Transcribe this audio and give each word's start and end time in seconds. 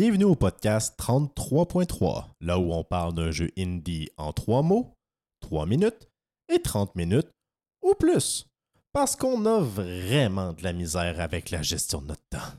Bienvenue 0.00 0.26
au 0.26 0.36
podcast 0.36 0.94
33.3, 0.96 2.26
là 2.40 2.60
où 2.60 2.72
on 2.72 2.84
parle 2.84 3.14
d'un 3.14 3.32
jeu 3.32 3.50
indie 3.58 4.08
en 4.16 4.32
3 4.32 4.62
mots, 4.62 4.94
3 5.40 5.66
minutes 5.66 6.08
et 6.48 6.62
30 6.62 6.94
minutes 6.94 7.26
ou 7.82 7.94
plus. 7.94 8.46
Parce 8.92 9.16
qu'on 9.16 9.44
a 9.44 9.58
vraiment 9.58 10.52
de 10.52 10.62
la 10.62 10.72
misère 10.72 11.20
avec 11.20 11.50
la 11.50 11.62
gestion 11.62 12.00
de 12.00 12.06
notre 12.06 12.22
temps. 12.30 12.54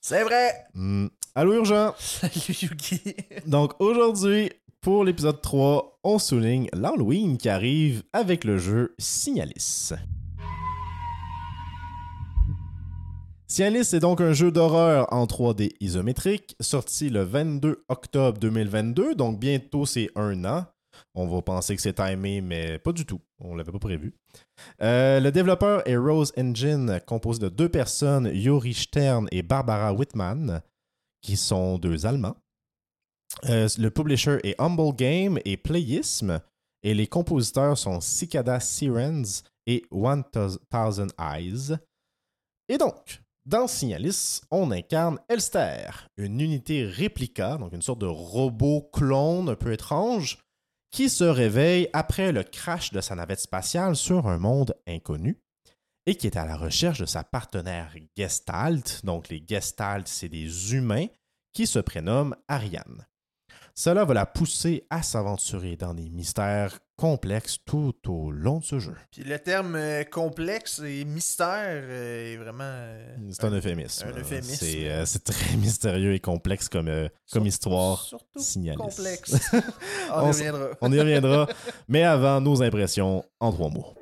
C'est 0.00 0.22
vrai! 0.22 0.68
Hmm, 0.74 1.08
Allô 1.34 1.54
urgent! 1.54 1.92
Salut 1.98 2.56
Yugi! 2.62 3.16
Donc 3.46 3.72
aujourd'hui, 3.80 4.52
pour 4.80 5.02
l'épisode 5.02 5.42
3, 5.42 5.98
on 6.04 6.20
souligne 6.20 6.68
l'Halloween 6.72 7.36
qui 7.36 7.48
arrive 7.48 8.04
avec 8.12 8.44
le 8.44 8.58
jeu 8.58 8.94
Signalis. 9.00 9.90
Signalis 13.48 13.94
est 13.94 14.00
donc 14.00 14.20
un 14.20 14.32
jeu 14.32 14.50
d'horreur 14.50 15.06
en 15.12 15.24
3D 15.24 15.70
isométrique, 15.78 16.56
sorti 16.60 17.10
le 17.10 17.22
22 17.22 17.84
octobre 17.88 18.38
2022, 18.38 19.14
donc 19.14 19.38
bientôt 19.38 19.86
c'est 19.86 20.10
un 20.16 20.44
an. 20.44 20.66
On 21.14 21.28
va 21.28 21.42
penser 21.42 21.76
que 21.76 21.82
c'est 21.82 21.94
timé, 21.94 22.40
mais 22.40 22.80
pas 22.80 22.90
du 22.90 23.06
tout. 23.06 23.20
On 23.38 23.54
l'avait 23.54 23.70
pas 23.70 23.78
prévu. 23.78 24.14
Euh, 24.82 25.20
le 25.20 25.30
développeur 25.30 25.86
est 25.86 25.96
Rose 25.96 26.32
Engine, 26.36 27.00
composé 27.06 27.38
de 27.38 27.48
deux 27.48 27.68
personnes, 27.68 28.28
Yuri 28.32 28.74
Stern 28.74 29.28
et 29.30 29.42
Barbara 29.42 29.92
Whitman, 29.92 30.60
qui 31.22 31.36
sont 31.36 31.78
deux 31.78 32.04
Allemands. 32.04 32.36
Euh, 33.44 33.68
le 33.78 33.90
publisher 33.90 34.38
est 34.42 34.60
Humble 34.60 34.96
Game 34.96 35.38
et 35.44 35.56
Playism, 35.56 36.40
et 36.82 36.94
les 36.94 37.06
compositeurs 37.06 37.78
sont 37.78 38.00
Cicada 38.00 38.58
Sirens 38.58 39.44
et 39.66 39.84
1000 39.92 40.24
Eyes. 41.20 41.76
Et 42.68 42.78
donc, 42.78 43.22
dans 43.46 43.68
Signalis, 43.68 44.40
on 44.50 44.72
incarne 44.72 45.20
Elster, 45.28 45.90
une 46.16 46.40
unité 46.40 46.84
réplica, 46.84 47.56
donc 47.56 47.72
une 47.72 47.82
sorte 47.82 48.00
de 48.00 48.06
robot 48.06 48.90
clone 48.92 49.48
un 49.48 49.54
peu 49.54 49.72
étrange, 49.72 50.38
qui 50.90 51.08
se 51.08 51.24
réveille 51.24 51.88
après 51.92 52.32
le 52.32 52.42
crash 52.42 52.92
de 52.92 53.00
sa 53.00 53.14
navette 53.14 53.40
spatiale 53.40 53.96
sur 53.96 54.26
un 54.26 54.38
monde 54.38 54.74
inconnu 54.86 55.38
et 56.06 56.16
qui 56.16 56.26
est 56.26 56.36
à 56.36 56.44
la 56.44 56.56
recherche 56.56 57.00
de 57.00 57.06
sa 57.06 57.22
partenaire 57.24 57.94
Gestalt. 58.16 59.04
Donc 59.04 59.28
les 59.28 59.44
Gestalt, 59.46 60.08
c'est 60.08 60.28
des 60.28 60.74
humains 60.74 61.06
qui 61.52 61.66
se 61.66 61.78
prénomment 61.78 62.36
Ariane. 62.48 63.06
Cela 63.74 64.04
va 64.04 64.14
la 64.14 64.26
pousser 64.26 64.86
à 64.90 65.02
s'aventurer 65.02 65.76
dans 65.76 65.94
des 65.94 66.08
mystères 66.08 66.78
complexes 66.96 67.58
tout 67.64 67.94
au 68.08 68.30
long 68.30 68.58
de 68.60 68.64
ce 68.64 68.78
jeu. 68.78 68.94
Puis 69.10 69.22
le 69.22 69.38
terme 69.38 69.76
euh, 69.76 70.04
complexe 70.04 70.80
et 70.84 71.04
mystère 71.04 71.82
euh, 71.84 72.32
est 72.32 72.36
vraiment. 72.36 72.64
euh, 72.64 73.16
C'est 73.30 73.44
un 73.44 73.50
euphémisme. 73.52 74.06
un 74.08 74.18
euphémisme. 74.18 74.66
C'est 75.04 75.24
très 75.24 75.56
mystérieux 75.58 76.14
et 76.14 76.20
complexe 76.20 76.68
comme, 76.68 76.90
comme 77.30 77.46
histoire. 77.46 78.00
Surtout 78.02 78.38
Signalis. 78.38 78.78
complexe. 78.78 79.34
On, 80.12 80.20
On 80.20 80.26
y 80.26 80.28
reviendra. 80.32 80.68
On 80.80 80.92
y 80.92 80.98
reviendra. 81.00 81.46
Mais 81.88 82.02
avant, 82.02 82.40
nos 82.40 82.62
impressions 82.62 83.24
en 83.40 83.52
trois 83.52 83.68
mots. 83.70 83.94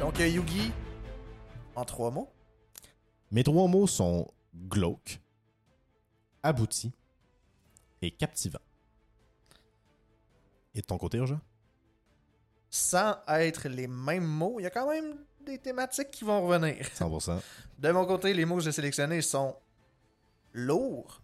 Donc, 0.00 0.18
Yugi, 0.18 0.72
en 1.76 1.84
trois 1.84 2.10
mots. 2.10 2.28
Mes 3.30 3.42
trois 3.44 3.68
mots 3.68 3.86
sont 3.86 4.26
glauque, 4.54 5.20
abouti 6.48 6.90
et 8.00 8.10
captivant. 8.10 8.60
Et 10.74 10.80
de 10.80 10.86
ton 10.86 10.96
côté, 10.96 11.18
Urgent? 11.18 11.40
Sans 12.70 13.16
être 13.28 13.68
les 13.68 13.86
mêmes 13.86 14.24
mots, 14.26 14.56
il 14.58 14.62
y 14.62 14.66
a 14.66 14.70
quand 14.70 14.88
même 14.88 15.16
des 15.44 15.58
thématiques 15.58 16.10
qui 16.10 16.24
vont 16.24 16.46
revenir. 16.46 16.86
100%. 16.86 17.40
De 17.78 17.90
mon 17.90 18.04
côté, 18.06 18.34
les 18.34 18.44
mots 18.44 18.56
que 18.56 18.62
j'ai 18.62 18.72
sélectionnés 18.72 19.22
sont 19.22 19.56
lourd, 20.52 21.22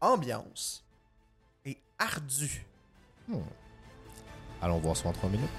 ambiance 0.00 0.84
et 1.64 1.78
ardu. 1.98 2.66
Allons 4.60 4.78
voir 4.78 4.96
ça 4.96 5.08
en 5.08 5.12
trois 5.12 5.30
minutes. 5.30 5.50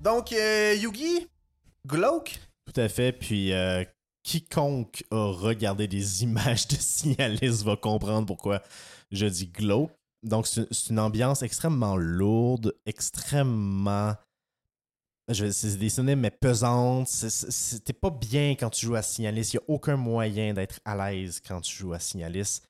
Donc, 0.00 0.32
euh, 0.32 0.74
Yugi, 0.74 1.28
glauque, 1.86 2.38
Tout 2.66 2.80
à 2.80 2.88
fait. 2.88 3.12
Puis 3.12 3.52
euh, 3.52 3.84
quiconque 4.28 5.04
a 5.10 5.32
regardé 5.32 5.88
des 5.88 6.22
images 6.22 6.68
de 6.68 6.76
Signalis 6.76 7.62
va 7.64 7.76
comprendre 7.76 8.26
pourquoi 8.26 8.62
je 9.10 9.24
dis 9.24 9.46
glauque. 9.46 9.90
Donc, 10.22 10.46
c'est 10.46 10.90
une 10.90 10.98
ambiance 10.98 11.42
extrêmement 11.42 11.96
lourde, 11.96 12.74
extrêmement. 12.84 14.14
C'est 15.30 15.78
des 15.78 15.88
synonymes, 15.88 16.20
mais 16.20 16.30
pesante. 16.30 17.08
C'était 17.08 17.92
pas 17.92 18.10
bien 18.10 18.50
quand 18.50 18.70
tu 18.70 18.86
joues 18.86 18.96
à 18.96 19.02
Signalis. 19.02 19.50
Il 19.52 19.56
n'y 19.56 19.64
a 19.64 19.74
aucun 19.74 19.96
moyen 19.96 20.52
d'être 20.54 20.80
à 20.84 21.10
l'aise 21.10 21.40
quand 21.46 21.60
tu 21.60 21.76
joues 21.76 21.92
à 21.92 22.00
Signalis. 22.00 22.62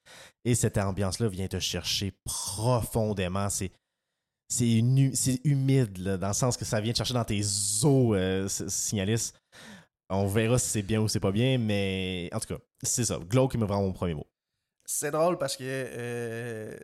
Et 0.45 0.55
cette 0.55 0.77
ambiance-là 0.77 1.29
vient 1.29 1.49
te 1.49 1.59
chercher 1.59 2.13
profondément. 2.25 3.49
C'est. 3.49 3.73
Humide, 4.61 6.03
dans 6.03 6.29
le 6.29 6.35
sens 6.35 6.57
que 6.57 6.65
ça 6.65 6.81
vient 6.81 6.93
te 6.93 6.99
chercher 6.99 7.15
dans 7.15 7.25
tes 7.25 7.43
os, 7.83 8.17
euh. 8.17 8.49
On 10.11 10.27
verra 10.27 10.59
si 10.59 10.69
c'est 10.71 10.83
bien 10.83 11.01
ou 11.01 11.09
c'est 11.09 11.21
pas 11.21 11.33
bien, 11.33 11.59
mais 11.59 12.31
en 12.33 12.41
tout 12.41 12.55
cas, 12.55 12.61
c'est 12.83 13.05
ça. 13.05 13.19
Glauque 13.19 13.55
me 13.57 13.67
vraiment 13.67 13.83
mon 13.83 13.93
premier 13.93 14.15
mot. 14.15 14.27
c'est 14.85 15.11
drôle 15.11 15.37
parce 15.37 15.55
que 15.57 15.65
euh, 15.65 16.75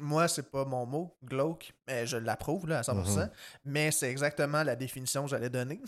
moi, 0.00 0.26
c'est 0.28 0.50
pas 0.50 0.64
mon 0.64 0.86
mot, 0.86 1.14
glauque, 1.22 1.72
mais 1.86 2.06
je 2.06 2.16
l'approuve 2.16 2.66
là, 2.66 2.78
à 2.78 2.82
100%, 2.82 3.20
Mhm. 3.20 3.30
mais 3.66 3.90
c'est 3.90 4.10
exactement 4.10 4.62
la 4.62 4.74
définition 4.76 5.24
que 5.24 5.28
j'allais 5.30 5.50
donner. 5.50 5.78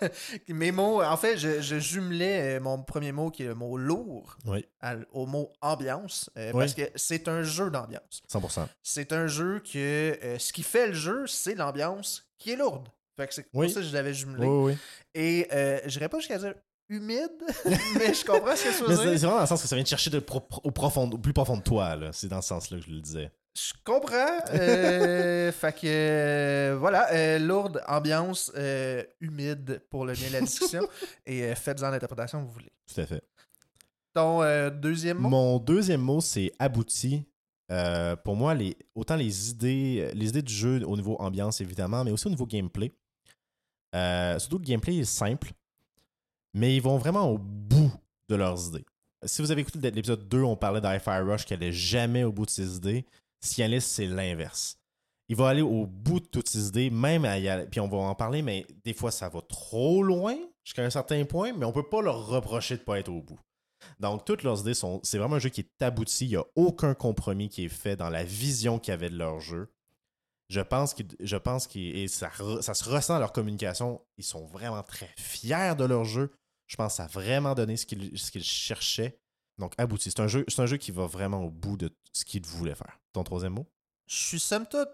Mes 0.48 0.72
mots, 0.72 1.02
en 1.02 1.16
fait, 1.16 1.36
je, 1.36 1.60
je 1.60 1.78
jumelais 1.78 2.56
euh, 2.56 2.60
mon 2.60 2.82
premier 2.82 3.12
mot 3.12 3.30
qui 3.30 3.42
est 3.44 3.48
le 3.48 3.54
mot 3.54 3.76
lourd 3.76 4.36
Oui, 4.46 4.66
à- 4.80 4.96
au 5.12 5.26
mot 5.26 5.52
ambiance, 5.60 6.30
euh, 6.38 6.50
Oui. 6.54 6.60
parce 6.60 6.74
que 6.74 6.90
c'est 6.96 7.28
un 7.28 7.42
jeu 7.42 7.70
d'ambiance. 7.70 8.22
100%. 8.28 8.66
C'est 8.82 9.12
un 9.12 9.26
jeu 9.26 9.60
que 9.60 10.18
euh, 10.24 10.38
ce 10.38 10.52
qui 10.52 10.62
fait 10.62 10.88
le 10.88 10.94
jeu, 10.94 11.26
c'est 11.26 11.54
l'ambiance 11.54 12.28
qui 12.38 12.50
est 12.52 12.56
lourde. 12.56 12.88
Fait 13.16 13.26
que 13.26 13.34
c'est 13.34 13.42
pour 13.50 13.60
Oui. 13.60 13.70
ça 13.70 13.80
que 13.80 13.86
je 13.86 13.92
l'avais 13.94 14.12
jumelé. 14.14 14.46
Oui, 14.46 14.72
oui. 14.72 14.78
Et 15.14 15.46
euh, 15.52 15.80
je 15.86 15.98
n'irais 15.98 16.08
pas 16.08 16.18
jusqu'à 16.18 16.38
dire 16.38 16.54
humide, 16.88 17.30
mais 17.98 18.14
je 18.14 18.24
comprends 18.24 18.54
ce 18.54 18.64
que 18.64 18.76
tu 18.76 18.82
veux 18.84 18.88
dire. 18.88 18.96
c'est 18.98 19.18
c'est 19.18 19.26
vraiment 19.26 19.36
dans 19.36 19.40
le 19.40 19.46
sens 19.46 19.62
que 19.62 19.66
ça 19.68 19.74
vient 19.74 19.84
te 19.84 19.88
chercher 19.88 20.10
de 20.10 20.18
pro- 20.20 20.46
au, 20.62 20.70
profond, 20.70 21.10
au 21.10 21.18
plus 21.18 21.32
profond 21.32 21.56
de 21.56 21.62
toi. 21.62 21.96
là. 21.96 22.10
C'est 22.12 22.28
dans 22.28 22.40
ce 22.42 22.48
sens-là 22.48 22.78
que 22.78 22.84
je 22.84 22.90
le 22.90 23.00
disais. 23.00 23.30
Je 23.58 23.72
comprends. 23.84 24.38
Euh, 24.52 25.50
fait 25.60 25.72
que 25.72 25.86
euh, 25.86 26.76
voilà, 26.78 27.10
euh, 27.12 27.38
lourde 27.38 27.82
ambiance 27.88 28.52
humide 29.20 29.80
pour 29.90 30.04
le 30.04 30.12
bien 30.12 30.28
de 30.28 30.32
la 30.34 30.40
discussion. 30.42 30.86
et 31.26 31.54
faites-en 31.54 31.90
l'interprétation 31.90 32.40
que 32.42 32.46
vous 32.46 32.52
voulez. 32.52 32.70
Tout 32.94 33.00
à 33.00 33.06
fait. 33.06 33.22
Ton 34.14 34.68
deuxième 34.70 35.18
mot? 35.18 35.28
Mon 35.28 35.58
deuxième 35.58 36.00
mot, 36.02 36.20
c'est 36.20 36.52
abouti. 36.58 37.24
Pour 38.24 38.36
moi, 38.36 38.54
les, 38.54 38.76
autant 38.94 39.16
les 39.16 39.50
idées, 39.50 40.10
les 40.14 40.28
idées 40.28 40.42
du 40.42 40.52
jeu 40.54 40.82
au 40.86 40.96
niveau 40.96 41.16
ambiance, 41.18 41.60
évidemment, 41.60 42.04
mais 42.04 42.10
aussi 42.12 42.26
au 42.26 42.30
niveau 42.30 42.46
gameplay. 42.46 42.92
Euh, 43.94 44.38
surtout 44.38 44.58
le 44.58 44.64
gameplay 44.64 44.96
est 44.96 45.04
simple, 45.04 45.52
mais 46.54 46.74
ils 46.76 46.82
vont 46.82 46.98
vraiment 46.98 47.30
au 47.30 47.38
bout 47.38 47.92
de 48.28 48.34
leurs 48.34 48.68
idées. 48.68 48.84
Si 49.24 49.42
vous 49.42 49.50
avez 49.50 49.62
écouté 49.62 49.78
l'épisode 49.90 50.28
2, 50.28 50.42
on 50.42 50.56
parlait 50.56 50.80
d'Hi-Fi 50.80 51.20
Rush 51.20 51.44
qui 51.46 51.54
allait 51.54 51.72
jamais 51.72 52.24
au 52.24 52.32
bout 52.32 52.44
de 52.46 52.50
ses 52.50 52.76
idées. 52.76 53.06
Cialis, 53.40 53.80
c'est 53.80 54.06
l'inverse. 54.06 54.78
Il 55.28 55.36
va 55.36 55.48
aller 55.48 55.62
au 55.62 55.86
bout 55.86 56.20
de 56.20 56.26
toutes 56.26 56.48
ses 56.48 56.68
idées, 56.68 56.90
même 56.90 57.24
à 57.24 57.38
y 57.38 57.48
aller- 57.48 57.66
puis 57.66 57.80
on 57.80 57.88
va 57.88 57.96
en 57.98 58.14
parler, 58.14 58.42
mais 58.42 58.64
des 58.84 58.92
fois 58.94 59.10
ça 59.10 59.28
va 59.28 59.40
trop 59.42 60.02
loin 60.02 60.36
jusqu'à 60.64 60.84
un 60.84 60.90
certain 60.90 61.24
point, 61.24 61.52
mais 61.52 61.64
on 61.64 61.72
peut 61.72 61.88
pas 61.88 62.02
leur 62.02 62.26
reprocher 62.28 62.76
de 62.76 62.82
pas 62.82 62.98
être 62.98 63.08
au 63.08 63.22
bout. 63.22 63.38
Donc, 64.00 64.24
toutes 64.24 64.42
leurs 64.42 64.60
idées 64.60 64.74
sont. 64.74 65.00
C'est 65.02 65.18
vraiment 65.18 65.36
un 65.36 65.38
jeu 65.38 65.50
qui 65.50 65.60
est 65.60 65.82
abouti. 65.82 66.24
Il 66.24 66.30
n'y 66.30 66.36
a 66.36 66.44
aucun 66.56 66.94
compromis 66.94 67.48
qui 67.48 67.64
est 67.66 67.68
fait 67.68 67.94
dans 67.94 68.08
la 68.10 68.24
vision 68.24 68.78
qu'ils 68.78 68.94
avaient 68.94 69.10
de 69.10 69.18
leur 69.18 69.38
jeu. 69.40 69.68
Je 70.48 70.60
pense 70.60 70.94
qu'ils. 70.94 71.08
Je 71.20 71.36
pense 71.36 71.66
qu'ils. 71.66 71.96
Et 71.96 72.08
ça, 72.08 72.28
re- 72.28 72.62
ça 72.62 72.74
se 72.74 72.84
ressent 72.88 73.14
dans 73.14 73.20
leur 73.20 73.32
communication. 73.32 74.00
Ils 74.16 74.24
sont 74.24 74.44
vraiment 74.46 74.82
très 74.82 75.10
fiers 75.18 75.74
de 75.76 75.84
leur 75.84 76.04
jeu. 76.04 76.32
Je 76.68 76.76
pense 76.76 76.92
que 76.92 76.96
ça 76.98 77.04
a 77.04 77.08
vraiment 77.08 77.54
donné 77.54 77.76
ce 77.76 77.86
qu'ils 77.86 78.16
ce 78.18 78.30
qu'ils 78.30 78.44
cherchaient. 78.44 79.18
Donc, 79.58 79.72
abouti. 79.78 80.10
C'est 80.10 80.20
un, 80.20 80.28
jeu, 80.28 80.44
c'est 80.48 80.60
un 80.60 80.66
jeu 80.66 80.76
qui 80.76 80.90
va 80.90 81.06
vraiment 81.06 81.42
au 81.42 81.50
bout 81.50 81.76
de 81.76 81.90
ce 82.12 82.24
qu'ils 82.24 82.44
voulaient 82.44 82.74
faire. 82.74 82.98
Ton 83.12 83.24
troisième 83.24 83.54
mot? 83.54 83.66
Je 84.06 84.14
suis 84.16 84.40
somme 84.40 84.66
toute 84.66 84.88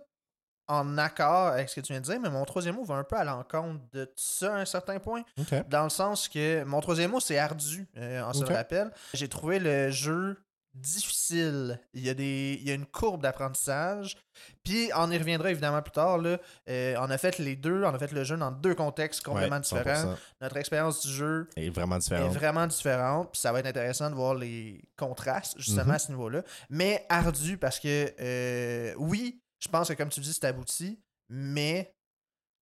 en 0.68 0.96
accord 0.96 1.48
avec 1.48 1.68
ce 1.68 1.74
que 1.76 1.80
tu 1.80 1.92
viens 1.92 2.00
de 2.00 2.06
dire, 2.06 2.20
mais 2.20 2.30
mon 2.30 2.44
troisième 2.44 2.76
mot 2.76 2.84
va 2.84 2.94
un 2.94 3.04
peu 3.04 3.16
à 3.16 3.24
l'encontre 3.24 3.80
de 3.90 4.10
ça 4.16 4.54
à 4.54 4.58
un 4.60 4.64
certain 4.64 5.00
point. 5.00 5.24
Dans 5.68 5.82
le 5.84 5.90
sens 5.90 6.28
que 6.28 6.62
mon 6.64 6.80
troisième 6.80 7.10
mot, 7.10 7.18
c'est 7.20 7.36
ardu, 7.36 7.88
euh, 7.96 8.22
on 8.26 8.32
se 8.32 8.42
Ok. 8.44 8.48
le 8.50 8.54
rappelle. 8.54 8.90
J'ai 9.14 9.28
trouvé 9.28 9.58
le 9.58 9.90
jeu 9.90 10.38
difficile. 10.74 11.78
Il 11.94 12.04
y 12.04 12.08
a, 12.10 12.14
des, 12.14 12.58
il 12.60 12.66
y 12.66 12.70
a 12.70 12.74
une 12.74 12.86
courbe 12.86 13.22
d'apprentissage. 13.22 14.16
Puis 14.64 14.90
on 14.96 15.10
y 15.10 15.18
reviendra 15.18 15.50
évidemment 15.50 15.82
plus 15.82 15.92
tard. 15.92 16.18
Là. 16.18 16.38
Euh, 16.68 16.94
on 16.98 17.10
a 17.10 17.18
fait 17.18 17.38
les 17.38 17.56
deux, 17.56 17.84
on 17.84 17.94
a 17.94 17.98
fait 17.98 18.12
le 18.12 18.24
jeu 18.24 18.36
dans 18.36 18.50
deux 18.50 18.74
contextes 18.74 19.22
complètement 19.22 19.56
Ouais, 19.56 19.62
différents. 19.62 20.14
100%. 20.14 20.18
Notre 20.40 20.56
expérience 20.56 21.06
du 21.06 21.12
jeu 21.12 21.48
est 21.56 21.70
vraiment 21.70 21.96
est 21.96 22.00
différent. 22.00 22.28
vraiment 22.28 22.66
différente. 22.66 23.32
Puis 23.32 23.40
ça 23.40 23.52
va 23.52 23.60
être 23.60 23.66
intéressant 23.66 24.08
de 24.10 24.14
voir 24.14 24.34
les 24.34 24.82
contrastes 24.96 25.54
justement 25.58 25.84
Mhm. 25.86 25.90
à 25.94 25.98
ce 25.98 26.08
niveau-là. 26.12 26.42
Mais 26.70 27.04
ardu 27.08 27.58
parce 27.58 27.78
que 27.78 28.12
euh, 28.20 28.94
oui, 28.98 29.40
je 29.58 29.68
pense 29.68 29.88
que 29.88 29.94
comme 29.94 30.08
tu 30.08 30.20
dis, 30.20 30.32
c'est 30.32 30.44
abouti. 30.46 30.98
mais 31.28 31.92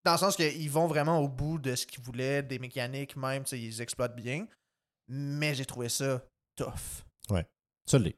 dans 0.04 0.12
le 0.12 0.18
sens 0.18 0.34
qu'ils 0.36 0.70
vont 0.70 0.86
vraiment 0.86 1.18
au 1.18 1.28
bout 1.28 1.58
de 1.58 1.74
ce 1.74 1.84
qu'ils 1.86 2.02
voulaient, 2.02 2.42
des 2.42 2.58
mécaniques 2.58 3.16
même, 3.16 3.44
ils 3.52 3.80
exploitent 3.82 4.16
bien. 4.16 4.46
Mais 5.08 5.54
j'ai 5.54 5.66
trouvé 5.66 5.88
ça 5.90 6.22
tough. 6.56 7.04
Ça 7.90 7.98
l'est. 7.98 8.16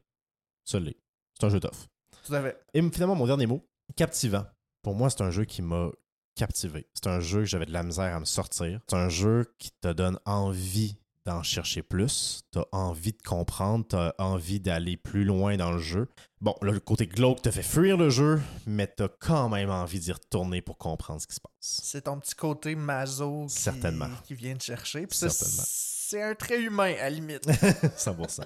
Ça 0.63 0.79
l'est. 0.79 0.97
C'est 1.33 1.47
un 1.47 1.49
jeu 1.49 1.59
tough. 1.59 1.87
Tout 2.23 2.35
à 2.35 2.43
fait. 2.43 2.63
Et 2.75 2.81
finalement, 2.91 3.15
mon 3.15 3.25
dernier 3.25 3.47
mot, 3.47 3.67
captivant. 3.95 4.45
Pour 4.83 4.93
moi, 4.93 5.09
c'est 5.09 5.21
un 5.21 5.31
jeu 5.31 5.45
qui 5.45 5.63
m'a 5.63 5.89
captivé. 6.35 6.87
C'est 6.93 7.07
un 7.07 7.19
jeu 7.19 7.39
que 7.39 7.45
j'avais 7.45 7.65
de 7.65 7.71
la 7.73 7.81
misère 7.81 8.15
à 8.15 8.19
me 8.19 8.25
sortir. 8.25 8.79
C'est 8.87 8.95
un 8.95 9.09
jeu 9.09 9.51
qui 9.57 9.71
te 9.81 9.91
donne 9.91 10.19
envie 10.25 10.97
d'en 11.25 11.41
chercher 11.41 11.81
plus. 11.81 12.43
T'as 12.51 12.65
envie 12.71 13.13
de 13.13 13.21
comprendre, 13.23 13.83
t'as 13.87 14.13
envie 14.19 14.59
d'aller 14.59 14.95
plus 14.95 15.23
loin 15.23 15.57
dans 15.57 15.71
le 15.71 15.79
jeu. 15.79 16.07
Bon, 16.39 16.53
là, 16.61 16.71
le 16.71 16.79
côté 16.79 17.07
glauque 17.07 17.41
te 17.41 17.49
fait 17.49 17.63
fuir 17.63 17.97
le 17.97 18.11
jeu, 18.11 18.39
mais 18.67 18.85
t'as 18.85 19.07
quand 19.07 19.49
même 19.49 19.71
envie 19.71 19.99
d'y 19.99 20.11
retourner 20.11 20.61
pour 20.61 20.77
comprendre 20.77 21.19
ce 21.19 21.25
qui 21.25 21.33
se 21.33 21.41
passe. 21.41 21.51
C'est 21.59 22.03
ton 22.03 22.19
petit 22.19 22.35
côté 22.35 22.75
maso 22.75 23.47
qui, 23.47 23.55
Certainement. 23.55 24.09
qui 24.23 24.35
vient 24.35 24.55
te 24.55 24.63
chercher. 24.63 25.07
Certainement. 25.09 25.63
c'est 25.65 26.21
un 26.21 26.35
trait 26.35 26.61
humain, 26.61 26.93
à 26.99 27.05
la 27.05 27.09
limite. 27.09 27.47
100%. 27.47 28.41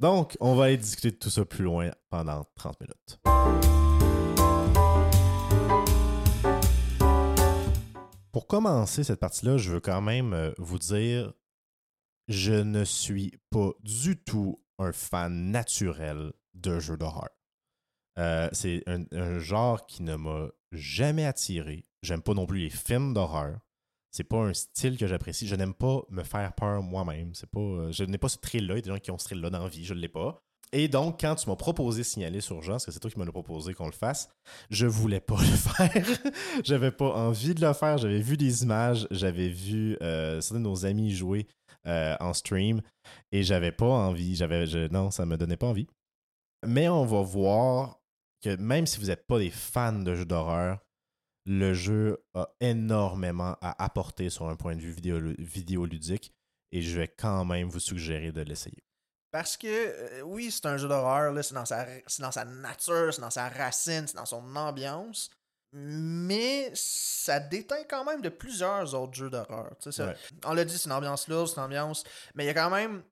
Donc, 0.00 0.36
on 0.38 0.54
va 0.54 0.66
aller 0.66 0.76
discuter 0.76 1.10
de 1.10 1.16
tout 1.16 1.28
ça 1.28 1.44
plus 1.44 1.64
loin 1.64 1.90
pendant 2.08 2.44
30 2.54 2.80
minutes. 2.80 3.18
Pour 8.30 8.46
commencer 8.46 9.02
cette 9.02 9.18
partie-là, 9.18 9.56
je 9.56 9.72
veux 9.72 9.80
quand 9.80 10.00
même 10.00 10.34
euh, 10.34 10.52
vous 10.58 10.78
dire, 10.78 11.32
je 12.28 12.52
ne 12.52 12.84
suis 12.84 13.40
pas 13.50 13.72
du 13.80 14.22
tout 14.22 14.62
un 14.78 14.92
fan 14.92 15.50
naturel 15.50 16.32
de 16.54 16.78
jeux 16.78 16.96
d'horreur. 16.96 17.30
C'est 18.52 18.82
un 18.86 19.38
genre 19.38 19.86
qui 19.86 20.02
ne 20.02 20.16
m'a 20.16 20.48
jamais 20.72 21.24
attiré. 21.24 21.84
J'aime 22.02 22.22
pas 22.22 22.34
non 22.34 22.46
plus 22.46 22.58
les 22.58 22.70
films 22.70 23.14
d'horreur. 23.14 23.58
C'est 24.18 24.24
pas 24.24 24.38
un 24.38 24.52
style 24.52 24.98
que 24.98 25.06
j'apprécie. 25.06 25.46
Je 25.46 25.54
n'aime 25.54 25.74
pas 25.74 26.02
me 26.10 26.24
faire 26.24 26.52
peur 26.54 26.82
moi-même. 26.82 27.32
C'est 27.34 27.48
pas, 27.48 27.60
euh, 27.60 27.92
je 27.92 28.02
n'ai 28.02 28.18
pas 28.18 28.28
ce 28.28 28.36
thrill-là. 28.38 28.74
Il 28.74 28.78
y 28.78 28.80
a 28.80 28.82
des 28.82 28.90
gens 28.90 28.98
qui 28.98 29.12
ont 29.12 29.16
ce 29.18 29.26
thrill-là 29.26 29.48
dans 29.48 29.68
vie. 29.68 29.84
Je 29.84 29.94
ne 29.94 30.00
l'ai 30.00 30.08
pas. 30.08 30.42
Et 30.72 30.88
donc, 30.88 31.20
quand 31.20 31.36
tu 31.36 31.48
m'as 31.48 31.54
proposé 31.54 32.02
Signaler 32.02 32.40
sur 32.40 32.60
Jean, 32.60 32.72
parce 32.72 32.86
que 32.86 32.90
c'est 32.90 32.98
toi 32.98 33.12
qui 33.12 33.18
m'as 33.20 33.26
proposé 33.26 33.74
qu'on 33.74 33.86
le 33.86 33.92
fasse, 33.92 34.28
je 34.70 34.86
voulais 34.88 35.20
pas 35.20 35.36
le 35.40 35.44
faire. 35.56 36.18
j'avais 36.64 36.90
pas 36.90 37.12
envie 37.14 37.54
de 37.54 37.64
le 37.64 37.72
faire. 37.74 37.96
J'avais 37.98 38.20
vu 38.20 38.36
des 38.36 38.64
images, 38.64 39.06
j'avais 39.12 39.50
vu 39.50 39.96
euh, 40.02 40.40
certains 40.40 40.58
de 40.58 40.64
nos 40.64 40.84
amis 40.84 41.12
jouer 41.12 41.46
euh, 41.86 42.16
en 42.18 42.32
stream 42.34 42.82
et 43.30 43.44
j'avais 43.44 43.70
pas 43.70 43.86
envie. 43.86 44.34
J'avais, 44.34 44.66
je- 44.66 44.88
non, 44.92 45.12
ça 45.12 45.24
me 45.26 45.36
donnait 45.36 45.56
pas 45.56 45.68
envie. 45.68 45.86
Mais 46.66 46.88
on 46.88 47.04
va 47.06 47.22
voir 47.22 48.00
que 48.42 48.56
même 48.56 48.84
si 48.84 48.98
vous 48.98 49.06
n'êtes 49.06 49.28
pas 49.28 49.38
des 49.38 49.50
fans 49.50 49.92
de 50.00 50.12
jeux 50.16 50.24
d'horreur, 50.26 50.80
le 51.48 51.72
jeu 51.74 52.22
a 52.34 52.48
énormément 52.60 53.56
à 53.62 53.82
apporter 53.82 54.28
sur 54.30 54.48
un 54.48 54.54
point 54.56 54.76
de 54.76 54.80
vue 54.82 54.92
vidéo, 54.92 55.18
vidéoludique 55.38 56.32
et 56.72 56.82
je 56.82 56.98
vais 57.00 57.08
quand 57.08 57.44
même 57.46 57.68
vous 57.68 57.80
suggérer 57.80 58.32
de 58.32 58.42
l'essayer. 58.42 58.84
Parce 59.30 59.56
que, 59.56 59.66
euh, 59.66 60.20
oui, 60.22 60.50
c'est 60.50 60.66
un 60.66 60.76
jeu 60.76 60.88
d'horreur, 60.88 61.32
c'est 61.42 61.54
dans, 61.54 61.64
sa, 61.64 61.86
c'est 62.06 62.22
dans 62.22 62.30
sa 62.32 62.44
nature, 62.44 63.12
c'est 63.12 63.20
dans 63.22 63.30
sa 63.30 63.48
racine, 63.48 64.06
c'est 64.06 64.16
dans 64.16 64.26
son 64.26 64.54
ambiance. 64.56 65.30
Mais 65.72 66.70
ça 66.74 67.40
déteint 67.40 67.84
quand 67.88 68.04
même 68.04 68.22
de 68.22 68.30
plusieurs 68.30 68.94
autres 68.94 69.14
jeux 69.14 69.28
d'horreur. 69.30 69.70
tu 69.80 69.90
sais, 69.90 69.92
ça- 69.92 70.06
Ouais. 70.08 70.16
On 70.46 70.54
l'a 70.54 70.64
dit, 70.64 70.76
c'est 70.78 70.86
une 70.86 70.92
ambiance 70.92 71.28
lourde, 71.28 71.46
c'est 71.48 71.56
une 71.56 71.62
ambiance. 71.64 72.04
Mais 72.34 72.44
il 72.44 72.46
y 72.46 72.50
a 72.50 72.54
quand 72.54 72.70
même 72.70 73.02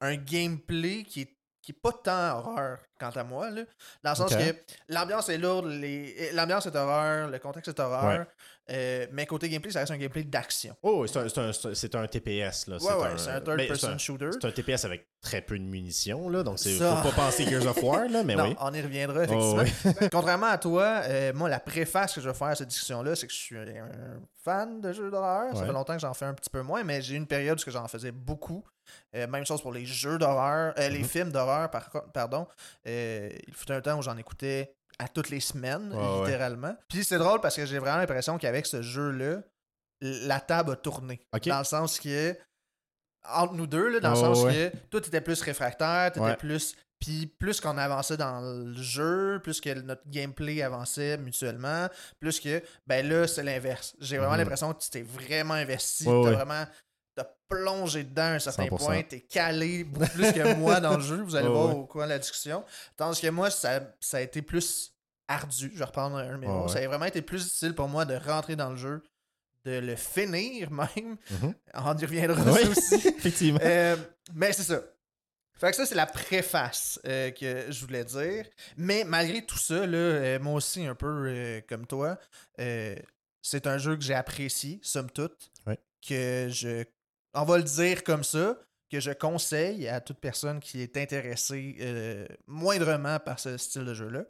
un 0.00 0.16
gameplay 0.16 1.04
qui 1.04 1.22
est, 1.22 1.36
qui 1.62 1.72
est 1.72 1.80
pas 1.80 1.92
tant 1.92 2.38
horreur, 2.38 2.78
quant 2.98 3.10
à 3.10 3.24
moi. 3.24 3.50
Là, 3.50 3.62
dans 4.02 4.10
le 4.10 4.16
sens 4.16 4.34
que 4.34 4.56
l'ambiance 4.88 5.28
est 5.28 5.38
lourde, 5.38 5.66
les... 5.66 6.32
l'ambiance 6.32 6.66
est 6.66 6.76
horreur, 6.76 7.28
le 7.28 7.38
contexte 7.38 7.68
est 7.68 7.80
horreur. 7.80 8.26
Euh, 8.70 9.06
mais 9.12 9.26
côté 9.26 9.48
gameplay, 9.48 9.70
ça 9.72 9.80
reste 9.80 9.92
un 9.92 9.96
gameplay 9.98 10.22
d'action. 10.24 10.76
Oh, 10.82 11.06
c'est 11.06 11.18
un, 11.18 12.02
un- 12.02 12.06
TPS. 12.06 12.66
Là. 12.68 12.76
Ouais, 12.80 12.92
ouais, 13.02 13.08
c'est 13.18 13.30
un 13.30 13.40
ben, 13.40 13.56
third-person 13.56 13.98
shooter. 13.98 14.30
C'est 14.32 14.46
un 14.46 14.50
TPS 14.52 14.84
avec 14.84 15.06
très 15.20 15.42
peu 15.42 15.58
de 15.58 15.64
munitions, 15.64 16.28
là, 16.28 16.42
donc 16.42 16.64
il 16.64 16.78
Ça. 16.78 16.96
faut 16.96 17.08
pas 17.10 17.14
penser 17.26 17.44
Gears 17.44 17.66
of 17.66 17.82
War, 17.82 18.08
là, 18.08 18.22
mais 18.24 18.34
non, 18.34 18.44
oui. 18.44 18.56
on 18.60 18.72
y 18.72 18.80
reviendra, 18.80 19.20
Oh, 19.28 19.60
effectivement. 19.60 19.92
oui. 20.02 20.08
Contrairement 20.12 20.46
à 20.46 20.58
toi, 20.58 21.02
euh, 21.04 21.32
moi, 21.34 21.48
la 21.48 21.60
préface 21.60 22.14
que 22.14 22.20
je 22.20 22.28
vais 22.28 22.34
faire 22.34 22.48
à 22.48 22.54
cette 22.54 22.68
discussion-là, 22.68 23.14
c'est 23.16 23.26
que 23.26 23.32
je 23.32 23.38
suis 23.38 23.56
un, 23.56 23.64
fan 24.42 24.80
de 24.80 24.92
jeux 24.92 25.10
d'horreur. 25.10 25.52
Ça 25.54 25.60
Ouais. 25.60 25.66
fait 25.66 25.72
longtemps 25.72 25.94
que 25.94 26.00
j'en 26.00 26.14
fais 26.14 26.24
un 26.24 26.32
petit 26.34 26.48
peu 26.48 26.62
moins, 26.62 26.82
mais 26.82 27.02
j'ai 27.02 27.14
eu 27.14 27.16
une 27.18 27.26
période 27.26 27.60
où 27.64 27.70
j'en 27.70 27.86
faisais 27.88 28.12
beaucoup. 28.12 28.64
Euh, 29.14 29.26
même 29.26 29.44
chose 29.44 29.60
pour 29.60 29.72
les 29.72 29.84
jeux 29.84 30.16
d'horreur, 30.18 30.72
euh, 30.78 30.88
les 30.88 31.00
Mhm. 31.00 31.04
films 31.04 31.30
d'horreur, 31.30 31.70
par, 31.70 31.90
pardon. 32.14 32.46
Euh, 32.86 33.28
il 33.46 33.54
fut 33.54 33.70
un 33.70 33.80
temps 33.82 33.98
où 33.98 34.02
j'en 34.02 34.16
écoutais 34.16 34.74
à 35.00 35.08
toutes 35.08 35.30
les 35.30 35.40
semaines, 35.40 35.92
Ouais, 35.92 35.98
ouais. 35.98 36.20
littéralement. 36.26 36.76
Puis 36.88 37.04
c'est 37.04 37.18
drôle 37.18 37.40
parce 37.40 37.56
que 37.56 37.64
j'ai 37.66 37.78
vraiment 37.78 37.96
l'impression 37.98 38.36
qu'avec 38.38 38.66
ce 38.66 38.82
jeu-là, 38.82 39.42
la 40.00 40.40
table 40.40 40.72
a 40.72 40.76
tourné. 40.76 41.20
Dans 41.46 41.58
le 41.58 41.64
sens 41.64 41.98
que, 41.98 42.36
entre 43.28 43.54
nous 43.54 43.66
deux, 43.66 43.88
là, 43.88 44.00
dans 44.00 44.10
le 44.10 44.16
sens 44.16 44.42
ouais. 44.44 44.72
que 44.72 44.76
toi, 44.90 45.00
t'étais 45.00 45.20
plus 45.20 45.40
réfractaire, 45.42 46.12
t'étais 46.12 46.36
plus. 46.36 46.74
Puis 46.98 47.26
plus 47.26 47.62
qu'on 47.62 47.78
avançait 47.78 48.18
dans 48.18 48.40
le 48.42 48.74
jeu, 48.74 49.40
plus 49.42 49.58
que 49.62 49.70
notre 49.80 50.02
gameplay 50.06 50.60
avançait 50.60 51.16
mutuellement, 51.16 51.88
plus 52.18 52.38
que, 52.40 52.62
ben 52.86 53.08
là, 53.08 53.26
c'est 53.26 53.42
l'inverse. 53.42 53.96
J'ai 54.00 54.18
vraiment 54.18 54.32
Mhm. 54.32 54.38
l'impression 54.40 54.74
que 54.74 54.82
tu 54.82 54.90
t'es 54.90 55.00
vraiment 55.00 55.54
investi, 55.54 56.04
t'as 56.04 56.30
vraiment. 56.32 56.66
Plongé 57.50 58.04
dedans 58.04 58.22
à 58.22 58.30
un 58.34 58.38
certain 58.38 58.66
100%. 58.66 58.76
point, 58.78 59.02
t'es 59.02 59.20
calé 59.20 59.82
beaucoup 59.84 60.08
plus 60.12 60.32
que 60.32 60.54
moi 60.54 60.80
dans 60.80 60.96
le 60.96 61.02
jeu, 61.02 61.16
vous 61.22 61.34
allez 61.34 61.48
voir 61.52 61.66
ouais. 61.68 61.74
au 61.74 61.84
cours 61.84 62.04
de 62.04 62.08
la 62.08 62.18
discussion. 62.18 62.64
Tandis 62.96 63.20
que 63.20 63.26
moi, 63.28 63.50
ça, 63.50 63.80
ça 64.00 64.18
a 64.18 64.20
été 64.20 64.40
plus 64.40 64.94
ardu, 65.28 65.70
je 65.72 65.78
vais 65.78 65.84
reprendre 65.84 66.16
un. 66.16 66.38
Ouais, 66.40 66.46
ouais. 66.46 66.68
Ça 66.68 66.78
a 66.78 66.86
vraiment 66.86 67.04
été 67.06 67.22
plus 67.22 67.42
difficile 67.44 67.74
pour 67.74 67.88
moi 67.88 68.04
de 68.04 68.14
rentrer 68.14 68.54
dans 68.56 68.70
le 68.70 68.76
jeu, 68.76 69.02
de 69.64 69.78
le 69.78 69.96
finir 69.96 70.70
même. 70.70 71.16
Mhm. 71.30 71.54
On 71.74 71.96
y 71.96 72.04
reviendra 72.04 72.52
Oui, 72.52 72.68
aussi. 72.68 72.94
effectivement. 73.18 73.60
Euh, 73.62 73.96
mais 74.32 74.52
c'est 74.52 74.62
ça. 74.62 74.80
Fait 75.58 75.70
que 75.70 75.76
ça, 75.76 75.84
c'est 75.84 75.94
la 75.94 76.06
préface 76.06 76.98
euh, 77.04 77.30
que 77.32 77.66
je 77.70 77.84
voulais 77.84 78.04
dire. 78.04 78.46
Mais 78.78 79.04
malgré 79.04 79.44
tout 79.44 79.58
ça, 79.58 79.86
là, 79.86 79.98
euh, 79.98 80.38
moi 80.38 80.54
aussi, 80.54 80.86
un 80.86 80.94
peu 80.94 81.60
comme 81.68 81.86
toi, 81.86 82.16
c'est 82.56 83.66
un 83.66 83.76
jeu 83.78 83.96
que 83.96 84.02
j'ai 84.02 84.14
apprécié, 84.14 84.78
somme 84.82 85.10
toute. 85.10 85.50
Ouais. 85.66 85.78
Que 86.06 86.48
je. 86.48 86.84
On 87.34 87.44
va 87.44 87.58
le 87.58 87.64
dire 87.64 88.02
comme 88.04 88.24
ça, 88.24 88.58
que 88.90 89.00
je 89.00 89.12
conseille 89.12 89.88
à 89.88 90.00
toute 90.00 90.18
personne 90.18 90.60
qui 90.60 90.82
est 90.82 90.96
intéressée 90.96 91.76
euh, 91.80 92.26
moindrement 92.46 93.18
par 93.20 93.38
ce 93.38 93.56
style 93.56 93.84
de 93.84 93.94
jeu-là. 93.94 94.24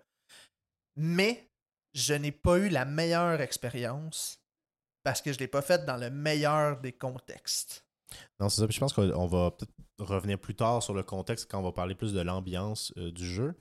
Mais 0.97 1.50
je 1.95 2.14
n'ai 2.14 2.33
pas 2.33 2.59
eu 2.59 2.69
la 2.69 2.85
meilleure 2.85 3.40
expérience 3.40 4.38
parce 5.02 5.23
que 5.23 5.33
je 5.33 5.38
ne 5.38 5.40
l'ai 5.40 5.49
pas 5.49 5.62
faite 5.62 5.87
dans 5.87 5.97
le 5.97 6.11
meilleur 6.11 6.78
des 6.80 6.92
contextes. 6.92 7.87
Non, 8.38 8.49
c'est 8.49 8.61
ça. 8.61 8.66
Puis 8.66 8.75
je 8.75 8.80
pense 8.80 8.92
qu'on 8.92 9.26
va 9.26 9.50
peut-être 9.52 9.73
revenir 9.99 10.38
plus 10.38 10.54
tard 10.54 10.83
sur 10.83 10.95
le 10.95 11.02
contexte 11.02 11.50
quand 11.50 11.61
on 11.61 11.62
va 11.62 11.73
parler 11.73 11.95
plus 11.95 12.12
de 12.12 12.21
l'ambiance 12.21 12.92
euh, 12.99 13.11
du 13.11 13.26
jeu. 13.26 13.54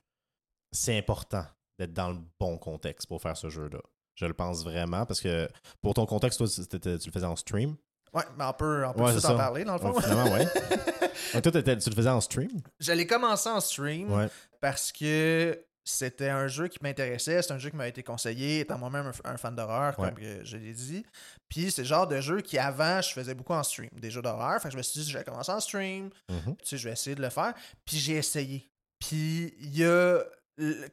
C'est 0.72 0.98
important 0.98 1.46
d'être 1.80 1.94
dans 1.94 2.10
le 2.12 2.20
bon 2.40 2.58
contexte 2.58 3.08
pour 3.08 3.22
faire 3.22 3.38
ce 3.38 3.50
jeu-là. 3.50 3.80
Je 4.16 4.26
le 4.26 4.34
pense 4.34 4.64
vraiment 4.64 5.06
parce 5.06 5.22
que 5.22 5.48
pour 5.82 5.94
ton 5.94 6.06
contexte, 6.06 6.40
toi, 6.40 6.48
tu 6.48 6.90
le 6.90 7.12
faisais 7.12 7.26
en 7.26 7.38
stream. 7.38 7.78
Ouais, 8.14 8.24
mais 8.38 8.44
on 8.46 8.54
peut, 8.54 8.86
on 8.86 8.94
peut 8.94 9.04
Ouais, 9.04 9.16
tout 9.16 9.26
en 9.26 9.38
parler 9.38 9.64
dans 9.64 9.74
le 9.74 9.80
fond. 9.80 9.92
Ouais, 9.94 10.02
finalement, 10.02 10.32
ouais. 10.34 10.46
Donc, 11.34 11.44
toi, 11.44 11.52
tu 11.62 11.90
le 11.90 11.96
faisais 11.96 12.10
en 12.10 12.22
stream? 12.22 12.50
Je 12.80 12.92
l'ai 12.92 13.06
commencé 13.06 13.50
en 13.50 13.60
stream 13.60 14.12
Ouais. 14.12 14.28
parce 14.62 14.92
que 14.92 15.64
c'était 15.84 16.30
un 16.30 16.48
jeu 16.48 16.68
qui 16.68 16.78
m'intéressait, 16.82 17.42
c'est 17.42 17.52
un 17.52 17.58
jeu 17.58 17.70
qui 17.72 17.76
m'a 17.76 17.88
été 17.88 18.04
conseillé, 18.04 18.60
étant 18.62 18.78
moi-même 18.78 19.12
un, 19.24 19.38
fan 19.38 19.56
d'horreur, 19.56 19.96
comme 19.96 20.12
je 20.44 20.58
l'ai 20.58 20.74
dit. 20.74 21.04
Puis 21.50 21.72
c'est 21.72 21.82
le 21.82 21.88
genre 21.88 22.08
de 22.08 22.22
jeu 22.22 22.42
qui, 22.42 22.58
avant, 22.60 23.02
je 23.02 23.12
faisais 23.12 23.34
beaucoup 23.34 23.54
en 23.54 23.64
stream, 23.64 23.90
des 23.94 24.12
jeux 24.12 24.22
d'horreur. 24.22 24.62
Fait 24.62 24.68
que 24.70 24.74
je 24.74 24.78
me 24.78 24.84
suis 24.84 25.02
dit, 25.02 25.10
je 25.10 25.18
vais 25.18 25.24
commencer 25.24 25.52
en 25.52 25.60
stream, 25.60 26.10
Mhm. 26.30 26.56
tu 26.58 26.66
sais, 26.66 26.78
je 26.78 26.88
vais 26.88 26.94
essayer 26.94 27.16
de 27.16 27.22
le 27.22 27.30
faire. 27.30 27.54
Puis 27.86 27.98
j'ai 27.98 28.16
essayé. 28.18 28.70
Puis 29.00 29.54
il 29.60 29.78
y 29.78 29.86
a. 29.86 30.20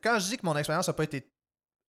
Quand 0.02 0.18
je 0.18 0.28
dis 0.28 0.36
que 0.36 0.46
mon 0.46 0.56
expérience 0.56 0.86
n'a 0.86 0.94
pas 0.94 1.04
été 1.04 1.28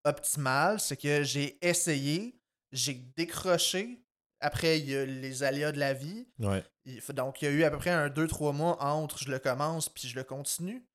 optimale, 0.03 0.79
c'est 0.79 0.97
que 0.97 1.23
j'ai 1.23 1.57
essayé, 1.65 2.35
j'ai 2.71 2.93
décroché. 3.15 4.01
Après, 4.39 4.79
il 4.79 4.89
y 4.89 4.95
a 4.95 5.05
les 5.05 5.43
aléas 5.43 5.71
de 5.71 5.79
la 5.79 5.93
vie. 5.93 6.27
Ouais. 6.39 6.63
Il 6.85 7.01
faut- 7.01 7.13
Donc, 7.13 7.41
il 7.41 7.45
y 7.45 7.47
a 7.47 7.51
eu 7.51 7.63
à 7.63 7.71
peu 7.71 7.77
près 7.77 7.89
un 7.89 8.07
2-3 8.09 8.53
mois 8.53 8.81
entre 8.83 9.17
je 9.19 9.29
le 9.31 9.39
commence 9.39 9.89
puis 9.89 10.07
je 10.07 10.15
le 10.15 10.23
continue. 10.23 10.85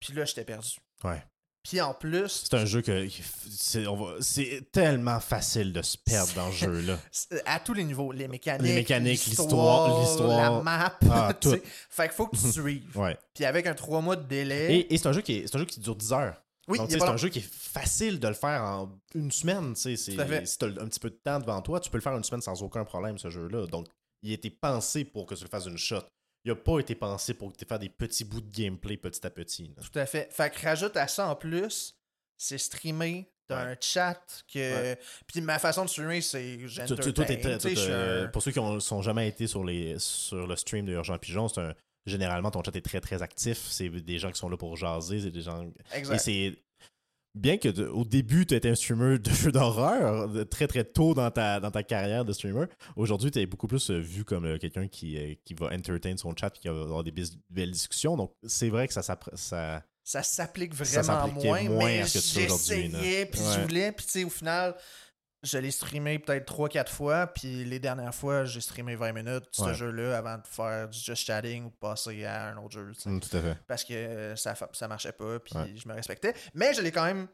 Puis 0.00 0.12
là, 0.14 0.24
j'étais 0.24 0.44
perdu. 0.44 0.70
Ouais. 1.04 1.22
Puis 1.62 1.80
en 1.80 1.94
plus, 1.94 2.44
C'est 2.48 2.54
un 2.54 2.64
jeu 2.64 2.80
que 2.80 3.08
c'est 4.20 4.70
tellement 4.70 5.18
facile 5.20 5.72
de 5.72 5.82
se 5.82 5.96
perdre 5.98 6.32
dans 6.34 6.50
ce 6.52 6.56
jeu-là. 6.66 6.98
à 7.44 7.58
tous 7.60 7.74
les 7.74 7.82
niveaux, 7.84 8.12
les 8.12 8.28
mécaniques, 8.28 8.66
Les 8.66 8.74
mécaniques, 8.74 9.26
l'histoire, 9.26 10.00
l'histoire. 10.00 10.52
la 10.58 10.62
map, 10.62 10.98
Ah, 11.10 11.34
tout. 11.40 11.56
Fait 11.90 12.04
qu'il 12.04 12.12
faut 12.12 12.28
que 12.28 12.36
tu 12.36 12.42
suives. 12.52 12.96
Ouais. 12.96 13.16
Puis 13.34 13.44
avec 13.44 13.66
un 13.66 13.74
3 13.74 14.00
mois 14.00 14.16
de 14.16 14.22
délai, 14.26 14.74
Et, 14.76 14.94
et 14.94 14.98
c'est 14.98 15.08
un 15.08 15.12
jeu 15.12 15.22
qui 15.22 15.38
est, 15.38 15.54
un 15.54 15.58
jeu 15.58 15.64
qui 15.64 15.80
dure 15.80 15.96
10 15.96 16.12
heures. 16.12 16.40
Oui, 16.68 16.78
c'est 16.88 17.02
un 17.02 17.16
jeu 17.16 17.28
qui 17.28 17.38
est 17.40 17.48
facile 17.52 18.18
de 18.20 18.28
le 18.28 18.34
faire 18.34 18.62
en 18.62 18.98
une 19.14 19.30
semaine. 19.30 19.74
Si 19.76 19.96
tu 19.96 20.20
as 20.20 20.22
un 20.66 20.88
petit 20.88 21.00
peu 21.00 21.10
de 21.10 21.16
temps 21.16 21.38
devant 21.38 21.60
toi, 21.62 21.80
tu 21.80 21.90
peux 21.90 21.98
le 21.98 22.02
faire 22.02 22.16
une 22.16 22.24
semaine 22.24 22.42
sans 22.42 22.62
aucun 22.62 22.84
problème, 22.84 23.18
ce 23.18 23.30
jeu-là. 23.30 23.66
Donc, 23.66 23.86
il 24.22 24.30
a 24.30 24.34
été 24.34 24.50
pensé 24.50 25.04
pour 25.04 25.26
que 25.26 25.34
tu 25.34 25.44
le 25.44 25.48
fasses 25.48 25.66
une 25.66 25.78
shot. 25.78 26.02
Il 26.44 26.50
n'a 26.50 26.56
pas 26.56 26.78
été 26.78 26.94
pensé 26.94 27.34
pour 27.34 27.52
que 27.52 27.56
tu 27.58 27.64
fasses 27.64 27.80
des 27.80 27.88
petits 27.88 28.24
bouts 28.24 28.40
de 28.40 28.50
gameplay 28.50 28.96
petit 28.96 29.24
à 29.26 29.30
petit. 29.30 29.72
là. 29.76 29.82
Tout 29.82 29.98
à 29.98 30.06
fait. 30.06 30.32
Fait 30.32 30.50
que 30.52 30.60
rajoute 30.64 30.96
à 30.96 31.08
ça 31.08 31.28
en 31.28 31.34
plus, 31.36 31.96
c'est 32.36 32.58
streamé 32.58 33.30
T'as 33.48 33.64
Ouais. 33.64 33.72
un 33.72 33.76
chat 33.80 34.44
que. 34.52 34.96
Puis 35.28 35.40
ma 35.40 35.60
façon 35.60 35.84
de 35.84 35.88
streamer, 35.88 36.20
c'est. 36.20 36.58
Pour 38.32 38.42
ceux 38.42 38.50
qui 38.50 38.58
ont, 38.58 38.80
sont 38.80 39.02
jamais 39.02 39.28
été 39.28 39.46
sur, 39.46 39.64
les, 39.64 39.96
sur 39.98 40.46
le 40.46 40.56
stream 40.56 40.84
de 40.86 40.92
Urgent 40.94 41.16
Pigeon, 41.18 41.46
c'est 41.48 41.60
un. 41.60 41.74
Généralement, 42.06 42.50
ton 42.50 42.62
chat 42.62 42.74
est 42.76 42.80
très 42.80 43.00
très 43.00 43.22
actif. 43.22 43.58
C'est 43.68 43.88
des 43.90 44.18
gens 44.18 44.30
qui 44.30 44.38
sont 44.38 44.48
là 44.48 44.56
pour 44.56 44.76
jaser. 44.76 45.20
C'est 45.20 45.30
des 45.30 45.42
gens. 45.42 45.64
Et 46.14 46.18
c'est. 46.18 46.56
Bien 47.34 47.58
que 47.58 47.68
de- 47.68 47.86
au 47.86 48.02
début, 48.06 48.46
tu 48.46 48.54
étais 48.54 48.70
un 48.70 48.74
streamer 48.74 49.18
de 49.18 49.30
jeux 49.30 49.52
d'horreur, 49.52 50.26
très 50.48 50.66
très 50.66 50.84
tôt 50.84 51.12
dans 51.12 51.30
ta, 51.30 51.60
dans 51.60 51.70
ta 51.70 51.82
carrière 51.82 52.24
de 52.24 52.32
streamer, 52.32 52.64
aujourd'hui, 52.96 53.30
tu 53.30 53.38
es 53.38 53.44
beaucoup 53.44 53.66
plus 53.66 53.90
euh, 53.90 53.98
vu 53.98 54.24
comme 54.24 54.46
euh, 54.46 54.56
quelqu'un 54.56 54.88
qui, 54.88 55.18
euh, 55.18 55.34
qui 55.44 55.52
va 55.52 55.66
entertain 55.70 56.16
son 56.16 56.34
chat 56.34 56.46
et 56.56 56.58
qui 56.60 56.68
va 56.68 56.80
avoir 56.80 57.04
des 57.04 57.12
belles 57.50 57.70
discussions. 57.72 58.16
Donc, 58.16 58.32
c'est 58.46 58.70
vrai 58.70 58.88
que 58.88 58.94
ça, 58.94 59.02
s'appr- 59.02 59.34
ça, 59.36 59.84
ça 60.02 60.22
s'applique 60.22 60.74
Ça 60.76 61.02
vraiment 61.02 61.28
moins, 61.34 61.62
moins 61.64 61.84
mais 61.84 62.04
j'essayais, 62.06 63.26
puis 63.26 63.40
je 63.40 63.60
voulais, 63.60 63.92
puis 63.92 64.24
au 64.24 64.30
final, 64.30 64.74
je 65.46 65.58
l'ai 65.58 65.70
streamé 65.70 66.18
peut-être 66.18 66.46
3-4 66.52 66.88
fois, 66.90 67.26
puis 67.28 67.64
les 67.64 67.78
dernières 67.78 68.14
fois, 68.14 68.44
j'ai 68.44 68.60
streamé 68.60 68.96
20 68.96 69.12
minutes 69.12 69.44
ce 69.52 69.62
Ouais. 69.62 69.74
jeu-là 69.74 70.18
avant 70.18 70.36
de 70.38 70.46
faire 70.46 70.88
du 70.88 70.98
just 70.98 71.24
chatting 71.26 71.64
ou 71.66 71.70
passer 71.70 72.24
à 72.24 72.48
un 72.48 72.56
autre 72.58 72.72
jeu. 72.72 72.92
Mm, 73.06 73.20
tout 73.20 73.36
à 73.36 73.40
fait. 73.40 73.56
parce 73.66 73.84
que 73.84 74.34
ça, 74.36 74.54
fa- 74.54 74.68
ça 74.72 74.88
marchait 74.88 75.12
pas, 75.12 75.38
puis 75.38 75.54
Ouais. 75.56 75.72
je 75.76 75.88
me 75.88 75.94
respectais. 75.94 76.34
Mais 76.54 76.74
je 76.74 76.82
l'ai 76.82 76.90
quand 76.92 77.04
même, 77.04 77.28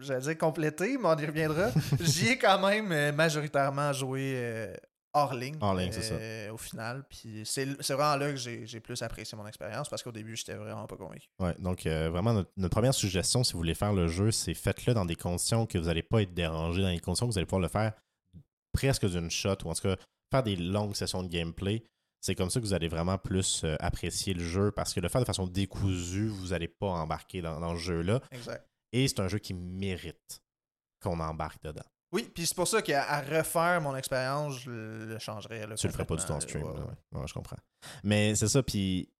j'allais 0.00 0.20
dire 0.20 0.38
complété, 0.38 0.98
mais 0.98 1.06
on 1.08 1.16
y 1.16 1.26
reviendra. 1.26 1.70
J'y 2.00 2.28
ai 2.30 2.38
quand 2.38 2.58
même 2.68 2.90
euh, 2.92 3.12
majoritairement 3.12 3.92
joué 3.92 4.32
euh, 4.36 4.74
hors 5.14 5.34
ligne. 5.34 5.56
Hors 5.60 5.74
ligne, 5.74 5.90
c'est 5.92 6.02
ça. 6.02 6.14
euh, 6.14 6.50
Au 6.52 6.56
final, 6.56 7.04
puis 7.08 7.42
c'est 7.44 7.64
vraiment 7.64 8.16
là 8.16 8.30
que 8.30 8.36
j'ai 8.36 8.66
j'ai 8.66 8.80
plus 8.80 9.00
apprécié 9.02 9.36
mon 9.36 9.46
expérience 9.46 9.88
parce 9.88 10.02
qu'au 10.02 10.12
début, 10.12 10.36
j'étais 10.36 10.54
vraiment 10.54 10.86
pas 10.86 10.96
convaincu. 10.96 11.28
Ouais, 11.40 11.54
donc 11.58 11.86
euh, 11.86 12.10
vraiment, 12.10 12.32
notre, 12.32 12.50
notre 12.56 12.72
première 12.74 12.94
suggestion, 12.94 13.42
si 13.44 13.52
vous 13.52 13.58
voulez 13.58 13.74
faire 13.74 13.92
le 13.92 14.08
jeu, 14.08 14.30
c'est 14.30 14.54
faites-le 14.54 14.94
dans 14.94 15.04
des 15.04 15.16
conditions 15.16 15.66
que 15.66 15.78
vous 15.78 15.86
n'allez 15.86 16.02
pas 16.02 16.22
être 16.22 16.34
dérangé, 16.34 16.82
dans 16.82 16.90
des 16.90 17.00
conditions 17.00 17.26
que 17.26 17.32
vous 17.32 17.38
allez 17.38 17.46
pouvoir 17.46 17.62
le 17.62 17.68
faire 17.68 17.92
presque 18.72 19.06
d'une 19.06 19.30
shot, 19.30 19.56
ou 19.64 19.70
en 19.70 19.74
tout 19.74 19.82
cas 19.82 19.96
faire 20.30 20.42
des 20.42 20.56
longues 20.56 20.94
sessions 20.94 21.22
de 21.22 21.28
gameplay. 21.28 21.82
C'est 22.20 22.34
comme 22.34 22.50
ça 22.50 22.60
que 22.60 22.64
vous 22.64 22.74
allez 22.74 22.88
vraiment 22.88 23.16
plus 23.16 23.62
euh, 23.64 23.76
apprécier 23.80 24.34
le 24.34 24.44
jeu, 24.44 24.70
parce 24.72 24.92
que 24.92 25.00
le 25.00 25.08
faire 25.08 25.20
de 25.20 25.26
façon 25.26 25.46
décousue, 25.46 26.28
vous 26.28 26.48
n'allez 26.48 26.68
pas 26.68 26.88
embarquer 26.88 27.40
dans, 27.42 27.60
dans 27.60 27.74
ce 27.76 27.80
jeu-là. 27.80 28.20
Exact. 28.32 28.66
Et 28.92 29.06
c'est 29.06 29.20
un 29.20 29.28
jeu 29.28 29.38
qui 29.38 29.54
mérite 29.54 30.40
qu'on 31.00 31.20
embarque 31.20 31.62
dedans. 31.62 31.84
Oui, 32.12 32.30
puis 32.34 32.46
c'est 32.46 32.56
pour 32.56 32.66
ça 32.68 32.80
qu'à 32.80 33.04
à 33.04 33.20
refaire 33.20 33.80
mon 33.80 33.94
expérience, 33.94 34.60
je 34.60 34.70
le, 34.70 35.18
changerais. 35.18 35.66
là, 35.66 35.74
Tu 35.74 35.86
le 35.86 35.92
ferais 35.92 36.06
pas 36.06 36.16
du 36.16 36.24
tout 36.24 36.32
en 36.32 36.40
stream. 36.40 36.64
là, 36.64 36.72
là, 36.72 36.80
ouais, 36.80 36.86
ouais. 37.12 37.20
Ouais, 37.20 37.26
je 37.26 37.34
comprends. 37.34 37.58
Mais 38.02 38.34
c'est 38.34 38.48
ça, 38.48 38.62
puis 38.62 39.10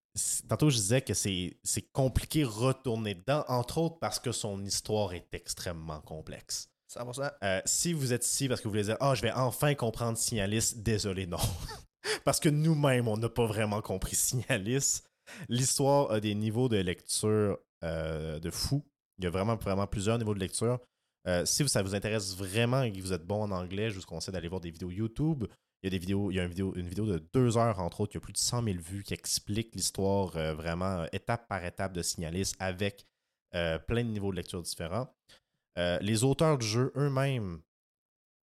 tantôt 0.49 0.71
je 0.71 0.77
disais 0.77 1.03
que 1.03 1.15
c'est 1.15 1.57
c'est 1.63 1.93
compliqué 1.93 2.45
retourner 2.45 3.15
dedans, 3.15 3.45
entre 3.49 3.79
autres 3.79 3.99
parce 3.99 4.19
que 4.19 4.33
son 4.33 4.65
histoire 4.65 5.13
est 5.13 5.29
extrêmement 5.33 6.01
complexe. 6.01 6.71
100%. 6.93 7.31
Euh, 7.43 7.61
si 7.67 7.93
vous 7.93 8.13
êtes 8.15 8.25
ici 8.25 8.49
parce 8.49 8.61
que 8.61 8.65
vous 8.65 8.71
voulez 8.71 8.85
dire 8.85 8.97
Ah, 9.01 9.15
je 9.15 9.21
vais 9.23 9.33
enfin 9.33 9.75
comprendre 9.75 10.17
Signalis, 10.17 10.73
désolé, 10.77 11.27
non. 11.27 11.37
parce 12.25 12.41
que 12.41 12.49
nous-mêmes, 12.49 13.09
on 13.09 13.19
n'a 13.19 13.29
pas 13.29 13.47
vraiment 13.47 13.83
compris 13.83 14.17
Signalis. 14.17 15.03
L'histoire 15.51 16.11
a 16.11 16.21
des 16.21 16.35
niveaux 16.35 16.71
de 16.71 16.79
lecture 16.79 17.59
euh, 17.85 18.41
de 18.41 18.51
fou. 18.51 18.83
Il 19.19 19.25
y 19.25 19.27
a 19.27 19.31
vraiment, 19.31 19.57
vraiment 19.57 19.87
plusieurs 19.87 20.17
niveaux 20.17 20.33
de 20.35 20.39
lecture. 20.41 20.79
Euh, 21.27 21.45
si 21.45 21.69
ça 21.69 21.83
vous 21.83 21.95
intéresse 21.95 22.35
vraiment 22.37 22.83
et 22.83 22.93
que 22.93 23.01
vous 23.01 23.13
êtes 23.13 23.27
bon 23.27 23.43
en 23.43 23.51
anglais, 23.51 23.91
je 23.91 23.97
vous 23.99 24.07
conseille 24.07 24.33
d'aller 24.33 24.49
voir 24.49 24.61
des 24.61 24.71
vidéos 24.71 24.91
YouTube. 24.91 25.45
Il 25.83 25.87
y 25.87 25.89
a 25.89 25.91
des 25.91 25.99
vidéos, 25.99 26.31
il 26.31 26.35
y 26.37 26.41
a 26.41 26.45
une 26.45 26.49
vidéo, 26.49 26.75
une 26.75 26.89
vidéo 26.89 27.07
de 27.07 27.19
deux 27.35 27.57
heures, 27.57 27.79
entre 27.81 28.01
autres, 28.01 28.13
qui 28.13 28.17
a 28.19 28.21
plus 28.21 28.33
de 28.33 28.39
100 28.39 28.63
000 28.65 28.79
vues, 28.79 29.03
qui 29.03 29.15
explique 29.15 29.75
l'histoire 29.75 30.37
euh, 30.37 30.55
vraiment 30.55 31.01
euh, 31.03 31.07
étape 31.13 31.47
par 31.49 31.65
étape 31.65 31.93
de 31.93 32.03
Signalis 32.03 32.53
avec 32.59 33.05
euh, 33.55 33.79
plein 33.79 34.05
de 34.05 34.09
niveaux 34.11 34.31
de 34.31 34.37
lecture 34.37 34.63
différents. 34.63 35.13
Les 36.01 36.25
auteurs 36.25 36.59
du 36.59 36.67
jeu 36.67 36.93
eux-mêmes 36.97 37.61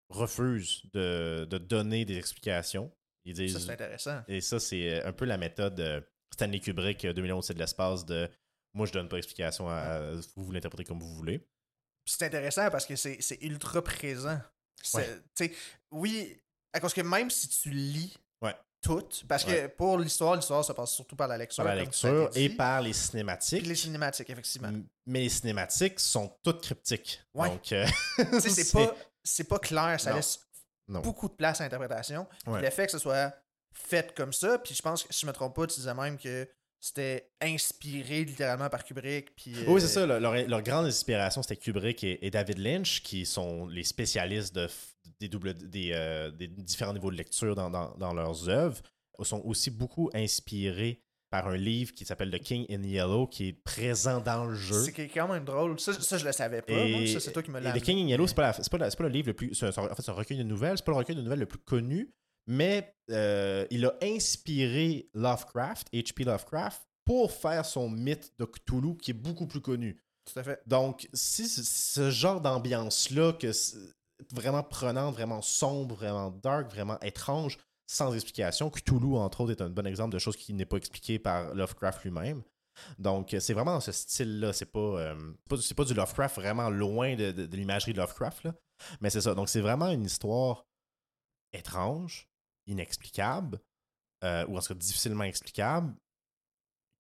refusent 0.09 0.83
de, 0.93 1.45
de 1.49 1.57
donner 1.57 2.05
des 2.05 2.17
explications. 2.17 2.91
Ils 3.25 3.35
Ça, 3.35 3.41
disent, 3.43 3.65
c'est 3.65 3.71
intéressant. 3.73 4.21
et 4.27 4.39
ça, 4.39 4.59
c'est 4.59 5.03
un 5.03 5.11
peu 5.11 5.25
la 5.25 5.37
méthode 5.37 6.05
Stanley 6.33 6.59
Kubrick, 6.59 7.03
euh, 7.05 7.13
2011, 7.13 7.45
c'est 7.45 7.53
de 7.53 7.59
l'espace, 7.59 8.05
de 8.05 8.29
moi, 8.73 8.85
je 8.85 8.93
donne 8.93 9.09
pas 9.09 9.15
d'explication, 9.17 9.67
à, 9.69 9.73
à- 9.75 10.11
vous, 10.35 10.43
vous 10.45 10.51
l'interprétez 10.51 10.83
comme 10.85 10.99
vous 10.99 11.13
voulez. 11.15 11.45
Puis 12.05 12.15
c'est 12.17 12.25
intéressant 12.25 12.69
parce 12.69 12.85
que 12.85 12.95
c'est 12.95 13.19
ultra 13.41 13.83
présent. 13.83 14.39
Ouais. 14.93 15.21
Oui, 15.91 16.37
à 16.73 16.79
cause 16.79 16.93
que 16.93 17.01
même 17.01 17.29
si 17.29 17.47
tu 17.47 17.69
lis 17.71 18.15
Ouais. 18.41 18.55
tout, 18.81 19.07
parce 19.27 19.43
que 19.43 19.67
pour 19.67 19.97
l'histoire, 19.97 20.35
l'histoire 20.35 20.63
se 20.63 20.71
passe 20.73 20.91
surtout 20.91 21.15
par 21.15 21.27
la 21.27 21.37
lecture. 21.37 21.63
Par 21.63 21.73
la 21.73 21.81
lecture 21.81 22.29
et 22.35 22.49
par 22.49 22.81
les 22.81 22.91
Puis 22.91 22.99
cinématiques. 22.99 23.65
les 23.65 23.75
cinématiques, 23.75 24.29
effectivement. 24.29 24.71
Mais 25.07 25.21
les 25.21 25.29
cinématiques 25.29 25.99
sont 25.99 26.37
toutes 26.43 26.61
cryptiques. 26.61 27.21
Donc, 27.33 27.71
euh, 27.71 27.87
c'est 28.39 28.71
pas, 28.71 28.95
pas 29.49 29.59
clair, 29.59 29.99
ça 29.99 30.11
Non. 30.11 30.15
laisse 30.17 30.39
Non. 30.87 30.99
beaucoup 30.99 31.27
de 31.29 31.33
place 31.33 31.61
à 31.61 31.63
l'interprétation. 31.63 32.27
Puis. 32.45 32.61
Le 32.61 32.69
fait 32.69 32.85
que 32.85 32.91
ce 32.91 32.99
soit 32.99 33.33
fait 33.73 34.13
comme 34.15 34.31
ça, 34.33 34.59
puis 34.59 34.75
je 34.75 34.81
pense 34.81 35.03
que 35.03 35.13
si 35.13 35.21
je 35.21 35.25
me 35.25 35.33
trompe 35.33 35.55
pas, 35.55 35.65
tu 35.65 35.75
disais 35.77 35.93
même 35.95 36.17
que 36.19 36.47
c'était 36.85 37.29
inspiré 37.41 38.23
littéralement 38.23 38.69
par 38.69 38.83
Kubrick. 38.83 39.35
Puis, 39.35 39.53
Oui, 39.67 39.77
euh, 39.77 39.79
c'est 39.79 39.87
ça. 39.87 40.05
Leur, 40.05 40.19
leur- 40.19 40.61
grande 40.61 40.85
inspiration, 40.85 41.41
c'était 41.41 41.57
Kubrick 41.57 42.03
et, 42.03 42.23
et 42.25 42.29
David 42.29 42.59
Lynch, 42.59 43.01
qui 43.01 43.25
sont 43.25 43.65
les 43.67 43.83
spécialistes 43.83 44.53
de, 44.53 44.67
des, 45.19 45.27
doubles, 45.27 45.55
des, 45.55 45.91
euh, 45.93 46.29
des 46.29 46.47
différents 46.47 46.93
niveaux 46.93 47.09
de 47.11 47.17
lecture 47.17 47.55
dans, 47.55 47.69
dans- 47.71 47.95
dans 47.97 48.13
leurs 48.13 48.49
œuvres. 48.49 48.81
Ils 49.17 49.25
sont 49.25 49.41
aussi 49.45 49.71
beaucoup 49.71 50.11
inspirés 50.13 51.01
par 51.31 51.47
un 51.47 51.57
livre 51.57 51.91
qui 51.93 52.05
s'appelle 52.05 52.29
The 52.29 52.39
King 52.41 52.65
in 52.69 52.83
Yellow, 52.83 53.25
qui 53.27 53.47
est 53.47 53.53
présent 53.53 54.19
dans 54.21 54.45
le 54.45 54.53
jeu. 54.55 54.83
C'est 54.83 55.07
quand 55.09 55.27
même 55.27 55.43
drôle. 55.43 55.79
Ça, 55.79 55.91
ça, 55.93 56.17
je 56.19 56.25
le 56.25 56.31
savais 56.31 56.61
pas. 56.61 56.73
Et. 56.73 57.07
Ça, 57.07 57.19
c'est 57.19 57.31
toi 57.31 57.41
qui 57.41 57.49
me 57.49 57.59
l'as 57.59 57.75
et 57.75 57.79
The 57.79 57.83
King 57.83 57.97
in 58.05 58.07
Yellow, 58.09 58.27
c'est 58.27 58.35
pas, 58.35 58.43
la- 58.43 58.53
pas, 58.53 58.77
la- 58.77 58.91
pas 58.91 59.03
le 59.03 59.09
livre 59.09 59.27
le 59.29 59.33
plus. 59.33 59.63
un- 59.63 59.69
en 59.69 59.73
fait, 59.95 60.01
c'est 60.03 60.11
un 60.11 60.13
recueil 60.13 60.37
de 60.37 60.43
nouvelles. 60.43 60.77
C'est 60.77 60.85
pas 60.85 60.91
le 60.91 60.97
recueil 60.99 61.15
de 61.15 61.21
nouvelles 61.21 61.39
le 61.39 61.45
plus 61.47 61.57
connu, 61.59 62.11
mais 62.47 62.95
euh, 63.11 63.65
il 63.71 63.85
a 63.85 63.95
inspiré 64.01 65.09
Lovecraft, 65.13 65.87
H.P. 65.93 66.23
Lovecraft, 66.23 66.83
pour 67.05 67.31
faire 67.31 67.65
son 67.65 67.89
mythe 67.89 68.33
de 68.39 68.45
Cthulhu, 68.45 68.97
qui 68.97 69.11
est 69.11 69.15
beaucoup 69.15 69.47
plus 69.47 69.61
connu. 69.61 70.01
Tout 70.25 70.39
à 70.39 70.43
fait. 70.43 70.61
Donc, 70.65 71.07
si 71.13 71.47
ce, 71.47 72.09
genre 72.09 72.41
d'ambiance-là, 72.41 73.33
que 73.33 73.51
vraiment 74.33 74.63
prenante, 74.63 75.13
vraiment 75.13 75.41
sombre, 75.41 75.95
vraiment 75.95 76.31
dark, 76.31 76.71
vraiment 76.71 76.99
étrange, 77.01 77.57
sans 77.87 78.13
explication, 78.15 78.71
Cthulhu, 78.71 79.17
entre 79.17 79.41
autres, 79.41 79.51
est 79.51 79.61
un 79.61 79.69
bon 79.69 79.85
exemple 79.85 80.13
de 80.13 80.19
choses 80.19 80.35
qui 80.35 80.53
n'est 80.53 80.65
pas 80.65 80.77
expliqué 80.77 81.19
par 81.19 81.53
Lovecraft 81.53 82.03
lui-même. 82.03 82.41
Donc, 82.97 83.35
c'est 83.39 83.53
vraiment 83.53 83.73
dans 83.73 83.79
ce 83.81 83.91
style-là. 83.91 84.51
C'est 84.51 84.65
pas, 84.65 84.79
euh, 84.79 85.33
pas, 85.47 85.85
du 85.85 85.93
Lovecraft 85.93 86.35
vraiment 86.35 86.69
loin 86.69 87.15
de, 87.15 87.31
de- 87.31 87.45
de 87.45 87.55
l'imagerie 87.57 87.93
de 87.93 87.99
Lovecraft, 87.99 88.43
là. 88.45 88.55
mais 89.01 89.09
c'est 89.11 89.21
ça. 89.21 89.35
Donc, 89.35 89.47
c'est 89.47 89.61
vraiment 89.61 89.89
une 89.89 90.03
histoire 90.03 90.65
étrange, 91.53 92.27
inexplicable, 92.67 93.59
euh, 94.23 94.45
ou 94.47 94.57
en 94.57 94.61
tout 94.61 94.69
cas 94.69 94.73
difficilement 94.75 95.23
explicable, 95.23 95.93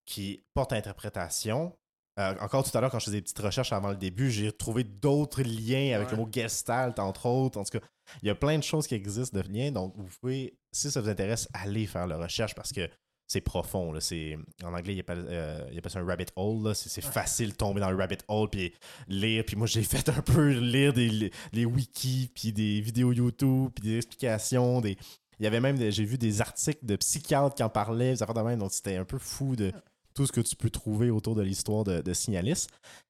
qui 0.05 0.43
porte 0.53 0.73
à 0.73 0.75
interprétation. 0.75 1.75
Euh, 2.17 2.33
encore 2.39 2.63
tout 2.69 2.75
à 2.77 2.79
l'heure, 2.81 2.91
quand 2.91 2.99
je 2.99 3.05
faisais 3.05 3.17
des 3.17 3.23
petites 3.23 3.39
recherches 3.39 3.73
avant 3.73 3.89
le 3.89 3.97
début, 3.97 4.31
j'ai 4.31 4.51
trouvé 4.53 4.83
d'autres 4.85 5.41
liens 5.41 5.95
avec 5.95 6.07
Ouais. 6.09 6.15
le 6.15 6.21
mot 6.21 6.29
gestalt, 6.31 6.97
entre 6.99 7.25
autres. 7.25 7.59
En 7.59 7.63
tout 7.65 7.77
cas, 7.79 7.85
il 8.21 8.27
y 8.27 8.29
a 8.29 8.35
plein 8.35 8.57
de 8.57 8.63
choses 8.63 8.87
qui 8.87 8.95
existent 8.95 9.37
de 9.37 9.43
liens. 9.45 9.71
Donc, 9.71 9.93
vous 9.97 10.07
pouvez, 10.21 10.57
si 10.71 10.89
ça 10.91 11.01
vous 11.01 11.09
intéresse, 11.09 11.49
allez 11.53 11.85
faire 11.87 12.07
la 12.07 12.17
recherche 12.17 12.55
parce 12.55 12.71
que 12.71 12.87
c'est 13.27 13.41
profond. 13.41 13.91
Là. 13.91 13.99
C'est, 13.99 14.37
en 14.63 14.73
anglais, 14.73 14.93
il 14.93 14.99
appelle, 15.01 15.25
euh, 15.27 15.67
il 15.71 15.77
appelle 15.79 15.91
ça 15.91 15.99
un 15.99 16.05
rabbit 16.05 16.27
hole. 16.37 16.63
là. 16.67 16.73
C'est, 16.73 16.87
c'est 16.89 17.03
Ouais. 17.03 17.11
facile 17.11 17.49
de 17.51 17.55
tomber 17.55 17.81
dans 17.81 17.89
le 17.91 17.97
rabbit 17.97 18.19
hole 18.29 18.49
puis 18.49 18.73
lire. 19.07 19.43
Puis 19.45 19.55
moi, 19.57 19.67
j'ai 19.67 19.83
fait 19.83 20.07
un 20.07 20.21
peu 20.21 20.51
lire 20.51 20.93
des 20.93 21.31
les 21.51 21.65
wikis, 21.65 22.31
puis 22.33 22.53
des 22.53 22.79
vidéos 22.79 23.11
YouTube, 23.11 23.71
puis 23.75 23.83
des 23.83 23.97
explications. 23.97 24.79
Des... 24.79 24.95
Il 25.39 25.43
y 25.43 25.47
avait 25.47 25.59
même, 25.59 25.77
des- 25.77 25.91
j'ai 25.91 26.05
vu 26.05 26.17
des 26.17 26.41
articles 26.41 26.85
de 26.85 26.95
psychiatres 26.95 27.55
qui 27.55 27.63
en 27.63 27.69
parlaient, 27.69 28.11
des 28.13 28.23
affaires 28.23 28.35
de 28.35 28.41
même. 28.41 28.59
Donc, 28.59 28.71
c'était 28.71 28.95
un 28.97 29.05
peu 29.05 29.17
fou 29.17 29.55
de 29.55 29.71
tout 30.13 30.25
ce 30.25 30.31
que 30.31 30.41
tu 30.41 30.55
peux 30.55 30.69
trouver 30.69 31.09
autour 31.09 31.35
de 31.35 31.41
l'histoire 31.41 31.83
de, 31.83 32.01
de 32.01 32.13
Signalis. 32.13 32.67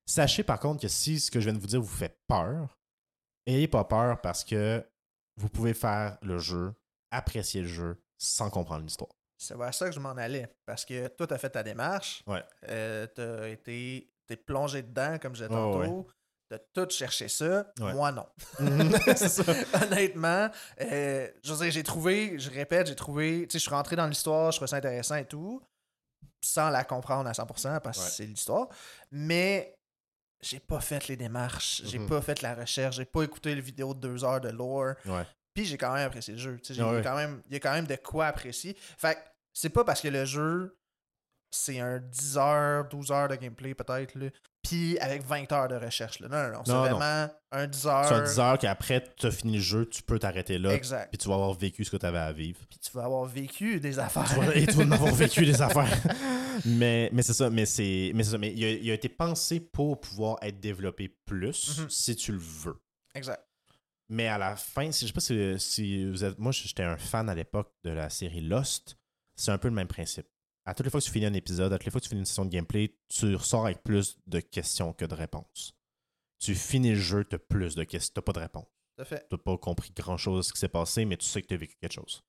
Sachez 0.08 0.44
par 0.44 0.60
contre 0.60 0.82
que 0.82 0.88
si 0.88 1.20
ce 1.20 1.30
que 1.30 1.40
je 1.40 1.46
viens 1.46 1.54
de 1.54 1.60
vous 1.62 1.68
dire 1.68 1.82
vous 1.82 1.88
fait 1.88 2.18
peur, 2.28 2.76
ayez 3.46 3.68
pas 3.68 3.84
peur 3.84 4.22
parce 4.22 4.44
que 4.44 4.84
vous 5.38 5.50
pouvez 5.50 5.74
faire 5.74 6.18
le 6.22 6.40
jeu, 6.40 6.74
apprécier 7.12 7.62
le 7.62 7.68
jeu 7.68 8.02
sans 8.18 8.50
comprendre 8.50 8.84
l'histoire. 8.84 9.12
C'est 9.38 9.56
vers 9.58 9.74
ça 9.74 9.88
que 9.90 9.94
je 9.94 10.00
m'en 10.00 10.12
allais. 10.12 10.48
Parce 10.66 10.86
que 10.86 11.08
toi, 11.10 11.28
t'as 11.28 11.38
fait 11.38 11.50
ta 11.50 11.62
démarche. 11.62 12.24
Ouais. 12.26 12.42
Euh, 12.70 13.06
t'as 13.14 13.50
été. 13.50 14.10
T'es 14.28 14.38
plongé 14.38 14.82
dedans, 14.82 15.20
comme 15.22 15.36
je 15.36 15.44
disais 15.44 15.54
Oh, 15.56 15.80
tantôt. 15.84 16.08
T'as 16.48 16.60
tout 16.74 16.88
cherché 16.92 17.28
ça. 17.28 17.72
Ouais. 17.80 17.94
Moi, 17.94 18.12
non. 18.12 18.28
Honnêtement, 19.82 20.50
euh, 20.82 21.28
je 21.44 21.54
veux 21.54 21.64
dire, 21.64 21.72
j'ai 21.72 21.84
trouvé, 21.84 22.38
je 22.38 22.50
répète, 22.50 22.88
j'ai 22.88 22.96
trouvé. 22.96 23.48
Tu 23.48 23.54
sais, 23.54 23.60
je 23.60 23.64
suis 23.64 23.72
rentré 23.74 23.96
dans 23.96 24.08
l'histoire, 24.08 24.52
je 24.52 24.58
trouvais 24.58 24.68
ça 24.70 24.76
intéressant 24.78 25.16
et 25.16 25.26
tout. 25.26 25.62
Sans 26.44 26.70
la 26.70 26.84
comprendre 26.84 27.28
à 27.28 27.34
100% 27.34 27.80
parce 27.82 27.98
que 27.98 28.04
Ouais. 28.04 28.10
c'est 28.12 28.26
l'histoire. 28.26 28.68
Mais 29.12 29.76
j'ai 30.42 30.60
pas 30.60 30.80
fait 30.80 31.08
les 31.08 31.16
démarches. 31.18 31.82
J'ai 31.86 31.98
Mhm. 31.98 32.08
pas 32.10 32.22
fait 32.22 32.42
la 32.44 32.54
recherche. 32.54 32.98
J'ai 32.98 33.06
pas 33.06 33.24
écouté 33.24 33.56
les 33.56 33.62
vidéos 33.62 33.94
de 33.96 34.00
deux 34.00 34.24
heures 34.24 34.42
de 34.42 34.50
lore. 34.50 34.94
Ouais. 35.06 35.26
Puis 35.56 35.66
j'ai 35.66 35.78
quand 35.78 35.94
même 35.94 36.06
apprécié 36.06 36.34
le 36.34 36.40
jeu. 36.40 36.60
Ah 36.62 36.68
il, 36.70 36.76
y 36.76 36.82
a 36.82 37.02
quand 37.02 37.16
même, 37.16 37.42
y 37.50 37.56
a 37.56 37.60
quand 37.60 37.72
même 37.74 37.88
de 37.88 37.96
quoi 37.96 38.28
apprécier. 38.28 38.76
Fait 38.98 39.18
c'est 39.54 39.70
pas 39.70 39.84
parce 39.86 40.02
que 40.02 40.10
le 40.10 40.26
jeu, 40.26 40.78
c'est 41.50 41.80
un 41.80 41.98
10 42.00 42.38
heures, 42.38 42.86
12 42.90 43.12
heures 43.12 43.30
de 43.30 43.36
gameplay 43.38 43.74
peut-être, 43.74 44.14
là, 44.16 44.28
puis 44.68 44.98
avec 45.00 45.24
20 45.24 45.52
heures 45.52 45.68
de 45.68 45.76
recherche. 45.76 46.20
Là. 46.20 46.28
Non, 46.28 46.38
non, 46.38 46.58
non. 46.58 46.64
C'est 46.66 46.72
non. 46.74 46.82
vraiment 46.98 47.30
un 47.52 47.68
10 47.68 47.88
heures. 47.88 48.08
Tu 48.08 48.14
as 48.14 48.22
10 48.22 48.40
heures 48.40 48.58
qu'après 48.58 49.04
tu 49.18 49.26
as 49.28 49.32
fini 49.32 49.56
le 49.56 49.62
jeu, 49.62 49.88
tu 49.90 50.02
peux 50.04 50.20
t'arrêter 50.20 50.58
là. 50.58 50.74
Exact. 50.74 51.10
Puis 51.10 51.18
tu 51.18 51.28
vas 51.30 51.36
avoir 51.36 51.54
vécu 51.54 51.84
ce 51.86 51.92
que 51.92 51.98
tu 51.98 52.06
avais 52.06 52.18
à 52.20 52.32
vivre. 52.34 52.60
Puis 52.70 52.80
tu 52.80 52.92
vas 52.92 53.06
avoir 53.06 53.26
vécu 53.26 53.80
des 53.80 54.00
affaires. 54.00 54.26
Tu 54.34 54.40
vas- 54.40 54.56
et 54.56 54.66
tu 54.66 54.74
vas 54.74 54.84
en 54.84 54.92
avoir 54.92 55.14
vécu 55.14 55.46
des 55.46 55.62
affaires. 55.62 55.98
mais 56.66 57.10
mais 57.14 57.22
c'est 57.22 57.34
ça, 57.34 57.50
mais 57.50 57.66
c'est 57.66 58.12
mais 58.16 58.24
c'est 58.24 58.32
ça, 58.32 58.38
mais 58.38 58.52
il 58.54 58.64
a, 58.66 58.70
il 58.72 58.92
a 58.92 58.94
été 58.94 59.10
pensé 59.10 59.60
pour 59.60 60.00
pouvoir 60.00 60.38
être 60.42 60.60
développé 60.60 61.10
plus 61.26 61.80
Mhm. 61.80 61.90
si 61.90 62.16
tu 62.16 62.32
le 62.32 62.40
veux. 62.40 62.76
Exact. 63.14 63.42
Mais 64.10 64.28
à 64.28 64.38
la 64.38 64.56
fin, 64.56 64.86
je 64.92 65.06
sais 65.08 65.12
pas 65.14 65.20
si, 65.20 65.56
si 65.58 66.06
vous 66.06 66.24
êtes. 66.24 66.38
Moi, 66.38 66.52
j'étais 66.52 66.84
un 66.84 66.98
fan 66.98 67.28
à 67.28 67.34
l'époque 67.34 67.72
de 67.84 67.90
la 67.90 68.10
série 68.12 68.42
Lost. 68.42 68.98
C'est 69.36 69.52
un 69.52 69.58
peu 69.58 69.68
le 69.68 69.74
même 69.74 69.88
principe. 69.88 70.28
À 70.66 70.74
toutes 70.74 70.86
les 70.86 70.90
fois 70.90 71.00
que 71.00 71.06
tu 71.06 71.12
finis 71.12 71.26
un 71.28 71.34
épisode, 71.34 71.72
à 71.74 71.78
toutes 71.78 71.86
les 71.86 71.92
fois 71.92 72.00
que 72.00 72.06
tu 72.06 72.10
finis 72.10 72.22
une 72.22 72.26
session 72.26 72.46
de 72.46 72.50
gameplay, 72.50 72.96
tu 73.10 73.36
ressors 73.36 73.66
avec 73.66 73.84
plus 73.84 74.18
de 74.28 74.40
questions 74.40 74.94
que 74.94 75.06
de 75.06 75.14
réponses. 75.14 75.76
Tu 76.40 76.56
finis 76.56 76.92
le 76.92 77.00
jeu, 77.00 77.24
tu 77.24 77.36
as 77.36 77.40
plus 77.40 77.76
de 77.76 77.84
questions, 77.84 78.14
tu 78.16 78.22
pas 78.22 78.34
de 78.34 78.40
réponse. 78.40 78.66
Tout 78.98 79.02
à 79.02 79.06
fait. 79.06 79.28
Tu 79.30 79.38
pas 79.38 79.58
compris 79.58 79.92
grand-chose 79.96 80.38
de 80.38 80.42
ce 80.44 80.54
qui 80.54 80.60
s'est 80.60 80.68
passé, 80.70 81.06
mais 81.06 81.18
tu 81.18 81.26
sais 81.26 81.42
que 81.42 81.48
tu 81.48 81.54
as 81.54 81.58
vécu 81.58 81.76
quelque 81.80 81.94
chose. 81.94 82.24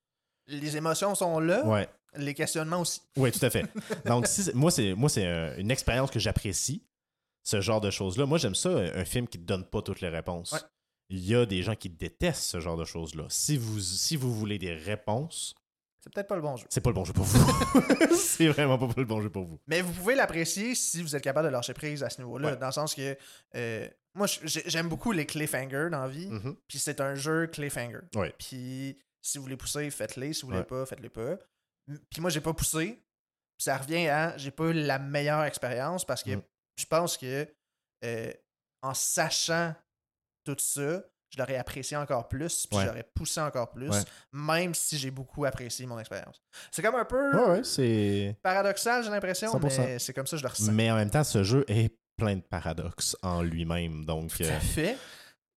Les 0.48 0.76
émotions 0.76 1.14
sont 1.14 1.40
là, 1.40 1.64
Ouais. 1.66 1.88
les 2.16 2.34
questionnements 2.34 2.80
aussi. 2.80 3.00
Oui, 3.16 3.32
tout 3.32 3.44
à 3.44 3.50
fait. 3.50 3.64
Donc, 4.06 4.26
si 4.26 4.50
moi, 4.54 4.70
c'est 4.70 4.94
moi 4.94 5.08
c'est 5.08 5.26
un- 5.26 5.56
une 5.56 5.70
expérience 5.70 6.10
que 6.10 6.18
j'apprécie, 6.20 6.84
ce 7.42 7.60
genre 7.60 7.80
de 7.80 7.90
choses-là. 7.90 8.26
Moi, 8.26 8.38
j'aime 8.38 8.54
ça, 8.54 8.68
un 8.70 8.94
un 8.96 9.04
film 9.04 9.26
qui 9.28 9.38
ne 9.38 9.42
te 9.44 9.46
donne 9.48 9.64
pas 9.64 9.80
toutes 9.82 10.00
les 10.00 10.08
réponses. 10.08 10.52
Ouais. 10.52 10.58
Il 11.08 11.24
y 11.24 11.34
a 11.34 11.46
des 11.46 11.62
gens 11.62 11.76
qui 11.76 11.88
détestent 11.88 12.42
ce 12.50 12.60
genre 12.60 12.76
de 12.76 12.84
choses-là. 12.84 13.26
Si 13.28 13.56
vous, 13.56 13.78
si 13.80 14.16
vous 14.16 14.34
voulez 14.34 14.58
des 14.58 14.74
réponses, 14.74 15.54
C'est 16.06 16.12
peut-être 16.14 16.28
pas 16.28 16.36
le 16.36 16.42
bon 16.42 16.56
jeu. 16.56 16.66
c'est 16.70 16.80
pas 16.80 16.90
le 16.90 16.94
bon 16.94 17.04
jeu 17.04 17.12
pour 17.12 17.24
vous. 17.24 18.16
c'est 18.16 18.46
vraiment 18.46 18.78
pas 18.78 18.86
le 18.96 19.04
bon 19.04 19.20
jeu 19.20 19.28
pour 19.28 19.44
vous. 19.44 19.58
Mais 19.66 19.82
vous 19.82 19.92
pouvez 19.92 20.14
l'apprécier 20.14 20.76
si 20.76 21.02
vous 21.02 21.16
êtes 21.16 21.22
capable 21.24 21.48
de 21.48 21.52
lâcher 21.52 21.74
prise 21.74 22.04
à 22.04 22.10
ce 22.10 22.18
niveau-là. 22.20 22.50
Ouais. 22.52 22.56
Dans 22.56 22.66
le 22.66 22.72
sens 22.72 22.94
que 22.94 23.16
euh, 23.56 23.88
moi, 24.14 24.28
j'ai- 24.28 24.62
j'aime 24.66 24.88
beaucoup 24.88 25.10
les 25.10 25.26
cliffhangers 25.26 25.88
dans 25.90 26.02
la 26.02 26.08
vie. 26.08 26.28
Mhm. 26.28 26.56
Puis 26.68 26.78
c'est 26.78 27.00
un 27.00 27.16
jeu 27.16 27.48
cliffhanger. 27.48 27.98
Ouais. 28.14 28.32
Puis 28.38 28.96
si 29.20 29.38
vous 29.38 29.42
voulez 29.44 29.56
pousser, 29.56 29.90
faites-les. 29.90 30.32
Si 30.32 30.42
vous 30.42 30.48
voulez 30.48 30.60
Ouais. 30.60 30.64
pas, 30.64 30.86
faites-les 30.86 31.08
pas. 31.08 31.38
Puis 32.10 32.20
moi, 32.20 32.30
j'ai 32.30 32.40
pas 32.40 32.54
poussé. 32.54 33.02
Ça 33.58 33.76
revient 33.76 34.06
à 34.08 34.36
j'ai 34.36 34.52
pas 34.52 34.66
eu 34.66 34.74
la 34.74 35.00
meilleure 35.00 35.42
expérience 35.42 36.04
parce 36.04 36.22
que 36.22 36.36
Mm. 36.36 36.42
je 36.78 36.84
pense 36.86 37.16
que 37.16 37.48
euh, 38.04 38.32
en 38.82 38.94
sachant 38.94 39.74
tout 40.44 40.56
ça, 40.60 41.02
je 41.36 41.42
l'aurais 41.42 41.56
apprécié 41.56 41.96
encore 41.96 42.28
plus. 42.28 42.66
Puis 42.66 42.78
Ouais. 42.78 42.86
j'aurais 42.86 43.02
poussé 43.14 43.40
encore 43.40 43.70
plus. 43.70 43.90
Ouais. 43.90 44.00
Même 44.32 44.74
si 44.74 44.96
j'ai 44.98 45.10
beaucoup 45.10 45.44
apprécié 45.44 45.84
mon 45.86 45.98
expérience. 45.98 46.40
C'est 46.70 46.82
comme 46.82 46.94
un 46.94 47.04
peu 47.04 47.36
Ouais, 47.36 47.50
ouais, 47.58 47.64
c'est. 47.64 48.36
paradoxal, 48.42 49.04
j'ai 49.04 49.10
l'impression, 49.10 49.50
100%. 49.52 49.78
mais 49.84 49.98
c'est 49.98 50.12
comme 50.14 50.26
ça 50.26 50.36
que 50.36 50.38
je 50.40 50.44
le 50.44 50.50
ressens. 50.50 50.72
Mais 50.72 50.90
en 50.90 50.96
même 50.96 51.10
temps, 51.10 51.24
ce 51.24 51.42
jeu 51.42 51.64
est 51.68 51.94
plein 52.16 52.36
de 52.36 52.40
paradoxes 52.40 53.16
en 53.22 53.42
lui-même. 53.42 54.04
Donc, 54.06 54.30
Tout 54.34 54.42
euh, 54.44 54.56
à 54.56 54.60
fait. 54.60 54.96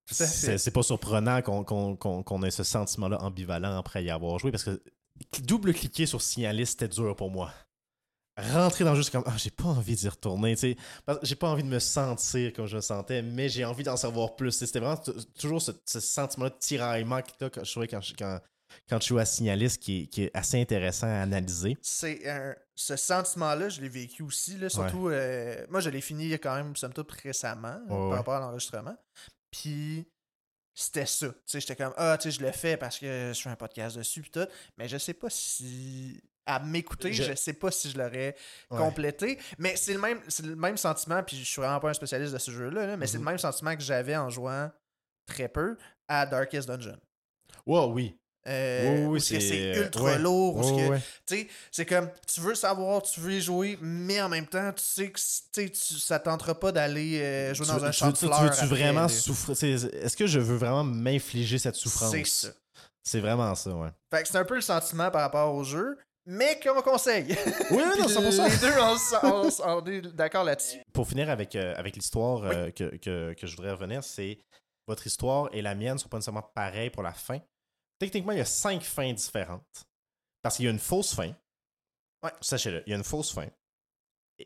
Tout 0.06 0.16
à 0.24 0.26
fait. 0.28 0.58
c'est 0.58 0.72
pas 0.72 0.84
surprenant 0.84 1.42
qu'on 1.42 2.44
ait 2.44 2.52
ce 2.52 2.64
sentiment-là 2.64 3.22
ambivalent 3.22 3.78
après 3.78 4.04
y 4.04 4.10
avoir 4.10 4.38
joué 4.40 4.52
parce 4.52 4.64
que 4.64 4.82
double-cliquer 5.42 6.06
sur 6.06 6.22
Signalis, 6.22 6.66
c'était 6.68 6.88
dur 6.88 7.16
pour 7.16 7.30
moi. 7.30 7.52
Rentrer 8.54 8.84
dans 8.84 8.92
le 8.92 8.98
jeu, 8.98 9.04
c'est 9.04 9.12
comme 9.12 9.24
ah, 9.26 9.36
j'ai 9.38 9.50
pas 9.52 9.66
envie 9.66 9.96
d'y 9.96 10.08
retourner, 10.10 10.56
tu 10.56 10.62
sais. 10.62 10.78
J'ai 11.24 11.36
pas 11.36 11.50
envie 11.50 11.64
de 11.64 11.68
me 11.70 11.80
sentir 11.80 12.54
comme 12.54 12.68
je 12.68 12.76
me 12.78 12.82
sentais, 12.82 13.22
mais 13.22 13.50
j'ai 13.50 13.66
envie 13.66 13.84
d'en 13.84 13.98
savoir 13.98 14.36
plus. 14.36 14.52
C'était 14.52 14.80
vraiment 14.80 15.02
toujours 15.40 15.62
ce, 15.62 15.72
ce 15.86 16.00
sentiment-là 16.00 16.50
de 16.52 16.58
tiraillement 16.60 17.22
que 17.22 17.30
t'as 17.38 17.50
quand 17.50 17.64
je 17.64 17.72
trouvais 17.72 17.88
quand, 17.88 18.02
je- 18.02 18.14
quand, 18.18 18.40
quand 18.90 19.00
tu 19.00 19.10
joues 19.10 19.18
à 19.20 19.26
Signalis 19.26 19.78
qui 19.80 20.04
est, 20.04 20.08
qui 20.08 20.24
est 20.24 20.32
assez 20.36 20.60
intéressant 20.62 21.08
à 21.08 21.22
analyser. 21.22 21.78
c'est 21.82 22.28
un- 22.30 22.56
ce 22.76 22.96
sentiment-là, 22.96 23.68
je 23.70 23.82
l'ai 23.82 23.90
vécu 23.90 24.24
aussi. 24.24 24.58
Là, 24.58 24.70
surtout, 24.70 25.10
euh, 25.10 25.66
moi, 25.70 25.82
je 25.82 25.90
l'ai 25.90 26.02
fini 26.02 26.32
quand 26.34 26.56
même, 26.56 26.76
somme 26.76 26.94
toute, 26.94 27.12
récemment 27.12 27.78
par 27.88 28.00
ouais. 28.10 28.16
rapport 28.16 28.36
à 28.36 28.40
l'enregistrement. 28.40 28.96
Puis, 29.52 30.08
c'était 30.74 31.06
ça. 31.06 31.28
Tu 31.28 31.36
sais, 31.46 31.60
j'étais 31.60 31.76
comme, 31.76 31.94
ah, 31.98 32.18
tu 32.18 32.32
sais, 32.32 32.38
je 32.40 32.46
le 32.46 32.52
fais 32.54 32.78
parce 32.78 33.00
que 33.00 33.34
je 33.36 33.42
fais 33.42 33.50
un 33.50 33.56
podcast 33.58 33.98
dessus, 33.98 34.22
puis 34.22 34.32
tout. 34.32 34.48
Mais 34.78 34.88
je 34.88 34.98
sais 34.98 35.14
pas 35.14 35.30
si. 35.30 36.22
À 36.52 36.60
m'écouter, 36.60 37.14
Je- 37.14 37.24
je... 37.24 37.34
sais 37.36 37.54
pas 37.54 37.70
si 37.70 37.92
je 37.92 37.98
l'aurais 37.98 38.36
Ouais. 38.72 38.78
complété. 38.80 39.38
Mais 39.60 39.76
c'est 39.76 39.94
le 39.94 40.00
même 40.00 40.20
c'est 40.28 40.46
le 40.46 40.56
même 40.56 40.78
sentiment, 40.78 41.22
puis 41.22 41.38
je 41.38 41.44
suis 41.44 41.62
vraiment 41.62 41.80
pas 41.80 41.90
un 41.90 41.94
spécialiste 41.94 42.34
de 42.34 42.40
ce 42.40 42.50
jeu-là, 42.52 42.88
là, 42.88 42.98
mais 42.98 43.06
c'est 43.08 43.18
le 43.18 43.20
Mhm. 43.24 43.30
même 43.30 43.38
sentiment 43.38 43.76
que 43.76 43.82
j'avais 43.84 44.16
en 44.16 44.30
jouant 44.30 44.72
très 45.28 45.48
peu 45.48 45.78
à 46.08 46.26
Darkest 46.26 46.68
Dungeon. 46.68 46.98
Wow, 47.66 47.94
oui. 47.94 48.16
Euh, 48.48 49.06
Oui, 49.08 49.20
c'est- 49.22 49.76
ultra 49.78 50.04
ouais. 50.06 50.18
lourd. 50.18 50.58
Ouais, 50.58 50.90
ouais. 50.90 51.48
c'est 51.72 51.86
comme, 51.86 52.10
tu 52.26 52.40
veux 52.42 52.56
savoir, 52.56 53.04
tu 53.04 53.20
veux 53.20 53.34
y 53.34 53.42
jouer, 53.42 53.78
mais 53.82 54.20
en 54.22 54.30
même 54.30 54.48
temps, 54.48 54.72
tu 54.74 54.82
sais 54.84 55.12
que 55.12 55.20
tu 55.20 56.00
ça 56.00 56.18
tentera 56.20 56.58
pas 56.60 56.72
d'aller 56.72 57.20
euh, 57.22 57.54
jouer 57.54 57.66
Tu 57.68 57.72
dans 57.74 57.78
veux- 57.78 57.88
un 57.88 57.92
champ 57.92 58.08
veux- 58.08 58.12
de 58.14 58.18
fleurs. 58.18 58.38
tu 58.40 58.44
veux-tu 58.46 58.56
après, 58.64 58.66
vraiment 58.68 59.08
souffrir? 59.08 59.56
Est-ce 59.94 60.16
que 60.18 60.26
je 60.26 60.40
veux 60.40 60.56
vraiment 60.56 60.84
m'infliger 60.86 61.60
cette 61.60 61.76
souffrance? 61.76 62.12
C'est 62.12 62.26
ça. 62.26 62.48
C'est 63.04 63.20
vraiment 63.20 63.54
ça, 63.56 63.72
ouais. 63.72 63.90
Fait 64.12 64.24
que 64.24 64.30
c'est 64.30 64.38
un 64.38 64.46
peu 64.46 64.56
le 64.56 64.62
sentiment 64.62 65.12
par 65.12 65.22
rapport 65.22 65.54
au 65.54 65.64
jeu, 65.64 65.98
mais 66.32 66.60
qu'on 66.60 66.82
conseille. 66.82 67.36
Oui, 67.72 67.78
oui, 67.84 67.84
non, 68.00 68.06
Puis 68.06 68.16
100%. 68.16 68.50
Les 68.50 68.58
deux, 68.58 69.68
on, 69.68 69.82
on 69.82 69.86
est 69.86 70.02
d'accord 70.16 70.44
là-dessus. 70.44 70.80
Pour 70.94 71.08
finir 71.08 71.30
avec, 71.30 71.56
euh, 71.56 71.74
avec 71.76 71.96
l'histoire 71.96 72.44
euh, 72.44 72.70
que, 72.72 72.96
que- 72.98 73.34
que 73.34 73.48
je 73.48 73.56
voudrais 73.56 73.72
revenir, 73.72 74.04
c'est 74.04 74.38
votre 74.88 75.06
histoire 75.08 75.50
et 75.54 75.62
la 75.62 75.76
mienne 75.76 75.94
ne 75.94 75.98
sont 75.98 76.10
pas 76.10 76.18
nécessairement 76.18 76.50
pareilles 76.56 76.90
pour 76.90 77.04
la 77.04 77.14
fin. 77.14 77.40
Techniquement, 78.00 78.32
il 78.32 78.38
y 78.38 78.42
a 78.42 78.46
cinq 78.46 78.82
fins 78.82 79.12
différentes. 79.14 79.86
Parce 80.42 80.56
qu'il 80.56 80.66
y 80.66 80.68
a 80.68 80.72
une 80.72 80.80
fausse 80.80 81.14
fin. 81.14 81.34
Ouais. 82.24 82.32
Sachez-le, 82.42 82.84
il 82.86 82.92
y 82.92 82.94
a 82.94 82.98
une 82.98 83.04
fausse 83.04 83.34
fin. 83.34 83.48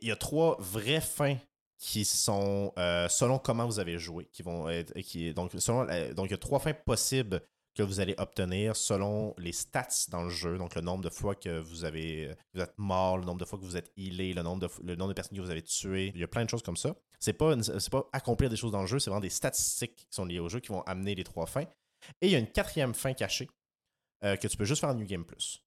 Il 0.01 0.07
y 0.07 0.11
a 0.11 0.15
trois 0.15 0.55
vraies 0.59 1.01
fins 1.01 1.37
qui 1.77 2.03
sont 2.05 2.73
euh, 2.77 3.07
selon 3.09 3.37
comment 3.39 3.65
vous 3.65 3.79
avez 3.79 3.97
joué. 3.99 4.25
Qui 4.31 4.41
vont 4.41 4.69
être, 4.69 4.93
qui, 5.01 5.33
donc, 5.33 5.51
selon, 5.59 5.87
euh, 5.89 6.13
donc, 6.13 6.27
il 6.27 6.31
y 6.31 6.35
a 6.35 6.37
trois 6.37 6.59
fins 6.59 6.73
possibles 6.73 7.41
que 7.75 7.83
vous 7.83 7.99
allez 7.99 8.15
obtenir 8.17 8.75
selon 8.75 9.33
les 9.37 9.51
stats 9.51 10.07
dans 10.09 10.23
le 10.23 10.29
jeu. 10.29 10.57
Donc, 10.57 10.75
le 10.75 10.81
nombre 10.81 11.03
de 11.03 11.09
fois 11.09 11.35
que 11.35 11.59
vous 11.59 11.85
avez 11.85 12.33
vous 12.53 12.61
êtes 12.61 12.77
mort, 12.77 13.17
le 13.17 13.25
nombre 13.25 13.39
de 13.39 13.45
fois 13.45 13.57
que 13.57 13.63
vous 13.63 13.77
êtes 13.77 13.91
healé, 13.97 14.33
le 14.33 14.43
nombre 14.43 14.67
de, 14.67 14.83
le 14.83 14.95
nombre 14.95 15.09
de 15.09 15.13
personnes 15.13 15.37
que 15.37 15.43
vous 15.43 15.49
avez 15.49 15.63
tuées. 15.63 16.11
Il 16.13 16.21
y 16.21 16.23
a 16.23 16.27
plein 16.27 16.45
de 16.45 16.49
choses 16.49 16.63
comme 16.63 16.77
ça. 16.77 16.95
C'est 17.19 17.33
pas, 17.33 17.55
pas 17.91 18.09
accomplir 18.11 18.49
des 18.49 18.55
choses 18.55 18.71
dans 18.71 18.81
le 18.81 18.87
jeu, 18.87 18.99
c'est 18.99 19.09
vraiment 19.09 19.21
des 19.21 19.29
statistiques 19.29 19.95
qui 19.95 20.07
sont 20.11 20.25
liées 20.25 20.39
au 20.39 20.49
jeu 20.49 20.59
qui 20.59 20.69
vont 20.69 20.81
amener 20.81 21.15
les 21.15 21.23
trois 21.23 21.45
fins. 21.45 21.65
Et 22.21 22.27
il 22.27 22.31
y 22.31 22.35
a 22.35 22.39
une 22.39 22.51
quatrième 22.51 22.93
fin 22.93 23.13
cachée 23.13 23.49
euh, 24.23 24.35
que 24.35 24.47
tu 24.47 24.57
peux 24.57 24.65
juste 24.65 24.81
faire 24.81 24.89
en 24.89 24.95
New 24.95 25.05
Game 25.05 25.25
Plus. 25.25 25.63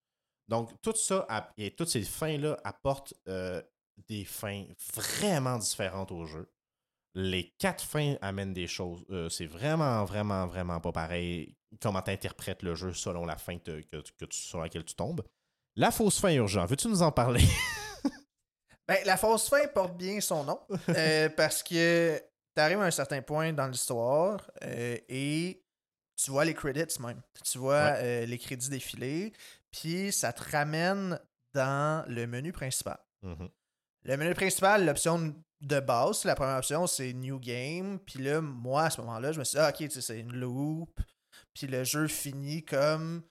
Donc, 0.48 0.70
tout 0.82 0.94
ça 0.94 1.26
et 1.56 1.72
toutes 1.72 1.88
ces 1.88 2.02
fins-là 2.02 2.58
apportent 2.62 3.14
euh, 3.26 3.60
des 4.08 4.24
fins 4.24 4.64
vraiment 4.94 5.58
différentes 5.58 6.12
au 6.12 6.24
jeu. 6.24 6.48
Les 7.14 7.54
quatre 7.58 7.82
fins 7.82 8.16
amènent 8.20 8.52
des 8.52 8.66
choses. 8.66 9.04
euh, 9.10 9.28
c'est 9.28 9.46
vraiment, 9.46 10.04
vraiment, 10.04 10.46
vraiment 10.46 10.80
pas 10.80 10.92
pareil 10.92 11.55
comment 11.80 12.02
tu 12.02 12.10
interprètes 12.10 12.62
le 12.62 12.74
jeu 12.74 12.92
selon 12.92 13.24
la 13.26 13.36
fin 13.36 13.58
que, 13.58 13.80
que- 13.82 14.02
que 14.18 14.24
tu- 14.24 14.38
sur 14.38 14.60
laquelle 14.60 14.84
tu 14.84 14.94
tombes. 14.94 15.22
La 15.76 15.90
fausse 15.90 16.18
fin 16.20 16.32
urgent, 16.32 16.64
veux-tu 16.66 16.88
nous 16.88 17.02
en 17.02 17.12
parler? 17.12 17.44
Ben, 18.88 18.98
la 19.04 19.16
fausse 19.16 19.48
fin 19.48 19.66
porte 19.66 19.96
bien 19.96 20.20
son 20.20 20.44
nom, 20.44 20.60
euh, 20.90 21.28
parce 21.30 21.62
que 21.64 22.22
t'arrives 22.54 22.80
à 22.80 22.84
un 22.84 22.90
certain 22.92 23.20
point 23.20 23.52
dans 23.52 23.66
l'histoire 23.66 24.48
euh, 24.62 24.96
et 25.08 25.60
tu 26.14 26.30
vois 26.30 26.44
les 26.44 26.54
credits 26.54 27.00
même. 27.00 27.20
Tu 27.44 27.58
vois 27.58 27.96
euh, 27.96 28.24
les 28.26 28.38
crédits 28.38 28.70
défiler, 28.70 29.32
puis 29.72 30.12
ça 30.12 30.32
te 30.32 30.48
ramène 30.52 31.18
dans 31.52 32.04
le 32.08 32.28
menu 32.28 32.52
principal. 32.52 32.98
Mhm. 33.22 33.48
Le 34.04 34.16
menu 34.18 34.34
principal, 34.34 34.86
l'option 34.86 35.34
de 35.60 35.80
base, 35.80 36.24
la 36.24 36.36
première 36.36 36.58
option, 36.58 36.86
c'est 36.86 37.12
New 37.12 37.40
Game. 37.40 37.98
Puis 37.98 38.20
là, 38.22 38.40
moi, 38.40 38.84
à 38.84 38.90
ce 38.90 39.00
moment-là, 39.00 39.32
je 39.32 39.40
me 39.40 39.44
suis 39.44 39.56
dit, 39.56 39.60
ah, 39.64 39.70
ok, 39.70 39.78
tu 39.78 39.90
sais, 39.90 40.00
c'est 40.00 40.20
une 40.20 40.32
loop. 40.32 41.00
Puis 41.56 41.66
le 41.66 41.84
jeu 41.84 42.06
finit 42.06 42.62
comme. 42.62 43.22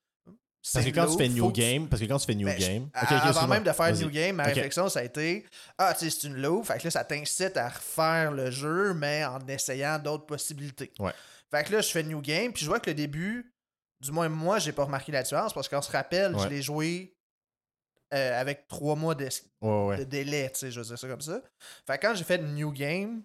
c'est 0.59 0.79
Parce 0.79 0.85
que 0.85 0.91
quand 0.95 1.11
tu 1.11 1.17
fais 1.17 1.29
New 1.29 1.51
Game, 1.51 1.87
parce 1.87 2.01
que 2.01 2.07
quand 2.07 2.17
tu 2.17 2.25
fais 2.25 2.33
New 2.33 2.47
Ben, 2.47 2.57
Game. 2.57 2.89
avant 2.93 3.47
même 3.47 3.63
de 3.63 3.71
faire. 3.71 3.93
New 3.93 4.09
Game, 4.09 4.37
ma 4.37 4.45
réflexion, 4.45 4.89
ça 4.89 5.01
a 5.01 5.03
été 5.03 5.45
Ah, 5.77 5.93
tu 5.93 6.09
sais, 6.09 6.09
c'est 6.09 6.27
une 6.27 6.35
loop. 6.35 6.65
Fait 6.65 6.79
que 6.79 6.85
là, 6.85 6.91
ça 6.91 7.03
t'incite 7.03 7.55
à 7.55 7.69
refaire 7.69 8.31
le 8.31 8.49
jeu, 8.49 8.95
mais 8.95 9.23
en 9.25 9.39
essayant 9.47 9.99
d'autres 9.99 10.25
possibilités. 10.25 10.91
Ouais. 10.97 11.11
Fait 11.51 11.63
que 11.63 11.73
là, 11.73 11.81
je 11.81 11.89
fais 11.89 12.01
New 12.01 12.19
Game, 12.19 12.51
puis 12.51 12.63
je 12.63 12.69
vois 12.69 12.79
que 12.79 12.89
le 12.89 12.95
début, 12.95 13.53
du 13.99 14.11
moins 14.11 14.27
moi, 14.27 14.57
j'ai 14.57 14.71
pas 14.71 14.85
remarqué 14.85 15.11
la 15.11 15.21
différence 15.21 15.53
parce 15.53 15.69
qu'on 15.69 15.83
se 15.83 15.91
rappelle, 15.91 16.35
je 16.39 16.47
l'ai 16.47 16.63
joué 16.63 17.15
euh, 18.13 18.41
avec 18.41 18.67
trois 18.67 18.95
mois 18.95 19.13
de, 19.13 19.29
délai, 20.03 20.49
tu 20.51 20.59
sais, 20.59 20.71
je 20.71 20.79
veux 20.79 20.85
dire 20.85 20.97
ça 20.97 21.07
comme 21.07 21.21
ça. 21.21 21.41
Fait 21.85 21.99
que 21.99 22.07
quand 22.07 22.15
j'ai 22.15 22.23
fait 22.23 22.39
New 22.39 22.71
Game, 22.71 23.23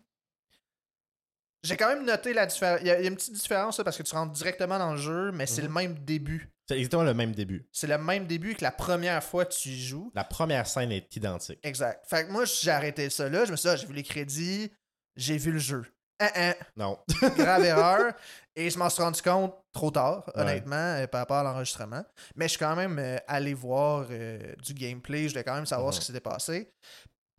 j'ai 1.63 1.77
quand 1.77 1.89
même 1.89 2.05
noté 2.05 2.33
la 2.33 2.47
différence. 2.47 2.81
Il 2.83 2.87
y, 2.87 2.91
a 2.91 3.01
une 3.01 3.15
petite 3.17 3.35
différence 3.35 3.79
là, 3.79 3.85
parce 3.85 3.97
que 3.99 4.03
tu 4.03 4.15
rentres 4.15 4.33
directement 4.33 4.79
dans 4.79 4.93
le 4.93 4.99
jeu, 4.99 5.31
mais 5.33 5.47
c'est 5.47 5.63
Mhm. 5.63 5.69
le 5.69 5.75
même 5.75 5.95
début. 6.05 6.51
C'est 6.69 6.77
exactement 6.79 7.03
le 7.03 7.15
même 7.15 7.33
début. 7.33 7.67
C'est 7.73 7.89
le 7.89 7.99
même 7.99 8.27
début 8.27 8.55
que 8.55 8.63
la 8.63 8.71
première 8.71 9.23
fois 9.25 9.45
que 9.45 9.53
tu 9.55 9.71
joues. 9.71 10.13
La 10.15 10.23
première 10.25 10.67
scène 10.67 10.93
est 10.93 11.15
identique. 11.17 11.59
Exact. 11.65 12.05
Fait 12.09 12.27
que 12.27 12.31
moi, 12.33 12.45
j'ai 12.45 12.71
arrêté 12.71 13.11
ça 13.11 13.29
là. 13.29 13.45
Je 13.45 13.51
me 13.51 13.57
suis 13.57 13.69
dit, 13.69 13.73
ah, 13.75 13.77
j'ai 13.77 13.87
vu 13.87 13.93
les 13.93 14.05
crédits, 14.05 14.71
j'ai 15.17 15.37
vu 15.37 15.51
le 15.51 15.59
jeu. 15.59 15.85
Ah, 16.21 16.31
ah, 16.35 16.55
Non. 16.77 16.99
grave 17.37 17.65
erreur. 17.65 18.13
Et 18.57 18.69
je 18.69 18.79
m'en 18.79 18.91
suis 18.91 19.03
rendu 19.03 19.23
compte 19.23 19.55
trop 19.73 19.91
tard, 19.91 20.31
honnêtement, 20.35 20.77
euh, 20.77 21.07
par 21.07 21.21
rapport 21.21 21.39
à 21.39 21.43
l'enregistrement. 21.45 22.05
Mais 22.37 22.45
je 22.47 22.51
suis 22.51 22.59
quand 22.59 22.77
même 22.77 22.99
euh, 22.99 23.17
allé 23.27 23.55
voir 23.55 24.07
euh, 24.11 24.39
du 24.63 24.75
gameplay. 24.75 25.25
Je 25.25 25.29
voulais 25.31 25.45
quand 25.45 25.55
même 25.55 25.67
savoir 25.67 25.89
Mhm. 25.89 25.93
ce 25.95 26.01
qui 26.01 26.07
s'était 26.07 26.21
passé. 26.21 26.71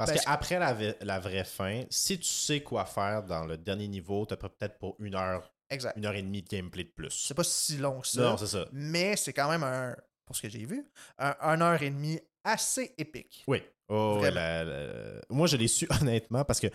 Parce 0.06 0.24
qu'après 0.26 0.60
la, 1.02 1.20
vraie 1.20 1.44
fin, 1.44 1.84
si 1.90 2.18
tu 2.20 2.26
sais 2.26 2.62
quoi 2.62 2.86
faire 2.86 3.24
dans 3.24 3.46
le 3.46 3.58
dernier 3.58 3.88
niveau, 3.88 4.26
t'as 4.26 4.36
peut-être 4.38 4.78
pour 4.80 4.96
une 5.00 5.16
heure, 5.16 5.52
Exact. 5.70 5.96
une 5.98 6.06
heure 6.06 6.16
et 6.16 6.22
demie 6.22 6.42
de 6.42 6.50
gameplay 6.50 6.84
de 6.84 6.90
plus. 6.90 7.10
C'est 7.12 7.34
pas 7.34 7.44
si 7.44 7.78
long 7.78 8.02
que 8.02 8.08
ça. 8.08 8.22
Non, 8.22 8.38
c'est 8.38 8.48
ça. 8.48 8.66
mais 8.72 9.16
c'est 9.16 9.34
quand 9.34 9.50
même 9.50 9.64
un, 9.64 9.96
pour 10.26 10.36
ce 10.36 10.42
que 10.42 10.50
j'ai 10.50 10.66
vu, 10.66 10.86
un, 11.18 11.36
un 11.42 11.62
heure 11.62 11.82
et 11.82 11.90
demie 11.90 12.20
assez 12.44 12.94
épique. 12.98 13.44
Oui. 13.48 13.62
Oh, 13.88 14.16
Vraiment. 14.20 14.36
la- 14.36 14.64
la- 14.64 15.22
Moi, 15.30 15.48
je 15.48 15.58
l'ai 15.58 15.68
su 15.68 15.88
honnêtement 16.02 16.44
parce 16.46 16.60
que 16.60 16.68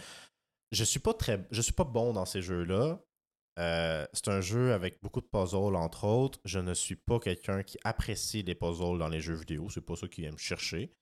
je 0.73 0.85
suis 0.85 1.01
pas 1.01 1.15
très, 1.15 1.47
je 1.51 1.63
suis 1.63 1.73
pas 1.73 1.85
bon 1.85 2.13
dans 2.13 2.25
ces 2.27 2.43
jeux-là. 2.43 2.99
Euh, 3.59 4.07
c'est 4.13 4.29
un 4.29 4.43
jeu 4.43 4.75
avec 4.75 5.03
beaucoup 5.03 5.23
de 5.23 5.27
puzzles, 5.27 5.77
entre 5.77 6.05
autres. 6.05 6.39
Je 6.45 6.59
ne 6.59 6.75
suis 6.75 6.97
pas 6.97 7.19
quelqu'un 7.19 7.63
qui 7.63 7.79
apprécie 7.85 8.43
les 8.43 8.55
puzzles 8.55 8.99
dans 8.99 9.09
les 9.09 9.21
jeux 9.21 9.35
vidéo. 9.37 9.69
C'est 9.71 9.81
pas 9.81 9.97
ça 9.97 10.07
qui 10.09 10.21
vient 10.21 10.33
me 10.33 10.37
chercher. 10.37 10.93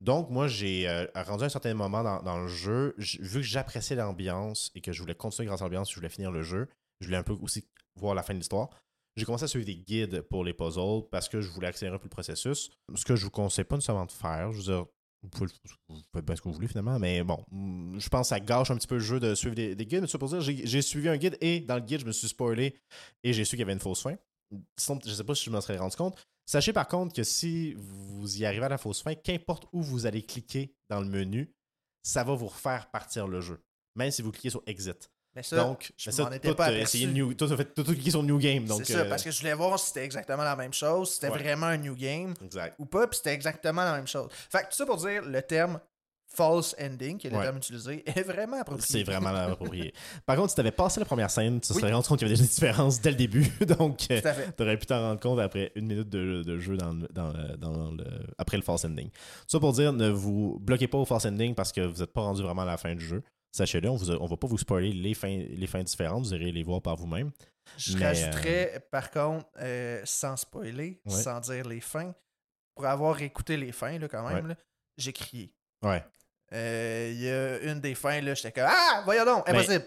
Donc, 0.00 0.30
moi, 0.30 0.46
j'ai 0.46 0.88
euh, 0.88 1.06
rendu 1.14 1.44
un 1.44 1.48
certain 1.48 1.74
moment 1.74 2.22
dans, 2.22 2.38
le 2.38 2.48
jeu, 2.48 2.94
vu 2.98 3.40
que 3.40 3.46
j'appréciais 3.46 3.96
l'ambiance 3.96 4.70
et 4.74 4.80
que 4.80 4.92
je 4.92 5.00
voulais 5.00 5.14
continuer 5.14 5.46
grâce 5.46 5.60
à 5.60 5.64
l'ambiance, 5.64 5.90
je 5.90 5.96
voulais 5.96 6.08
finir 6.08 6.30
le 6.30 6.42
jeu, 6.42 6.68
je 7.00 7.06
voulais 7.06 7.18
un 7.18 7.24
peu 7.24 7.32
aussi 7.40 7.64
voir 7.96 8.14
la 8.14 8.22
fin 8.22 8.32
de 8.32 8.38
l'histoire. 8.38 8.70
J'ai 9.16 9.24
commencé 9.24 9.44
à 9.44 9.48
suivre 9.48 9.66
des 9.66 9.76
guides 9.76 10.22
pour 10.22 10.44
les 10.44 10.54
puzzles 10.54 11.08
parce 11.10 11.28
que 11.28 11.40
je 11.40 11.50
voulais 11.50 11.66
accélérer 11.66 11.96
un 11.96 11.98
peu 11.98 12.04
le 12.04 12.10
processus. 12.10 12.70
Ce 12.94 13.04
que 13.04 13.16
je 13.16 13.24
vous 13.24 13.32
conseille 13.32 13.64
pas 13.64 13.74
nécessairement 13.74 14.06
de 14.06 14.12
faire. 14.12 14.52
Je 14.52 14.58
veux 14.58 14.64
dire, 14.64 14.86
vous 15.22 15.28
pouvez, 15.28 15.52
vous 15.88 16.22
bien 16.22 16.36
ce 16.36 16.40
que 16.40 16.48
vous 16.48 16.54
voulez 16.54 16.68
finalement, 16.68 17.00
mais 17.00 17.24
bon, 17.24 17.42
mm, 17.50 17.98
je 17.98 18.08
pense 18.08 18.28
que 18.28 18.28
ça 18.28 18.40
gâche 18.40 18.70
un 18.70 18.76
petit 18.76 18.86
peu 18.86 18.94
le 18.94 19.00
jeu 19.00 19.18
de 19.18 19.34
suivre 19.34 19.56
des, 19.56 19.74
des 19.74 19.86
guides. 19.86 20.02
Mais 20.02 20.18
pour 20.18 20.28
dire, 20.28 20.40
j'ai 20.40 20.82
suivi 20.82 21.08
un 21.08 21.16
guide 21.16 21.36
et 21.40 21.58
dans 21.58 21.74
le 21.74 21.80
guide, 21.80 22.00
je 22.00 22.06
me 22.06 22.12
suis 22.12 22.28
spoilé 22.28 22.76
et 23.24 23.32
j'ai 23.32 23.44
su 23.44 23.50
qu'il 23.50 23.60
y 23.60 23.62
avait 23.62 23.72
une 23.72 23.80
fausse 23.80 24.02
fin. 24.02 24.14
Sinon, 24.76 25.00
je 25.04 25.12
sais 25.12 25.24
pas 25.24 25.34
si 25.34 25.46
je 25.46 25.50
me 25.50 25.60
serais 25.60 25.78
rendu 25.78 25.96
compte. 25.96 26.16
Sachez 26.48 26.72
par 26.72 26.88
contre 26.88 27.14
que 27.14 27.24
si 27.24 27.74
vous 27.76 28.38
y 28.38 28.46
arrivez 28.46 28.64
à 28.64 28.70
la 28.70 28.78
fausse 28.78 29.02
fin, 29.02 29.14
qu'importe 29.14 29.66
où 29.74 29.82
vous 29.82 30.06
allez 30.06 30.22
cliquer 30.22 30.74
dans 30.88 30.98
le 30.98 31.06
menu, 31.06 31.54
ça 32.02 32.24
va 32.24 32.34
vous 32.34 32.46
refaire 32.46 32.90
partir 32.90 33.28
le 33.28 33.42
jeu. 33.42 33.62
Même 33.96 34.10
si 34.10 34.22
vous 34.22 34.32
cliquez 34.32 34.48
sur 34.48 34.62
Exit. 34.66 35.10
Mais 35.34 35.42
ça, 35.42 35.56
donc, 35.56 35.92
je 35.98 36.10
m'en 36.22 36.32
étais 36.32 36.54
pas 36.54 36.68
t'as 36.68 36.74
aperçu. 36.76 37.06
new, 37.08 37.34
t'as 37.34 37.54
tout 37.64 37.84
cliqué 37.84 38.10
sur 38.10 38.22
New 38.22 38.38
Game. 38.38 38.66
C'est 38.78 38.94
ça, 38.94 39.00
euh, 39.00 39.08
parce 39.10 39.22
que 39.24 39.30
je 39.30 39.40
voulais 39.40 39.52
voir 39.52 39.78
si 39.78 39.88
c'était 39.88 40.06
exactement 40.06 40.42
la 40.42 40.56
même 40.56 40.72
chose, 40.72 41.08
si 41.10 41.14
c'était 41.16 41.28
Ouais. 41.28 41.38
vraiment 41.38 41.66
un 41.66 41.76
new 41.76 41.94
game 41.94 42.32
Exact. 42.42 42.74
ou 42.78 42.86
pas, 42.86 43.06
puis 43.06 43.18
c'était 43.18 43.34
exactement 43.34 43.84
la 43.84 43.92
même 43.92 44.06
chose. 44.06 44.30
Fait 44.50 44.60
que 44.60 44.70
tout 44.70 44.76
ça 44.76 44.86
pour 44.86 44.96
dire, 44.96 45.22
le 45.26 45.42
terme 45.42 45.78
false 46.30 46.76
ending, 46.80 47.16
qui 47.18 47.26
est 47.26 47.30
le 47.30 47.36
Ouais. 47.36 47.42
terme 47.44 47.56
utilisé, 47.56 48.02
est 48.06 48.22
vraiment 48.22 48.60
approprié. 48.60 48.86
C'est 48.86 49.02
vraiment 49.02 49.28
approprié. 49.34 49.92
Par 50.26 50.36
contre, 50.36 50.50
si 50.50 50.56
t'avais 50.56 50.70
passé 50.70 51.00
la 51.00 51.06
première 51.06 51.30
scène, 51.30 51.60
tu 51.60 51.68
te 51.68 51.72
Oui. 51.74 51.80
serais 51.80 51.92
rendu 51.92 52.06
compte 52.06 52.18
qu'il 52.18 52.28
y 52.28 52.30
avait 52.32 52.40
des 52.40 52.46
différences 52.48 53.00
dès 53.00 53.10
le 53.10 53.16
début. 53.16 53.46
Donc, 53.78 54.06
euh. 54.10 54.20
T'aurais 54.56 54.76
pu 54.78 54.86
t'en 54.86 55.00
rendre 55.00 55.20
compte 55.20 55.38
après 55.40 55.72
une 55.74 55.86
minute 55.86 56.08
de, 56.08 56.42
de 56.42 56.58
jeu 56.58 56.76
dans, 56.76 56.94
dans, 57.10 57.32
dans 57.56 57.90
le, 57.92 58.04
après 58.36 58.56
le 58.56 58.62
false 58.62 58.84
ending. 58.84 59.10
Ça 59.46 59.58
pour 59.58 59.72
dire, 59.72 59.92
ne 59.92 60.08
vous 60.10 60.58
bloquez 60.60 60.86
pas 60.86 60.98
au 60.98 61.04
false 61.04 61.24
ending 61.24 61.54
parce 61.54 61.72
que 61.72 61.80
vous 61.80 62.00
n'êtes 62.00 62.12
pas 62.12 62.20
rendu 62.22 62.42
vraiment 62.42 62.62
à 62.62 62.66
la 62.66 62.76
fin 62.76 62.94
du 62.94 63.04
jeu. 63.04 63.22
Sachez-le, 63.50 63.88
on 63.88 63.96
on 64.20 64.26
va 64.26 64.36
pas 64.36 64.46
vous 64.46 64.58
spoiler 64.58 64.92
les 64.92 65.14
fins, 65.14 65.42
les 65.48 65.66
fins 65.66 65.82
différentes, 65.82 66.24
vous 66.26 66.34
irez 66.34 66.52
les 66.52 66.62
voir 66.62 66.82
par 66.82 66.96
vous-même. 66.96 67.30
Je 67.78 67.96
Mais, 67.96 68.06
rajouterais, 68.06 68.86
par 68.90 69.10
contre, 69.10 69.46
euh, 69.60 70.00
sans 70.04 70.36
spoiler, 70.36 71.00
Ouais. 71.06 71.12
sans 71.22 71.40
dire 71.40 71.66
les 71.66 71.80
fins, 71.80 72.14
pour 72.74 72.84
avoir 72.86 73.20
écouté 73.22 73.56
les 73.56 73.72
fins, 73.72 73.98
là, 73.98 74.06
quand 74.08 74.28
même, 74.28 74.54
j'ai 74.98 75.12
crié. 75.14 75.52
Ouais. 75.82 76.04
Euh, 76.52 77.10
Il 77.12 77.20
y 77.22 77.28
a 77.30 77.58
une 77.72 77.80
des 77.80 77.94
fins, 77.94 78.20
là, 78.20 78.34
j'étais 78.34 78.52
comme 78.52 78.68
Ah, 78.68 79.02
voyons 79.04 79.24
donc, 79.24 79.44
Mais- 79.46 79.52
impossible. 79.58 79.84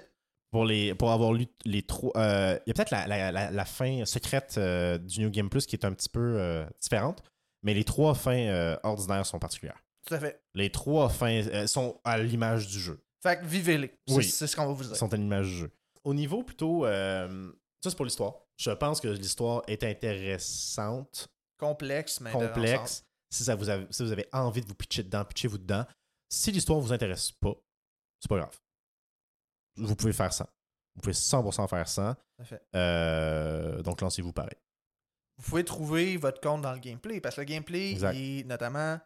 Pour, 0.51 0.65
les, 0.65 0.93
pour 0.95 1.11
avoir 1.11 1.31
lu 1.31 1.47
les 1.65 1.81
trois. 1.81 2.11
euh, 2.17 2.59
Il 2.65 2.69
y 2.69 2.71
a 2.71 2.73
peut-être 2.73 2.91
la, 2.91 3.07
la- 3.07 3.31
la- 3.31 3.51
la 3.51 3.65
fin 3.65 4.03
secrète 4.05 4.55
euh, 4.57 4.97
du 4.97 5.21
New 5.21 5.29
Game 5.29 5.49
Plus 5.49 5.65
qui 5.65 5.75
est 5.77 5.85
un 5.85 5.93
petit 5.93 6.09
peu 6.09 6.65
différente, 6.81 7.23
mais 7.63 7.73
les 7.73 7.85
trois 7.85 8.13
fins 8.15 8.77
ordinaires 8.83 9.25
sont 9.25 9.39
particulières. 9.39 9.81
Tout 10.05 10.13
à 10.15 10.19
fait. 10.19 10.41
Les 10.53 10.69
trois 10.69 11.07
fins 11.09 11.67
sont 11.67 11.99
à 12.03 12.17
l'image 12.17 12.67
du 12.67 12.79
jeu. 12.79 12.99
Fait 13.23 13.39
que 13.39 13.45
vivez-les. 13.45 13.93
Oui. 14.09 14.23
c'est 14.25 14.45
ce 14.47 14.55
qu'on 14.55 14.65
va 14.67 14.73
vous 14.73 14.83
dire. 14.83 14.95
sont 14.95 15.13
à 15.13 15.15
l'image 15.15 15.45
du 15.47 15.53
jeu. 15.59 15.71
Au 16.03 16.13
niveau 16.13 16.43
plutôt. 16.43 16.83
ça, 16.85 17.29
c'est 17.83 17.95
pour 17.95 18.05
l'histoire. 18.05 18.33
Je 18.57 18.71
pense 18.71 18.99
que 18.99 19.07
l'histoire 19.07 19.63
est 19.67 19.83
intéressante, 19.83 21.27
Complexe, 21.57 22.19
mais 22.21 22.31
complexe. 22.31 23.03
Si, 23.29 23.43
ça 23.43 23.55
vous 23.55 23.69
avez, 23.69 23.85
si 23.91 24.03
vous 24.03 24.11
avez 24.11 24.27
envie 24.33 24.61
de 24.61 24.67
vous 24.67 24.73
pitcher 24.75 25.03
dedans, 25.03 25.23
pitchez-vous 25.23 25.59
dedans. 25.59 25.85
Si 26.31 26.51
l'histoire 26.51 26.79
vous 26.79 26.93
intéresse 26.93 27.31
pas, 27.31 27.53
c'est 28.19 28.29
pas 28.29 28.37
grave. 28.37 28.57
Vous 29.75 29.95
pouvez 29.95 30.13
faire 30.13 30.31
ça. 30.31 30.47
Vous 30.95 31.01
pouvez 31.01 31.13
100% 31.13 31.67
faire 31.67 31.87
ça. 31.87 32.17
Euh, 32.75 33.81
donc, 33.81 34.01
lancez-vous 34.01 34.33
pareil. 34.33 34.57
Vous 35.37 35.49
pouvez 35.49 35.63
trouver 35.65 36.17
votre 36.17 36.39
compte 36.41 36.61
dans 36.61 36.73
le 36.73 36.79
gameplay, 36.79 37.19
parce 37.19 37.35
que 37.35 37.41
le 37.41 37.45
gameplay 37.45 37.91
Exact. 37.91 38.15
est 38.15 38.45
notamment 38.47 38.99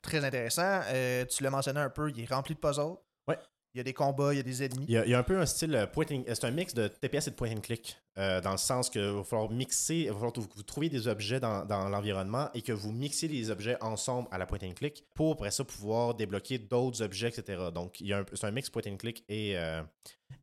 très 0.00 0.24
intéressant. 0.24 0.80
Euh, 0.86 1.24
tu 1.26 1.42
l'as 1.42 1.50
mentionné 1.50 1.80
un 1.80 1.90
peu, 1.90 2.10
il 2.10 2.20
est 2.20 2.26
rempli 2.32 2.54
de 2.54 2.60
puzzles. 2.60 2.96
Ouais. 3.28 3.38
Il 3.74 3.78
y 3.78 3.80
a 3.80 3.84
des 3.84 3.94
combats, 3.94 4.32
il 4.34 4.38
y 4.38 4.40
a 4.40 4.42
des 4.42 4.62
ennemis. 4.64 4.84
Il 4.88 4.94
y, 4.94 4.96
a, 4.96 5.04
il 5.04 5.10
y 5.10 5.14
a 5.14 5.18
un 5.18 5.22
peu 5.22 5.38
un 5.38 5.46
style 5.46 5.74
euh, 5.74 5.86
point 5.86 6.06
and- 6.10 6.24
C'est 6.26 6.44
un 6.44 6.50
mix 6.50 6.74
de 6.74 6.88
TPS 6.88 7.28
et 7.28 7.30
de 7.30 7.36
point 7.36 7.50
and 7.52 7.60
click. 7.60 8.01
Euh, 8.18 8.40
dans 8.40 8.52
le 8.52 8.58
sens 8.58 8.90
que 8.90 8.98
va 8.98 9.24
falloir 9.24 9.50
mixer, 9.50 9.96
il 10.00 10.08
va 10.08 10.14
falloir 10.14 10.32
que 10.32 10.40
vous 10.40 10.62
trouviez 10.62 10.90
des 10.90 11.08
objets 11.08 11.40
dans, 11.40 11.64
dans 11.64 11.88
l'environnement 11.88 12.50
et 12.54 12.60
que 12.62 12.72
vous 12.72 12.92
mixiez 12.92 13.28
les 13.28 13.50
objets 13.50 13.76
ensemble 13.82 14.28
à 14.30 14.38
la 14.38 14.46
point 14.46 14.58
and 14.62 14.72
click 14.74 15.04
pour 15.14 15.32
après 15.32 15.50
ça 15.50 15.64
pouvoir 15.64 16.14
débloquer 16.14 16.58
d'autres 16.58 17.02
objets, 17.02 17.28
etc. 17.28 17.62
Donc 17.74 18.00
il 18.00 18.08
y 18.08 18.12
a 18.12 18.18
un- 18.18 18.24
c'est 18.34 18.46
un 18.46 18.50
mix 18.50 18.68
point 18.70 18.82
and 18.86 18.96
click 18.96 19.24
et, 19.28 19.56
euh, 19.56 19.82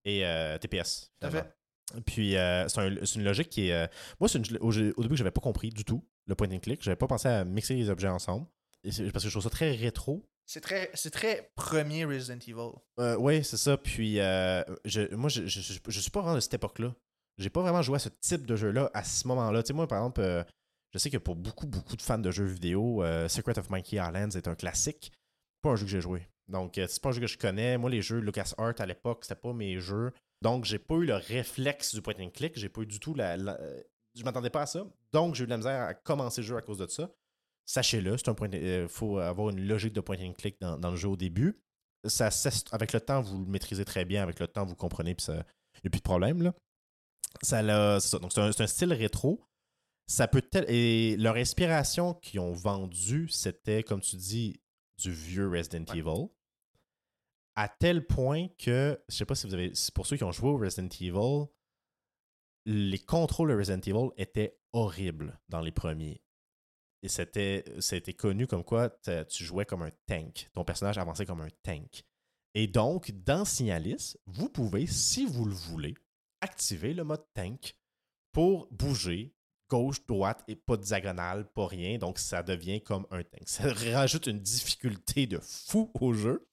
et 0.06 0.26
euh, 0.26 0.58
TPS. 0.58 1.12
Tout 1.20 1.28
à 1.28 1.30
finalement. 1.30 1.52
Puis 2.06 2.36
euh, 2.38 2.68
c'est 2.68 2.80
un- 2.82 3.06
c'est 3.06 3.16
une 3.16 3.24
logique 3.24 3.50
qui 3.50 3.70
est. 3.70 3.90
moi, 4.20 4.28
c'est 4.30 4.38
une- 4.40 4.58
au, 4.58 4.70
au 4.72 5.04
début, 5.04 5.16
j'avais 5.18 5.32
pas 5.32 5.42
compris 5.42 5.70
du 5.70 5.84
tout 5.86 6.04
le 6.28 6.36
point 6.36 6.48
and 6.52 6.60
click. 6.60 6.82
J'avais 6.84 6.96
pas 6.96 7.08
pensé 7.08 7.28
à 7.28 7.44
mixer 7.46 7.74
les 7.76 7.90
objets 7.90 8.08
ensemble. 8.08 8.46
Et 8.84 8.92
parce 9.12 9.24
que 9.26 9.30
je 9.30 9.34
trouve 9.34 9.44
ça 9.44 9.50
très 9.50 9.72
rétro. 9.76 10.26
C'est 10.46 10.62
très, 10.62 10.90
c'est 10.96 11.12
très 11.12 11.52
premier 11.56 12.06
Resident 12.06 12.40
Evil. 12.48 12.72
Euh, 13.00 13.16
oui, 13.20 13.44
c'est 13.44 13.58
ça. 13.58 13.78
Puis, 13.78 14.20
euh, 14.20 14.64
je, 14.86 15.14
moi, 15.14 15.30
je, 15.30 15.46
je, 15.46 15.62
je- 15.62 15.80
je 15.88 16.00
suis 16.00 16.10
pas 16.10 16.22
vraiment 16.22 16.36
de 16.36 16.40
cette 16.40 16.54
époque-là. 16.56 16.96
J'ai 17.39 17.49
pas 17.49 17.62
vraiment 17.62 17.82
joué 17.82 17.95
à 17.95 17.99
ce 17.99 18.10
type 18.10 18.45
de 18.45 18.58
jeu-là 18.58 18.91
à 18.93 19.04
ce 19.04 19.25
moment-là. 19.30 19.63
Tu 19.63 19.67
sais, 19.67 19.73
moi, 19.73 19.88
par 19.88 19.99
exemple, 19.99 20.19
euh, 20.19 20.43
je 20.91 20.97
sais 20.97 21.10
que 21.10 21.17
pour 21.17 21.38
beaucoup, 21.38 21.67
beaucoup 21.67 21.95
de 21.95 22.02
fans 22.02 22.17
de 22.17 22.32
jeux 22.32 22.43
vidéo, 22.43 23.02
euh, 23.02 23.30
Secret 23.30 23.58
of 23.58 23.69
Monkey 23.69 23.95
Islands 23.95 24.32
est 24.32 24.47
un 24.49 24.56
classique. 24.56 25.13
Pas 25.62 25.69
un 25.71 25.75
jeu 25.78 25.86
que 25.86 25.91
j'ai 25.91 26.02
joué. 26.02 26.28
Donc, 26.49 26.78
euh, 26.78 26.86
c'est 26.89 27.02
pas 27.02 27.10
un 27.10 27.12
jeu 27.13 27.21
que 27.21 27.28
je 27.28 27.38
connais. 27.38 27.78
Moi, 27.78 27.89
les 27.89 28.02
jeux 28.02 28.19
LucasArts 28.19 28.73
à 28.80 28.86
l'époque, 28.86 29.23
c'était 29.23 29.39
pas 29.39 29.54
mes 29.54 29.80
jeux. 29.80 30.12
Donc, 30.41 30.65
j'ai 30.65 30.80
pas 30.80 30.95
eu 30.95 31.06
le 31.06 31.15
réflexe 31.15 31.95
du 31.95 32.02
point 32.02 32.15
and 32.19 32.32
click. 32.32 32.60
J'ai 32.60 32.69
pas 32.69 32.82
eu 32.82 32.86
du 32.86 32.99
tout 32.99 33.13
la. 33.13 33.38
la- 33.38 33.60
je 34.15 34.23
m'attendais 34.25 34.49
pas 34.49 34.63
à 34.63 34.65
ça. 34.65 34.86
Donc, 35.13 35.36
j'ai 35.36 35.43
eu 35.43 35.47
de 35.47 35.52
la 35.52 35.58
misère 35.58 35.82
à 35.82 35.93
commencer 35.93 36.41
le 36.41 36.47
jeu 36.47 36.58
à 36.58 36.62
cause 36.62 36.80
de 36.80 36.88
ça. 36.88 37.10
Sachez-le, 37.65 38.17
c'est 38.17 38.28
un 38.28 38.34
point. 38.34 38.49
Il 38.52 38.88
faut 38.89 39.17
avoir 39.19 39.52
une 39.52 39.65
logique 39.65 39.93
de 39.93 40.02
point 40.02 40.17
and 40.19 40.34
click 40.34 40.60
dans, 40.60 40.91
le 40.91 40.97
jeu 40.97 41.08
au 41.08 41.15
début. 41.15 41.58
Ça, 42.04 42.30
avec 42.71 42.91
le 42.91 42.99
temps, 42.99 43.21
vous 43.21 43.45
le 43.45 43.52
maîtrisez 43.52 43.86
très 43.86 44.04
bien. 44.04 44.23
Avec 44.23 44.39
le 44.39 44.47
temps, 44.47 44.65
vous 44.65 44.75
comprenez, 44.75 45.13
puis 45.15 45.28
il 45.30 45.34
n'y 45.36 45.88
a 45.88 45.89
plus 45.89 45.99
de 45.99 46.04
problème. 46.04 46.41
Là. 46.41 46.54
Ça, 47.42 47.62
l'a- 47.62 48.00
c'est 48.00 48.10
ça. 48.10 48.20
Donc, 48.20 48.32
c'est 48.34 48.62
un, 48.62 48.68
style 48.68 48.94
rétro. 48.94 49.42
Ça 50.08 50.28
peut 50.28 50.42
tel- 50.42 50.65
et 50.70 51.15
leur 51.18 51.36
inspiration 51.36 52.15
qu'ils 52.15 52.39
ont 52.39 52.54
vendue, 52.54 53.28
c'était, 53.30 53.84
comme 53.84 54.02
tu 54.02 54.15
dis, 54.15 54.60
du 54.98 55.12
vieux 55.12 55.48
Resident 55.50 55.86
Ouais. 55.92 56.00
Evil. 56.00 56.28
À 57.56 57.68
tel 57.70 58.06
point 58.06 58.48
que, 58.58 59.00
je 59.10 59.15
sais 59.15 59.26
pas 59.26 59.36
si 59.36 59.46
vous 59.48 59.54
avez, 59.54 59.72
pour 59.94 60.06
ceux 60.08 60.18
qui 60.18 60.24
ont 60.24 60.32
joué 60.32 60.50
au 60.50 60.58
Resident 60.58 60.88
Evil, 61.00 61.46
les 62.65 63.00
contrôles 63.00 63.50
de 63.50 63.56
Resident 63.58 63.82
Evil 63.82 64.10
étaient 64.18 64.58
horribles 64.74 65.39
dans 65.50 65.62
les 65.62 65.72
premiers. 65.72 66.22
Et 67.02 67.08
c'était, 67.08 67.63
c'était 67.80 68.13
connu 68.13 68.46
comme 68.48 68.63
quoi 68.63 68.89
tu 69.30 69.44
jouais 69.44 69.65
comme 69.65 69.84
un 69.84 69.92
tank. 70.06 70.50
Ton 70.54 70.63
personnage 70.65 70.98
avançait 70.98 71.26
comme 71.26 71.42
un 71.42 71.50
tank. 71.63 72.04
Et 72.56 72.68
donc, 72.68 73.12
dans 73.12 73.46
Signalis, 73.46 74.15
vous 74.26 74.50
pouvez, 74.50 74.86
si 74.88 75.26
vous 75.26 75.46
le 75.46 75.54
voulez, 75.54 75.96
activer 76.41 76.93
le 76.93 77.04
mode 77.04 77.25
tank 77.34 77.75
pour 78.32 78.67
bouger 78.71 79.34
gauche, 79.69 80.06
droite 80.08 80.43
et 80.47 80.56
pas 80.56 80.75
de 80.75 80.84
diagonale, 80.84 81.45
pas 81.54 81.67
rien. 81.67 81.97
Donc, 81.97 82.19
ça 82.19 82.43
devient 82.43 82.82
comme 82.82 83.06
un 83.12 83.23
tank. 83.23 83.43
Ça 83.45 83.71
rajoute 83.93 84.28
une 84.28 84.39
difficulté 84.39 85.28
de 85.28 85.39
fou 85.41 85.91
au 85.99 86.13
jeu. 86.13 86.47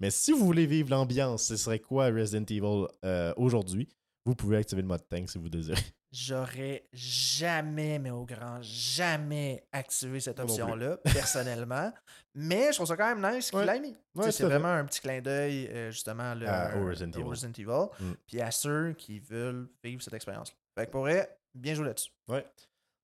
Mais 0.00 0.10
si 0.10 0.32
vous 0.32 0.44
voulez 0.44 0.66
vivre 0.66 0.90
l'ambiance, 0.90 1.44
ce 1.44 1.56
serait 1.56 1.78
quoi 1.78 2.06
Resident 2.06 2.46
Evil 2.48 2.86
euh, 3.04 3.32
aujourd'hui? 3.36 3.88
Vous 4.24 4.34
pouvez 4.36 4.56
activer 4.58 4.82
le 4.82 4.88
mode 4.88 5.06
tank 5.08 5.28
si 5.28 5.38
vous 5.38 5.48
désirez. 5.48 5.80
J'aurais 6.12 6.84
jamais, 6.92 7.98
mais 7.98 8.10
au 8.10 8.24
grand 8.26 8.60
jamais 8.60 9.66
activé 9.72 10.20
cette 10.20 10.38
option-là, 10.40 10.96
personnellement. 11.04 11.90
mais 12.34 12.66
je 12.70 12.74
trouve 12.74 12.86
ça 12.86 12.96
quand 12.98 13.14
même 13.16 13.34
nice 13.36 13.50
qu'il 13.50 13.58
Ouais. 13.60 13.66
l'ait 13.66 13.80
mis. 13.80 13.96
Ouais, 14.14 14.30
c'est 14.30 14.44
vraiment 14.44 14.68
un 14.68 14.84
petit 14.84 15.00
clin 15.00 15.22
d'œil, 15.22 15.68
euh, 15.68 15.90
justement, 15.90 16.34
là, 16.34 16.66
À- 16.66 16.76
euh, 16.76 16.84
Resident 16.86 17.10
Evil. 17.18 17.24
Resident 17.28 17.52
Evil. 17.56 17.88
Mm. 17.98 18.12
Puis 18.26 18.40
à 18.42 18.50
ceux 18.50 18.92
qui 18.92 19.20
veulent 19.20 19.68
vivre 19.82 20.02
cette 20.02 20.12
expérience-là. 20.12 20.54
Fait 20.78 20.86
que 20.86 20.90
pour 20.92 21.00
vrai, 21.02 21.38
bien 21.54 21.72
joué 21.74 21.86
là-dessus. 21.86 22.12
Ouais. 22.28 22.46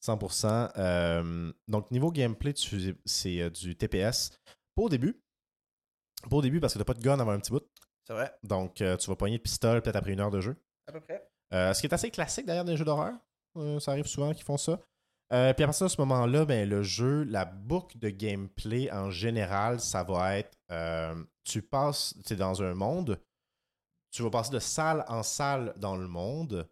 100%. 0.00 0.70
Euh, 0.76 1.52
donc, 1.66 1.90
niveau 1.90 2.12
gameplay, 2.12 2.52
c'est 3.06 3.40
euh, 3.40 3.48
du 3.50 3.74
TPS. 3.74 4.30
Pas 4.76 4.82
au 4.82 4.88
début. 4.90 5.18
Pas 6.28 6.36
au 6.36 6.42
début 6.42 6.60
parce 6.60 6.74
que 6.74 6.78
t'as 6.78 6.84
pas 6.84 6.94
de 6.94 7.00
gun 7.02 7.18
avant 7.18 7.32
un 7.32 7.40
petit 7.40 7.50
bout. 7.52 7.66
C'est 8.06 8.12
vrai, 8.12 8.32
Donc, 8.42 8.74
tu 8.76 8.84
vas 8.84 9.16
pogner 9.16 9.38
de 9.38 9.42
pistolet 9.42 9.80
peut-être 9.80 9.96
après 9.96 10.12
une 10.12 10.20
heure 10.20 10.30
de 10.30 10.40
jeu. 10.40 10.56
À 10.88 10.92
peu 10.92 11.00
près. 11.00 11.28
Euh, 11.52 11.72
ce 11.72 11.80
qui 11.80 11.86
est 11.86 11.94
assez 11.94 12.10
classique 12.10 12.46
d'ailleurs 12.46 12.64
les 12.64 12.76
jeux 12.76 12.84
d'horreur. 12.84 13.14
Euh, 13.56 13.78
ça 13.80 13.92
arrive 13.92 14.06
souvent 14.06 14.32
qu'ils 14.32 14.44
font 14.44 14.56
ça. 14.56 14.80
Euh, 15.32 15.52
puis 15.52 15.62
à 15.62 15.66
partir 15.66 15.86
de 15.86 15.92
ce 15.92 16.00
moment-là, 16.00 16.44
ben, 16.46 16.68
le 16.68 16.82
jeu, 16.82 17.24
la 17.24 17.44
boucle 17.44 17.98
de 17.98 18.08
gameplay 18.08 18.90
en 18.90 19.10
général, 19.10 19.80
ça 19.80 20.02
va 20.02 20.38
être 20.38 20.56
tu 21.44 21.62
passes, 21.62 22.14
tu 22.26 22.34
es 22.34 22.36
dans 22.36 22.62
un 22.62 22.74
monde, 22.74 23.18
tu 24.10 24.22
vas 24.22 24.30
passer 24.30 24.50
de 24.50 24.58
salle 24.58 25.04
en 25.08 25.22
salle 25.22 25.72
dans 25.78 25.96
le 25.96 26.06
monde 26.06 26.68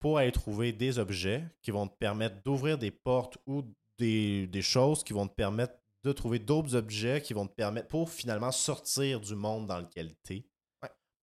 pour 0.00 0.18
aller 0.18 0.32
trouver 0.32 0.72
des 0.72 0.98
objets 0.98 1.44
qui 1.62 1.70
vont 1.70 1.86
te 1.86 1.96
permettre 1.96 2.42
d'ouvrir 2.42 2.76
des 2.76 2.90
portes 2.90 3.38
ou 3.46 3.62
des, 3.98 4.48
des 4.48 4.62
choses 4.62 5.04
qui 5.04 5.12
vont 5.12 5.28
te 5.28 5.34
permettre 5.34 5.74
de 6.04 6.12
trouver 6.12 6.38
d'autres 6.38 6.74
objets 6.74 7.22
qui 7.22 7.34
vont 7.34 7.46
te 7.46 7.54
permettre 7.54 7.88
pour 7.88 8.10
finalement 8.10 8.52
sortir 8.52 9.20
du 9.20 9.34
monde 9.34 9.66
dans 9.66 9.78
lequel 9.78 10.14
tu 10.24 10.34
es. 10.34 10.44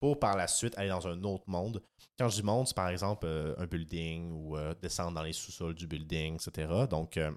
Pour 0.02 0.20
par 0.20 0.36
la 0.36 0.48
suite 0.48 0.78
aller 0.78 0.90
dans 0.90 1.08
un 1.08 1.24
autre 1.24 1.46
monde. 1.48 1.82
Quand 2.20 2.28
je 2.28 2.36
dis 2.36 2.44
monde, 2.44 2.68
c'est 2.68 2.76
par 2.76 2.90
exemple 2.90 3.26
euh, 3.26 3.56
un 3.58 3.66
building 3.68 4.32
ou 4.34 4.58
euh, 4.58 4.74
descendre 4.82 5.14
dans 5.14 5.24
les 5.24 5.32
sous-sols 5.32 5.76
du 5.76 5.88
building, 5.88 6.36
etc. 6.36 6.68
Donc, 6.90 7.16
euh, 7.18 7.32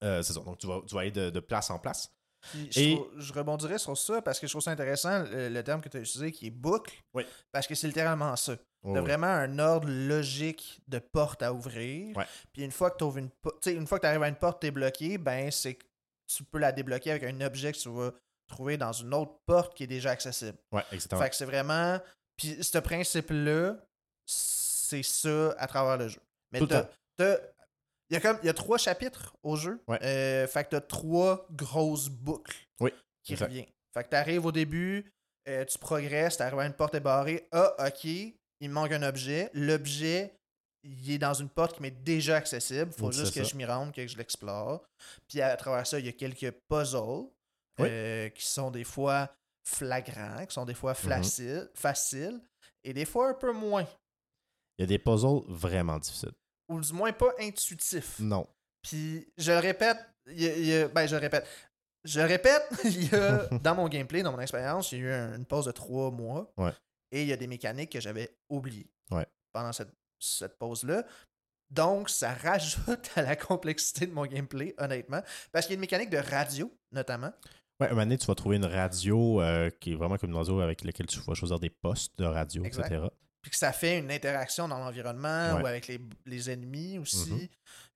c'est 0.00 0.32
ça. 0.32 0.40
Donc, 0.40 0.58
tu 0.58 0.66
vas, 0.66 0.80
tu 0.86 0.94
vas 0.94 1.00
aller 1.02 1.10
de, 1.10 1.30
de 1.30 1.40
place 1.40 1.70
en 1.70 1.78
place. 1.78 2.10
Puis 2.50 2.68
je, 2.70 2.80
Et- 2.80 2.94
trouve- 2.94 3.10
je 3.18 3.32
rebondirais 3.32 3.78
sur 3.78 3.96
ça 3.96 4.20
parce 4.22 4.38
que 4.38 4.46
je 4.46 4.52
trouve 4.52 4.62
ça 4.62 4.70
intéressant, 4.70 5.24
le, 5.24 5.48
le 5.48 5.62
terme 5.64 5.80
que 5.80 5.88
tu 5.88 5.96
as 5.96 6.00
utilisé 6.00 6.30
qui 6.30 6.46
est 6.46 6.50
boucle. 6.50 6.94
Oui. 7.14 7.24
Parce 7.52 7.66
que 7.66 7.74
c'est 7.74 7.86
littéralement 7.86 8.34
ça. 8.36 8.52
Ouais, 8.52 8.58
T'as 8.82 8.90
ouais. 8.92 9.00
vraiment 9.00 9.26
un 9.28 9.58
ordre 9.58 9.88
logique 9.88 10.80
de 10.88 10.98
porte 10.98 11.42
à 11.42 11.52
ouvrir. 11.54 12.14
Ouais. 12.16 12.26
Puis 12.52 12.62
une 12.62 12.70
fois 12.70 12.90
que 12.90 12.98
tu 13.02 13.18
une 13.18 13.30
une 13.78 13.86
fois 13.86 13.98
que 13.98 14.06
arrives 14.06 14.22
à 14.22 14.28
une 14.28 14.36
porte, 14.36 14.60
tu 14.60 14.66
es 14.66 14.70
bloqué, 14.70 15.16
ben 15.18 15.50
c'est 15.50 15.78
tu 16.26 16.44
peux 16.44 16.58
la 16.58 16.70
débloquer 16.72 17.10
avec 17.12 17.22
un 17.24 17.40
objet 17.40 17.72
que 17.72 17.78
tu 17.78 17.88
vas 17.88 18.10
trouver 18.46 18.76
dans 18.76 18.92
une 18.92 19.12
autre 19.14 19.36
porte 19.46 19.74
qui 19.76 19.84
est 19.84 19.88
déjà 19.88 20.10
accessible. 20.10 20.58
Ouais, 20.72 20.82
exactement. 20.92 21.22
Fait 21.22 21.30
que 21.30 21.36
c'est 21.36 21.44
vraiment. 21.44 22.00
Puis 22.36 22.62
ce 22.62 22.78
principe-là, 22.78 23.76
c'est 24.26 25.02
ça 25.02 25.54
à 25.58 25.66
travers 25.66 25.96
le 25.96 26.08
jeu. 26.08 26.20
Mais 26.52 26.60
Il 26.60 26.68
y, 28.10 28.16
a 28.16 28.20
comme, 28.20 28.38
il 28.42 28.46
y 28.46 28.48
a 28.50 28.54
trois 28.54 28.78
chapitres 28.78 29.34
au 29.42 29.56
jeu. 29.56 29.80
Ouais. 29.88 29.98
Euh, 30.02 30.46
fait 30.46 30.64
que 30.64 30.70
t'as 30.70 30.80
trois 30.80 31.46
grosses 31.50 32.08
boucles 32.08 32.56
Oui, 32.80 32.92
qui 33.22 33.32
exact. 33.32 33.46
reviennent. 33.46 33.66
Fait 33.94 34.04
que 34.04 34.08
t'arrives 34.10 34.44
au 34.44 34.52
début, 34.52 35.10
euh, 35.48 35.64
tu 35.64 35.78
progresses, 35.78 36.36
t'arrives 36.36 36.58
à 36.58 36.66
une 36.66 36.74
porte 36.74 36.94
est 36.94 37.00
barrée. 37.00 37.48
Ah, 37.52 37.74
ok, 37.86 38.04
il 38.04 38.70
manque 38.70 38.92
un 38.92 39.02
objet. 39.04 39.50
L'objet, 39.54 40.34
il 40.82 41.10
est 41.12 41.18
dans 41.18 41.34
une 41.34 41.48
porte 41.48 41.76
qui 41.76 41.82
m'est 41.82 41.90
déjà 41.90 42.36
accessible. 42.36 42.92
Faut 42.92 43.06
Oui, 43.08 43.12
juste 43.14 43.32
que 43.34 43.42
ça. 43.42 43.50
je 43.50 43.56
m'y 43.56 43.64
rende, 43.64 43.92
que 43.92 44.06
je 44.06 44.16
l'explore. 44.18 44.84
Puis 45.28 45.40
à 45.40 45.56
travers 45.56 45.86
ça, 45.86 45.98
il 45.98 46.06
y 46.06 46.08
a 46.08 46.12
quelques 46.12 46.52
puzzles 46.68 47.26
Oui. 47.78 47.88
euh, 47.90 48.28
qui 48.30 48.46
sont 48.46 48.70
des 48.70 48.84
fois 48.84 49.34
flagrants, 49.66 50.44
qui 50.46 50.54
sont 50.54 50.64
des 50.64 50.74
fois 50.74 50.92
Mhm. 50.92 50.96
faciles, 51.10 51.70
faciles 51.74 52.40
et 52.84 52.92
des 52.92 53.04
fois 53.04 53.30
un 53.30 53.34
peu 53.34 53.52
moins. 53.52 53.86
Il 54.78 54.82
y 54.82 54.84
a 54.84 54.86
des 54.86 54.98
puzzles 54.98 55.42
vraiment 55.48 55.98
difficiles. 55.98 56.32
Ou 56.68 56.80
du 56.80 56.92
moins 56.92 57.12
pas 57.12 57.32
intuitifs. 57.40 58.18
Non. 58.20 58.46
Puis 58.82 59.26
je 59.38 59.52
le 59.52 59.58
répète, 59.58 59.98
il 60.26 60.40
y 60.42 60.48
a- 60.48 60.56
il 60.56 60.66
y 60.66 60.74
a- 60.76 60.88
ben 60.88 61.06
je 61.06 61.14
le 61.16 61.20
répète. 61.20 61.46
Je 62.04 62.20
le 62.20 62.26
répète, 62.26 62.62
il 62.84 63.10
y 63.10 63.14
a, 63.14 63.48
dans 63.62 63.74
mon 63.74 63.88
gameplay, 63.88 64.22
dans 64.22 64.32
mon 64.32 64.40
expérience, 64.40 64.92
il 64.92 64.98
y 64.98 65.02
a 65.02 65.04
eu 65.04 65.12
un- 65.12 65.36
une 65.36 65.46
pause 65.46 65.64
de 65.66 65.72
trois 65.72 66.10
mois. 66.10 66.52
Ouais. 66.56 66.72
Et 67.12 67.22
il 67.22 67.28
y 67.28 67.32
a 67.32 67.36
des 67.36 67.46
mécaniques 67.46 67.90
que 67.92 68.00
j'avais 68.00 68.36
oubliées 68.48 68.90
Ouais. 69.10 69.26
pendant 69.52 69.72
cette, 69.72 69.92
cette 70.18 70.58
pause-là. 70.58 71.04
Donc, 71.70 72.10
ça 72.10 72.34
rajoute 72.34 73.10
à 73.16 73.22
la 73.22 73.36
complexité 73.36 74.06
de 74.06 74.12
mon 74.12 74.26
gameplay, 74.26 74.74
honnêtement. 74.78 75.22
Parce 75.52 75.66
qu'il 75.66 75.72
y 75.72 75.74
a 75.74 75.76
une 75.76 75.80
mécanique 75.80 76.10
de 76.10 76.18
radio, 76.18 76.70
notamment. 76.92 77.32
Ouais, 77.80 77.86
un 77.88 77.90
moment 77.90 78.02
donné, 78.02 78.18
tu 78.18 78.26
vas 78.26 78.34
trouver 78.34 78.56
une 78.56 78.66
radio 78.66 79.40
euh, 79.42 79.68
qui 79.80 79.92
est 79.92 79.94
vraiment 79.96 80.16
comme 80.16 80.30
une 80.30 80.36
radio 80.36 80.60
avec 80.60 80.84
laquelle 80.84 81.06
tu 81.06 81.18
vas 81.20 81.34
choisir 81.34 81.58
des 81.58 81.70
postes 81.70 82.16
de 82.18 82.24
radio, 82.24 82.64
Exact. 82.64 82.86
etc. 82.86 83.06
Puis 83.42 83.50
que 83.50 83.56
ça 83.56 83.72
fait 83.72 83.98
une 83.98 84.10
interaction 84.10 84.68
dans 84.68 84.78
l'environnement 84.78 85.56
Ouais. 85.56 85.62
ou 85.62 85.66
avec 85.66 85.88
les, 85.88 86.00
les 86.24 86.50
ennemis 86.50 86.98
aussi. 86.98 87.30
Mhm. 87.32 87.48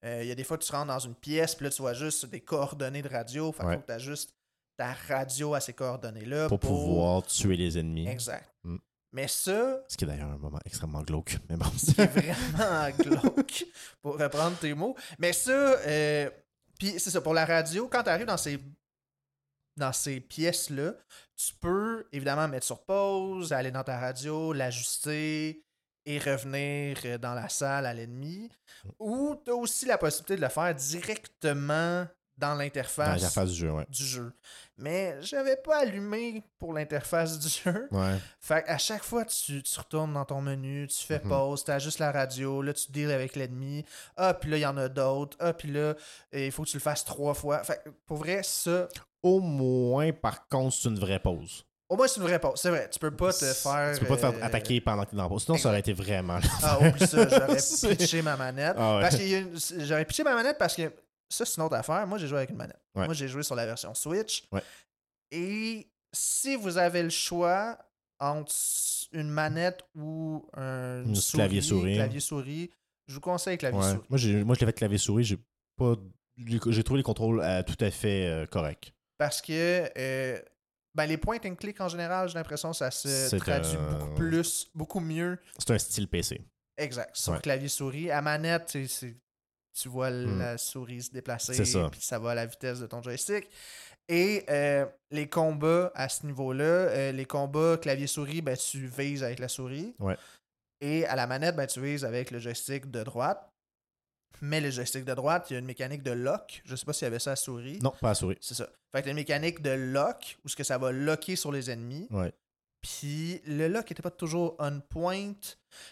Euh, 0.05 0.19
Il 0.23 0.27
y 0.27 0.31
a 0.31 0.35
des 0.35 0.43
fois, 0.43 0.57
tu 0.57 0.71
rentres 0.71 0.87
dans 0.87 0.99
une 0.99 1.15
pièce, 1.15 1.55
puis 1.55 1.63
là, 1.63 1.71
tu 1.71 1.81
vois 1.81 1.93
juste 1.93 2.25
des 2.27 2.41
coordonnées 2.41 3.01
de 3.01 3.09
radio. 3.09 3.51
Fait 3.51 3.63
Ouais. 3.63 3.77
que 3.77 3.85
tu 3.85 3.91
ajustes 3.91 4.33
ta 4.77 4.93
radio 5.07 5.53
à 5.55 5.59
ces 5.59 5.73
coordonnées-là. 5.73 6.47
Pour 6.49 6.59
pouvoir 6.59 7.23
tuer 7.25 7.57
les 7.57 7.77
ennemis. 7.77 8.07
Exact. 8.07 8.49
Mm. 8.63 8.77
Mais 9.13 9.27
ça, 9.27 9.79
Ce 9.87 9.97
qui 9.97 10.03
est 10.03 10.07
d'ailleurs 10.07 10.29
un 10.29 10.37
moment 10.37 10.59
extrêmement 10.65 11.01
glauque. 11.01 11.37
Mais 11.49 11.55
bon, 11.57 11.65
qui 11.69 11.99
est 11.99 12.05
vraiment 12.05 12.89
glauque, 12.97 13.65
pour 14.01 14.19
reprendre 14.19 14.55
tes 14.57 14.73
mots. 14.75 14.95
Mais 15.17 15.33
ça, 15.33 15.51
euh, 15.51 16.29
puis 16.77 16.93
c'est 16.99 17.09
ça, 17.09 17.21
pour 17.21 17.33
la 17.33 17.45
radio, 17.45 17.87
quand 17.87 18.03
tu 18.03 18.09
arrives 18.09 18.27
dans 18.27 18.37
ces, 18.37 18.59
dans 19.79 19.93
ces 19.93 20.19
pièces-là, 20.19 20.93
tu 21.35 21.53
peux 21.59 22.05
évidemment 22.11 22.47
mettre 22.47 22.65
sur 22.65 22.83
pause, 22.83 23.51
aller 23.53 23.71
dans 23.71 23.83
ta 23.83 23.97
radio, 23.99 24.53
l'ajuster 24.53 25.63
et 26.05 26.19
revenir 26.19 26.97
euh, 27.05 27.17
dans 27.17 27.33
la 27.33 27.49
salle 27.49 27.85
à 27.85 27.93
l'ennemi. 27.93 28.49
Ou 28.99 29.35
tu 29.43 29.51
as 29.51 29.55
aussi 29.55 29.85
la 29.85 29.97
possibilité 29.97 30.35
de 30.35 30.41
le 30.41 30.49
faire 30.49 30.73
directement 30.75 32.07
dans 32.37 32.55
l'interface 32.55 33.35
du 33.49 33.53
jeu, 33.53 33.69
ouais. 33.71 33.85
du 33.89 34.05
jeu. 34.05 34.31
Mais 34.77 35.17
j'avais 35.21 35.57
pas 35.57 35.79
allumé 35.79 36.41
pour 36.57 36.71
l'interface 36.71 37.37
du 37.39 37.49
jeu. 37.49 37.89
Ouais. 37.91 38.15
Fait 38.39 38.63
à 38.69 38.77
chaque 38.77 39.03
fois, 39.03 39.25
tu, 39.25 39.61
tu 39.61 39.77
retournes 39.79 40.13
dans 40.13 40.23
ton 40.23 40.41
menu, 40.41 40.87
tu 40.87 41.05
fais 41.05 41.19
Mhm. 41.21 41.29
pause, 41.29 41.65
tu 41.65 41.71
ajustes 41.71 41.99
la 41.99 42.13
radio, 42.13 42.61
là, 42.61 42.73
tu 42.73 42.89
deals 42.93 43.11
avec 43.11 43.35
l'ennemi. 43.35 43.83
Ah, 44.15 44.33
puis 44.33 44.49
là, 44.51 44.57
il 44.57 44.61
y 44.61 44.65
en 44.65 44.77
a 44.77 44.87
d'autres. 44.87 45.35
Ah, 45.41 45.51
puis 45.51 45.69
là, 45.69 45.95
il 46.31 46.51
faut 46.53 46.63
que 46.63 46.69
tu 46.69 46.77
le 46.77 46.81
fasses 46.81 47.03
trois 47.03 47.33
fois. 47.33 47.61
Fait 47.65 47.81
que, 47.83 47.89
pour 48.05 48.17
vrai, 48.17 48.41
ça, 48.41 48.87
Au 49.23 49.39
moins, 49.39 50.11
par 50.13 50.47
contre, 50.47 50.75
c'est 50.75 50.89
une 50.89 50.99
vraie 50.99 51.19
pause. 51.19 51.65
au 51.89 51.95
moins, 51.97 52.07
c'est 52.07 52.19
une 52.21 52.27
vraie 52.27 52.39
pause. 52.39 52.59
C'est 52.61 52.69
vrai, 52.69 52.89
tu 52.89 52.99
peux 52.99 53.11
pas 53.11 53.33
te 53.33 53.43
faire. 53.45 53.93
Tu 53.95 53.99
peux 54.01 54.07
pas 54.07 54.15
te 54.15 54.21
faire 54.21 54.33
euh, 54.33 54.45
attaquer 54.45 54.79
pendant 54.81 55.03
que 55.03 55.09
tu 55.09 55.15
es 55.15 55.17
dans 55.17 55.23
la 55.23 55.29
pause. 55.29 55.43
Sinon, 55.43 55.57
ça 55.57 55.69
aurait 55.69 55.79
été 55.81 55.93
vraiment. 55.93 56.39
Ah, 56.63 56.79
oublie 56.79 57.05
ça, 57.05 57.27
j'aurais 57.27 57.95
pitché 57.97 58.21
ma 58.21 58.37
manette. 58.37 58.75
Ah 58.77 58.95
ouais. 58.97 59.01
Parce 59.01 59.19
une- 59.19 59.85
J'aurais 59.85 60.05
pitché 60.05 60.23
ma 60.23 60.35
manette 60.35 60.57
parce 60.57 60.75
que 60.75 60.91
ça, 61.29 61.45
c'est 61.45 61.57
une 61.57 61.63
autre 61.63 61.75
affaire. 61.75 62.05
Moi, 62.07 62.17
j'ai 62.17 62.27
joué 62.27 62.37
avec 62.37 62.49
une 62.51 62.55
manette. 62.57 62.79
Ouais. 62.95 63.05
Moi, 63.05 63.13
j'ai 63.13 63.27
joué 63.27 63.43
sur 63.43 63.55
la 63.55 63.65
version 63.65 63.93
Switch. 63.93 64.43
Ouais. 64.51 64.61
Et 65.31 65.87
si 66.13 66.55
vous 66.55 66.77
avez 66.77 67.03
le 67.03 67.09
choix 67.09 67.77
entre 68.19 68.53
une 69.11 69.29
manette 69.29 69.81
ou 69.95 70.45
un 70.55 71.03
Une 71.05 71.15
souris, 71.15 71.37
clavier-souris. 71.39 71.95
clavier-souris, 71.95 72.71
je 73.07 73.13
vous 73.15 73.21
conseille 73.21 73.57
clavier 73.57 73.81
souris. 73.81 73.93
Moi, 74.09 74.43
moi, 74.45 74.55
je 74.55 74.59
l'ai 74.59 74.65
fait 74.65 74.73
clavier-souris. 74.73 75.23
J'ai 75.23 75.37
pas. 75.77 75.95
J'ai 76.37 76.83
trouvé 76.83 76.99
les 76.99 77.03
contrôles 77.03 77.41
euh, 77.41 77.63
tout 77.63 77.75
à 77.83 77.91
fait 77.91 78.25
euh, 78.27 78.45
corrects. 78.45 78.93
Parce 79.19 79.41
que 79.41 79.87
euh, 79.97 80.39
ben, 80.95 81.05
les 81.05 81.17
points 81.17 81.37
and 81.45 81.53
click 81.55 81.79
en 81.81 81.87
général, 81.89 82.27
j'ai 82.29 82.33
l'impression 82.35 82.71
que 82.71 82.77
ça 82.77 82.89
se 82.89 83.35
traduit 83.35 83.75
un- 83.77 83.91
beaucoup 83.91 84.15
plus, 84.15 84.71
beaucoup 84.73 84.99
mieux. 84.99 85.37
C'est 85.59 85.69
un 85.71 85.77
style 85.77 86.07
PC. 86.07 86.41
Exact. 86.77 87.15
Sur 87.15 87.33
Ouais. 87.33 87.39
clavier 87.41 87.67
souris. 87.67 88.09
À 88.09 88.21
manette, 88.21 88.75
tu 88.75 89.87
vois 89.89 90.09
Hmm. 90.09 90.39
la 90.39 90.57
souris 90.57 91.03
se 91.03 91.11
déplacer. 91.11 91.53
C'est 91.53 91.65
ça. 91.65 91.87
Puis 91.91 92.01
ça 92.01 92.17
va 92.17 92.31
à 92.31 92.35
la 92.35 92.45
vitesse 92.47 92.79
de 92.79 92.87
ton 92.87 93.01
joystick. 93.03 93.47
Et 94.07 94.43
euh, 94.49 94.85
les 95.11 95.29
combats 95.29 95.91
à 95.93 96.09
ce 96.09 96.25
niveau-là, 96.25 96.63
euh, 96.63 97.11
les 97.11 97.25
combats 97.25 97.77
clavier-souris, 97.77 98.41
ben, 98.41 98.57
tu 98.57 98.87
vises 98.87 99.23
avec 99.23 99.37
la 99.39 99.47
souris. 99.47 99.93
Ouais. 99.99 100.17
Et 100.81 101.05
à 101.05 101.15
la 101.15 101.27
manette, 101.27 101.55
ben, 101.55 101.67
tu 101.67 101.81
vises 101.81 102.03
avec 102.05 102.31
le 102.31 102.39
joystick 102.39 102.89
de 102.89 103.03
droite. 103.03 103.48
Mais 104.41 104.61
le 104.61 104.69
joystick 104.71 105.03
de 105.05 105.13
droite, 105.13 105.47
il 105.49 105.53
y 105.53 105.55
a 105.55 105.59
une 105.59 105.65
mécanique 105.65 106.03
de 106.03 106.11
lock. 106.11 106.61
Je 106.65 106.75
sais 106.75 106.85
pas 106.85 106.93
s'il 106.93 107.05
y 107.05 107.07
avait 107.07 107.19
ça 107.19 107.31
à 107.31 107.35
souris. 107.35 107.79
Non, 107.81 107.91
pas 107.99 108.11
à 108.11 108.15
souris. 108.15 108.37
C'est 108.41 108.53
ça. 108.55 108.67
Fait 108.91 109.01
que 109.01 109.07
la 109.07 109.13
mécanique 109.13 109.61
de 109.61 109.71
lock, 109.71 110.37
où 110.45 110.49
ce 110.49 110.55
que 110.55 110.63
ça 110.63 110.77
va 110.77 110.91
locker 110.91 111.35
sur 111.35 111.51
les 111.51 111.69
ennemis. 111.69 112.07
Ouais. 112.11 112.33
Puis 112.81 113.41
le 113.45 113.67
lock 113.67 113.91
était 113.91 114.01
pas 114.01 114.09
toujours 114.11 114.55
on 114.59 114.79
point. 114.79 115.33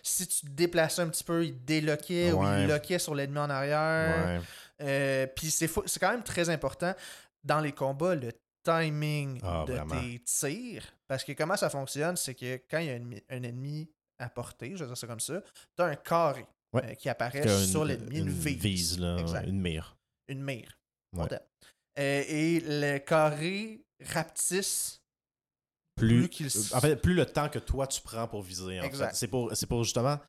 Si 0.02 0.26
tu 0.28 0.46
te 0.48 0.52
déplaçais 0.52 1.02
un 1.02 1.10
petit 1.10 1.24
peu, 1.26 1.46
il 1.46 1.64
déloquait 1.66 2.32
ou 2.32 2.42
il 2.44 2.68
loquait 2.68 3.00
sur 3.00 3.14
l'ennemi 3.14 3.40
en 3.40 3.50
arrière. 3.50 4.40
Ouais. 4.40 4.46
Euh, 4.82 5.28
puis 5.36 5.52
c'est 5.52 5.68
fou- 5.68 5.84
c'est 5.86 6.00
quand 6.00 6.12
même 6.12 6.24
très 6.24 6.50
important 6.50 6.94
dans 7.44 7.60
les 7.60 7.74
combats, 7.74 8.16
le 8.16 8.32
timing 8.64 9.40
Ah, 9.44 9.66
de 9.68 9.74
vraiment. 9.74 10.00
tes 10.02 10.20
tirs. 10.20 10.84
Parce 11.08 11.24
que 11.24 11.34
comment 11.34 11.58
ça 11.58 11.70
fonctionne, 11.70 12.16
c'est 12.16 12.36
que 12.36 12.62
quand 12.70 12.80
il 12.80 12.86
y 12.88 12.90
a 12.90 12.94
un, 12.94 13.00
ennemi- 13.00 13.24
un 13.30 13.44
ennemi 13.44 13.90
à 14.20 14.30
portée, 14.30 14.72
je 14.76 14.84
vais 14.84 14.88
dire 14.88 14.98
ça 14.98 15.08
comme 15.08 15.20
ça, 15.20 15.42
tu 15.76 15.82
as 15.84 15.86
un 15.86 15.96
carré 15.96 16.46
Ouais. 16.78 16.92
euh, 16.92 16.94
qui 16.96 17.10
apparaît 17.10 17.42
Qu'il 17.42 17.50
y 17.52 17.54
a 17.54 17.66
sur 17.66 17.86
l'ennemi, 17.86 18.20
une, 18.20 18.30
vise. 18.30 19.00
là, 19.00 19.18
Exact. 19.20 19.44
ouais, 19.44 19.50
une 19.50 19.62
mire. 19.62 19.98
Une 20.28 20.42
mire. 20.44 20.80
Ouais. 21.16 21.28
Euh, 22.00 22.24
et 22.28 22.60
le 22.62 22.98
carré 23.00 23.82
rapetisse 24.06 25.02
Plus, 25.96 26.20
Plus 26.22 26.30
qu'il 26.30 26.46
s- 26.48 26.74
en 26.74 26.80
fait, 26.82 26.96
plus 26.96 27.16
le 27.16 27.26
temps 27.26 27.50
que 27.50 27.58
toi 27.60 27.88
tu 27.88 28.02
prends 28.02 28.28
pour 28.28 28.42
viser. 28.44 28.80
C'est 29.14 29.28
pour, 29.28 29.56
c'est 29.56 29.66
pour 29.66 29.84
justement 29.84 30.20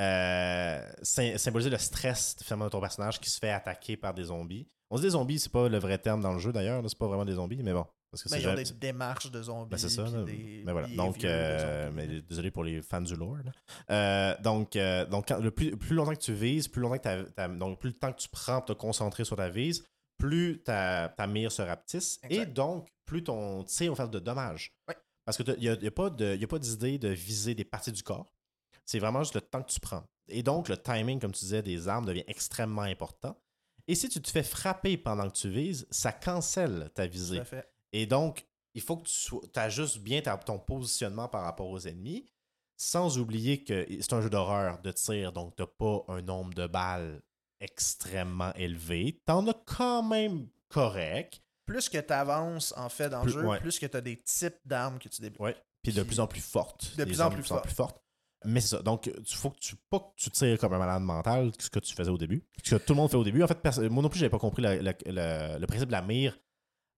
euh, 0.00 0.92
sym- 1.02 1.36
symboliser 1.36 1.68
le 1.70 1.78
stress 1.78 2.36
finalement, 2.42 2.66
de 2.66 2.70
ton 2.70 2.80
personnage 2.80 3.20
qui 3.20 3.28
se 3.28 3.38
fait 3.38 3.50
attaquer 3.50 3.96
par 3.96 4.14
des 4.14 4.24
zombies. 4.24 4.66
On 4.90 4.96
dit 4.96 5.02
des 5.02 5.10
zombies, 5.10 5.38
c'est 5.38 5.50
pas 5.52 5.68
le 5.68 5.78
vrai 5.78 5.98
terme 5.98 6.20
dans 6.20 6.32
le 6.32 6.38
jeu 6.38 6.52
d'ailleurs, 6.52 6.82
c'est 6.88 6.96
pas 6.98 7.06
vraiment 7.08 7.24
des 7.24 7.34
zombies, 7.34 7.62
mais 7.62 7.72
bon. 7.72 7.86
Parce 8.10 8.24
que 8.24 8.28
Mais 8.30 8.36
c'est 8.38 8.42
ils 8.42 8.48
ont 8.48 8.54
des 8.54 8.64
démarches 8.72 9.30
de 9.30 9.40
zombies. 9.42 9.70
Ben, 9.70 9.76
c'est 9.78 9.88
ça. 9.88 10.02
des 10.24 10.62
Mais 10.64 10.72
voilà. 10.72 10.88
Donc, 10.88 11.18
de 11.20 11.28
euh, 11.28 11.90
mais 11.94 12.06
désolé 12.22 12.50
pour 12.50 12.64
les 12.64 12.82
fans 12.82 13.00
du 13.00 13.14
lore. 13.14 13.36
Euh, 13.90 14.36
donc, 14.42 14.74
euh, 14.76 15.06
donc 15.06 15.28
quand- 15.28 15.38
le 15.38 15.50
plus, 15.50 15.76
plus 15.76 15.94
longtemps 15.94 16.14
que 16.14 16.20
tu 16.20 16.32
vises, 16.34 16.66
plus 16.68 16.82
longtemps 16.82 16.98
que 16.98 17.28
t'as- 17.30 17.48
donc 17.48 17.78
plus 17.78 17.90
le 17.90 17.94
temps 17.96 18.12
que 18.12 18.18
tu 18.20 18.28
prends 18.28 18.56
pour 18.60 18.66
te 18.66 18.72
concentrer 18.80 19.24
sur 19.24 19.36
ta 19.36 19.48
vise, 19.48 19.84
plus 20.18 20.60
ta, 20.62 21.08
ta 21.16 21.26
mire 21.26 21.52
se 21.52 21.62
rapetisse 21.62 22.18
et 22.28 22.46
donc 22.46 22.88
plus 23.06 23.22
ton 23.22 23.62
tir 23.64 23.90
va 23.92 23.96
faire 23.96 24.08
de 24.08 24.18
dommages. 24.18 24.72
Ouais. 24.88 24.96
Parce 25.24 25.36
qu'il 25.36 25.56
n'y 25.58 25.68
a, 25.68 25.74
y 25.74 25.86
a 25.86 25.90
pas 25.92 26.10
de- 26.10 26.58
d'idée 26.58 26.98
de 26.98 27.08
viser 27.08 27.54
des 27.54 27.64
parties 27.64 27.92
du 27.92 28.02
corps. 28.02 28.32
C'est 28.84 28.98
vraiment 28.98 29.22
juste 29.22 29.34
le 29.36 29.40
temps 29.40 29.62
que 29.62 29.70
tu 29.70 29.78
prends. 29.78 30.02
Et 30.28 30.42
donc, 30.42 30.68
le 30.68 30.76
timing, 30.76 31.20
comme 31.20 31.32
tu 31.32 31.44
disais, 31.44 31.62
des 31.62 31.86
armes 31.86 32.06
devient 32.06 32.24
extrêmement 32.26 32.82
important. 32.82 33.36
Et 33.86 33.94
si 33.94 34.08
tu 34.08 34.20
te 34.20 34.30
fais 34.30 34.42
frapper 34.42 34.96
pendant 34.96 35.28
que 35.28 35.34
tu 35.36 35.48
vises, 35.48 35.86
ça 35.90 36.12
cancelle 36.12 36.90
ta 36.94 37.06
Tout 37.06 37.12
visée. 37.12 37.38
à 37.40 37.44
fait. 37.44 37.68
Et 37.92 38.06
donc, 38.06 38.46
il 38.74 38.80
faut 38.82 38.96
que 38.96 39.06
tu 39.08 39.12
sois- 39.14 39.40
ajustes 39.56 39.98
bien 39.98 40.20
ta- 40.22 40.36
ton 40.36 40.58
positionnement 40.58 41.28
par 41.28 41.42
rapport 41.44 41.68
aux 41.68 41.80
ennemis, 41.80 42.30
sans 42.76 43.18
oublier 43.18 43.62
que 43.64 43.86
c'est 44.00 44.12
un 44.12 44.20
jeu 44.20 44.30
d'horreur 44.30 44.80
de 44.80 44.90
tir, 44.92 45.32
donc 45.32 45.54
tu 45.56 45.62
n'as 45.62 45.66
pas 45.66 46.04
un 46.08 46.22
nombre 46.22 46.54
de 46.54 46.66
balles 46.66 47.20
extrêmement 47.60 48.52
élevé. 48.54 49.20
Tu 49.26 49.32
en 49.32 49.46
as 49.48 49.54
quand 49.66 50.02
même 50.02 50.46
correct. 50.68 51.42
Plus 51.66 51.88
que 51.88 51.98
tu 51.98 52.12
avances 52.12 52.74
en 52.76 52.88
fait 52.88 53.08
dans 53.10 53.22
Plus- 53.22 53.34
le 53.34 53.40
jeu, 53.42 53.46
ouais. 53.46 53.60
plus 53.60 53.78
que 53.78 53.86
tu 53.86 53.96
as 53.96 54.00
des 54.00 54.16
types 54.22 54.58
d'armes 54.64 54.98
que 54.98 55.08
tu 55.08 55.20
débloques. 55.22 55.40
Ouais. 55.40 55.56
Puis 55.82 55.92
de 55.92 56.02
plus 56.02 56.20
en 56.20 56.26
plus 56.26 56.40
fortes. 56.40 56.94
de 56.96 57.04
plus 57.04 57.20
en 57.20 57.30
plus 57.30 57.42
plus 57.42 57.74
fortes. 57.74 58.02
Mais 58.46 58.60
c'est 58.60 58.76
ça. 58.76 58.82
Donc, 58.82 59.06
il 59.06 59.34
faut 59.34 59.50
que 59.50 59.58
tu, 59.58 59.76
pas 59.90 59.98
que 60.00 60.12
tu 60.16 60.30
tires 60.30 60.58
comme 60.58 60.72
un 60.72 60.78
malade 60.78 61.02
mental, 61.02 61.52
ce 61.58 61.68
que 61.68 61.78
tu 61.78 61.94
faisais 61.94 62.10
au 62.10 62.16
début. 62.18 62.42
Ce 62.64 62.74
que 62.76 62.82
tout 62.82 62.94
le 62.94 62.96
monde 62.96 63.10
fait 63.10 63.16
au 63.16 63.24
début. 63.24 63.42
En 63.42 63.46
fait, 63.46 63.62
moi 63.90 64.02
non 64.02 64.08
plus, 64.08 64.18
j'avais 64.18 64.30
pas 64.30 64.38
compris 64.38 64.62
la- 64.62 64.76
la- 64.80 64.94
la- 65.06 65.58
le 65.58 65.66
principe 65.66 65.88
de 65.88 65.92
la 65.92 66.00
mire 66.02 66.38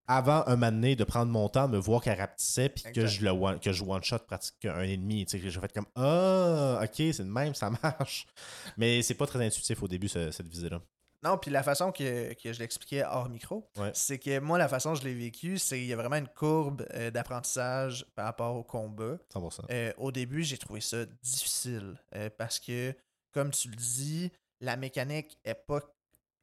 avant 0.09 0.43
un 0.47 0.57
moment 0.57 0.73
donné 0.73 0.97
de 0.97 1.05
prendre 1.05 1.31
mon 1.31 1.49
temps, 1.49 1.69
de 1.69 1.75
me 1.77 1.79
voir 1.79 2.03
qu'elle 2.03 2.19
rapetissait, 2.19 2.69
puis 2.69 2.85
que 2.93 3.07
je, 3.07 3.25
le 3.25 3.31
one, 3.31 3.61
que 3.61 3.73
je 3.73 3.85
one-shot 3.85 4.19
pratique 4.27 4.65
un 4.65 4.83
ennemi. 4.83 5.25
Tu 5.27 5.39
sais, 5.41 5.51
j'ai 5.51 5.61
fait 5.61 5.73
comme 5.73 5.87
Ah, 5.95 6.81
ok, 6.83 6.91
c'est 6.97 7.19
de 7.21 7.23
même, 7.25 7.55
ça 7.55 7.71
marche. 7.71 8.27
Mais 8.77 9.03
c'est 9.03 9.15
pas 9.15 9.27
très 9.27 9.45
intuitif 9.45 9.83
au 9.83 9.89
début, 9.89 10.09
ce- 10.09 10.31
cette 10.31 10.49
visée-là. 10.49 10.81
Non, 11.25 11.39
puis 11.39 11.53
la 11.53 11.63
façon 11.63 11.93
que, 11.93 12.33
que 12.35 12.53
je 12.53 12.59
l'expliquais 12.59 13.05
hors 13.05 13.29
micro, 13.29 13.71
Ouais. 13.77 13.93
c'est 13.95 14.19
que 14.19 14.41
moi, 14.41 14.59
la 14.59 14.69
façon 14.69 14.93
que 14.93 14.99
je 14.99 15.05
l'ai 15.05 15.15
vécu, 15.15 15.57
c'est 15.57 15.77
qu'il 15.79 15.87
y 15.87 15.93
a 15.93 15.97
vraiment 15.97 16.17
une 16.17 16.27
courbe 16.27 16.85
euh, 16.95 17.13
d'apprentissage 17.13 18.05
par 18.17 18.25
rapport 18.25 18.57
au 18.57 18.65
combat. 18.65 19.19
100%. 19.33 19.61
Euh, 19.71 19.93
au 19.99 20.11
début, 20.11 20.43
j'ai 20.43 20.59
trouvé 20.59 20.81
ça 20.81 21.05
difficile 21.23 21.95
euh, 22.17 22.29
parce 22.37 22.59
que, 22.59 22.93
comme 23.31 23.53
tu 23.53 23.69
le 23.69 23.77
dis, 23.77 24.33
la 24.61 24.77
mécanique 24.77 25.39
est 25.45 25.55
pas 25.55 25.79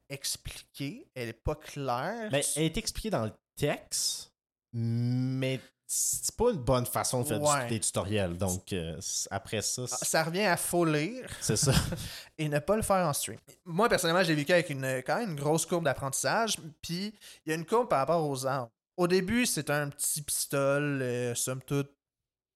expliquée, 0.08 1.06
elle 1.14 1.28
est 1.28 1.32
pas 1.32 1.54
claire. 1.54 2.28
Mais 2.32 2.42
elle 2.56 2.64
est 2.64 2.76
expliquée 2.78 3.10
dans 3.10 3.24
le 3.26 3.32
texte, 3.66 4.32
mais 4.72 5.60
c'est 5.86 6.36
pas 6.36 6.50
une 6.52 6.58
bonne 6.62 6.86
façon 6.86 7.22
de 7.22 7.26
faire 7.26 7.40
du- 7.40 7.44
Ouais. 7.46 7.66
des 7.68 7.80
tutoriels. 7.80 8.38
Donc, 8.38 8.72
euh, 8.72 8.98
après 9.30 9.60
ça, 9.62 9.82
Ah, 9.90 9.96
Ça 10.04 10.22
revient 10.22 10.42
à 10.44 10.56
faux 10.56 10.84
lire 10.84 11.28
c'est 11.40 11.56
ça. 11.56 11.72
et 12.38 12.48
ne 12.48 12.58
pas 12.60 12.76
le 12.76 12.82
faire 12.82 13.06
en 13.08 13.12
stream. 13.12 13.38
Moi, 13.64 13.88
personnellement, 13.88 14.22
j'ai 14.22 14.34
vécu 14.36 14.52
avec 14.52 14.70
une, 14.70 15.02
quand 15.04 15.16
même 15.18 15.30
une 15.30 15.36
grosse 15.36 15.66
courbe 15.66 15.84
d'apprentissage. 15.84 16.56
Puis, 16.80 17.12
il 17.44 17.50
y 17.50 17.52
a 17.52 17.56
une 17.56 17.66
courbe 17.66 17.88
par 17.88 17.98
rapport 18.00 18.24
aux 18.28 18.46
armes. 18.46 18.68
Au 18.96 19.08
début, 19.08 19.46
c'est 19.46 19.68
un 19.70 19.88
petit 19.88 20.22
pistolet, 20.22 21.32
euh, 21.32 21.34
somme 21.34 21.62
toute, 21.62 21.90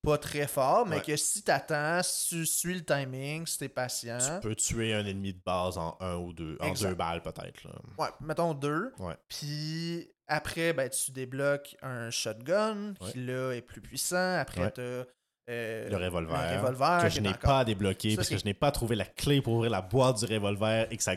pas 0.02 0.18
très 0.18 0.46
fort, 0.46 0.86
mais 0.86 0.96
Ouais. 0.96 1.02
que 1.02 1.16
si 1.16 1.42
t'attends, 1.42 2.02
si 2.04 2.28
tu 2.28 2.46
suis 2.46 2.74
le 2.74 2.84
timing, 2.84 3.46
si 3.46 3.58
t'es 3.58 3.68
patient. 3.70 4.18
Tu 4.18 4.40
peux 4.48 4.54
tuer 4.54 4.92
un 4.94 5.04
ennemi 5.06 5.32
de 5.32 5.40
base 5.44 5.78
en 5.78 5.96
un 6.00 6.16
ou 6.16 6.32
deux, 6.34 6.56
en 6.60 6.66
Exact. 6.66 6.90
deux 6.90 6.94
balles 6.94 7.22
peut-être. 7.22 7.66
Ouais, 7.98 8.10
mettons 8.20 8.52
deux. 8.54 8.92
Ouais. 8.98 9.16
Puis 9.28 10.10
après, 10.28 10.72
ben, 10.72 10.88
tu 10.88 11.10
débloques 11.12 11.76
un 11.82 12.10
shotgun 12.10 12.94
qui 13.10 13.18
là 13.24 13.52
est 13.52 13.60
plus 13.62 13.80
puissant. 13.80 14.38
Après, 14.38 14.62
Ouais. 14.62 14.70
t'as 14.70 15.04
euh, 15.50 15.90
Le 15.90 15.96
revolver, 15.98 16.52
le 16.52 16.56
revolver 16.58 17.02
que 17.02 17.08
je 17.10 17.20
n'ai 17.20 17.34
pas 17.34 17.66
débloqué 17.66 18.10
Ça, 18.12 18.16
parce 18.16 18.28
que 18.30 18.34
c'est- 18.36 18.40
je 18.40 18.44
n'ai 18.46 18.54
pas 18.54 18.70
trouvé 18.70 18.96
la 18.96 19.04
clé 19.04 19.42
pour 19.42 19.52
ouvrir 19.54 19.70
la 19.70 19.82
boîte 19.82 20.24
du 20.24 20.32
revolver 20.32 20.86
et 20.90 20.96
que 20.96 21.02
ça, 21.02 21.12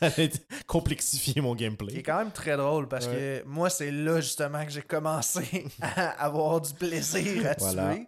allait 0.00 0.30
complexifier 0.66 1.40
mon 1.40 1.54
Qui 1.54 1.62
est 1.64 1.66
gameplay. 1.68 2.02
quand 2.02 2.18
même 2.18 2.32
très 2.32 2.56
drôle 2.56 2.88
parce 2.88 3.06
Ouais. 3.06 3.42
que 3.44 3.48
moi, 3.48 3.70
c'est 3.70 3.92
là 3.92 4.20
justement 4.20 4.64
que 4.64 4.72
j'ai 4.72 4.82
commencé 4.82 5.64
à 5.80 6.08
avoir 6.24 6.60
du 6.60 6.74
plaisir 6.74 7.46
à 7.50 7.54
Voilà. 7.58 7.94
tuer. 7.94 8.06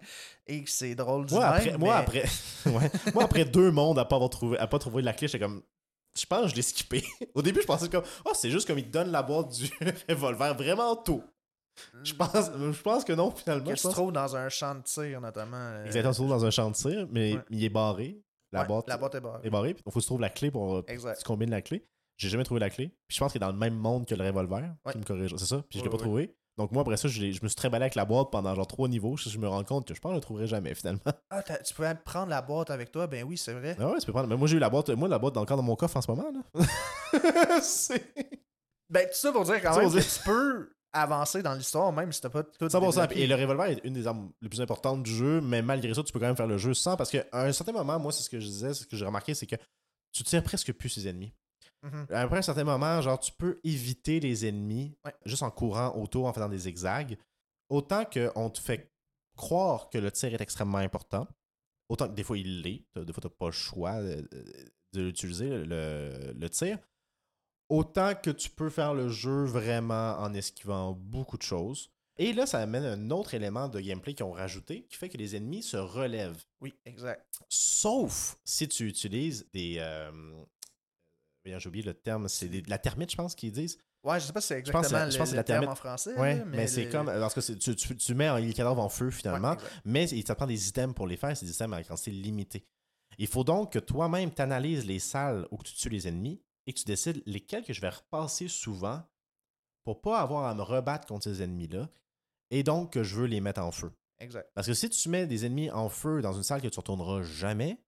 Et 0.49 0.65
que 0.65 0.71
c'est 0.71 0.97
drôle 0.97 1.27
du 1.27 1.35
Moi, 1.35 1.45
même, 1.45 1.53
après, 1.55 1.79
moi, 1.79 1.97
après, 1.97 2.25
ouais. 2.67 2.91
moi, 3.15 3.23
après 3.23 3.45
deux 3.45 3.71
mondes 3.71 4.01
à 4.01 4.05
pas 4.05 4.17
avoir 4.17 4.31
trouvé, 4.31 4.59
à 4.59 4.67
pas 4.67 4.81
trouver 4.81 5.03
la 5.03 5.13
clé, 5.13 5.29
j'étais 5.29 5.39
comme. 5.45 5.63
Je 6.19 6.27
pense 6.27 6.43
que 6.45 6.49
je 6.49 6.57
l'ai 6.57 6.63
skippé. 6.63 7.05
Au 7.35 7.43
début, 7.43 7.61
je 7.63 7.67
pensais 7.67 7.89
comme. 7.89 8.05
Oh, 8.25 8.33
c'est 8.35 8.51
juste 8.51 8.67
comme 8.67 8.79
il 8.79 8.87
te 8.87 8.91
donne 8.91 9.11
la 9.11 9.23
boîte 9.23 9.51
du 9.53 9.71
revolver 10.09 10.55
vraiment 10.55 10.97
tôt. 10.97 11.23
Je 12.03 12.13
pense, 12.15 12.51
je 12.55 12.83
pense 12.83 13.05
que 13.05 13.13
non, 13.13 13.31
finalement. 13.31 13.71
que 13.71 13.77
tu 13.77 13.83
pense- 13.83 13.93
trouves 13.93 14.13
dans 14.13 14.37
un 14.37 14.49
champ 14.49 14.75
de 14.75 14.83
tir, 14.83 15.21
notamment. 15.21 15.57
euh, 15.57 15.85
Exactement, 15.87 16.13
surtout 16.13 16.31
dans 16.31 16.45
un 16.45 16.51
champ 16.51 16.69
de 16.71 16.75
tir, 16.75 17.07
mais 17.11 17.35
Ouais. 17.35 17.41
il 17.51 17.65
est 17.65 17.69
barré. 17.71 18.21
La 18.53 18.63
ouais, 18.63 18.67
boîte 18.67 18.89
la 18.89 18.97
boîte 18.99 19.15
est 19.15 19.21
barrée. 19.21 19.47
est 19.47 19.51
barrée. 19.51 19.71
Il 19.79 19.83
faut 19.93 19.99
que 19.99 20.01
tu 20.01 20.07
trouves 20.07 20.21
la 20.21 20.29
clé 20.31 20.51
pour. 20.51 20.83
Exact. 20.89 21.19
Tu 21.19 21.25
combines 21.25 21.51
la 21.51 21.63
clé. 21.63 21.87
J'ai 22.17 22.29
jamais 22.29 22.45
trouvé 22.45 22.61
la 22.61 22.69
clé. 22.69 22.89
Puis 23.07 23.15
je 23.17 23.21
pense 23.21 23.33
qu'il 23.33 23.39
est 23.41 23.47
dans 23.47 23.53
le 23.53 23.57
même 23.59 23.77
monde 23.77 24.07
que 24.07 24.15
le 24.15 24.25
revolver. 24.27 24.75
Ouais. 24.85 24.93
Qui 24.93 24.99
me 24.99 25.05
corrige. 25.05 25.35
C'est 25.39 25.47
ça? 25.47 25.63
Puis 25.71 25.79
je 25.79 25.85
l'ai 25.85 25.91
pas 25.91 25.97
trouvé. 25.97 26.35
Donc 26.61 26.73
moi, 26.73 26.83
après 26.83 26.99
ça, 26.99 27.09
je, 27.09 27.23
me 27.23 27.49
suis 27.49 27.55
trimballé 27.55 27.85
avec 27.85 27.95
la 27.95 28.05
boîte 28.05 28.31
pendant 28.31 28.55
genre 28.55 28.67
trois 28.67 28.87
niveaux. 28.87 29.17
Je, 29.17 29.31
je 29.31 29.39
me 29.39 29.49
rends 29.49 29.65
compte 29.65 29.89
que 29.89 29.95
je 29.95 30.01
pense 30.01 30.11
que 30.11 30.17
je 30.17 30.21
trouverai 30.21 30.47
jamais 30.47 30.75
finalement. 30.75 31.01
Ah, 31.31 31.43
tu 31.43 31.73
pouvais 31.73 31.95
prendre 31.95 32.29
la 32.29 32.43
boîte 32.43 32.69
avec 32.69 32.93
toi? 32.93 33.07
Ben 33.07 33.25
oui, 33.25 33.39
c'est 33.39 33.55
vrai. 33.55 33.77
Ah 33.81 33.89
ouais, 33.89 33.99
tu 33.99 34.05
peux 34.05 34.13
prendre. 34.13 34.29
Mais 34.29 34.37
moi, 34.37 34.47
j'ai 34.47 34.59
eu 34.59 34.61
la 34.61 34.69
boîte. 34.69 34.91
Moi, 34.91 35.09
la 35.09 35.19
boîte 35.19 35.33
dans 35.33 35.41
le 35.41 35.47
cadre 35.47 35.63
de 35.63 35.67
mon 35.67 35.75
coffre 35.75 35.97
en 35.97 36.03
ce 36.03 36.11
moment. 36.11 36.31
Là. 36.31 37.61
c'est. 37.63 38.13
Ben, 38.91 39.07
tout 39.07 39.15
ça 39.15 39.33
pour 39.33 39.45
dire 39.45 39.63
quand 39.63 39.73
Ça 39.73 39.81
même 39.81 39.91
que 39.91 40.01
tu 40.01 40.23
peux 40.23 40.71
avancer 40.93 41.43
dans 41.43 41.55
l'histoire, 41.55 41.93
même 41.95 42.13
si 42.13 42.21
t'as 42.21 42.29
pas 42.29 42.43
tout 42.43 42.67
100%. 42.67 42.91
débloqué. 42.91 43.23
Et 43.23 43.27
le 43.27 43.37
revolver 43.37 43.71
est 43.71 43.81
une 43.85 43.95
des 43.95 44.07
armes 44.07 44.31
les 44.43 44.51
plus 44.51 44.61
importantes 44.61 45.03
du 45.03 45.15
jeu, 45.15 45.41
mais 45.41 45.63
malgré 45.63 45.95
ça, 45.95 46.03
tu 46.03 46.13
peux 46.13 46.19
quand 46.19 46.27
même 46.27 46.37
faire 46.37 46.47
le 46.47 46.59
jeu 46.59 46.75
sans. 46.75 46.95
Parce 46.99 47.11
qu'à 47.11 47.25
un 47.33 47.53
certain 47.53 47.73
moment, 47.73 47.99
moi, 47.99 48.13
c'est 48.13 48.23
ce 48.23 48.29
que 48.29 48.39
je 48.39 48.47
disais, 48.47 48.75
ce 48.75 48.85
que 48.85 48.97
j'ai 48.97 49.07
remarqué, 49.07 49.33
c'est 49.33 49.47
que 49.47 49.57
tu 50.13 50.25
tires 50.25 50.43
presque 50.43 50.75
plus 50.75 50.91
ses 50.91 51.09
ennemis. 51.09 51.33
Mhm. 51.83 52.07
Après 52.11 52.39
un 52.39 52.43
certain 52.43 52.65
moment, 52.65 53.01
genre, 53.01 53.19
tu 53.19 53.33
peux 53.33 53.59
éviter 53.65 54.21
les 54.21 54.47
ennemis 54.47 54.95
Ouais. 55.05 55.15
juste 55.25 55.43
en 55.43 55.51
courant 55.51 55.97
autour, 55.97 56.27
en 56.27 56.33
faisant 56.33 56.49
des 56.49 56.59
zigzags. 56.59 57.17
Autant 57.69 58.05
qu'on 58.05 58.51
te 58.51 58.61
fait 58.61 58.93
croire 59.37 59.89
que 59.91 59.99
le 59.99 60.11
tir 60.11 60.35
est 60.35 60.41
extrêmement 60.41 60.79
important, 60.79 61.27
autant 61.89 62.09
que 62.09 62.15
des 62.15 62.23
fois 62.25 62.37
il 62.37 62.63
l'est. 62.63 62.85
Des 62.97 63.13
fois, 63.13 63.23
tu 63.23 63.29
n'as 63.29 63.35
pas 63.39 63.47
le 63.47 63.53
choix 63.53 63.93
euh, 63.93 64.23
de 64.93 65.03
l'utiliser, 65.03 65.49
le, 65.49 66.33
le 66.37 66.51
tir. 66.51 66.79
Autant 67.69 68.15
que 68.15 68.31
tu 68.31 68.51
peux 68.51 68.69
faire 68.69 68.95
le 68.95 69.09
jeu 69.09 69.45
vraiment 69.45 70.19
en 70.19 70.35
esquivant 70.35 70.93
beaucoup 70.93 71.37
de 71.39 71.43
choses. 71.43 71.91
Et 72.19 72.33
là, 72.33 72.45
ça 72.45 72.59
amène 72.59 72.85
un 72.85 73.11
autre 73.11 73.33
élément 73.35 73.69
de 73.69 73.81
gameplay 73.81 74.13
qu'ils 74.13 74.27
ont 74.27 74.33
rajouté 74.33 74.83
qui 74.83 74.97
fait 74.97 75.09
que 75.09 75.17
les 75.17 75.37
ennemis 75.37 75.63
se 75.63 75.77
relèvent. 75.77 76.45
Oui, 76.61 76.75
exact. 76.85 77.41
Sauf 77.49 78.37
si 78.45 78.69
tu 78.69 78.87
utilises 78.89 79.49
des. 79.55 79.77
Euh, 79.79 80.11
j'ai 81.45 81.69
oublié 81.69 81.85
le 81.85 81.95
terme, 81.95 82.29
c'est 82.29 82.49
de 82.49 82.69
la 82.71 82.79
termite, 82.79 83.11
je 83.11 83.17
pense 83.17 83.35
qu'ils 83.35 83.53
disent. 83.53 83.79
Ouais, 84.03 84.19
je 84.19 84.25
sais 84.27 84.33
pas 84.33 84.41
si 84.41 84.49
c'est 84.49 84.65
Je 84.65 84.73
pense 84.73 84.87
que 84.89 84.95
exactement 84.95 85.05
la- 85.05 85.11
je 85.11 85.19
pense 85.19 85.31
le 85.31 85.37
la 85.37 85.45
terme 85.45 85.69
en 85.69 85.75
français. 85.75 86.15
Ouais, 86.15 86.43
mais, 86.47 86.67
c'est 86.67 86.89
comme. 86.89 87.07
Parce 87.07 87.35
que 87.35 87.53
tu, 87.53 87.77
tu, 87.77 87.97
tu 87.97 88.15
mets 88.15 88.41
les 88.41 88.55
cadavres 88.55 88.81
en 88.81 88.89
feu 88.89 89.11
finalement, 89.11 89.51
Ouais, 89.53 89.57
mais 89.85 90.09
il 90.09 90.25
te 90.25 90.33
prend 90.33 90.47
des 90.47 90.69
items 90.69 90.95
pour 90.95 91.07
les 91.07 91.17
faire, 91.17 91.37
c'est 91.37 91.45
des 91.47 91.53
items 91.53 91.75
à 91.77 91.83
quantité 91.85 92.11
limitée. 92.11 92.65
Il 93.19 93.27
faut 93.27 93.45
donc 93.45 93.73
que 93.73 93.79
toi-même 93.79 94.33
tu 94.33 94.41
analyses 94.41 94.87
les 94.87 94.99
salles 95.01 95.47
où 95.51 95.63
tu 95.63 95.75
tues 95.75 95.91
les 95.91 96.09
ennemis 96.09 96.41
et 96.67 96.73
que 96.73 96.79
tu 96.79 96.85
décides 96.87 97.23
lesquels 97.27 97.65
que 97.65 97.73
je 97.75 97.81
vais 97.81 97.89
repasser 97.91 98.49
souvent 98.49 99.03
pour 99.85 100.01
pas 100.01 100.21
avoir 100.21 100.47
à 100.47 100.55
me 100.55 100.63
rebattre 100.63 101.07
contre 101.07 101.25
ces 101.25 101.43
ennemis-là 101.43 101.91
et 102.51 102.63
donc 102.63 102.93
que 102.93 103.03
je 103.03 103.17
veux 103.17 103.27
les 103.27 103.41
mettre 103.41 103.61
en 103.61 103.73
feu. 103.73 103.93
Exact. 104.19 104.49
Parce 104.55 104.67
que 104.67 104.75
si 104.75 104.89
tu 104.89 105.09
mets 105.09 105.27
des 105.27 105.45
ennemis 105.45 105.71
en 105.71 105.89
feu 105.89 106.23
dans 106.23 106.33
une 106.33 106.43
salle 106.43 106.63
que 106.63 106.69
tu 106.69 106.79
retourneras 106.79 107.23
jamais, 107.23 107.79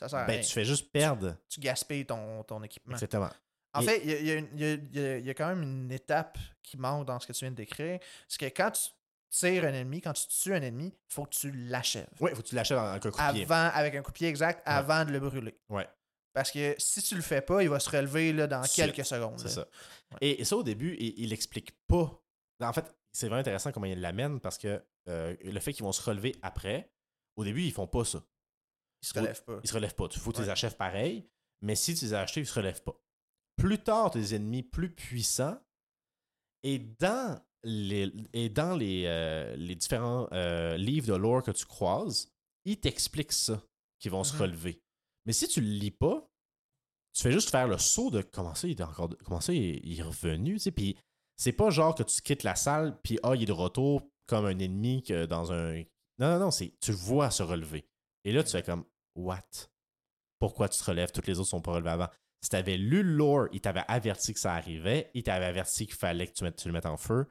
Ça 0.00 0.08
sert 0.08 0.18
à 0.20 0.24
ben 0.24 0.32
rien. 0.32 0.42
tu 0.42 0.52
fais 0.52 0.64
juste 0.64 0.90
perdre. 0.90 1.36
Tu 1.48 1.60
gaspilles 1.60 2.06
ton, 2.06 2.42
ton 2.44 2.62
équipement. 2.62 2.94
Exactement. 2.94 3.28
En 3.74 3.82
Et- 3.82 3.84
fait, 3.84 4.00
il 4.02 4.10
y 4.10 4.12
a, 4.14 4.18
il 4.18 4.26
y 4.26 4.44
il 4.54 4.60
y 4.60 4.64
a- 4.64 5.16
il 5.18 5.26
y 5.26 5.28
il 5.28 5.34
quand 5.34 5.46
même 5.48 5.62
une 5.62 5.92
étape 5.92 6.38
qui 6.62 6.76
manque 6.76 7.06
dans 7.06 7.20
ce 7.20 7.26
que 7.26 7.32
tu 7.32 7.40
viens 7.44 7.50
de 7.52 7.56
décrire. 7.56 8.00
C'est 8.26 8.38
que 8.50 8.56
quand 8.56 8.70
tu 8.72 8.82
tires 9.28 9.64
un 9.64 9.74
ennemi, 9.74 10.00
quand 10.00 10.12
tu 10.14 10.26
tues 10.26 10.54
un 10.54 10.62
ennemi, 10.62 10.86
il 10.86 11.12
faut 11.12 11.24
que 11.24 11.30
tu 11.36 11.52
l'achèves. 11.52 12.08
Ouais, 12.18 12.34
faut 12.34 12.42
que 12.42 12.48
tu 12.48 12.54
l'achètes 12.56 12.78
avec 12.78 13.04
un 13.06 13.10
coup 13.10 13.16
de 13.18 13.32
pied. 13.32 13.42
Avant, 13.44 13.70
avec 13.74 13.94
un 13.94 14.02
coup 14.02 14.10
de 14.10 14.16
pied 14.16 14.28
exact, 14.28 14.62
avant 14.64 15.04
de 15.04 15.12
le 15.12 15.20
brûler. 15.20 15.56
Ouais. 15.68 15.86
Parce 16.32 16.50
que 16.50 16.74
si 16.78 17.02
tu 17.02 17.14
le 17.14 17.22
fais 17.22 17.42
pas, 17.42 17.62
il 17.62 17.68
va 17.68 17.78
se 17.78 17.90
relever 17.90 18.32
là, 18.32 18.46
dans 18.46 18.62
quelques 18.62 19.04
secondes. 19.04 19.38
C'est 19.38 19.48
ça. 19.48 19.66
Et, 20.20 20.40
et 20.40 20.44
ça, 20.44 20.56
au 20.56 20.62
début, 20.62 20.96
il, 20.98 21.14
il 21.18 21.32
explique 21.32 21.72
pas. 21.86 22.20
En 22.60 22.72
fait, 22.72 22.92
c'est 23.12 23.26
vraiment 23.26 23.40
intéressant 23.40 23.70
comment 23.72 23.86
il 23.86 24.00
l'amène 24.00 24.40
parce 24.40 24.56
que 24.58 24.82
euh, 25.08 25.36
le 25.44 25.60
fait 25.60 25.72
qu'ils 25.72 25.84
vont 25.84 25.92
se 25.92 26.02
relever 26.02 26.34
après, 26.42 26.90
au 27.36 27.44
début, 27.44 27.62
ils 27.62 27.72
font 27.72 27.86
pas 27.86 28.04
ça. 28.04 28.22
Il 29.02 29.06
se 29.08 29.14
relève 29.18 29.44
pas. 29.44 29.60
Ils 29.62 29.68
se 29.68 29.74
relèvent 29.74 29.94
pas. 29.94 30.08
Il 30.12 30.18
faut 30.18 30.30
que 30.30 30.36
tu 30.36 30.42
les 30.42 30.46
Ouais. 30.48 30.52
achèves 30.52 30.76
pareil, 30.76 31.28
mais 31.62 31.74
si 31.74 31.94
tu 31.94 32.04
les 32.04 32.14
as 32.14 32.20
achetés, 32.20 32.40
ils 32.40 32.46
se 32.46 32.54
relèvent 32.54 32.82
pas. 32.82 32.94
Plus 33.56 33.78
tard, 33.78 34.10
tu 34.10 34.18
as 34.18 34.20
des 34.20 34.34
ennemis 34.34 34.62
plus 34.62 34.94
puissants 34.94 35.58
et 36.62 36.78
dans 36.78 37.42
les, 37.62 38.12
et 38.32 38.48
dans 38.48 38.74
les, 38.76 39.04
euh, 39.06 39.54
les 39.56 39.74
différents 39.74 40.28
euh, 40.32 40.76
livres 40.76 41.08
de 41.08 41.14
lore 41.14 41.42
que 41.42 41.50
tu 41.50 41.66
croises, 41.66 42.32
ils 42.64 42.78
t'expliquent 42.78 43.32
ça, 43.32 43.62
qu'ils 43.98 44.10
vont 44.10 44.24
se 44.24 44.34
Mhm. 44.34 44.40
relever. 44.42 44.82
Mais 45.26 45.32
si 45.32 45.46
tu 45.48 45.60
le 45.60 45.68
lis 45.68 45.90
pas, 45.90 46.26
tu 47.14 47.22
fais 47.22 47.32
juste 47.32 47.50
faire 47.50 47.68
le 47.68 47.76
saut 47.78 48.10
de 48.10 48.22
comment 48.22 48.54
ça, 48.54 48.66
il 48.68 48.72
est 48.78 48.82
encore. 48.82 49.10
Comment 49.24 49.40
ça, 49.40 49.52
il 49.52 49.62
est, 49.62 49.80
il 49.84 49.98
est 49.98 50.02
revenu, 50.02 50.54
tu 50.54 50.58
sais. 50.60 50.70
Puis 50.70 50.96
c'est 51.36 51.52
pas 51.52 51.70
genre 51.70 51.94
que 51.94 52.02
tu 52.02 52.20
quittes 52.22 52.42
la 52.44 52.54
salle, 52.54 52.98
puis 53.02 53.18
ah, 53.22 53.34
il 53.34 53.42
est 53.42 53.46
de 53.46 53.52
retour 53.52 54.08
comme 54.26 54.46
un 54.46 54.58
ennemi 54.58 55.02
que 55.02 55.26
dans 55.26 55.52
un. 55.52 55.78
Non, 56.18 56.32
non, 56.32 56.38
non, 56.38 56.50
c'est 56.50 56.72
tu 56.80 56.92
le 56.92 56.96
vois 56.96 57.30
se 57.30 57.42
relever. 57.42 57.86
Et 58.24 58.32
là, 58.32 58.42
tu 58.44 58.50
fais 58.52 58.62
comme 58.62 58.84
What? 59.14 59.68
Pourquoi 60.38 60.68
tu 60.68 60.78
te 60.78 60.84
relèves? 60.84 61.12
Toutes 61.12 61.26
les 61.26 61.38
autres 61.38 61.50
sont 61.50 61.60
pas 61.60 61.72
relevés 61.72 61.90
avant. 61.90 62.08
Si 62.42 62.48
tu 62.48 62.56
avais 62.56 62.78
lu 62.78 63.02
le 63.02 63.12
lore, 63.12 63.48
il 63.52 63.60
t'avait 63.60 63.84
averti 63.86 64.32
que 64.32 64.40
ça 64.40 64.54
arrivait, 64.54 65.10
il 65.12 65.22
t'avait 65.22 65.44
averti 65.44 65.86
qu'il 65.86 65.96
fallait 65.96 66.26
que 66.26 66.32
tu, 66.32 66.44
le 66.66 66.72
mettes 66.72 66.86
en 66.86 66.96
feu. 66.96 67.26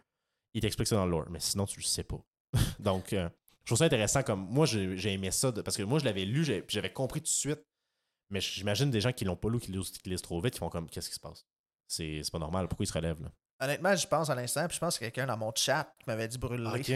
Il 0.53 0.61
t'explique 0.61 0.87
ça 0.87 0.95
dans 0.95 1.05
le 1.05 1.11
lore, 1.11 1.29
mais 1.29 1.39
sinon, 1.39 1.65
tu 1.65 1.79
le 1.79 1.85
sais 1.85 2.03
pas. 2.03 2.23
Donc, 2.79 3.13
euh, 3.13 3.27
je 3.61 3.65
trouve 3.65 3.77
ça 3.77 3.85
intéressant 3.85 4.23
comme. 4.23 4.47
Moi, 4.49 4.65
j'ai 4.65 5.13
aimé 5.13 5.31
ça 5.31 5.51
parce 5.51 5.77
que 5.77 5.83
moi, 5.83 5.99
je 5.99 6.05
l'avais 6.05 6.25
lu, 6.25 6.45
j'avais 6.67 6.93
compris 6.93 7.21
tout 7.21 7.25
de 7.25 7.29
suite. 7.29 7.63
Mais 8.31 8.41
j'imagine 8.41 8.91
des 8.91 9.01
gens 9.01 9.11
qui 9.11 9.25
l'ont 9.25 9.35
pas 9.35 9.49
lu, 9.49 9.59
qui 9.59 9.71
lisent, 9.71 9.89
qui 9.89 10.15
trop 10.17 10.39
vite, 10.39 10.53
qui 10.53 10.59
font 10.59 10.69
comme 10.69 10.87
qu'est-ce 10.87 11.09
qui 11.09 11.15
se 11.15 11.19
passe? 11.19 11.47
C'est 11.87 12.21
pas 12.31 12.37
normal, 12.37 12.67
pourquoi 12.67 12.83
ils 12.83 12.87
se 12.87 12.93
relèvent 12.93 13.21
là? 13.21 13.31
Honnêtement, 13.61 13.95
je 13.95 14.07
pense 14.07 14.29
à 14.29 14.35
l'instant, 14.35 14.65
puis 14.67 14.75
je 14.75 14.79
pense 14.79 14.95
que 14.97 15.03
quelqu'un 15.05 15.25
dans 15.25 15.35
mon 15.37 15.51
chat 15.55 15.91
qui 15.99 16.05
m'avait 16.09 16.27
dit 16.27 16.37
brûler. 16.37 16.65
Ok. 16.65 16.91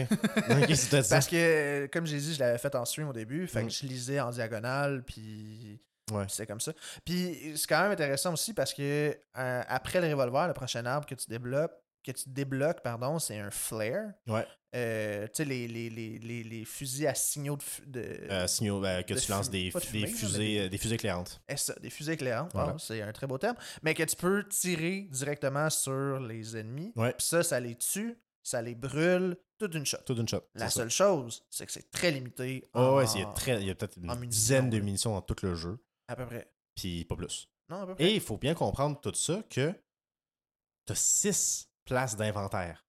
Ok, 0.62 0.74
c'était 0.76 1.02
ça. 1.02 1.16
Parce 1.16 1.26
que, 1.28 1.86
comme 1.92 2.06
j'ai 2.06 2.18
dit, 2.18 2.34
je 2.34 2.40
l'avais 2.40 2.58
fait 2.58 2.74
en 2.74 2.84
stream 2.84 3.08
au 3.08 3.12
début, 3.12 3.46
fait 3.46 3.62
Mm. 3.62 3.66
que 3.66 3.72
je 3.72 3.86
lisais 3.86 4.20
en 4.20 4.30
diagonale, 4.30 5.02
puis 5.04 5.78
Ouais. 6.12 6.24
c'est 6.28 6.46
comme 6.46 6.60
ça. 6.60 6.72
Puis 7.04 7.52
c'est 7.56 7.66
quand 7.66 7.80
même 7.82 7.92
intéressant 7.92 8.32
aussi 8.32 8.52
parce 8.54 8.72
que 8.74 9.16
euh, 9.38 9.62
après 9.68 10.00
le 10.00 10.08
revolver, 10.14 10.46
le 10.48 10.54
prochain 10.54 10.84
arbre 10.86 11.06
que 11.06 11.14
tu 11.14 11.28
débloques, 11.28 11.72
que 12.04 12.12
tu 12.12 12.28
débloques, 12.28 12.82
pardon, 12.82 13.18
c'est 13.18 13.38
un 13.38 13.50
flare. 13.50 14.10
Ouais. 14.26 14.46
Euh, 14.74 15.26
tu 15.28 15.34
sais, 15.34 15.44
les, 15.44 15.68
les, 15.68 15.88
les, 15.88 16.18
les, 16.42 16.64
fusils 16.64 17.06
à 17.06 17.14
signaux 17.14 17.56
de. 17.86 17.92
de 18.00 18.00
Euh, 18.30 18.46
signaux 18.48 18.84
euh, 18.84 19.02
que 19.02 19.14
de 19.14 19.20
tu 19.20 19.30
lances 19.30 19.48
des, 19.48 19.70
de 19.70 19.78
fumée, 19.78 20.06
fusées, 20.08 20.38
mais 20.38 20.58
euh, 20.60 20.68
des 20.68 20.78
fusées 20.78 20.96
éclairantes. 20.96 21.40
Ça, 21.56 21.74
des 21.80 21.90
fusées 21.90 22.12
éclairantes, 22.14 22.50
Voilà. 22.54 22.76
c'est 22.78 23.00
un 23.00 23.12
très 23.12 23.26
beau 23.28 23.38
terme. 23.38 23.56
Mais 23.82 23.94
que 23.94 24.02
tu 24.02 24.16
peux 24.16 24.46
tirer 24.48 25.02
directement 25.12 25.70
sur 25.70 26.18
les 26.20 26.56
ennemis. 26.56 26.92
Ouais. 26.96 27.12
Puis 27.12 27.26
ça, 27.26 27.42
ça 27.44 27.60
les 27.60 27.76
tue, 27.76 28.18
ça 28.42 28.60
les 28.62 28.74
brûle, 28.74 29.36
toute 29.58 29.74
une 29.74 29.86
shot. 29.86 29.98
Tout 30.04 30.14
d'une 30.14 30.26
shot. 30.28 30.42
La 30.54 30.66
ça. 30.68 30.80
seule 30.80 30.90
chose, 30.90 31.44
c'est 31.50 31.66
que 31.66 31.72
c'est 31.72 31.88
très 31.92 32.10
limité. 32.10 32.64
Oh, 32.74 32.78
en- 32.80 32.96
ouais, 32.96 33.04
il 33.14 33.20
y 33.20 33.22
a, 33.22 33.26
très- 33.26 33.60
il 33.60 33.66
y 33.68 33.70
a 33.70 33.74
peut-être 33.76 33.96
une 33.96 34.02
munitions, 34.06 34.26
dizaine 34.28 34.70
de 34.70 34.78
munitions 34.80 35.12
dans 35.14 35.22
tout 35.22 35.36
le 35.46 35.54
jeu, 35.54 35.78
À 36.08 36.16
peu 36.16 36.26
près. 36.26 36.50
puis 36.74 37.04
pas 37.04 37.14
plus. 37.14 37.48
Non, 37.68 37.82
à 37.82 37.86
peu 37.86 37.94
près. 37.94 38.04
Et 38.04 38.14
il 38.16 38.20
faut 38.20 38.36
bien 38.38 38.54
comprendre 38.54 39.00
tout 39.00 39.14
ça 39.14 39.40
que 39.48 39.70
tu 40.86 40.92
as 40.92 40.96
six 40.96 41.68
places 41.84 42.16
d'inventaire. 42.16 42.83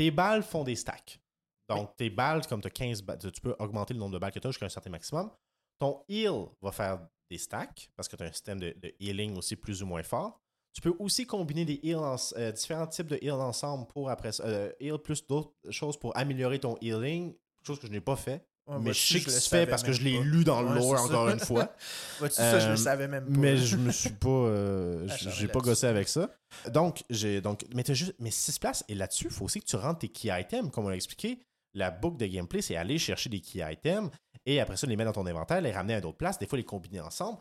Tes 0.00 0.10
balles 0.10 0.42
font 0.42 0.64
des 0.64 0.76
stacks. 0.76 1.20
Donc, 1.68 1.94
tes 1.94 2.08
balles, 2.08 2.46
comme 2.46 2.62
tu 2.62 2.68
as 2.68 2.70
15 2.70 3.02
balles, 3.02 3.18
tu 3.18 3.38
peux 3.42 3.54
augmenter 3.58 3.92
le 3.92 4.00
nombre 4.00 4.14
de 4.14 4.18
balles 4.18 4.32
que 4.32 4.38
tu 4.38 4.46
as 4.46 4.50
jusqu'à 4.50 4.64
un 4.64 4.70
certain 4.70 4.88
maximum. 4.88 5.30
Ton 5.78 6.02
heal 6.08 6.46
va 6.62 6.72
faire 6.72 7.06
des 7.28 7.36
stacks 7.36 7.90
parce 7.94 8.08
que 8.08 8.16
tu 8.16 8.22
as 8.22 8.26
un 8.26 8.32
système 8.32 8.58
de, 8.58 8.74
de 8.78 8.94
healing 8.98 9.36
aussi 9.36 9.56
plus 9.56 9.82
ou 9.82 9.86
moins 9.86 10.02
fort. 10.02 10.40
Tu 10.72 10.80
peux 10.80 10.94
aussi 10.98 11.26
combiner 11.26 11.66
des 11.66 11.80
heals 11.82 11.96
en- 11.98 12.16
euh, 12.38 12.50
différents 12.50 12.86
types 12.86 13.08
de 13.08 13.18
heal 13.20 13.32
ensemble 13.32 13.86
pour 13.88 14.08
après 14.08 14.30
euh, 14.40 14.72
heal 14.80 14.96
plus 14.96 15.26
d'autres 15.26 15.52
choses 15.68 15.98
pour 15.98 16.16
améliorer 16.16 16.58
ton 16.58 16.78
healing, 16.80 17.34
chose 17.62 17.78
que 17.78 17.86
je 17.86 17.92
n'ai 17.92 18.00
pas 18.00 18.16
fait. 18.16 18.42
Ouais, 18.70 18.76
mais 18.80 18.92
je 18.92 19.12
sais 19.14 19.20
que 19.20 19.30
tu 19.30 19.48
fais 19.48 19.66
parce 19.66 19.82
que 19.82 19.92
je 19.92 20.02
l'ai 20.02 20.18
lu 20.20 20.44
dans 20.44 20.62
le 20.62 20.74
lore 20.74 21.00
encore 21.02 21.28
une 21.28 21.40
fois. 21.40 21.74
Vois-tu, 22.20 22.36
ça, 22.36 22.58
je 22.60 22.66
Euh, 22.66 22.70
le 22.70 22.76
savais 22.76 23.08
même 23.08 23.24
pas. 23.24 23.38
Mais 23.38 23.56
je 23.58 23.76
me 23.76 23.90
suis 23.90 24.10
pas. 24.10 24.28
euh, 24.28 25.06
Ah, 25.10 25.16
j'ai 25.16 25.48
pas 25.48 25.58
gossé 25.60 25.86
avec 25.86 26.08
ça. 26.08 26.30
Donc, 26.68 27.02
j'ai. 27.10 27.40
Donc, 27.40 27.64
mais 27.74 27.82
t'as 27.82 27.94
juste. 27.94 28.14
Mais 28.20 28.30
6 28.30 28.58
places, 28.58 28.84
et 28.88 28.94
là-dessus, 28.94 29.26
il 29.26 29.30
faut 29.30 29.44
aussi 29.44 29.60
que 29.60 29.66
tu 29.66 29.76
rentres 29.76 30.00
tes 30.00 30.08
key 30.08 30.28
items, 30.40 30.70
comme 30.70 30.84
on 30.84 30.88
l'a 30.88 30.96
expliqué. 30.96 31.40
La 31.74 31.90
boucle 31.90 32.16
de 32.16 32.26
gameplay, 32.26 32.62
c'est 32.62 32.76
aller 32.76 32.98
chercher 32.98 33.28
des 33.30 33.40
key 33.40 33.60
items 33.72 34.10
et 34.46 34.60
après 34.60 34.76
ça, 34.76 34.86
les 34.86 34.96
mettre 34.96 35.12
dans 35.12 35.22
ton 35.22 35.26
inventaire, 35.28 35.60
les 35.60 35.70
ramener 35.72 35.94
à 35.94 36.00
d'autres 36.00 36.16
places, 36.16 36.38
des 36.38 36.46
fois 36.46 36.58
les 36.58 36.64
combiner 36.64 37.00
ensemble. 37.00 37.38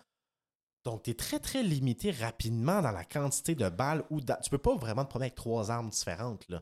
Donc, 0.85 1.03
tu 1.03 1.11
es 1.11 1.13
très, 1.13 1.39
très 1.39 1.61
limité 1.63 2.11
rapidement 2.11 2.81
dans 2.81 2.91
la 2.91 3.03
quantité 3.05 3.53
de 3.55 3.67
balles 3.69 4.03
ou 4.09 4.21
tu 4.21 4.49
peux 4.49 4.57
pas 4.57 4.75
vraiment 4.75 5.03
te 5.03 5.09
promener 5.09 5.25
avec 5.25 5.35
trois 5.35 5.71
armes 5.71 5.89
différentes. 5.89 6.47
Là. 6.49 6.61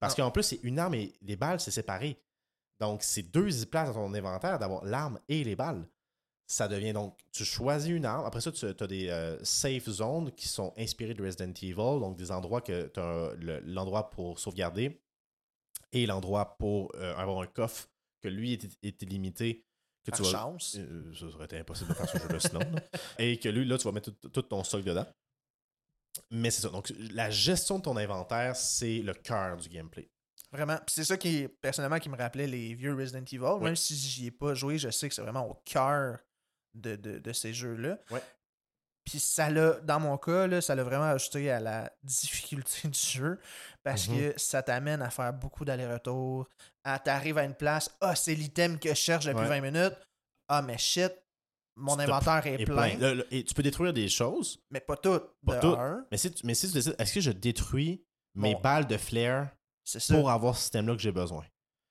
Parce 0.00 0.14
qu'en 0.14 0.30
plus, 0.30 0.42
c'est 0.42 0.60
une 0.64 0.78
arme 0.78 0.94
et 0.94 1.14
les 1.22 1.36
balles, 1.36 1.60
c'est 1.60 1.70
séparé. 1.70 2.18
Donc, 2.80 3.02
c'est 3.02 3.22
deux 3.22 3.48
places 3.70 3.94
dans 3.94 4.06
ton 4.06 4.14
inventaire 4.14 4.58
d'avoir 4.58 4.84
l'arme 4.84 5.18
et 5.28 5.44
les 5.44 5.56
balles. 5.56 5.88
Ça 6.46 6.68
devient 6.68 6.92
donc, 6.92 7.18
tu 7.32 7.44
choisis 7.44 7.90
une 7.90 8.04
arme. 8.04 8.26
Après 8.26 8.40
ça, 8.40 8.52
tu 8.52 8.66
as 8.66 8.86
des 8.86 9.08
euh, 9.08 9.42
safe 9.42 9.88
zones 9.88 10.30
qui 10.32 10.46
sont 10.46 10.74
inspirées 10.76 11.14
de 11.14 11.22
Resident 11.24 11.52
Evil, 11.62 11.74
donc 12.00 12.16
des 12.16 12.30
endroits 12.30 12.60
que 12.60 12.88
tu 12.88 13.00
as 13.00 13.32
l'endroit 13.64 14.10
pour 14.10 14.38
sauvegarder 14.38 15.00
et 15.92 16.04
l'endroit 16.06 16.56
pour 16.58 16.92
euh, 16.96 17.16
avoir 17.16 17.40
un 17.40 17.46
coffre 17.46 17.88
que 18.20 18.28
lui 18.28 18.52
était, 18.52 19.06
limité. 19.06 19.64
Que 20.04 20.10
Par 20.10 20.18
tu 20.18 20.24
vas, 20.24 20.30
chance. 20.32 20.76
euh, 20.78 21.14
ça 21.14 21.24
aurait 21.26 21.46
été 21.46 21.58
impossible 21.58 21.88
de 21.90 21.94
faire 21.94 22.08
ce 22.10 22.18
jeu-là 22.18 22.40
sinon. 22.40 22.58
là. 22.60 22.82
Et 23.18 23.38
que 23.38 23.48
lui, 23.48 23.64
là, 23.64 23.78
tu 23.78 23.84
vas 23.84 23.92
mettre 23.92 24.10
tout, 24.10 24.28
tout 24.28 24.42
ton 24.42 24.62
stock 24.64 24.84
dedans. 24.84 25.06
Mais 26.30 26.50
c'est 26.50 26.60
ça. 26.60 26.68
Donc, 26.68 26.92
la 27.12 27.30
gestion 27.30 27.78
de 27.78 27.84
ton 27.84 27.96
inventaire, 27.96 28.54
c'est 28.54 28.98
le 28.98 29.14
cœur 29.14 29.56
du 29.56 29.68
gameplay. 29.70 30.10
Vraiment. 30.54 30.76
Puis 30.78 30.94
c'est 30.94 31.04
ça 31.04 31.16
qui, 31.16 31.48
personnellement, 31.60 31.98
qui 31.98 32.08
me 32.08 32.16
rappelait 32.16 32.46
les 32.46 32.74
vieux 32.74 32.94
Resident 32.94 33.24
Evil. 33.24 33.38
Oui. 33.58 33.64
Même 33.64 33.76
si 33.76 33.94
j'y 33.96 34.26
ai 34.26 34.30
pas 34.30 34.54
joué, 34.54 34.78
je 34.78 34.88
sais 34.90 35.08
que 35.08 35.14
c'est 35.14 35.22
vraiment 35.22 35.48
au 35.50 35.54
cœur 35.64 36.18
de, 36.74 36.96
de, 36.96 37.18
de 37.18 37.32
ces 37.32 37.52
jeux-là. 37.52 37.98
Puis 39.04 39.20
ça 39.20 39.50
l'a, 39.50 39.72
dans 39.80 40.00
mon 40.00 40.16
cas, 40.16 40.46
là, 40.46 40.60
ça 40.62 40.74
l'a 40.74 40.82
vraiment 40.82 41.04
ajouté 41.04 41.50
à 41.50 41.60
la 41.60 41.92
difficulté 42.02 42.88
du 42.88 42.98
jeu 42.98 43.38
parce 43.82 44.08
Mhm. 44.08 44.16
que 44.32 44.40
ça 44.40 44.62
t'amène 44.62 45.02
à 45.02 45.10
faire 45.10 45.32
beaucoup 45.32 45.64
d'allers-retours. 45.64 46.48
À 46.84 46.98
t'arrives 46.98 47.36
à 47.38 47.44
une 47.44 47.54
place, 47.54 47.90
ah, 48.00 48.14
c'est 48.14 48.34
l'item 48.34 48.78
que 48.78 48.88
je 48.90 48.94
cherche 48.94 49.26
depuis 49.26 49.40
Ouais. 49.42 49.60
20 49.60 49.72
minutes. 49.72 49.94
Ah, 50.48 50.62
mais 50.62 50.78
shit, 50.78 51.12
mon 51.76 51.98
inventaire 51.98 52.46
est 52.46 52.64
plein, 52.64 52.96
et 53.30 53.44
tu 53.44 53.52
peux 53.54 53.62
détruire 53.62 53.92
des 53.92 54.08
choses, 54.08 54.62
mais 54.70 54.80
pas 54.80 54.96
tout. 54.96 55.20
Pas 55.44 56.04
mais 56.10 56.16
si 56.16 56.30
tu, 56.32 56.46
mais 56.46 56.54
si 56.54 56.68
tu 56.68 56.74
décides, 56.74 56.94
est-ce 56.98 57.12
que 57.12 57.20
je 57.20 57.32
détruis 57.32 58.04
mes 58.36 58.54
Bon. 58.54 58.60
balles 58.60 58.86
de 58.86 58.96
flair 58.96 59.50
C'est 59.84 60.00
ça. 60.00 60.14
pour 60.14 60.30
avoir 60.30 60.56
ce 60.56 60.62
système-là 60.62 60.94
que 60.96 61.02
j'ai 61.02 61.12
besoin? 61.12 61.44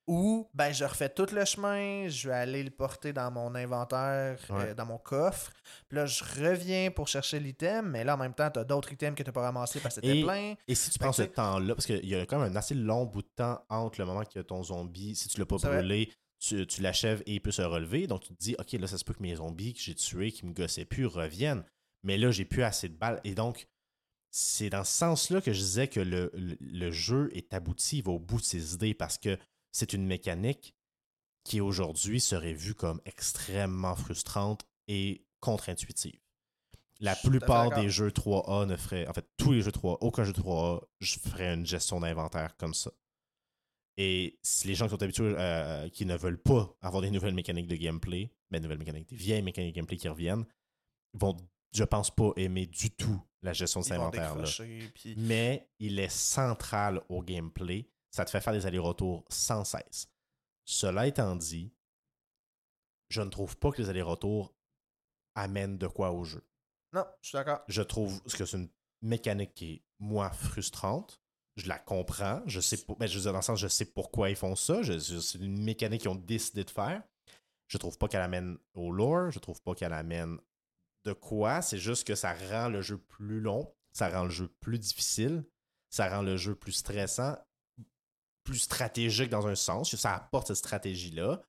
Ou 0.05 0.49
ben 0.53 0.73
je 0.73 0.83
refais 0.83 1.07
tout 1.07 1.27
le 1.31 1.45
chemin, 1.45 2.09
je 2.09 2.27
vais 2.27 2.35
aller 2.35 2.61
le 2.61 2.71
porter 2.71 3.13
dans 3.13 3.31
mon 3.31 3.55
inventaire, 3.55 4.37
Ouais. 4.49 4.69
euh, 4.71 4.73
dans 4.73 4.85
mon 4.85 4.97
coffre. 4.97 5.53
Puis 5.87 5.95
là, 5.95 6.05
je 6.05 6.21
reviens 6.25 6.91
pour 6.91 7.07
chercher 7.07 7.39
l'item, 7.39 7.89
mais 7.89 8.03
là 8.03 8.15
en 8.15 8.17
même 8.17 8.33
temps, 8.33 8.51
tu 8.51 8.59
as 8.59 8.65
d'autres 8.65 8.91
items 8.91 9.15
que 9.17 9.23
tu 9.23 9.31
pas 9.31 9.41
ramassés 9.43 9.79
parce 9.79 9.95
que 9.95 10.01
c'était 10.05 10.21
plein. 10.21 10.55
Et 10.67 10.75
si 10.75 10.89
tu 10.91 10.99
prends 10.99 11.13
ce 11.13 11.21
temps-là, 11.21 11.73
parce 11.75 11.85
qu'il 11.85 12.05
y 12.05 12.15
a 12.15 12.25
quand 12.25 12.37
même 12.39 12.51
un 12.51 12.55
assez 12.57 12.75
long 12.75 13.05
bout 13.05 13.21
de 13.21 13.29
temps 13.33 13.63
entre 13.69 14.01
le 14.01 14.05
moment 14.05 14.23
que 14.25 14.39
ton 14.41 14.61
zombie, 14.61 15.15
si 15.15 15.29
tu 15.29 15.39
l'as 15.39 15.45
pas 15.45 15.57
C'est 15.57 15.67
vrai. 15.67 15.77
brûlé, 15.77 16.11
tu, 16.37 16.67
tu 16.67 16.81
l'achèves 16.81 17.23
et 17.25 17.35
il 17.35 17.39
peut 17.41 17.51
se 17.51 17.61
relever. 17.61 18.05
Donc 18.05 18.23
tu 18.23 18.33
te 18.35 18.43
dis, 18.43 18.55
OK, 18.59 18.73
là, 18.73 18.87
ça 18.87 18.97
se 18.97 19.05
peut 19.05 19.13
que 19.13 19.23
mes 19.23 19.35
zombies 19.35 19.73
que 19.73 19.79
j'ai 19.79 19.95
tués, 19.95 20.33
qui 20.33 20.45
me 20.45 20.51
gossaient 20.53 20.83
plus, 20.83 21.05
reviennent. 21.05 21.63
Mais 22.03 22.17
là, 22.17 22.29
j'ai 22.31 22.43
plus 22.43 22.63
assez 22.63 22.89
de 22.89 22.95
balles. 22.97 23.21
Et 23.23 23.35
donc, 23.35 23.67
c'est 24.36 24.69
dans 24.71 24.84
ce 24.84 24.91
sens-là 24.97 25.41
que 25.41 25.53
je 25.53 25.59
disais 25.59 25.88
que 25.88 25.99
le, 25.99 26.31
le- 26.34 26.57
le 26.59 26.91
jeu 26.91 27.29
est 27.34 27.53
abouti, 27.53 27.99
il 27.99 28.03
va 28.03 28.11
au 28.13 28.19
bout 28.19 28.39
de 28.39 28.45
ses 28.45 28.73
idées 28.73 28.95
parce 28.95 29.17
que 29.19 29.38
c'est 29.71 29.93
une 29.93 30.05
mécanique 30.07 30.75
qui 31.43 31.61
aujourd'hui 31.61 32.19
serait 32.19 32.53
vue 32.53 32.73
comme 32.73 32.99
extrêmement 33.05 33.95
frustrante 33.95 34.65
et 34.88 35.23
contre-intuitive. 35.39 36.19
La 36.99 37.13
Je 37.15 37.29
plupart 37.29 37.69
des 37.71 37.89
jeux 37.89 38.09
3A 38.11 38.65
ne 38.65 38.75
feraient, 38.75 39.07
en 39.07 39.13
fait, 39.13 39.27
tous 39.38 39.51
les 39.51 39.61
jeux 39.61 39.71
3A, 39.71 39.97
aucun 40.01 40.23
jeu 40.23 40.34
3A, 40.34 40.81
je 40.99 41.19
ferais 41.19 41.53
une 41.53 41.65
gestion 41.65 41.99
d'inventaire 41.99 42.55
comme 42.57 42.73
ça. 42.73 42.91
Et 43.97 44.39
si 44.41 44.67
les 44.67 44.75
gens 44.75 44.86
qui 44.86 44.91
sont 44.91 45.03
habitués, 45.03 45.36
euh, 45.38 45.88
qui 45.89 46.05
ne 46.05 46.15
veulent 46.17 46.41
pas 46.41 46.75
avoir 46.81 47.01
des 47.01 47.11
nouvelles 47.11 47.36
mécaniques 47.36 47.67
de 47.67 47.75
gameplay, 47.75 48.31
mais 48.49 48.59
nouvelles 48.59 48.79
mécaniques, 48.79 49.09
des 49.09 49.15
vieilles 49.15 49.41
mécaniques 49.43 49.73
de 49.73 49.79
gameplay 49.79 49.97
qui 49.97 50.07
reviennent, 50.09 50.45
vont, 51.13 51.38
je 51.74 51.84
pense 51.84 52.11
pas, 52.11 52.32
aimer 52.38 52.65
du 52.67 52.91
tout 52.91 53.21
la 53.41 53.53
gestion 53.53 53.82
de 53.82 53.86
cet 53.86 53.93
inventaire-là. 54.17 54.45
puis- 54.95 55.15
Mais 55.17 55.69
il 55.80 55.99
est 55.99 56.09
central 56.11 57.01
au 57.09 57.21
gameplay. 57.21 57.89
Ça 58.11 58.24
te 58.26 58.30
fait 58.30 58.41
faire 58.41 58.53
des 58.53 58.65
allers-retours 58.65 59.26
sans 59.30 59.63
cesse. 59.65 60.07
Cela 60.65 61.07
étant 61.07 61.36
dit, 61.36 61.74
je 63.09 63.21
ne 63.21 63.30
trouve 63.30 63.57
pas 63.57 63.71
que 63.71 63.82
les 63.82 63.89
allers-retours 63.89 64.53
amènent 65.36 65.78
de 65.78 65.88
quoi 65.88 66.11
au 66.11 66.24
jeu. 66.24 66.43
Non, 66.93 67.05
je 67.21 67.30
suis 67.30 67.36
d'accord. 67.38 67.61
Je 67.67 67.82
trouve 67.82 68.21
que 68.24 68.45
c'est 68.45 68.57
une 68.57 68.69
mécanique 69.01 69.53
qui 69.55 69.71
est, 69.74 69.84
moi, 69.99 70.30
frustrante. 70.32 71.19
Je 71.55 71.67
la 71.67 71.78
comprends. 71.80 72.41
Je 72.47 72.59
sais 72.59 72.78
pas. 72.78 72.95
Ben, 72.97 73.07
je 73.07 73.15
veux 73.15 73.21
dire, 73.24 73.32
dans 73.32 73.39
le 73.39 73.43
sens, 73.43 73.59
je 73.59 73.67
sais 73.67 73.86
pourquoi 73.86 74.30
ils 74.30 74.36
font 74.36 74.55
ça. 74.55 74.82
Je- 74.84 74.97
c'est 74.99 75.38
une 75.39 75.61
mécanique 75.63 76.01
qu'ils 76.01 76.09
ont 76.09 76.15
décidé 76.15 76.63
de 76.63 76.69
faire. 76.69 77.03
Je 77.67 77.78
trouve 77.78 77.97
pas 77.97 78.07
qu'elle 78.07 78.21
amène 78.21 78.57
au 78.74 78.91
lore. 78.91 79.32
Je 79.32 79.39
trouve 79.39 79.61
pas 79.61 79.74
qu'elle 79.76 79.93
amène 79.93 80.38
de 81.06 81.14
quoi. 81.14 81.62
C'est 81.62 81.78
juste 81.78 82.08
que 82.08 82.16
ça 82.16 82.34
rend 82.34 82.70
le 82.70 82.82
jeu 82.82 82.97
plus 82.97 83.39
long. 83.39 83.74
Ça 83.91 84.10
rend 84.10 84.24
le 84.24 84.30
jeu 84.30 84.47
plus 84.62 84.80
difficile. 84.80 85.43
Ça 85.89 86.10
rend 86.10 86.22
le 86.22 86.38
jeu 86.38 86.56
plus 86.56 86.72
stressant. 86.72 87.38
Plus 88.43 88.60
stratégique 88.60 89.30
dans 89.30 89.47
un 89.47 89.56
sens. 89.56 89.95
Ça 89.95 90.16
apporte 90.16 90.47
cette 90.47 90.58
stratégie-là. 90.58 91.41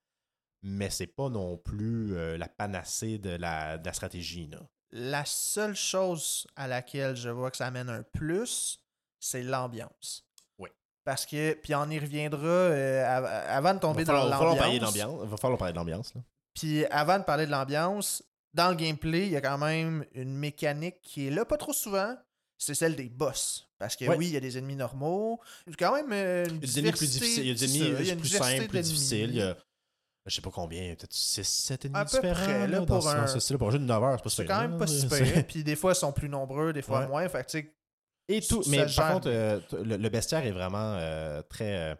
Mais 0.62 0.90
c'est 0.90 1.06
pas 1.06 1.28
non 1.28 1.56
plus 1.58 2.16
euh, 2.16 2.38
la 2.38 2.48
panacée 2.48 3.18
de 3.18 3.30
la, 3.30 3.76
de 3.78 3.84
la 3.86 3.92
stratégie. 3.92 4.46
Là. 4.46 4.60
La 4.92 5.24
seule 5.24 5.74
chose 5.76 6.46
à 6.56 6.68
laquelle 6.68 7.16
je 7.16 7.28
vois 7.28 7.50
que 7.50 7.56
ça 7.56 7.66
amène 7.66 7.90
un 7.90 8.02
plus, 8.02 8.78
c'est 9.20 9.42
l'ambiance. 9.42 10.26
Oui. 10.58 10.70
Parce 11.04 11.26
que, 11.26 11.52
puis 11.54 11.74
on 11.74 11.90
y 11.90 11.98
reviendra 11.98 12.46
euh, 12.48 13.04
av- 13.04 13.26
avant 13.26 13.74
de 13.74 13.80
tomber 13.80 14.04
va 14.04 14.14
falloir, 14.14 14.38
dans 14.40 14.44
l'ambiance. 14.54 14.94
Il 14.96 15.28
va 15.28 15.36
falloir 15.36 15.58
parler 15.58 15.72
de 15.72 15.78
l'ambiance. 15.78 16.14
Puis 16.54 16.86
avant 16.86 17.18
de 17.18 17.24
parler 17.24 17.44
de 17.46 17.50
l'ambiance, 17.50 18.22
dans 18.54 18.70
le 18.70 18.76
gameplay, 18.76 19.26
il 19.26 19.32
y 19.32 19.36
a 19.36 19.40
quand 19.40 19.58
même 19.58 20.04
une 20.14 20.34
mécanique 20.34 21.00
qui 21.02 21.26
est 21.26 21.30
là 21.30 21.44
pas 21.44 21.56
trop 21.56 21.72
souvent. 21.72 22.16
C'est 22.56 22.74
celle 22.74 22.94
des 22.96 23.08
boss. 23.08 23.68
Parce 23.78 23.96
que 23.96 24.04
Ouais. 24.06 24.16
oui, 24.16 24.26
il 24.28 24.32
y 24.32 24.36
a 24.36 24.40
des 24.40 24.56
ennemis 24.56 24.76
normaux. 24.76 25.40
Il 25.66 25.70
y 25.70 25.72
a 25.74 25.76
quand 25.76 25.94
même 25.94 26.12
euh, 26.12 26.46
une 26.48 26.56
Il 26.56 26.60
y 26.60 26.64
a 26.64 26.66
des 26.66 26.78
ennemis 26.78 26.92
plus 26.92 27.10
difficiles. 27.10 27.42
Il 27.42 27.48
y 27.48 27.50
a 27.50 27.54
des 27.54 27.78
ennemis 28.10 28.28
ça, 28.28 28.38
plus 28.38 28.48
simples, 28.56 28.68
plus 28.68 28.80
difficiles. 28.80 29.30
Il 29.30 29.36
y 29.36 29.42
a, 29.42 29.56
je 30.26 30.34
sais 30.36 30.40
pas 30.40 30.50
combien, 30.50 30.94
peut-être 30.94 31.12
6, 31.12 31.44
7 31.44 31.84
ennemis 31.86 32.04
différents. 32.04 32.32
près, 32.44 32.66
là, 32.68 32.80
pour 32.86 33.06
un- 33.08 33.22
dans 33.22 33.26
ce 33.26 33.40
style. 33.40 33.58
Pour 33.58 33.68
un 33.68 33.70
jeu 33.72 33.78
de 33.80 33.84
9 33.84 34.02
heures, 34.02 34.16
c'est 34.18 34.22
pas 34.22 34.30
C'est 34.30 34.42
super, 34.42 34.56
quand 34.56 34.68
même 34.68 34.78
pas 34.78 34.86
pire. 34.86 35.46
Puis 35.48 35.64
des 35.64 35.76
fois, 35.76 35.92
ils 35.92 35.96
sont 35.96 36.12
plus 36.12 36.28
nombreux, 36.28 36.72
des 36.72 36.80
fois 36.82 37.00
Ouais. 37.00 37.08
moins. 37.08 37.28
Fait 37.28 37.44
que, 37.44 37.58
Et 38.28 38.40
tout. 38.40 38.62
Mais 38.68 38.86
par 38.96 39.12
contre, 39.14 39.28
euh, 39.28 39.60
le, 39.82 39.96
le 39.96 40.08
bestiaire 40.08 40.46
est 40.46 40.52
vraiment 40.52 40.96
euh, 40.98 41.42
très. 41.42 41.76
euh, 41.76 41.94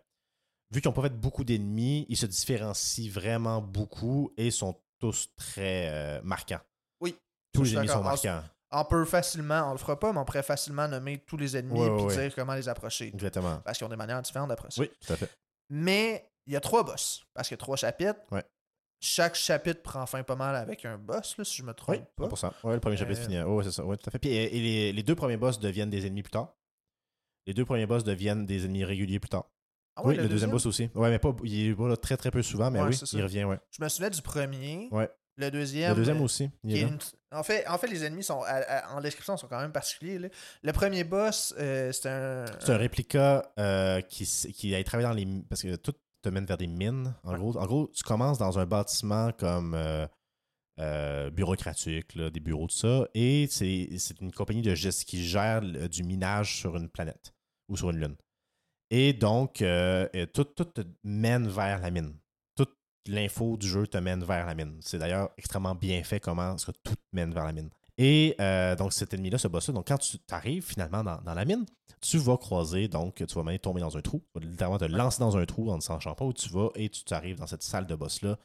vu 0.71 0.81
qu'ils 0.81 0.89
n'ont 0.89 0.95
pas 0.95 1.03
fait 1.03 1.11
beaucoup 1.21 1.45
d'ennemis, 1.45 2.07
ils 2.09 2.17
se 2.17 2.25
différencient 2.27 3.11
vraiment 3.11 3.61
beaucoup 3.61 4.33
et 4.39 4.51
sont 4.51 4.81
tous 5.05 5.29
très 5.37 5.89
euh, 5.91 6.21
marquants. 6.23 6.61
Oui. 7.01 7.17
Tous 7.53 7.65
les 7.65 7.75
ennemis 7.75 7.89
sont 7.89 8.03
marquants. 8.03 8.43
On 8.71 8.85
peut 8.85 9.05
facilement, 9.05 9.69
on 9.69 9.73
le 9.73 9.79
fera 9.79 9.99
pas, 10.01 10.13
mais 10.13 10.19
on 10.19 10.25
pourrait 10.25 10.43
facilement 10.43 10.89
nommer 10.89 11.19
tous 11.19 11.37
les 11.37 11.57
ennemis 11.57 11.79
et 11.79 11.89
ouais, 11.89 12.03
ouais. 12.05 12.23
dire 12.29 12.35
comment 12.35 12.55
les 12.55 12.69
approcher. 12.69 13.09
Exactement. 13.09 13.59
Parce 13.65 13.79
qu'ils 13.79 13.87
ont 13.87 13.91
des 13.91 13.97
manières 13.97 14.21
différentes 14.23 14.49
d'approcher. 14.49 14.81
Oui, 14.81 14.91
tout 15.07 15.13
à 15.13 15.17
fait. 15.17 15.31
Mais 15.71 16.29
il 16.47 16.55
y 16.55 16.57
a 16.57 16.61
trois 16.61 16.83
boss. 16.83 17.25
Parce 17.35 17.49
qu'il 17.49 17.55
y 17.55 17.59
a 17.59 17.63
trois 17.63 17.77
chapitres. 17.77 18.19
Ouais. 18.33 18.43
Chaque 19.01 19.35
chapitre 19.35 19.83
prend 19.83 20.07
fin 20.07 20.23
pas 20.23 20.35
mal 20.37 20.57
avec 20.57 20.85
un 20.87 20.97
boss, 20.97 21.37
là, 21.37 21.45
si 21.45 21.57
je 21.59 21.63
me 21.63 21.75
trompe 21.75 21.97
Oui, 22.19 22.29
pas. 22.29 22.35
100%. 22.35 22.53
Ouais, 22.65 22.75
le 22.75 22.81
premier 22.81 22.97
chapitre 22.97 23.21
Euh, 23.21 23.25
finit. 23.25 23.41
Oh, 23.43 23.63
c'est 23.63 23.71
ça. 23.73 23.85
Ouais, 23.85 23.97
tout 23.99 24.09
à 24.09 24.11
fait. 24.11 24.19
Puis, 24.19 24.31
et, 24.31 24.57
et 24.57 24.61
les, 24.61 24.93
les 24.93 25.03
deux 25.03 25.15
premiers 25.15 25.37
boss 25.37 25.59
deviennent 25.61 25.91
des 25.91 26.07
ennemis 26.07 26.23
plus 26.23 26.31
tard. 26.31 26.55
Les 27.47 27.53
deux 27.55 27.67
premiers 27.67 27.87
boss 27.87 28.03
deviennent 28.03 28.47
des 28.47 28.65
ennemis 28.65 28.85
réguliers 28.85 29.21
plus 29.21 29.29
tard. 29.29 29.45
Ah 29.97 30.03
oui, 30.05 30.17
le, 30.17 30.29
deuxième 30.29 30.51
boss 30.51 30.67
aussi. 30.67 30.91
Ouais, 30.95 31.11
mais 31.11 31.19
pas, 31.19 31.35
il 31.45 31.69
est 31.71 31.75
pas 31.75 31.89
là 31.89 31.97
très 31.97 32.17
très 32.17 32.31
peu 32.31 32.43
souvent, 32.43 32.71
mais 32.71 32.81
Ouais, 32.81 32.89
oui, 32.89 33.01
il 33.13 33.23
revient, 33.23 33.45
ouais. 33.45 33.59
Je 33.71 33.83
me 33.83 33.89
souviens 33.89 34.11
du 34.11 34.23
premier. 34.23 34.89
Ouais. 34.91 35.09
Le 35.37 35.51
deuxième. 35.51 35.91
Le 35.91 35.97
deuxième 35.97 36.19
euh, 36.19 36.23
aussi. 36.25 36.49
il 36.65 36.77
est 36.77 36.83
une- 36.83 36.99
en, 37.33 37.43
fait, 37.43 37.67
en 37.69 37.77
fait, 37.79 37.89
les 37.89 38.05
ennemis 38.05 38.23
sont 38.23 38.41
à- 38.43 38.53
à- 38.53 38.97
en 38.97 39.01
description 39.01 39.37
sont 39.37 39.49
quand 39.49 39.61
même 39.61 39.73
particuliers. 39.73 40.19
là. 40.19 40.29
Le 40.63 40.73
premier 40.73 41.03
boss, 41.05 41.53
euh, 41.59 41.91
c'est 41.93 42.09
un. 42.09 42.45
C'est 42.61 42.71
un 42.73 42.77
réplica 42.77 43.53
euh, 43.59 44.01
qui, 44.03 44.25
qui 44.27 44.75
a 44.75 44.83
travaillé 44.85 45.09
dans 45.09 45.15
les. 45.15 45.27
Parce 45.49 45.63
que 45.63 45.75
tout 45.77 45.93
te 46.23 46.29
mène 46.29 46.47
vers 46.47 46.57
des 46.57 46.67
mines, 46.69 47.15
en 47.25 47.33
Ouais. 47.33 47.39
gros. 47.39 47.57
En 47.57 47.67
gros, 47.67 47.89
tu 47.93 48.03
commences 48.05 48.39
dans 48.39 48.59
un 48.61 48.67
bâtiment 48.67 49.31
comme 49.33 49.75
euh, 50.81 51.31
bureaucratique, 51.31 52.15
là, 52.15 52.31
des 52.31 52.41
bureaux, 52.41 52.67
tout 52.67 52.77
ça, 52.77 53.07
et 53.15 53.47
c'est 53.49 53.89
une 54.21 54.33
compagnie 54.33 54.63
de 54.63 54.75
gestion 54.75 55.05
qui 55.07 55.25
gère 55.25 55.61
du 55.63 56.03
minage 56.05 56.57
sur 56.59 56.77
une 56.77 56.89
planète 56.89 57.33
ou 57.69 57.77
sur 57.77 57.91
une 57.91 57.99
lune. 57.99 58.17
Et 58.97 59.13
donc, 59.13 59.61
euh, 59.61 60.07
tout, 60.33 60.45
te 60.45 60.83
mène 61.03 61.49
vers 61.49 61.81
la 61.81 61.91
mine. 61.91 62.15
Toute 62.55 62.77
l'info 63.09 63.57
du 63.57 63.67
jeu 63.67 63.89
te 63.89 63.99
mène 63.99 64.23
vers 64.23 64.47
la 64.47 64.55
mine. 64.55 64.79
C'est 64.83 64.99
d'ailleurs 64.99 65.31
extrêmement 65.37 65.75
bien 65.75 66.05
fait 66.05 66.21
comment 66.21 66.55
est-ce 66.55 66.67
que 66.67 66.71
tout 66.85 66.95
te 66.95 67.01
mène 67.13 67.35
vers 67.35 67.45
la 67.45 67.53
mine. 67.53 67.71
Et 67.99 68.37
euh, 68.41 68.77
donc, 68.77 68.93
cet 68.93 69.13
ennemi-là, 69.13 69.37
ce 69.37 69.49
boss-là, 69.49 69.75
donc 69.75 69.89
quand 69.89 69.99
tu 69.99 70.17
arrives 70.31 70.65
finalement 70.65 71.03
dans, 71.03 71.35
la 71.35 71.45
mine, 71.45 71.67
tu 72.01 72.19
vas 72.19 72.37
croiser, 72.37 72.87
donc 72.87 73.17
tu 73.17 73.35
vas 73.35 73.43
même 73.43 73.59
tomber 73.59 73.81
dans 73.81 73.97
un 73.97 74.01
trou. 74.01 74.23
Littéralement 74.41 74.79
te 74.79 74.85
lancer 74.85 75.19
dans 75.19 75.37
un 75.37 75.45
trou 75.45 75.73
en 75.73 75.77
ne 75.79 75.83
sachant 75.83 76.15
pas 76.15 76.25
où 76.25 76.33
tu 76.33 76.49
vas 76.51 76.69
et 76.77 76.89
tu 76.89 77.03
arrives 77.13 77.41
dans 77.41 77.49
cette 77.49 77.65
salle 77.65 77.89
de 77.89 77.97
boss-là. 77.97 78.39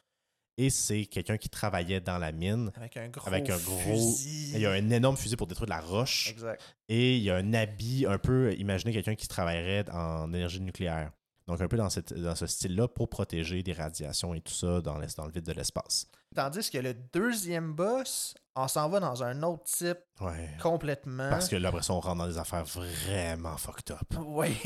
Et 0.58 0.68
c'est 0.68 1.06
quelqu'un 1.06 1.36
qui 1.38 1.48
travaillait 1.48 2.00
dans 2.00 2.18
la 2.18 2.32
mine. 2.32 2.70
Avec 2.74 2.96
un 2.96 3.08
gros. 3.08 3.26
Avec 3.26 3.48
un 3.48 3.56
gros- 3.56 3.78
fusil. 3.78 4.52
Il 4.54 4.60
y 4.60 4.66
a 4.66 4.72
un 4.72 4.90
énorme 4.90 5.16
fusil 5.16 5.36
pour 5.36 5.46
détruire 5.46 5.66
de 5.66 5.70
la 5.70 5.80
roche. 5.80 6.30
Exact. 6.30 6.60
Et 6.88 7.16
il 7.16 7.22
y 7.22 7.30
a 7.30 7.36
un 7.36 7.54
habit 7.54 8.04
un 8.06 8.18
peu, 8.18 8.52
imaginez 8.58 8.92
quelqu'un 8.92 9.14
qui 9.14 9.26
travaillerait 9.28 9.88
en 9.90 10.32
énergie 10.34 10.60
nucléaire. 10.60 11.12
Donc 11.50 11.60
un 11.60 11.66
peu 11.68 11.76
dans, 11.76 11.90
cette, 11.90 12.12
dans 12.14 12.36
ce 12.36 12.46
style-là 12.46 12.86
pour 12.86 13.08
protéger 13.08 13.62
des 13.64 13.72
radiations 13.72 14.34
et 14.34 14.40
tout 14.40 14.52
ça 14.52 14.80
dans, 14.80 14.98
dans 15.16 15.24
le 15.26 15.32
vide 15.32 15.44
de 15.44 15.52
l'espace. 15.52 16.06
Tandis 16.32 16.70
que 16.70 16.78
le 16.78 16.94
deuxième 16.94 17.72
boss, 17.74 18.34
on 18.54 18.68
s'en 18.68 18.88
va 18.88 19.00
dans 19.00 19.24
un 19.24 19.42
autre 19.42 19.64
type 19.64 19.98
Ouais. 20.20 20.56
complètement. 20.62 21.28
Parce 21.28 21.48
que 21.48 21.56
là, 21.56 21.70
après 21.70 21.82
ça, 21.82 21.92
on 21.92 21.98
rentre 21.98 22.18
dans 22.18 22.28
des 22.28 22.38
affaires 22.38 22.64
vraiment 22.64 23.56
fucked 23.56 23.90
up. 23.90 23.98
Oui. 24.24 24.56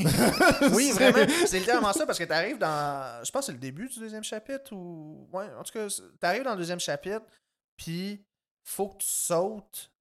oui, 0.73 0.91
vraiment. 0.91 1.25
C'est 1.47 1.57
littéralement 1.59 1.91
ça 1.91 2.05
parce 2.05 2.19
que 2.19 2.23
tu 2.23 2.31
arrives 2.33 2.59
dans. 2.59 3.23
Je 3.23 3.31
pense 3.31 3.41
que 3.41 3.45
c'est 3.47 3.51
le 3.53 3.57
début 3.57 3.87
du 3.89 3.99
deuxième 3.99 4.23
chapitre 4.23 4.73
ou. 4.73 5.27
Ouais, 5.33 5.47
en 5.59 5.63
tout 5.63 5.73
cas, 5.73 5.87
tu 5.87 6.03
arrives 6.21 6.43
dans 6.43 6.51
le 6.51 6.57
deuxième 6.57 6.79
chapitre, 6.79 7.25
puis 7.77 8.23
faut 8.63 8.89
que 8.89 8.97
tu 8.99 9.07
sautes. 9.09 9.91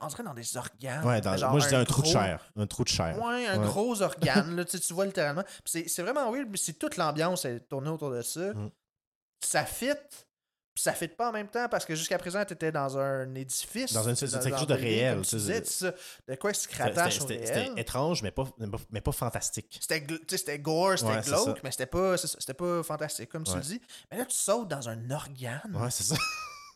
On 0.00 0.06
dirait 0.06 0.22
dans 0.22 0.34
des 0.34 0.56
organes. 0.56 1.04
Ouais, 1.04 1.20
dans- 1.20 1.36
Genre 1.36 1.50
moi 1.50 1.60
je 1.60 1.68
dis 1.68 1.74
un, 1.74 1.84
trou 1.84 2.02
de 2.02 2.06
chair. 2.06 2.50
Un 2.56 2.66
trou 2.66 2.84
de 2.84 2.88
chair. 2.88 3.18
Ouais, 3.22 3.46
un 3.46 3.58
Ouais. 3.60 3.66
gros 3.66 4.00
organe, 4.02 4.56
là, 4.56 4.64
tu, 4.64 4.72
sais, 4.72 4.78
tu 4.80 4.92
vois 4.94 5.06
littéralement. 5.06 5.44
C'est 5.64 6.02
vraiment 6.02 6.30
weird, 6.32 6.48
mais 6.50 6.56
c'est 6.56 6.74
toute 6.74 6.96
l'ambiance 6.96 7.44
est 7.44 7.60
tournée 7.68 7.90
autour 7.90 8.10
de 8.10 8.22
ça. 8.22 8.52
Mm. 8.54 8.70
Ça 9.44 9.64
fit, 9.64 9.94
puis 10.74 10.82
ça 10.84 10.92
fit 10.92 11.08
pas 11.08 11.30
en 11.30 11.32
même 11.32 11.48
temps 11.48 11.66
parce 11.68 11.84
que 11.84 11.94
jusqu'à 11.94 12.18
présent, 12.18 12.44
tu 12.44 12.52
étais 12.52 12.70
dans 12.70 12.98
un 12.98 13.34
édifice. 13.34 13.92
Dans 13.92 14.08
une- 14.08 14.14
c'est- 14.14 14.26
c'est 14.28 14.38
quelque 14.40 14.58
chose 14.58 14.66
de 14.66 14.74
dans- 14.74 14.80
réel, 14.80 15.20
tu 15.22 15.38
sais, 15.40 15.64
sais, 15.64 15.94
de 16.28 16.34
quoi 16.36 16.52
se 16.54 16.68
rattache 16.76 17.18
au 17.18 17.20
C'était 17.26 17.44
réel? 17.52 17.66
c'était 17.70 17.80
étrange, 17.80 18.22
mais 18.22 18.30
pas, 18.30 18.44
mais 18.90 19.00
pas 19.00 19.12
fantastique. 19.12 19.78
C'était 19.80 20.00
gore, 20.02 20.28
c'était 20.30 20.52
Ouais, 21.08 21.20
glauque, 21.22 21.46
ça. 21.46 21.54
mais 21.64 21.70
c'était 21.72 21.86
pas, 21.86 22.16
ça, 22.16 22.54
pas 22.54 22.82
fantastique, 22.82 23.28
comme 23.30 23.44
tu 23.44 23.54
le 23.54 23.60
dis. 23.60 23.80
Mais 24.10 24.18
là, 24.18 24.24
tu 24.26 24.36
sautes 24.36 24.68
dans 24.68 24.88
un 24.88 25.10
organe. 25.10 25.74
Ouais, 25.74 25.90
c'est 25.90 26.04
ça. 26.04 26.14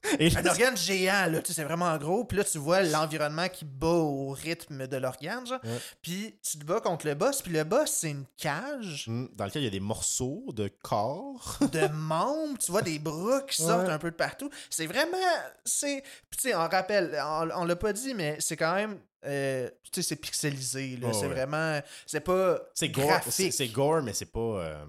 Et 0.18 0.36
Un 0.36 0.46
organe 0.46 0.76
géant, 0.76 1.26
là, 1.30 1.40
tu 1.40 1.48
sais, 1.48 1.52
c'est 1.54 1.64
vraiment 1.64 1.96
gros. 1.98 2.24
Puis 2.24 2.38
là, 2.38 2.44
tu 2.44 2.58
vois 2.58 2.82
l'environnement 2.82 3.48
qui 3.48 3.64
bat 3.64 3.86
au 3.86 4.30
rythme 4.30 4.86
de 4.86 4.96
l'organe, 4.96 5.46
genre. 5.46 5.60
Ouais. 5.64 5.78
Puis 6.02 6.34
tu 6.42 6.58
te 6.58 6.64
bats 6.64 6.80
contre 6.80 7.06
le 7.06 7.14
boss. 7.14 7.42
Puis 7.42 7.52
le 7.52 7.64
boss, 7.64 7.90
c'est 7.90 8.10
une 8.10 8.24
cage 8.36 9.04
Hmm, 9.08 9.26
dans 9.34 9.44
lequel 9.46 9.62
il 9.62 9.66
y 9.66 9.68
a 9.68 9.70
des 9.70 9.80
morceaux 9.80 10.44
de 10.52 10.68
corps. 10.82 11.58
de 11.72 11.86
membres. 11.88 12.58
Tu 12.58 12.70
vois 12.70 12.82
des 12.82 12.98
bras 12.98 13.42
qui 13.42 13.62
sortent 13.62 13.88
un 13.88 13.98
peu 13.98 14.10
de 14.10 14.16
partout. 14.16 14.50
C'est 14.70 14.86
vraiment. 14.86 15.16
c'est 15.64 16.02
Puis 16.30 16.38
tu 16.40 16.48
sais, 16.48 16.54
on 16.54 16.68
rappelle, 16.68 17.18
on, 17.24 17.48
on 17.54 17.64
l'a 17.64 17.76
pas 17.76 17.92
dit, 17.92 18.14
mais 18.14 18.36
c'est 18.40 18.56
quand 18.56 18.74
même. 18.74 18.98
euh, 19.26 19.68
tu 19.92 20.02
sais, 20.02 20.08
c'est 20.10 20.16
pixelisé. 20.16 20.96
là. 20.98 21.08
Ouais, 21.08 21.12
c'est 21.14 21.20
ouais. 21.22 21.28
vraiment. 21.28 21.80
C'est 22.06 22.20
pas. 22.20 22.58
C'est 22.74 22.88
gore, 22.88 23.20
c'est 23.30 23.68
gore, 23.68 24.02
mais 24.02 24.12
c'est 24.12 24.26
pas. 24.30 24.38
euh, 24.40 24.84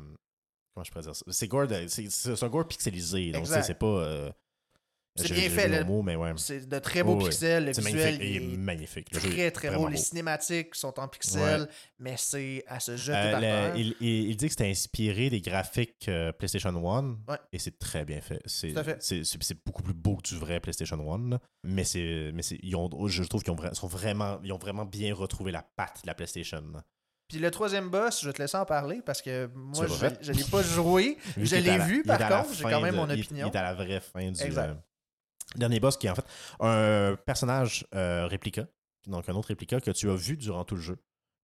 comment 0.73 0.83
je 0.83 0.91
pourrais 0.91 1.03
dire 1.03 1.15
ça? 1.15 1.25
C'est 1.29 1.47
gore, 1.47 1.67
c'est 1.87 2.09
c'est 2.11 2.43
un 2.43 2.49
gore 2.49 2.67
pixelisé. 2.67 3.31
Donc, 3.31 3.43
tu 3.43 3.47
sais, 3.49 3.53
Exact. 3.55 3.67
c'est 3.67 3.79
pas. 3.79 3.85
euh, 3.85 4.31
C'est 5.17 5.31
bien 5.33 5.49
fait, 5.49 5.69
le 5.69 5.77
le- 5.77 5.83
mot, 5.85 6.01
mais 6.01 6.17
ouais. 6.17 6.33
C'est 6.35 6.67
de 6.67 6.77
très 6.79 7.01
beaux 7.01 7.15
pixels. 7.17 7.67
Le 7.67 7.73
C'est 7.73 7.81
visuel 7.81 8.15
magnifique. 8.17 8.21
Il 8.29 8.35
est 8.35 8.53
est 8.53 8.57
magnifique. 8.57 9.07
Le 9.13 9.19
jeu 9.21 9.29
très 9.29 9.51
très 9.51 9.75
beau. 9.75 9.87
Les 9.87 9.95
cinématiques 9.97 10.75
sont 10.75 10.99
en 10.99 11.07
pixels, 11.07 11.69
mais 11.99 12.15
c'est 12.17 12.63
à 12.67 12.81
se 12.81 12.97
jeter 12.97 13.17
Euh, 13.17 13.71
le- 13.73 13.79
il, 13.79 13.95
il- 14.01 14.29
il 14.31 14.35
dit 14.35 14.45
que 14.47 14.51
c'était 14.51 14.69
inspiré 14.69 15.29
des 15.29 15.39
graphiques 15.39 16.07
euh, 16.09 16.33
PlayStation 16.33 16.69
1 16.75 17.17
Ouais. 17.29 17.37
et 17.53 17.59
c'est 17.59 17.79
très 17.79 18.03
bien 18.03 18.19
fait. 18.19 18.41
C'est, 18.45 18.73
Tout 18.73 18.79
à 18.79 18.83
fait. 18.83 18.97
c'est, 18.99 19.23
c'est- 19.23 19.41
c'est 19.41 19.57
beaucoup 19.65 19.83
plus 19.83 19.93
beau 19.93 20.17
que 20.17 20.27
du 20.27 20.35
vrai 20.37 20.59
PlayStation 20.59 20.97
1. 21.13 21.29
là. 21.29 21.39
Mais, 21.63 21.85
c'est, 21.85 22.31
mais 22.33 22.41
c'est, 22.41 22.59
ils 22.61 22.75
ont, 22.75 22.89
je 23.07 23.23
trouve 23.23 23.41
qu'ils 23.41 23.53
ont, 23.53 23.73
sont 23.73 23.87
vraiment, 23.87 24.39
ils 24.43 24.51
ont 24.51 24.57
vraiment 24.57 24.83
bien 24.85 25.15
retrouvé 25.15 25.53
la 25.53 25.63
patte 25.77 26.01
de 26.03 26.07
la 26.07 26.13
PlayStation. 26.13 26.61
là. 26.73 26.83
Puis 27.29 27.39
le 27.39 27.49
troisième 27.51 27.89
boss, 27.89 28.21
je 28.21 28.27
vais 28.27 28.33
te 28.33 28.41
laisser 28.41 28.57
en 28.57 28.65
parler 28.65 29.01
parce 29.03 29.21
que 29.21 29.49
moi, 29.55 29.87
je, 29.87 30.07
je 30.21 30.31
l'ai 30.33 30.43
pas 30.43 30.61
joué. 30.61 31.17
Je 31.37 31.55
l'ai 31.55 31.61
la- 31.77 31.85
vu 31.85 32.03
par 32.03 32.19
contre. 32.19 32.53
J'ai 32.53 32.63
quand 32.65 32.81
même 32.81 32.93
de- 32.93 32.99
mon 32.99 33.09
il- 33.09 33.21
opinion. 33.21 33.47
Il 33.47 33.55
est 33.55 33.57
à 33.57 33.63
la 33.63 33.73
vraie 33.73 33.99
fin 34.01 34.29
du 34.29 34.41
Exact. 34.43 34.75
Dernier 35.55 35.79
boss 35.79 35.97
qui 35.97 36.07
est 36.07 36.09
en 36.09 36.15
fait 36.15 36.25
un 36.59 37.15
personnage 37.25 37.85
euh, 37.95 38.27
réplica. 38.27 38.67
Donc 39.07 39.27
un 39.29 39.35
autre 39.35 39.49
réplica 39.49 39.79
que 39.79 39.91
tu 39.91 40.09
as 40.09 40.15
vu 40.15 40.37
durant 40.37 40.65
tout 40.65 40.75
le 40.75 40.81
jeu, 40.81 40.97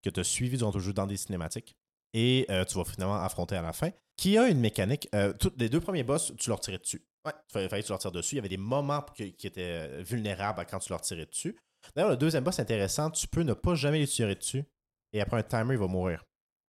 que 0.03 0.09
tu 0.09 0.19
as 0.19 0.23
suivi 0.23 0.57
durant 0.57 0.71
tout 0.71 0.79
le 0.79 0.83
jeu 0.83 0.93
dans 0.93 1.07
des 1.07 1.17
cinématiques. 1.17 1.75
Et 2.13 2.45
euh, 2.49 2.65
tu 2.65 2.75
vas 2.77 2.83
finalement 2.85 3.15
affronter 3.15 3.55
à 3.55 3.61
la 3.61 3.71
fin. 3.73 3.91
Qui 4.17 4.37
a 4.37 4.47
une 4.49 4.59
mécanique. 4.59 5.07
euh, 5.15 5.31
toutes 5.33 5.59
les 5.59 5.69
deux 5.69 5.79
premiers 5.79 6.03
boss, 6.03 6.33
tu 6.37 6.49
leur 6.49 6.59
tirais 6.59 6.77
dessus. 6.77 7.01
Ouais. 7.25 7.31
Il 7.55 7.69
fallait, 7.69 7.81
que 7.81 7.85
tu 7.87 7.91
leur 7.91 7.99
tires 7.99 8.11
dessus. 8.11 8.35
Il 8.35 8.37
y 8.37 8.39
avait 8.39 8.49
des 8.49 8.57
moments 8.57 9.01
qui, 9.15 9.33
qui 9.33 9.47
étaient 9.47 10.01
vulnérables 10.03 10.65
quand 10.69 10.79
tu 10.79 10.89
leur 10.89 11.01
tirais 11.01 11.25
dessus. 11.25 11.55
D'ailleurs, 11.95 12.11
le 12.11 12.17
deuxième 12.17 12.43
boss 12.43 12.59
intéressant, 12.59 13.09
tu 13.11 13.27
peux 13.27 13.41
ne 13.41 13.53
pas 13.53 13.75
jamais 13.75 13.99
les 13.99 14.07
tirer 14.07 14.35
dessus. 14.35 14.63
Et 15.13 15.21
après 15.21 15.37
un 15.37 15.43
timer, 15.43 15.73
il 15.75 15.79
va 15.79 15.87
mourir. 15.87 16.23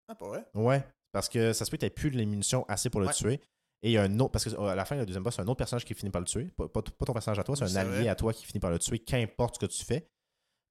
Ah, 0.08 0.14
pas 0.14 0.26
vrai? 0.26 0.44
Ouais, 0.54 0.84
parce 1.12 1.28
que 1.28 1.52
ça 1.52 1.64
se 1.64 1.70
peut 1.70 1.76
que 1.76 1.86
tu 1.86 1.90
plus 1.90 2.10
les 2.10 2.26
munitions 2.26 2.64
assez 2.68 2.90
pour 2.90 3.00
le 3.00 3.06
Ouais. 3.08 3.12
tuer. 3.12 3.40
Et 3.84 3.90
il 3.90 3.92
y 3.92 3.96
a 3.98 4.02
un 4.02 4.20
autre, 4.20 4.30
parce 4.30 4.44
qu'à 4.44 4.74
la 4.76 4.84
fin, 4.84 4.94
le 4.96 5.04
deuxième 5.04 5.22
boss, 5.24 5.34
c'est 5.34 5.42
un 5.42 5.46
autre 5.48 5.56
personnage 5.56 5.84
qui 5.84 5.94
finit 5.94 6.10
par 6.10 6.20
le 6.20 6.26
tuer. 6.26 6.44
Pas, 6.56 6.68
pas- 6.68 6.82
pas 6.82 7.04
ton 7.04 7.12
personnage 7.12 7.38
à 7.40 7.42
toi, 7.44 7.56
c'est 7.56 7.64
un 7.64 7.66
allié 7.96 8.08
à 8.08 8.14
toi 8.14 8.32
qui 8.32 8.46
finit 8.46 8.60
par 8.60 8.70
le 8.70 8.78
tuer, 8.78 8.98
qu'importe 9.00 9.56
ce 9.56 9.60
que 9.60 9.66
tu 9.66 9.84
fais. 9.84 10.08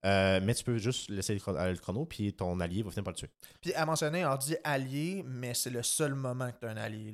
Euh, 0.03 0.39
mais 0.43 0.55
tu 0.55 0.63
peux 0.63 0.77
juste 0.79 1.09
laisser 1.09 1.33
le 1.35 1.39
chrono, 1.39 1.59
aller 1.59 1.73
le 1.73 1.77
chrono, 1.79 2.05
puis 2.05 2.33
ton 2.33 2.59
allié 2.59 2.81
va 2.81 2.89
finir 2.89 3.03
par 3.03 3.13
le 3.13 3.17
tuer. 3.17 3.29
Puis 3.61 3.71
à 3.73 3.85
mentionner, 3.85 4.25
on 4.25 4.35
dit 4.35 4.55
allié, 4.63 5.23
mais 5.27 5.53
c'est 5.53 5.69
le 5.69 5.83
seul 5.83 6.15
moment 6.15 6.49
que 6.51 6.57
tu 6.59 6.65
un 6.65 6.75
allié. 6.77 7.11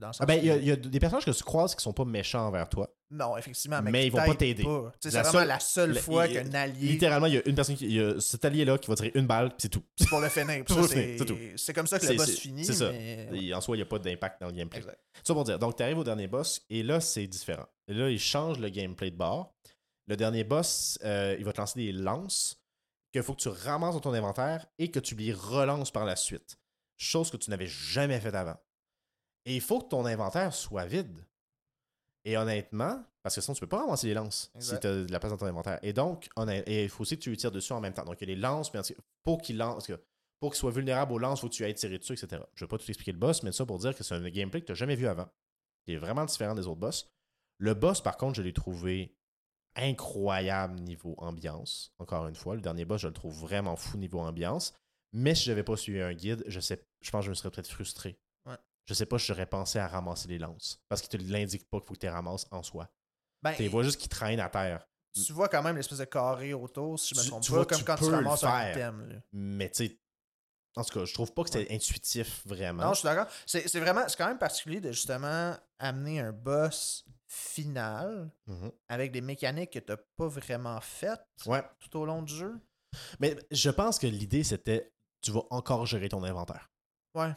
dans 0.00 0.10
Ah 0.18 0.24
ben, 0.24 0.34
il 0.42 0.46
y, 0.46 0.50
a- 0.50 0.56
y 0.56 0.76
des 0.76 0.98
personnages 1.00 1.26
que 1.26 1.30
tu 1.32 1.44
croises 1.44 1.74
qui 1.74 1.82
sont 1.82 1.92
pas 1.92 2.06
méchants 2.06 2.46
envers 2.46 2.68
toi. 2.68 2.88
Non, 3.10 3.36
effectivement, 3.36 3.82
mais, 3.82 3.90
Mais 3.90 4.06
ils 4.06 4.12
vont 4.12 4.18
pas 4.18 4.34
t'aider. 4.36 4.62
C'est 5.00 5.10
vraiment 5.10 5.30
seule- 5.32 5.48
la 5.48 5.58
seule 5.60 5.90
le- 5.94 6.00
fois 6.00 6.28
qu'un 6.28 6.54
allié. 6.54 6.88
Littéralement, 6.92 7.26
il 7.26 7.34
y 7.34 7.38
a 7.38 7.42
une 7.46 7.56
personne 7.56 7.74
qui. 7.76 7.86
Il 7.86 7.92
y 7.94 8.00
a 8.00 8.18
cet 8.20 8.44
allié-là 8.44 8.78
qui 8.78 8.86
va 8.88 8.94
tirer 8.94 9.10
une 9.16 9.26
balle, 9.26 9.48
puis 9.48 9.56
c'est 9.62 9.68
tout. 9.68 9.82
C'est 9.96 10.08
pour 10.08 10.20
le 10.20 10.28
finir. 10.28 10.64
C'est 11.56 11.72
comme 11.74 11.86
ça 11.88 11.98
que 11.98 12.06
le 12.06 12.14
boss 12.16 12.38
finit. 12.38 12.64
c'est 12.64 12.72
ça. 12.72 12.90
mais- 12.90 13.28
Et 13.34 13.52
en 13.52 13.60
soi, 13.60 13.76
il 13.76 13.80
n'y 13.80 13.82
a 13.82 13.86
pas 13.86 13.98
d'impact 13.98 14.40
dans 14.40 14.46
le 14.46 14.52
gameplay. 14.54 14.78
Exact. 14.78 14.98
Ça 15.24 15.34
pour 15.34 15.44
dire. 15.44 15.58
Donc, 15.58 15.76
tu 15.76 15.82
arrives 15.82 15.98
au 15.98 16.04
dernier 16.04 16.28
boss 16.28 16.62
et 16.70 16.82
là, 16.82 17.00
c'est 17.00 17.26
différent. 17.26 17.66
Et 17.88 17.92
là, 17.94 18.08
il 18.08 18.18
change 18.20 18.58
le 18.60 18.68
gameplay 18.68 19.10
de 19.10 19.16
bord. 19.16 19.52
Le 20.10 20.16
dernier 20.16 20.42
boss, 20.42 20.98
euh, 21.04 21.36
il 21.38 21.44
va 21.44 21.52
te 21.52 21.60
lancer 21.60 21.78
des 21.78 21.92
lances 21.92 22.60
qu'il 23.12 23.22
faut 23.22 23.32
que 23.32 23.42
tu 23.42 23.48
ramasses 23.48 23.94
dans 23.94 24.00
ton 24.00 24.12
inventaire 24.12 24.66
et 24.76 24.90
que 24.90 24.98
tu 24.98 25.14
les 25.14 25.32
relances 25.32 25.92
par 25.92 26.04
la 26.04 26.16
suite. 26.16 26.58
Chose 26.96 27.30
que 27.30 27.36
tu 27.36 27.48
n'avais 27.48 27.68
jamais 27.68 28.18
fait 28.18 28.34
avant. 28.34 28.56
Et 29.44 29.54
il 29.54 29.60
faut 29.60 29.78
que 29.78 29.88
ton 29.88 30.04
inventaire 30.04 30.52
soit 30.52 30.84
vide. 30.84 31.24
Et 32.24 32.36
honnêtement, 32.36 33.04
parce 33.22 33.36
que 33.36 33.40
sinon, 33.40 33.54
tu 33.54 33.60
peux 33.60 33.68
pas 33.68 33.82
ramasser 33.82 34.08
les 34.08 34.14
lances 34.14 34.50
si 34.58 34.80
tu 34.80 34.86
as 34.88 35.04
de 35.04 35.12
la 35.12 35.20
place 35.20 35.30
dans 35.30 35.38
ton 35.38 35.46
inventaire. 35.46 35.78
Et 35.82 35.92
donc, 35.92 36.28
il 36.66 36.88
faut 36.88 37.02
aussi 37.02 37.16
que 37.16 37.22
tu 37.22 37.30
les 37.30 37.36
tires 37.36 37.52
dessus 37.52 37.72
en 37.72 37.80
même 37.80 37.94
temps. 37.94 38.04
Donc, 38.04 38.20
il 38.20 38.28
y 38.28 38.32
a 38.32 38.34
les 38.34 38.40
lances, 38.40 38.74
mais 38.74 38.80
pour 39.22 39.38
parce 39.38 39.86
que 39.86 40.02
Pour 40.40 40.50
qu'il 40.50 40.58
soit 40.58 40.72
vulnérable 40.72 41.12
aux 41.12 41.18
lances, 41.18 41.38
il 41.38 41.42
faut 41.42 41.48
que 41.48 41.54
tu 41.54 41.64
ailles 41.64 41.74
tirer 41.74 42.00
dessus, 42.00 42.14
etc. 42.14 42.42
Je 42.56 42.64
ne 42.64 42.66
vais 42.66 42.68
pas 42.68 42.78
tout 42.78 42.88
expliquer 42.88 43.12
le 43.12 43.18
boss, 43.18 43.44
mais 43.44 43.52
ça 43.52 43.64
pour 43.64 43.78
dire 43.78 43.94
que 43.94 44.02
c'est 44.02 44.16
un 44.16 44.28
gameplay 44.28 44.60
que 44.60 44.66
tu 44.66 44.72
n'as 44.72 44.76
jamais 44.76 44.96
vu 44.96 45.06
avant. 45.06 45.28
Qui 45.84 45.92
est 45.94 45.98
vraiment 45.98 46.24
différent 46.24 46.56
des 46.56 46.66
autres 46.66 46.80
boss. 46.80 47.08
Le 47.58 47.74
boss, 47.74 48.00
par 48.00 48.16
contre, 48.16 48.34
je 48.34 48.42
l'ai 48.42 48.52
trouvé 48.52 49.14
incroyable 49.76 50.80
niveau 50.80 51.14
ambiance. 51.18 51.92
Encore 51.98 52.26
une 52.28 52.34
fois, 52.34 52.54
le 52.54 52.60
dernier 52.60 52.84
boss, 52.84 53.00
je 53.02 53.08
le 53.08 53.12
trouve 53.14 53.38
vraiment 53.38 53.76
fou 53.76 53.96
niveau 53.98 54.20
ambiance. 54.20 54.74
Mais 55.12 55.34
si 55.34 55.44
je 55.44 55.50
n'avais 55.50 55.64
pas 55.64 55.76
suivi 55.76 56.00
un 56.00 56.12
guide, 56.12 56.44
je 56.46 56.60
sais, 56.60 56.84
je 57.00 57.10
pense 57.10 57.20
que 57.22 57.26
je 57.26 57.30
me 57.30 57.34
serais 57.34 57.50
peut-être 57.50 57.68
frustré. 57.70 58.18
Ouais. 58.46 58.56
Je 58.86 58.94
sais 58.94 59.06
pas 59.06 59.18
si 59.18 59.26
j'aurais 59.26 59.46
pensé 59.46 59.78
à 59.78 59.88
ramasser 59.88 60.28
les 60.28 60.38
lances. 60.38 60.80
Parce 60.88 61.00
qu'il 61.02 61.10
te 61.18 61.24
l'indique 61.32 61.68
pas 61.68 61.78
qu'il 61.78 61.86
faut 61.88 61.94
que 61.94 61.98
tu 61.98 62.06
les 62.06 62.10
ramasses 62.12 62.46
en 62.50 62.62
soi. 62.62 62.88
Ben, 63.42 63.52
Tu 63.54 63.62
les 63.62 63.68
vois 63.68 63.82
juste 63.82 63.98
qu'ils 64.00 64.08
traînent 64.10 64.40
à 64.40 64.48
terre. 64.48 64.86
Tu 65.12 65.32
vois 65.32 65.48
quand 65.48 65.62
même 65.62 65.76
l'espèce 65.76 65.98
de 65.98 66.04
carré 66.04 66.54
autour, 66.54 66.98
si 67.00 67.14
je 67.14 67.20
me 67.20 67.26
trompe 67.26 67.42
tu 67.42 67.50
pas, 67.50 67.56
vois, 67.56 67.66
comme 67.66 67.78
tu 67.78 67.84
quand 67.84 67.96
tu 67.96 68.04
ramasses 68.04 68.44
un 68.44 68.70
item. 68.70 69.08
là. 69.08 69.16
Mais 69.32 69.68
tu 69.70 69.86
sais, 69.88 69.98
en 70.76 70.84
tout 70.84 71.00
cas, 71.00 71.04
je 71.04 71.12
trouve 71.12 71.32
pas 71.34 71.42
que 71.42 71.50
c'était 71.50 71.74
intuitif 71.74 72.46
vraiment. 72.46 72.84
Non, 72.84 72.90
je 72.92 73.00
suis 73.00 73.06
d'accord. 73.06 73.26
C'est 73.44 73.66
c'est 73.66 73.80
vraiment, 73.80 74.06
c'est 74.06 74.16
quand 74.16 74.28
même 74.28 74.38
particulier 74.38 74.80
de 74.80 74.92
justement 74.92 75.56
amener 75.80 76.20
un 76.20 76.30
boss 76.30 77.04
final 77.32 78.30
Mhm. 78.48 78.72
avec 78.88 79.12
des 79.12 79.20
mécaniques 79.20 79.70
que 79.72 79.78
t'as 79.78 79.96
pas 80.16 80.26
vraiment 80.26 80.80
faites 80.80 81.24
Ouais. 81.46 81.62
tout 81.78 81.96
au 81.98 82.04
long 82.04 82.22
du 82.22 82.34
jeu? 82.34 82.60
Mais 83.20 83.36
je 83.52 83.70
pense 83.70 83.98
que 84.00 84.06
l'idée, 84.08 84.42
c'était 84.42 84.92
tu 85.22 85.30
vas 85.30 85.42
encore 85.50 85.86
gérer 85.86 86.08
ton 86.08 86.24
inventaire. 86.24 86.70
Ouais. 87.14 87.32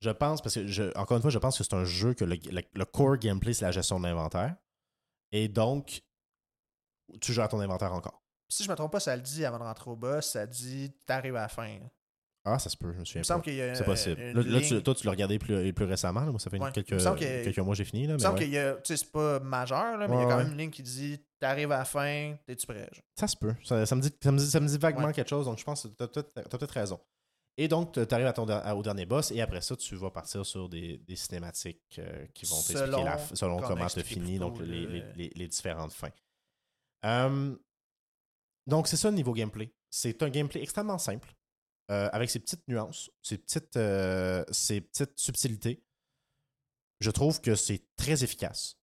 Je 0.00 0.10
pense, 0.10 0.40
parce 0.42 0.54
que, 0.56 0.66
je- 0.66 0.96
encore 0.96 1.16
une 1.16 1.22
fois, 1.22 1.30
je 1.30 1.38
pense 1.38 1.58
que 1.58 1.64
c'est 1.64 1.74
un 1.74 1.84
jeu 1.84 2.14
que 2.14 2.24
le, 2.24 2.36
le- 2.50 2.62
le 2.72 2.84
core 2.84 3.16
gameplay, 3.16 3.52
c'est 3.52 3.64
la 3.64 3.70
gestion 3.72 3.98
de 3.98 4.04
l'inventaire. 4.06 4.56
Et 5.32 5.48
donc, 5.48 6.02
tu 7.20 7.32
gères 7.32 7.48
ton 7.48 7.60
inventaire 7.60 7.92
encore. 7.92 8.22
Si 8.48 8.62
je 8.64 8.70
me 8.70 8.74
trompe 8.76 8.92
pas, 8.92 9.00
ça 9.00 9.16
le 9.16 9.22
dit 9.22 9.44
avant 9.44 9.58
de 9.58 9.64
rentrer 9.64 9.90
au 9.90 9.96
boss, 9.96 10.26
ça 10.26 10.46
dit 10.46 10.92
t'arrives 11.06 11.36
à 11.36 11.42
la 11.42 11.48
fin. 11.48 11.78
Ah, 12.44 12.58
ça 12.58 12.68
se 12.68 12.76
peut, 12.76 12.92
je 12.92 12.98
me 12.98 13.02
Il 13.02 13.06
souviens 13.06 13.20
me 13.20 13.22
pas. 13.22 13.28
semble 13.34 13.44
qu'il 13.44 13.54
y 13.54 13.62
a 13.62 13.74
C'est 13.74 13.84
possible. 13.84 14.20
une 14.20 14.32
Là, 14.40 14.58
là, 14.58 14.60
tu- 14.60 14.82
toi, 14.82 14.94
tu 14.96 15.04
l'as 15.06 15.12
regardé 15.12 15.38
plus, 15.38 15.72
plus 15.72 15.84
récemment. 15.84 16.20
là. 16.24 16.30
Moi, 16.32 16.40
ça 16.40 16.50
fait 16.50 16.58
Ouais. 16.58 16.68
Il 16.70 16.72
quelques, 16.72 16.92
me 16.92 17.14
que- 17.14 17.44
quelques 17.44 17.58
mois 17.60 17.74
j'ai 17.76 17.84
fini. 17.84 18.06
Là, 18.08 18.12
Il 18.12 18.14
me 18.14 18.18
semble 18.18 18.34
ouais. 18.38 18.44
qu'il 18.44 18.52
y 18.54 18.58
a, 18.58 18.74
tu 18.74 18.80
sais, 18.84 18.96
c'est 18.96 19.12
pas 19.12 19.38
majeur, 19.38 19.96
là, 19.96 20.08
mais 20.08 20.16
il 20.16 20.20
y 20.20 20.22
a 20.22 20.26
quand 20.26 20.36
ouais. 20.38 20.42
même 20.44 20.52
une 20.52 20.58
ligne 20.58 20.70
qui 20.70 20.82
dit 20.82 21.20
t'arrives 21.38 21.70
à 21.70 21.78
la 21.78 21.84
fin, 21.84 22.34
t'es-tu 22.46 22.66
prêt? 22.66 22.88
genre? 22.92 23.04
Ça 23.16 23.28
se 23.28 23.36
peut. 23.36 23.54
Ça, 23.62 23.86
ça 23.86 23.94
me, 23.94 24.00
dit, 24.02 24.10
ça, 24.20 24.32
me 24.32 24.38
dit, 24.38 24.46
ça 24.50 24.58
me 24.60 24.66
dit 24.66 24.76
vaguement 24.78 25.06
Ouais. 25.06 25.12
quelque 25.12 25.28
chose, 25.28 25.46
donc 25.46 25.58
je 25.58 25.64
pense 25.64 25.82
que 25.84 25.88
tu 25.88 26.02
as 26.02 26.08
peut-être 26.08 26.70
raison. 26.72 26.98
Et 27.58 27.68
donc, 27.68 27.92
tu 27.92 28.00
arrives 28.14 28.26
à 28.26 28.32
ton, 28.32 28.48
à- 28.48 28.74
au 28.74 28.82
dernier 28.82 29.06
boss, 29.06 29.30
et 29.30 29.40
après 29.40 29.60
ça, 29.60 29.76
tu 29.76 29.94
vas 29.94 30.10
partir 30.10 30.44
sur 30.44 30.68
des, 30.68 30.98
des 30.98 31.16
cinématiques 31.16 31.80
euh, 31.98 32.26
qui 32.34 32.46
vont 32.46 32.56
t'expliquer 32.56 33.06
Selon 33.34 33.60
comment 33.60 33.86
tu 33.86 34.00
finis, 34.02 34.38
donc 34.38 34.58
les, 34.60 34.86
les- 34.86 35.04
les- 35.14 35.32
les 35.34 35.48
différentes 35.48 35.92
fins. 35.92 36.10
Euh, 37.04 37.54
donc, 38.66 38.88
c'est 38.88 38.96
ça 38.96 39.10
le 39.10 39.16
niveau 39.16 39.32
gameplay. 39.32 39.72
C'est 39.90 40.22
un 40.22 40.30
gameplay 40.30 40.62
extrêmement 40.62 40.98
simple, 40.98 41.32
euh, 41.92 42.08
avec 42.12 42.30
ses 42.30 42.38
petites 42.40 42.66
nuances, 42.68 43.10
ses 43.22 43.38
petites, 43.38 43.76
euh, 43.76 44.44
ses 44.50 44.80
petites 44.80 45.18
subtilités. 45.18 45.84
Je 47.00 47.10
trouve 47.10 47.40
que 47.40 47.54
c'est 47.54 47.82
très 47.96 48.24
efficace. 48.24 48.76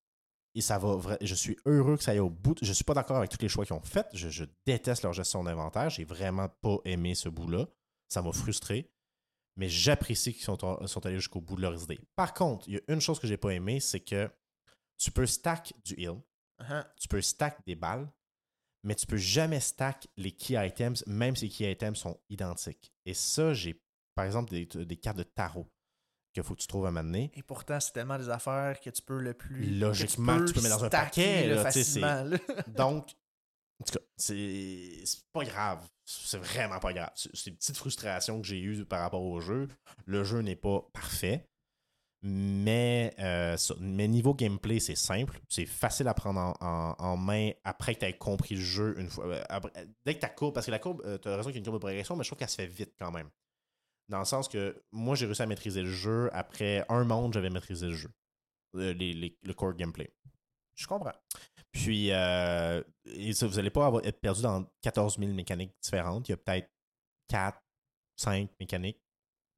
Et 0.55 0.61
ça 0.61 0.77
va 0.77 0.89
vra- 0.95 1.17
Je 1.21 1.35
suis 1.35 1.57
heureux 1.65 1.95
que 1.97 2.03
ça 2.03 2.11
aille 2.11 2.19
au 2.19 2.29
bout. 2.29 2.55
Je 2.61 2.73
suis 2.73 2.83
pas 2.83 2.93
d'accord 2.93 3.17
avec 3.17 3.29
tous 3.29 3.41
les 3.41 3.49
choix 3.49 3.65
qu'ils 3.65 3.75
ont 3.75 3.81
faits. 3.81 4.07
Je, 4.13 4.29
je 4.29 4.45
déteste 4.65 5.03
leur 5.03 5.13
gestion 5.13 5.43
d'inventaire. 5.43 5.89
J'ai 5.89 6.05
vraiment 6.05 6.49
pas 6.49 6.77
aimé 6.85 7.15
ce 7.15 7.29
bout-là. 7.29 7.65
Ça 8.09 8.21
m'a 8.21 8.31
frustré. 8.31 8.91
Mais 9.55 9.69
j'apprécie 9.69 10.33
qu'ils 10.33 10.43
sont, 10.43 10.57
sont 10.87 11.05
allés 11.05 11.17
jusqu'au 11.17 11.41
bout 11.41 11.55
de 11.55 11.61
leur 11.61 11.81
idée. 11.81 11.99
Par 12.15 12.33
contre, 12.33 12.67
il 12.67 12.75
y 12.75 12.77
a 12.77 12.81
une 12.87 13.01
chose 13.01 13.19
que 13.19 13.27
j'ai 13.27 13.37
pas 13.37 13.49
aimé, 13.51 13.79
c'est 13.79 13.99
que 13.99 14.29
tu 14.97 15.11
peux 15.11 15.25
stack 15.25 15.73
du 15.85 15.95
heal, 16.01 16.15
Uh-huh. 16.61 16.85
tu 16.99 17.07
peux 17.07 17.21
stack 17.21 17.65
des 17.65 17.75
balles, 17.75 18.05
mais 18.83 18.95
tu 18.95 19.05
peux 19.05 19.17
jamais 19.17 19.59
stack 19.59 20.07
les 20.17 20.31
key 20.31 20.55
items, 20.55 21.05
même 21.07 21.35
si 21.35 21.45
les 21.45 21.51
key 21.51 21.71
items 21.71 21.99
sont 21.99 22.19
identiques. 22.29 22.93
Et 23.05 23.13
ça, 23.13 23.53
j'ai 23.53 23.81
par 24.15 24.25
exemple 24.25 24.49
des, 24.51 24.65
des 24.65 24.97
cartes 24.97 25.17
de 25.17 25.23
tarot 25.23 25.67
qu'il 26.33 26.43
faut 26.43 26.55
que 26.55 26.61
tu 26.61 26.67
trouves 26.67 26.85
à 26.85 26.91
m'amener. 26.91 27.31
Et 27.35 27.43
pourtant, 27.43 27.79
c'est 27.79 27.91
tellement 27.91 28.17
des 28.17 28.29
affaires 28.29 28.79
que 28.79 28.89
tu 28.89 29.01
peux 29.01 29.19
le 29.19 29.33
plus. 29.33 29.79
Logiquement, 29.79 30.39
que 30.39 30.45
tu 30.45 30.53
peux 30.53 30.61
mettre 30.61 30.77
dans 30.77 30.85
un 30.85 30.89
paquet, 30.89 31.47
là, 31.47 31.63
facilement, 31.63 32.23
là. 32.23 32.37
Donc, 32.67 33.15
en 33.81 33.85
tout 33.85 33.93
cas, 33.93 34.03
c'est 34.17 35.01
c'est 35.05 35.23
pas 35.31 35.43
grave. 35.43 35.87
C'est 36.05 36.37
vraiment 36.37 36.79
pas 36.79 36.93
grave. 36.93 37.11
C'est 37.15 37.35
c'est 37.35 37.49
une 37.49 37.55
petite 37.55 37.77
frustration 37.77 38.41
que 38.41 38.47
j'ai 38.47 38.59
eue 38.59 38.85
par 38.85 39.01
rapport 39.01 39.23
au 39.23 39.39
jeu. 39.39 39.69
Le 40.05 40.23
jeu 40.23 40.41
n'est 40.41 40.55
pas 40.55 40.87
parfait. 40.93 41.47
Mais, 42.21 43.13
euh, 43.19 43.55
mais 43.79 44.07
niveau 44.09 44.33
gameplay, 44.33 44.79
c'est 44.79 44.95
simple. 44.95 45.39
C'est 45.47 45.65
facile 45.65 46.07
à 46.09 46.13
prendre 46.13 46.53
en, 46.59 47.17
main 47.17 47.51
après 47.63 47.95
que 47.95 47.99
tu 48.01 48.05
aies 48.05 48.17
compris 48.17 48.55
le 48.55 48.61
jeu 48.61 48.99
une 48.99 49.09
fois. 49.09 49.25
euh, 49.27 49.43
après- 49.47 49.87
dès 50.05 50.15
que 50.15 50.19
ta 50.19 50.29
courbe, 50.29 50.53
parce 50.53 50.65
que 50.65 50.71
la 50.71 50.79
courbe, 50.79 51.01
tu 51.21 51.27
as 51.29 51.37
raison 51.37 51.49
qu'il 51.49 51.55
y 51.55 51.57
a 51.57 51.59
une 51.59 51.63
courbe 51.63 51.77
de 51.77 51.79
progression, 51.79 52.15
mais 52.17 52.23
je 52.23 52.29
trouve 52.29 52.39
qu'elle 52.39 52.49
se 52.49 52.57
fait 52.57 52.67
vite 52.67 52.93
quand 52.99 53.11
même. 53.11 53.29
Dans 54.09 54.19
le 54.19 54.25
sens 54.25 54.49
que 54.49 54.83
moi, 54.91 55.15
j'ai 55.15 55.27
réussi 55.27 55.41
à 55.43 55.45
maîtriser 55.45 55.81
le 55.81 55.91
jeu. 55.91 56.29
Après 56.33 56.83
un 56.89 57.03
monde, 57.05 57.33
j'avais 57.33 57.49
maîtrisé 57.49 57.85
le 57.87 57.93
jeu. 57.93 58.09
Euh, 58.75 58.93
les- 58.93 59.37
le 59.41 59.53
core 59.53 59.73
gameplay. 59.75 60.13
Je 60.75 60.87
comprends. 60.87 61.13
Puis, 61.71 62.11
euh, 62.11 62.81
vous 63.05 63.55
n'allez 63.55 63.69
pas 63.69 63.91
être 64.03 64.19
perdu 64.19 64.41
dans 64.41 64.65
14 64.81 65.17
000 65.17 65.31
mécaniques 65.33 65.73
différentes. 65.81 66.27
Il 66.27 66.31
y 66.31 66.33
a 66.33 66.37
peut-être 66.37 66.69
4, 67.27 67.61
5 68.15 68.49
mécaniques. 68.59 69.01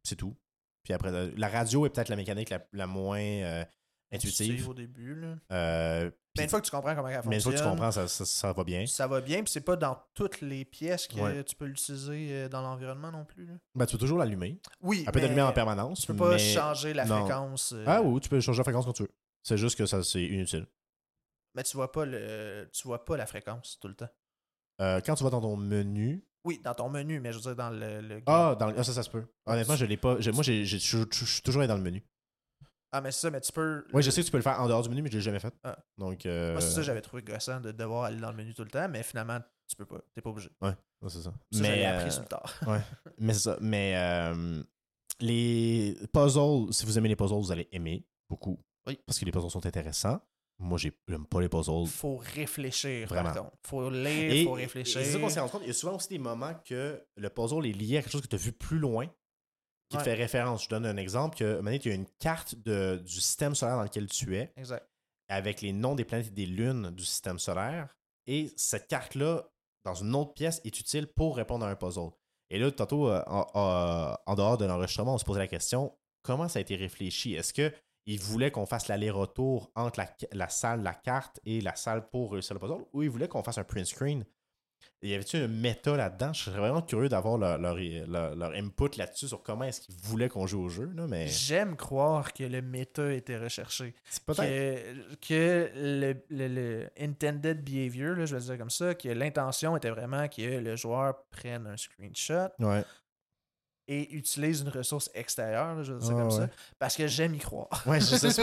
C'est 0.03 0.15
tout. 0.15 0.35
Puis 0.83 0.93
après, 0.93 1.09
euh, 1.13 1.31
la 1.37 1.47
radio 1.49 1.85
est 1.85 1.89
peut-être 1.89 2.09
la 2.09 2.15
mécanique 2.15 2.49
la, 2.49 2.65
la 2.73 2.87
moins 2.87 3.19
euh, 3.19 3.63
intuitive. 4.11 4.67
au 4.69 4.73
début, 4.73 5.15
là. 5.15 5.35
Euh, 5.51 6.11
Mais 6.37 6.43
une 6.45 6.49
fois 6.49 6.59
que 6.61 6.65
tu 6.65 6.71
comprends 6.71 6.95
comment 6.95 7.07
elle 7.09 7.21
mais 7.25 7.35
une 7.35 7.41
fois 7.41 7.51
fonctionne, 7.51 7.53
que 7.53 7.61
tu 7.61 7.69
comprends, 7.69 7.91
ça, 7.91 8.07
ça- 8.07 8.25
ça 8.25 8.53
va 8.53 8.63
bien. 8.63 8.85
ça 8.87 9.05
va 9.07 9.21
bien. 9.21 9.43
Puis 9.43 9.51
c'est 9.53 9.61
pas 9.61 9.75
dans 9.75 9.97
toutes 10.13 10.41
les 10.41 10.65
pièces 10.65 11.07
que 11.07 11.19
Ouais. 11.19 11.43
tu 11.43 11.55
peux 11.55 11.65
l'utiliser 11.65 12.47
dans 12.49 12.61
l'environnement 12.61 13.11
non 13.11 13.25
plus. 13.25 13.45
là. 13.45 13.53
Ben, 13.75 13.85
tu 13.85 13.93
peux 13.93 13.99
toujours 13.99 14.17
l'allumer. 14.17 14.59
Oui, 14.81 15.03
Elle 15.05 15.11
peut 15.13 15.21
allumée 15.23 15.41
en 15.41 15.51
permanence. 15.53 16.01
Tu 16.01 16.07
peux 16.07 16.15
pas 16.15 16.31
mais- 16.31 16.39
changer 16.39 16.93
la 16.93 17.05
non. 17.05 17.25
fréquence. 17.25 17.73
euh, 17.73 17.83
Ah 17.87 18.01
oui, 18.01 18.19
tu 18.21 18.29
peux 18.29 18.39
changer 18.41 18.59
la 18.59 18.63
fréquence 18.63 18.85
quand 18.85 18.93
tu 18.93 19.03
veux. 19.03 19.11
C'est 19.43 19.57
juste 19.57 19.77
que 19.77 19.85
ça 19.85 20.03
c'est 20.03 20.23
inutile. 20.23 20.67
Mais 21.53 21.63
tu 21.63 21.75
vois 21.75 21.91
pas 21.91 22.05
le, 22.05 22.69
tu 22.71 22.87
vois 22.87 23.03
pas 23.03 23.17
la 23.17 23.25
fréquence 23.25 23.77
tout 23.79 23.87
le 23.89 23.95
temps. 23.95 24.09
Euh, 24.79 25.01
quand 25.05 25.15
tu 25.15 25.23
vas 25.23 25.29
dans 25.29 25.41
ton 25.41 25.57
menu. 25.57 26.23
Oui, 26.43 26.59
dans 26.63 26.73
ton 26.73 26.89
menu, 26.89 27.19
mais 27.19 27.31
je 27.31 27.37
veux 27.37 27.43
dire 27.43 27.55
dans 27.55 27.69
le. 27.69 28.01
le- 28.01 28.21
Ah, 28.25 28.55
dans 28.59 28.67
le- 28.67 28.75
ah, 28.77 28.83
ça, 28.83 28.93
ça 28.93 29.03
se 29.03 29.09
peut. 29.09 29.23
Honnêtement, 29.45 29.75
je 29.75 29.85
l'ai 29.85 29.97
pas. 29.97 30.19
j'ai- 30.19 30.31
Moi, 30.31 30.43
je 30.43 30.63
je- 30.63 30.77
je 30.77 31.25
suis 31.25 31.41
toujours 31.41 31.61
allé 31.61 31.67
dans 31.67 31.77
le 31.77 31.83
menu. 31.83 32.03
Ah, 32.93 32.99
mais 32.99 33.11
c'est 33.11 33.21
ça, 33.21 33.31
mais 33.31 33.39
tu 33.39 33.51
peux. 33.51 33.85
Oui, 33.93 34.03
je 34.03 34.09
sais 34.09 34.21
que 34.21 34.25
tu 34.25 34.31
peux 34.31 34.37
le 34.37 34.43
faire 34.43 34.59
en 34.59 34.67
dehors 34.67 34.81
du 34.81 34.89
menu, 34.89 35.01
mais 35.01 35.09
je 35.09 35.15
l'ai 35.17 35.21
jamais 35.21 35.39
fait. 35.39 35.53
Ah. 35.63 35.77
Donc, 35.97 36.25
euh, 36.25 36.51
Moi, 36.53 36.61
c'est 36.61 36.71
ça, 36.71 36.81
j'avais 36.81 37.01
trouvé 37.01 37.21
gossant 37.21 37.61
de 37.61 37.71
devoir 37.71 38.05
aller 38.05 38.19
dans 38.19 38.31
le 38.31 38.35
menu 38.37 38.53
tout 38.53 38.63
le 38.63 38.69
temps, 38.71 38.89
mais 38.89 39.01
finalement, 39.03 39.39
tu 39.69 39.75
peux 39.77 39.85
pas. 39.85 39.99
T'es 40.13 40.21
pas 40.21 40.29
obligé. 40.31 40.49
ouais, 40.61 40.73
c'est 41.07 41.21
ça. 41.21 41.33
Mais, 41.53 41.85
appris 41.85 42.07
euh, 42.07 42.11
sur 42.11 42.21
le 42.23 42.27
tard. 42.27 42.53
mais 43.17 43.33
c'est 43.33 43.39
ça. 43.39 43.57
Mais 43.61 43.93
euh, 43.95 44.61
les 45.19 45.95
puzzles, 46.11 46.73
si 46.73 46.85
vous 46.85 46.97
aimez 46.97 47.09
les 47.09 47.15
puzzles, 47.15 47.35
vous 47.39 47.51
allez 47.51 47.69
aimer 47.71 48.05
beaucoup. 48.29 48.59
Oui. 48.87 48.99
Parce 49.05 49.19
que 49.19 49.25
les 49.25 49.31
puzzles 49.31 49.51
sont 49.51 49.65
intéressants. 49.65 50.19
Moi, 50.61 50.77
j'ai- 50.77 50.93
j'aime 51.07 51.25
pas 51.25 51.41
les 51.41 51.49
puzzles. 51.49 51.87
Faut 51.87 52.17
réfléchir, 52.17 53.07
Vraiment. 53.07 53.33
par 53.33 53.43
contre. 53.43 53.57
Faut 53.65 53.89
lire, 53.89 54.31
Et, 54.31 54.43
faut 54.45 54.57
et 54.57 54.61
réfléchir. 54.61 55.01
c'est 55.03 55.11
ça 55.11 55.19
qu'on 55.19 55.29
s'est 55.29 55.39
rendu 55.39 55.51
compte. 55.51 55.61
Il 55.63 55.67
y 55.67 55.71
a 55.71 55.73
souvent 55.73 55.95
aussi 55.95 56.09
des 56.09 56.19
moments 56.19 56.53
que 56.65 57.03
le 57.17 57.29
puzzle 57.29 57.65
est 57.65 57.71
lié 57.73 57.97
à 57.97 58.01
quelque 58.01 58.11
chose 58.11 58.21
que 58.21 58.27
tu 58.27 58.35
as 58.35 58.39
vu 58.39 58.51
plus 58.51 58.77
loin, 58.79 59.07
qui 59.89 59.97
Ouais. 59.97 60.03
te 60.03 60.09
fait 60.09 60.13
référence. 60.13 60.63
Je 60.65 60.69
donne 60.69 60.85
un 60.85 60.97
exemple. 60.97 61.37
Que, 61.37 61.43
à 61.43 61.47
un 61.47 61.51
moment 61.55 61.65
donné, 61.65 61.79
tu 61.79 61.89
as 61.91 61.95
une 61.95 62.07
carte 62.19 62.55
de, 62.55 63.01
du 63.03 63.19
système 63.21 63.55
solaire 63.55 63.75
dans 63.77 63.83
lequel 63.83 64.07
tu 64.07 64.37
es, 64.37 64.53
Exact. 64.55 64.87
avec 65.29 65.61
les 65.61 65.73
noms 65.73 65.95
des 65.95 66.05
planètes 66.05 66.27
et 66.27 66.31
des 66.31 66.45
lunes 66.45 66.91
du 66.91 67.03
système 67.05 67.39
solaire. 67.39 67.89
Et 68.27 68.51
cette 68.55 68.87
carte-là, 68.87 69.49
dans 69.83 69.95
une 69.95 70.13
autre 70.15 70.33
pièce, 70.33 70.61
est 70.63 70.79
utile 70.79 71.07
pour 71.07 71.35
répondre 71.37 71.65
à 71.65 71.69
un 71.69 71.75
puzzle. 71.75 72.11
Et 72.51 72.59
là, 72.59 72.69
tantôt, 72.71 73.09
euh, 73.09 73.23
en, 73.27 73.47
en- 73.53 74.15
en 74.25 74.35
dehors 74.35 74.57
de 74.57 74.65
l'enregistrement, 74.65 75.15
on 75.15 75.17
se 75.17 75.25
posait 75.25 75.39
la 75.39 75.47
question 75.47 75.97
comment 76.21 76.47
ça 76.47 76.59
a 76.59 76.61
été 76.61 76.75
réfléchi? 76.75 77.33
Est-ce 77.33 77.51
qu'ils 78.05 78.19
voulaient 78.19 78.51
qu'on 78.51 78.65
fasse 78.65 78.87
l'aller-retour 78.87 79.71
entre 79.75 79.99
la, 79.99 80.07
la 80.33 80.49
salle, 80.49 80.81
la 80.83 80.93
carte 80.93 81.39
et 81.45 81.61
la 81.61 81.75
salle 81.75 82.09
pour 82.09 82.31
réussir 82.33 82.53
le 82.55 82.59
puzzle 82.59 82.83
Ou 82.93 83.03
ils 83.03 83.09
voulaient 83.09 83.27
qu'on 83.27 83.43
fasse 83.43 83.57
un 83.57 83.63
print 83.63 83.85
screen 83.85 84.25
y 85.03 85.13
avait-tu 85.15 85.37
un 85.37 85.47
méta 85.47 85.95
là-dedans? 85.95 86.31
Je 86.33 86.43
serais 86.43 86.59
vraiment 86.59 86.81
curieux 86.83 87.09
d'avoir 87.09 87.37
leur, 87.37 87.57
leur, 87.57 87.75
leur- 87.75 88.35
leur 88.35 88.51
input 88.53 88.97
là-dessus 88.97 89.27
sur 89.27 89.41
comment 89.41 89.63
est-ce 89.65 89.81
qu'ils 89.81 89.95
voulaient 89.95 90.29
qu'on 90.29 90.45
joue 90.45 90.61
au 90.61 90.69
jeu. 90.69 90.91
Là, 90.95 91.07
mais 91.07 91.27
J'aime 91.27 91.75
croire 91.75 92.33
que 92.33 92.43
le 92.43 92.61
méta 92.61 93.11
était 93.11 93.37
recherché. 93.37 93.95
c'est 94.09 94.23
peut-être. 94.23 94.41
Que, 94.41 95.15
que 95.27 95.71
le, 95.75 96.13
le- 96.29 96.47
le 96.47 96.89
intended 96.99 97.63
behavior, 97.63 98.15
là, 98.15 98.25
je 98.27 98.35
vais 98.35 98.41
dire 98.43 98.57
comme 98.59 98.69
ça, 98.69 98.93
que 98.93 99.09
l'intention 99.09 99.75
était 99.75 99.89
vraiment 99.89 100.27
que 100.27 100.41
le 100.59 100.75
joueur 100.75 101.15
prenne 101.31 101.65
un 101.67 101.77
screenshot 101.77 102.49
Ouais. 102.59 102.83
Et 103.87 104.13
utilise 104.13 104.61
une 104.61 104.69
ressource 104.69 105.09
extérieure, 105.13 105.75
là, 105.75 105.83
je 105.83 105.93
vais 105.93 105.99
dire 105.99 106.07
ça 106.07 106.13
Ah, 106.15 106.21
comme 106.21 106.31
ouais. 106.31 106.47
ça, 106.47 106.49
parce 106.79 106.95
que 106.95 107.07
j'aime 107.07 107.35
y 107.35 107.39
croire. 107.39 107.67
Ouais, 107.85 107.99
je- 107.99 108.05
ça 108.15 108.31
se 108.31 108.41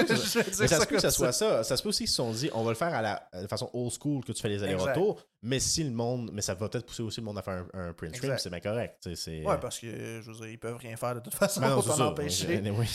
peut 0.86 0.96
que 0.96 1.00
ça- 1.00 1.10
soit 1.10 1.32
ça. 1.32 1.64
Ça 1.64 1.76
se 1.76 1.82
peut 1.82 1.88
aussi 1.88 2.04
qu'ils 2.04 2.08
se 2.10 2.16
sont 2.16 2.32
dit, 2.32 2.50
on 2.52 2.62
va 2.64 2.70
le 2.70 2.76
faire 2.76 2.92
à 2.94 3.00
la 3.02 3.28
de 3.42 3.46
façon 3.46 3.70
old 3.72 3.92
school 3.92 4.24
que 4.24 4.32
tu 4.32 4.42
fais 4.42 4.48
les 4.48 4.62
allers-retours, 4.62 5.22
mais 5.42 5.60
si 5.60 5.84
le 5.84 5.90
monde, 5.90 6.30
mais 6.32 6.42
ça 6.42 6.54
va 6.54 6.68
peut-être 6.68 6.86
pousser 6.86 7.02
aussi 7.02 7.20
le 7.20 7.26
monde 7.26 7.38
à 7.38 7.42
faire 7.42 7.64
un, 7.72 7.88
un 7.88 7.92
print 7.92 8.14
Exact. 8.16 8.38
c'est 8.38 8.50
bien 8.50 8.60
correct. 8.60 9.06
Ouais, 9.06 9.58
parce 9.60 9.78
que 9.78 10.20
je 10.20 10.30
veux 10.30 10.36
dire, 10.36 10.48
ils 10.48 10.58
peuvent 10.58 10.76
rien 10.76 10.96
faire 10.96 11.14
de 11.14 11.20
toute 11.20 11.34
façon 11.34 11.60
Ben 11.60 11.70
non, 11.70 11.82
pour 11.82 11.96
t'en 11.96 12.08
empêcher. 12.08 12.60
Mais, 12.62 12.70
oui. 12.70 12.86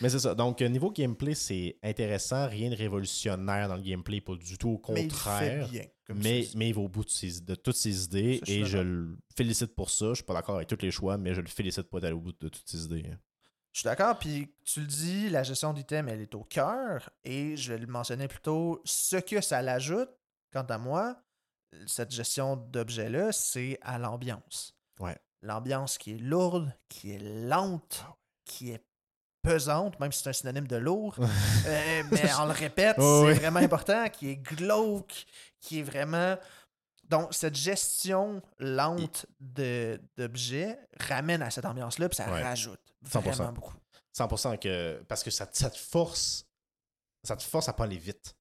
mais 0.00 0.08
c'est 0.10 0.18
ça. 0.18 0.34
Donc, 0.34 0.60
euh, 0.62 0.68
niveau 0.68 0.90
gameplay, 0.90 1.34
c'est 1.34 1.76
intéressant. 1.82 2.46
Rien 2.48 2.70
de 2.70 2.76
révolutionnaire 2.76 3.68
dans 3.68 3.76
le 3.76 3.82
gameplay, 3.82 4.20
pas 4.20 4.34
du 4.36 4.58
tout. 4.58 4.80
Au 4.86 4.92
Mais 4.92 5.04
il 5.04 5.08
contraire. 5.08 5.66
fait 5.66 5.70
bien. 5.72 5.84
Comme 6.08 6.18
mais, 6.22 6.48
mais 6.56 6.70
il 6.70 6.74
va 6.74 6.80
au 6.80 6.88
bout 6.88 7.04
de, 7.04 7.10
ses- 7.10 7.42
de 7.42 7.54
toutes 7.54 7.76
ses 7.76 8.04
idées 8.04 8.40
Ça, 8.44 8.50
et 8.52 8.64
je 8.64 8.78
le 8.78 9.18
félicite 9.36 9.74
pour 9.74 9.90
ça. 9.90 10.08
Je 10.10 10.14
suis 10.14 10.24
pas 10.24 10.34
d'accord 10.34 10.56
avec 10.56 10.66
tous 10.68 10.80
les 10.80 10.90
choix, 10.90 11.18
mais 11.18 11.34
je 11.34 11.40
le 11.42 11.48
félicite 11.48 11.82
pour 11.82 11.98
aller 12.02 12.12
au 12.12 12.20
bout 12.20 12.32
de 12.32 12.48
toutes 12.48 12.66
ses 12.66 12.84
idées. 12.84 13.10
Je 13.72 13.80
suis 13.80 13.84
d'accord, 13.84 14.18
puis 14.18 14.50
tu 14.64 14.80
le 14.80 14.86
dis, 14.86 15.28
la 15.28 15.42
gestion 15.42 15.72
d'items, 15.74 16.10
elle 16.10 16.22
est 16.22 16.34
au 16.34 16.42
cœur, 16.44 17.10
et 17.24 17.56
je 17.56 17.74
le 17.74 17.86
mentionnais 17.86 18.26
plus 18.26 18.40
tôt, 18.40 18.80
ce 18.84 19.16
que 19.16 19.40
ça 19.42 19.60
l'ajoute, 19.60 20.08
quant 20.50 20.62
à 20.64 20.78
moi, 20.78 21.22
cette 21.86 22.10
gestion 22.10 22.56
d'objets-là, 22.56 23.30
c'est 23.30 23.78
à 23.82 23.98
l'ambiance. 23.98 24.74
Ouais. 24.98 25.16
L'ambiance 25.42 25.98
qui 25.98 26.12
est 26.12 26.18
lourde, 26.18 26.72
qui 26.88 27.10
est 27.12 27.18
lente, 27.46 28.02
qui 28.46 28.70
est 28.70 28.82
pesante, 29.42 29.98
même 30.00 30.12
si 30.12 30.22
c'est 30.22 30.30
un 30.30 30.32
synonyme 30.32 30.66
de 30.66 30.76
lourd. 30.76 31.16
Euh, 31.66 32.02
mais 32.10 32.30
on 32.40 32.46
le 32.46 32.52
répète, 32.52 32.96
Oh, 32.98 33.22
c'est 33.24 33.32
oui. 33.32 33.38
vraiment 33.38 33.60
important, 33.60 34.08
qui 34.08 34.30
est 34.30 34.36
glauque, 34.36 35.24
qui 35.60 35.80
est 35.80 35.82
vraiment. 35.82 36.36
Donc, 37.08 37.32
cette 37.32 37.54
gestion 37.54 38.42
lente 38.58 39.24
d'objets 40.16 40.78
ramène 41.00 41.42
à 41.42 41.50
cette 41.50 41.64
ambiance-là, 41.64 42.08
puis 42.08 42.16
ça 42.16 42.30
Ouais. 42.30 42.42
rajoute 42.42 42.80
100%. 43.06 43.20
vraiment 43.20 43.52
beaucoup. 43.52 43.74
100% 44.16 44.58
que. 44.58 45.02
Parce 45.08 45.22
que 45.22 45.30
ça, 45.30 45.46
te- 45.46 45.56
ça 45.56 45.70
te 45.70 45.78
force. 45.78 46.44
Ça 47.24 47.36
te 47.36 47.42
force 47.42 47.68
à 47.68 47.72
pas 47.72 47.84
aller 47.84 47.98
vite. 47.98 48.34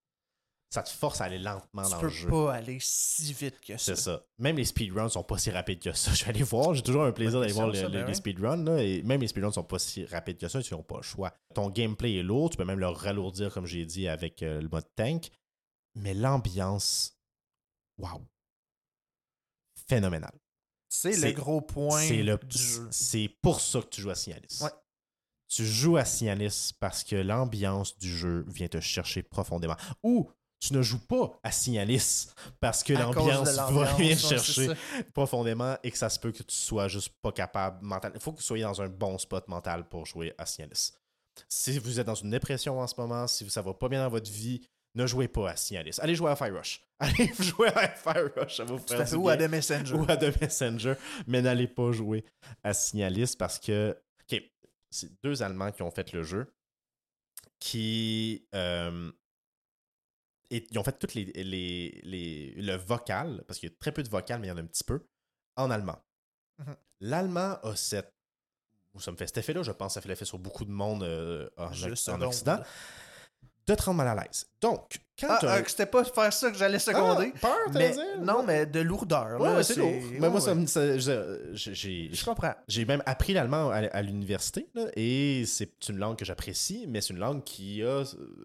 Ça 0.69 0.83
te 0.83 0.89
force 0.89 1.21
à 1.21 1.25
aller 1.25 1.39
lentement 1.39 1.83
Tu 1.85 1.91
dans 1.91 1.99
peux 1.99 2.05
le 2.07 2.11
jeu. 2.11 2.29
pas 2.29 2.53
aller 2.55 2.77
si 2.81 3.31
vite 3.33 3.59
que 3.61 3.77
ça. 3.77 3.95
C'est 3.95 4.01
ça. 4.01 4.21
Même 4.37 4.57
les 4.57 4.65
speedruns 4.65 5.07
sont 5.07 5.23
pas 5.23 5.37
si 5.37 5.49
rapides 5.49 5.79
que 5.81 5.93
ça. 5.93 6.11
Je 6.13 6.25
vais 6.25 6.31
aller 6.31 6.43
voir. 6.43 6.73
J'ai 6.73 6.81
toujours 6.83 7.05
un 7.05 7.13
plaisir 7.13 7.33
Bonne 7.39 7.41
d'aller 7.41 7.53
voir 7.53 7.67
les, 7.69 7.79
ça, 7.81 7.87
les- 7.87 7.99
les 7.99 8.03
oui. 8.03 8.15
speedruns. 8.15 8.63
là, 8.65 8.83
et 8.83 9.01
même 9.03 9.21
les 9.21 9.27
speedruns 9.29 9.51
sont 9.53 9.63
pas 9.63 9.79
si 9.79 10.03
rapides 10.05 10.37
que 10.37 10.47
ça. 10.49 10.59
Ils 10.59 10.73
n'ont 10.73 10.83
pas 10.83 10.97
le 10.97 11.03
choix. 11.03 11.33
Ton 11.55 11.69
gameplay 11.69 12.15
est 12.17 12.23
lourd. 12.23 12.49
Tu 12.49 12.57
peux 12.57 12.65
même 12.65 12.79
le 12.79 12.87
ralourdir, 12.89 13.53
comme 13.53 13.65
j'ai 13.65 13.85
dit, 13.85 14.09
avec 14.09 14.43
euh, 14.43 14.59
le 14.61 14.67
mode 14.67 14.85
tank. 14.95 15.29
Mais 15.95 16.13
l'ambiance. 16.13 17.17
Waouh. 17.97 18.27
Phénoménal. 19.87 20.33
C'est 20.89 21.15
le 21.17 21.31
gros 21.31 21.61
point 21.61 22.01
C'est 22.01 22.23
le 22.23 22.37
du 22.37 22.57
jeu. 22.57 22.87
C'est 22.91 23.29
pour 23.41 23.61
ça 23.61 23.81
que 23.81 23.87
tu 23.87 24.01
joues 24.01 24.09
à 24.09 24.15
Signalis. 24.15 24.59
Ouais. 24.61 24.69
Tu 25.47 25.65
joues 25.65 25.97
à 25.97 26.05
Signalis 26.05 26.71
parce 26.79 27.03
que 27.03 27.15
l'ambiance 27.15 27.97
du 27.97 28.09
jeu 28.15 28.43
vient 28.47 28.67
te 28.67 28.79
chercher 28.81 29.23
profondément. 29.23 29.75
Ou 30.03 30.29
tu 30.59 30.73
ne 30.73 30.81
joues 30.81 31.05
pas 31.05 31.39
à 31.43 31.51
Signalis 31.51 32.27
parce 32.59 32.83
que 32.83 32.93
l'ambiance 32.93 33.55
va 33.55 33.93
venir 33.93 34.17
chercher 34.17 34.69
profondément 35.13 35.77
et 35.83 35.91
que 35.91 35.97
ça 35.97 36.09
se 36.09 36.19
peut 36.19 36.31
que 36.31 36.43
tu 36.43 36.55
sois 36.55 36.87
juste 36.87 37.09
pas 37.21 37.31
capable 37.31 37.85
mental. 37.85 38.11
Il 38.15 38.21
faut 38.21 38.31
que 38.31 38.37
vous 38.37 38.43
soyez 38.43 38.63
dans 38.63 38.81
un 38.81 38.89
bon 38.89 39.17
spot 39.17 39.47
mental 39.47 39.87
pour 39.87 40.05
jouer 40.05 40.33
à 40.37 40.45
Signalis. 40.45 40.93
Si 41.47 41.77
vous 41.77 41.99
êtes 41.99 42.07
dans 42.07 42.15
une 42.15 42.31
dépression 42.31 42.79
en 42.79 42.87
ce 42.87 42.95
moment, 42.97 43.27
si 43.27 43.47
ça 43.49 43.61
va 43.61 43.73
pas 43.73 43.89
bien 43.89 44.03
dans 44.03 44.09
votre 44.09 44.31
vie, 44.31 44.61
ne 44.95 45.05
jouez 45.05 45.27
pas 45.27 45.51
à 45.51 45.55
Signalis. 45.55 45.97
Allez 45.99 46.15
jouer 46.15 46.31
à 46.31 46.35
Fire 46.35 46.55
Rush. 46.55 46.83
Allez 46.99 47.31
jouer 47.37 47.67
à 47.67 47.87
Fire 47.89 48.31
Rush, 48.35 48.57
ça 48.57 48.63
va 48.63 48.73
vous 48.75 48.87
faire 48.87 49.05
du 49.05 49.15
Ou 49.15 49.29
à 49.29 49.37
The 49.37 49.41
Messenger. 49.49 49.93
ou 49.93 50.05
à 50.09 50.17
The 50.17 50.41
Messenger, 50.41 50.95
mais 51.27 51.43
n'allez 51.43 51.67
pas 51.67 51.91
jouer 51.91 52.25
à 52.63 52.73
Signalis 52.73 53.35
parce 53.37 53.59
que, 53.59 53.95
ok, 54.23 54.41
c'est 54.89 55.11
deux 55.23 55.43
Allemands 55.43 55.71
qui 55.71 55.83
ont 55.83 55.91
fait 55.91 56.11
le 56.13 56.23
jeu, 56.23 56.51
qui, 57.59 58.47
euh, 58.55 59.11
et, 60.49 60.65
ils 60.71 60.79
ont 60.79 60.83
fait 60.83 60.97
toutes 60.97 61.13
les, 61.13 61.25
les, 61.25 62.01
les- 62.03 62.53
le 62.57 62.75
vocal, 62.75 63.43
parce 63.47 63.59
qu'il 63.59 63.69
y 63.69 63.71
a 63.71 63.75
très 63.79 63.91
peu 63.91 64.03
de 64.03 64.09
vocal, 64.09 64.39
mais 64.39 64.47
il 64.47 64.49
y 64.49 64.53
en 64.53 64.57
a 64.57 64.61
un 64.61 64.65
petit 64.65 64.83
peu, 64.83 65.01
en 65.55 65.69
allemand. 65.71 66.01
Mhm. 66.59 66.75
L'allemand 67.01 67.57
a 67.63 67.75
cette, 67.75 68.13
ou 68.93 68.99
ça 68.99 69.11
me 69.11 69.17
fait 69.17 69.27
cet 69.27 69.37
effet-là, 69.37 69.61
je 69.63 69.71
pense 69.71 69.89
que 69.89 69.93
ça 69.95 70.01
fait 70.01 70.09
l'effet 70.09 70.25
sur 70.25 70.39
beaucoup 70.39 70.65
de 70.65 70.71
monde 70.71 71.03
euh, 71.03 71.49
en. 71.57 71.67
Occident, 71.71 72.59
de 73.67 73.75
te 73.75 73.83
rendre 73.83 73.97
mal 73.97 74.07
à 74.17 74.23
l'aise. 74.23 74.45
Donc, 74.61 74.97
quand 75.19 75.27
Ah, 75.41 75.61
que 75.61 75.69
c'était 75.69 75.85
pas 75.85 76.05
faire 76.05 76.31
ça 76.31 76.49
que 76.49 76.57
j'allais 76.57 76.79
seconder. 76.79 77.33
Ah, 77.35 77.39
peur, 77.41 77.57
mais, 77.73 77.91
dire? 77.91 78.21
non, 78.21 78.41
mais 78.41 78.65
de 78.65 78.79
lourdeur. 78.79 79.41
Ouais, 79.41 79.61
c'est 79.61 79.75
lourd. 79.75 79.91
Mais 80.13 80.29
moi, 80.29 80.39
ça 80.39 80.53
j'ai 80.95 82.09
Je 82.13 82.23
comprends. 82.25 82.55
j'ai 82.69 82.85
même 82.85 83.03
appris 83.05 83.33
l'allemand 83.33 83.69
à, 83.69 83.79
à 83.79 84.01
l'université, 84.01 84.69
là, 84.73 84.85
et 84.95 85.43
c'est 85.45 85.89
une 85.89 85.97
langue 85.97 86.17
que 86.17 86.23
j'apprécie, 86.23 86.85
mais 86.87 87.01
c'est 87.01 87.13
une 87.13 87.19
langue 87.19 87.43
qui 87.43 87.83
a 87.83 88.03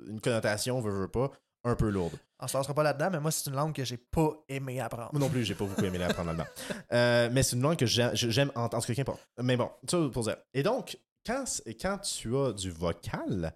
une 0.09 0.20
connotation, 0.20 0.80
veut, 0.80 0.90
veut 1.03 1.09
pas, 1.09 1.30
un 1.64 1.74
peu 1.76 1.88
lourde. 1.90 2.16
On 2.40 2.48
se 2.48 2.56
lancera 2.56 2.74
pas 2.74 2.82
là-dedans, 2.82 3.10
mais 3.12 3.20
moi, 3.20 3.30
c'est 3.30 3.48
une 3.48 3.56
langue 3.56 3.74
que 3.74 3.84
j'ai 3.84 3.96
pas 3.96 4.32
aimé 4.48 4.80
apprendre. 4.80 5.10
Moi 5.12 5.20
non 5.20 5.28
plus, 5.30 5.44
j'ai 5.44 5.54
pas 5.54 5.64
beaucoup 5.64 5.84
aimé 5.84 5.98
l'apprendre 5.98 6.28
l'allemand. 6.28 6.46
Euh, 6.92 7.30
mais 7.32 7.42
c'est 7.42 7.56
une 7.56 7.62
langue 7.62 7.78
que 7.78 7.86
j'aime 7.86 8.50
entendre, 8.54 8.84
cas, 8.84 8.94
qu'importe. 8.94 9.26
Mais 9.40 9.56
bon, 9.56 9.70
ça 9.88 9.96
pour 10.12 10.24
dire. 10.24 10.36
Et 10.52 10.62
donc, 10.62 10.98
quand, 11.24 11.44
quand 11.80 11.98
tu 11.98 12.36
as 12.36 12.52
du 12.52 12.70
vocal, 12.70 13.54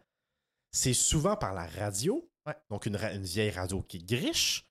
c'est 0.70 0.94
souvent 0.94 1.36
par 1.36 1.52
la 1.54 1.66
radio, 1.66 2.28
Ouais. 2.46 2.54
donc 2.70 2.86
une, 2.86 2.94
ra- 2.96 3.12
une 3.12 3.24
vieille 3.24 3.50
radio 3.50 3.82
qui 3.82 3.98
griche, 3.98 4.64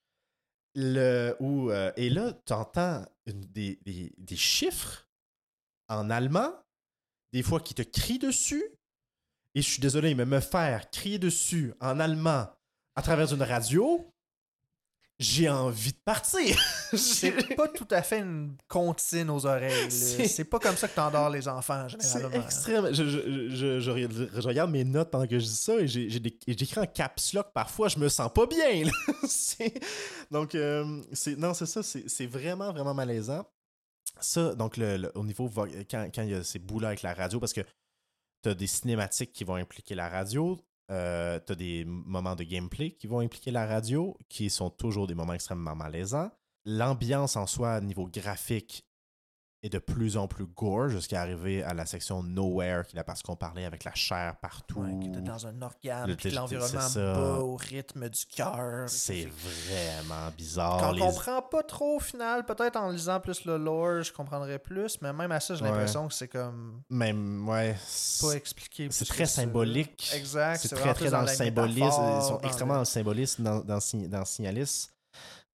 le, 0.75 1.36
où, 1.41 1.69
euh, 1.71 1.91
et 1.97 2.09
là, 2.09 2.31
tu 2.45 2.53
entends 2.53 3.05
des, 3.27 3.77
des- 3.86 4.13
des 4.17 4.36
chiffres 4.38 5.07
en 5.89 6.09
allemand, 6.09 6.53
des 7.33 7.43
fois 7.43 7.59
qui 7.59 7.73
te 7.73 7.81
crient 7.81 8.19
dessus, 8.19 8.63
et 9.55 9.61
je 9.61 9.69
suis 9.69 9.79
désolé, 9.81 10.15
mais 10.15 10.25
me 10.25 10.39
faire 10.39 10.89
crier 10.89 11.19
dessus 11.19 11.73
en 11.81 11.99
allemand 11.99 12.47
à 12.95 13.01
travers 13.01 13.33
une 13.33 13.43
radio, 13.43 14.05
j'ai 15.17 15.47
envie 15.49 15.93
de 15.93 15.97
partir. 16.03 16.57
C'est 16.93 17.55
pas 17.55 17.67
tout 17.69 17.87
à 17.91 18.01
fait 18.01 18.19
une 18.19 18.57
comptine 18.67 19.29
aux 19.29 19.45
oreilles. 19.45 19.89
C'est- 19.89 20.43
pas 20.43 20.59
comme 20.59 20.75
ça 20.75 20.87
que 20.89 20.95
t'endors 20.95 21.29
les 21.29 21.47
enfants, 21.47 21.87
C'est 21.99 22.19
généralement. 22.19 22.45
extrême. 22.45 22.93
Je, 22.93 23.07
je- 23.07 23.49
je- 23.49 23.79
je 23.79 24.47
regarde- 24.47 24.71
mes 24.71 24.83
notes 24.83 25.09
pendant 25.11 25.25
que 25.27 25.39
je 25.39 25.45
dis 25.45 25.55
ça 25.55 25.75
et 25.79 25.87
j'écris 25.87 26.79
en 26.79 26.85
caps 26.85 27.33
lock. 27.33 27.47
Parfois, 27.53 27.87
je 27.87 27.97
me 27.97 28.09
sens 28.09 28.29
pas 28.33 28.45
bien. 28.45 28.89
donc, 30.31 30.53
euh, 30.55 30.83
non, 31.37 31.53
c'est 31.53 31.65
ça. 31.65 31.81
C'est 31.83 32.27
vraiment, 32.27 32.71
vraiment 32.73 32.93
malaisant. 32.93 33.45
Ça, 34.19 34.53
donc, 34.55 34.77
le, 34.77 34.97
le- 34.97 35.11
au 35.17 35.23
niveau, 35.23 35.49
quand, 35.89 36.07
quand 36.13 36.21
il 36.23 36.29
y 36.29 36.33
a 36.33 36.43
ces 36.43 36.59
bouts-là 36.59 36.89
avec 36.89 37.01
la 37.01 37.13
radio, 37.13 37.39
parce 37.39 37.53
que 37.53 37.61
tu 38.43 38.49
as 38.49 38.53
des 38.53 38.67
cinématiques 38.67 39.33
qui 39.33 39.43
vont 39.43 39.55
impliquer 39.55 39.95
la 39.95 40.07
radio, 40.09 40.57
euh, 40.91 41.39
tu 41.45 41.53
as 41.53 41.55
des 41.55 41.86
moments 41.86 42.36
de 42.36 42.43
gameplay 42.43 42.91
qui 42.91 43.07
vont 43.07 43.19
impliquer 43.19 43.51
la 43.51 43.65
radio, 43.65 44.17
qui 44.29 44.49
sont 44.49 44.69
toujours 44.69 45.07
des 45.07 45.15
moments 45.15 45.33
extrêmement 45.33 45.75
malaisants. 45.75 46.31
L'ambiance 46.65 47.36
en 47.36 47.47
soi, 47.47 47.79
niveau 47.81 48.07
graphique, 48.07 48.86
de 49.70 49.80
plus 49.80 50.18
en 50.18 50.28
plus 50.28 50.45
gore 50.45 50.89
jusqu'à 50.89 51.22
arriver 51.22 51.63
à 51.63 51.74
la 51.74 51.86
section 51.86 52.22
Nowhere, 52.24 52.84
qui 52.86 52.95
est 52.95 52.97
là 52.97 53.03
parce 53.03 53.22
qu'on 53.24 53.36
parlait 53.36 53.66
avec 53.66 53.84
la 53.84 53.93
chair 53.93 54.36
partout. 54.41 54.82
Ouais, 54.82 54.97
qui 55.01 55.07
était 55.09 55.22
dans 55.22 55.47
un 55.47 55.61
organe, 55.61 56.07
Le 56.09 56.16
puis 56.16 56.30
que 56.30 56.36
l'environnement 56.36 56.88
bat 56.95 57.39
au 57.39 57.55
rythme 57.55 58.09
du 58.09 58.26
cœur. 58.26 58.86
C'est 58.88 59.28
vraiment 59.28 60.30
bizarre. 60.38 60.78
Qu'on 60.82 60.91
les- 60.91 61.01
comprend 61.01 61.41
pas 61.41 61.63
trop 61.63 61.97
au 61.97 61.99
final, 61.99 62.45
peut-être 62.45 62.76
en 62.78 62.89
lisant 62.89 63.20
plus 63.20 63.45
le 63.45 63.57
lore, 63.57 64.01
je 64.03 64.11
comprendrais 64.13 64.59
plus, 64.59 64.99
mais 65.01 65.11
même 65.13 65.32
à 65.32 65.39
ça, 65.39 65.55
j'ai 65.55 65.63
Ouais. 65.63 65.70
l'impression 65.72 66.07
que 66.07 66.13
c'est 66.13 66.28
comme 66.28 66.82
Même, 66.89 67.47
ouais. 67.47 67.76
pas 68.22 68.32
expliqué. 68.34 68.88
c'est 68.91 69.05
très 69.05 69.26
symbolique. 69.26 70.11
Exact. 70.16 70.59
C'est 70.61 70.76
très, 70.76 70.93
très 70.93 71.09
dans 71.09 71.22
le 71.22 71.28
symbolisme. 71.28 71.78
Ils 71.78 72.22
sont 72.24 72.34
dans 72.36 72.41
extrêmement 72.41 72.74
dans 72.76 72.80
le 72.82 72.86
symbolisme 72.86 73.43
dans, 73.43 73.59
dans, 73.61 73.80
Sign- 73.80 74.07
dans 74.09 74.26
Signalis. 74.26 74.89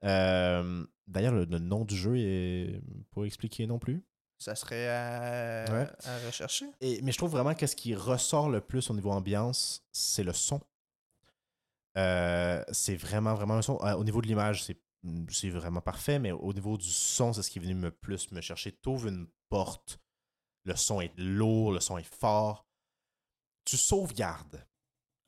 Euh, 0.04 0.84
D'ailleurs, 1.08 1.34
le, 1.34 1.46
le 1.46 1.60
nom 1.60 1.84
du 1.86 1.96
jeu 1.96 2.18
est 2.18 2.82
pas 3.14 3.24
expliqué 3.24 3.68
non 3.68 3.80
plus. 3.80 4.04
Ça 4.38 4.56
serait 4.56 4.88
à, 4.90 5.66
Ouais. 5.72 5.88
à 6.06 6.18
rechercher. 6.26 6.66
Et- 6.82 7.02
mais 7.04 7.12
je 7.12 7.18
trouve 7.18 7.32
vraiment 7.32 7.54
que 7.54 7.68
ce 7.68 7.76
qui 7.76 7.94
ressort 7.94 8.50
le 8.50 8.60
plus 8.62 8.90
au 8.90 8.94
niveau 8.94 9.12
ambiance, 9.12 9.86
c'est 9.92 10.24
le 10.24 10.34
son. 10.34 10.62
Euh, 11.98 12.64
c'est 12.72 12.96
vraiment, 12.96 13.34
vraiment 13.34 13.56
un 13.56 13.62
son. 13.62 13.78
Euh, 13.84 13.94
au 13.96 14.04
niveau 14.04 14.22
de 14.22 14.28
l'image, 14.28 14.64
c'est 14.64 14.80
c'est 15.32 15.50
vraiment 15.50 15.82
parfait, 15.82 16.20
mais 16.20 16.32
au 16.32 16.54
niveau 16.54 16.78
du 16.78 16.88
son, 16.92 17.34
c'est 17.34 17.42
ce 17.42 17.50
qui 17.50 17.58
est 17.58 17.62
venu 17.62 17.74
me 17.74 17.90
plus 17.90 18.32
me 18.32 18.40
chercher. 18.40 18.72
T'ouvres 18.72 19.08
une 19.08 19.28
porte, 19.50 20.00
le 20.64 20.76
son 20.76 21.02
est 21.02 21.12
lourd, 21.18 21.72
le 21.72 21.80
son 21.80 21.98
est 21.98 22.04
fort. 22.16 22.68
Tu 23.66 23.78
sauvegardes. 23.78 24.64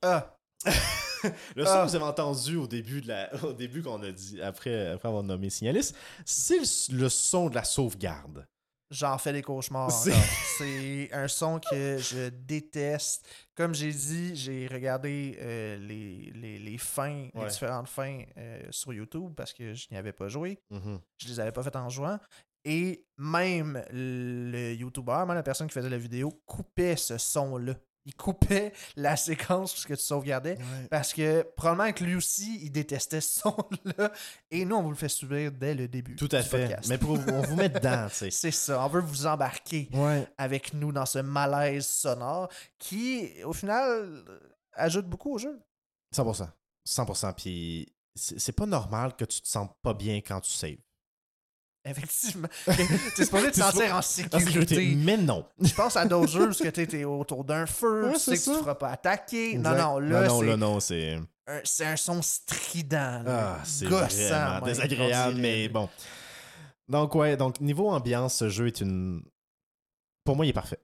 Ah, 0.04 0.38
Le 1.56 1.66
son 1.66 1.72
Ah. 1.72 1.84
que 1.86 1.90
vous 1.90 1.96
avez 1.96 2.06
entendu 2.06 2.56
au 2.58 2.68
début, 2.68 3.02
de 3.02 3.08
la, 3.08 3.30
au 3.44 3.54
début 3.54 3.82
qu'on 3.82 4.02
a 4.04 4.12
dit, 4.12 4.42
après, 4.42 4.88
après 4.92 5.08
avoir 5.08 5.24
nommé 5.24 5.50
Signalis, 5.50 5.94
c'est 6.26 6.58
le, 6.60 6.98
le 7.04 7.10
son 7.10 7.50
de 7.50 7.56
la 7.56 7.64
sauvegarde. 7.64 8.46
j'en 8.92 9.18
fais 9.18 9.34
des 9.34 9.42
cauchemars. 9.42 9.92
C'est- 10.58 11.10
un 11.14 11.28
son 11.28 11.60
que 11.60 11.98
je 11.98 12.30
déteste. 12.30 13.26
Comme 13.56 13.74
j'ai 13.74 13.92
dit, 13.92 14.36
j'ai 14.36 14.68
regardé 14.68 15.38
euh, 15.42 15.78
les, 15.78 16.32
les, 16.36 16.60
les 16.60 16.78
fins, 16.78 17.28
les 17.34 17.48
différentes 17.48 17.88
fins 17.90 18.22
euh, 18.38 18.62
sur 18.70 18.94
YouTube 18.94 19.34
parce 19.36 19.52
que 19.54 19.74
je 19.74 19.88
n'y 19.90 19.98
avais 19.98 20.14
pas 20.14 20.28
joué. 20.28 20.60
Mhm. 20.70 21.00
Je 21.18 21.28
les 21.28 21.40
avais 21.40 21.52
pas 21.52 21.64
faites 21.64 21.76
en 21.76 21.90
jouant. 21.90 22.20
Et 22.66 23.04
même 23.18 23.84
le 23.92 24.74
YouTuber, 24.74 25.24
même 25.28 25.34
la 25.36 25.44
personne 25.44 25.68
qui 25.68 25.74
faisait 25.74 25.90
la 25.90 25.98
vidéo, 25.98 26.32
coupait 26.46 26.96
ce 26.96 27.18
son-là. 27.18 27.74
Il 28.06 28.16
coupait 28.16 28.74
la 28.97 29.16
séquence 29.16 29.74
où 29.76 29.78
ce 29.78 29.88
que 29.88 29.93
tu 29.93 30.01
sauvegardais. 30.04 30.58
Parce 30.89 31.14
que 31.14 31.43
probablement 31.56 31.93
que 31.93 32.04
lui 32.04 32.16
aussi, 32.16 32.60
il 32.62 32.70
détestait 32.70 33.22
ce 33.22 33.39
son-là. 33.41 34.12
Et 34.51 34.66
nous, 34.66 34.76
on 34.76 34.82
vous 34.84 34.89
le 34.89 34.95
fait 34.97 35.08
subir 35.10 35.51
dès 35.54 35.74
le 35.74 35.88
début. 35.88 36.16
Tout 36.18 36.28
à 36.34 36.41
du 36.41 36.49
fait. 36.49 36.64
podcast. 36.68 36.89
Mais 36.89 36.97
pour, 36.97 37.12
on 37.12 37.41
vous 37.41 37.56
met 37.56 37.70
dedans, 37.70 38.08
tu 38.10 38.16
sais. 38.16 38.30
C'est 38.32 38.51
ça. 38.51 38.84
On 38.84 38.89
veut 38.89 38.99
vous 39.01 39.26
embarquer 39.26 39.88
Ouais. 39.93 40.28
avec 40.38 40.74
nous 40.74 40.91
dans 40.91 41.06
ce 41.06 41.20
malaise 41.20 41.88
sonore 41.88 42.49
qui, 42.78 43.30
au 43.45 43.54
final, 43.54 43.89
euh, 43.89 44.39
ajoute 44.74 45.08
beaucoup 45.08 45.36
au 45.36 45.38
jeu. 45.38 45.58
100%. 46.14 46.49
100%. 46.86 47.34
Puis 47.36 47.93
c'est 48.16 48.38
c'est 48.39 48.51
pas 48.51 48.66
normal 48.66 49.16
que 49.16 49.24
tu 49.26 49.41
te 49.41 49.47
sens 49.47 49.70
pas 49.82 49.93
bien 49.93 50.18
quand 50.18 50.41
tu 50.41 50.51
saves. 50.51 50.76
Effectivement. 51.86 52.48
T'es 52.66 53.26
supposé 53.26 53.52
te 53.52 53.56
T'es 53.56 53.62
sentir 53.62 53.94
en 53.96 53.98
En 53.98 54.02
sécurité. 54.02 54.96
Mais 54.96 55.18
non. 55.18 55.46
Je 55.60 55.74
pense 55.74 55.98
à 55.98 56.06
d'autres 56.06 56.32
jeux 56.32 56.50
où 56.50 56.54
tu 56.54 56.68
es 56.98 57.04
autour 57.04 57.44
d'un 57.44 57.66
feu, 57.66 58.08
Ouais, 58.08 58.14
tu 58.14 58.20
sais 58.20 58.38
que 58.38 58.44
tu 58.44 58.50
te 58.52 58.58
feras 58.60 58.76
pas 58.76 58.90
attaquer. 58.92 59.58
Non, 59.58 59.72
Exact. 59.72 59.84
non, 59.84 60.00
là, 60.00 60.28
non, 60.28 60.42
là, 60.42 60.58
non, 60.58 60.80
c'est. 60.80 61.16
un, 61.48 61.62
c'est 61.66 61.86
un 61.86 61.96
son 61.98 62.22
strident. 62.22 63.24
là, 63.26 63.58
Ah, 63.58 63.62
c'est 63.66 63.86
vraiment 63.86 64.66
désagréable, 64.66 65.40
mais 65.40 65.68
bon. 65.68 65.90
Donc, 66.88 67.16
ouais, 67.16 67.36
donc 67.38 67.60
niveau 67.60 67.90
ambiance, 67.90 68.36
ce 68.36 68.50
jeu 68.50 68.68
est 68.68 68.80
une. 68.82 69.22
Pour 70.24 70.36
moi, 70.38 70.46
il 70.46 70.50
est 70.50 70.54
parfait. 70.54 70.80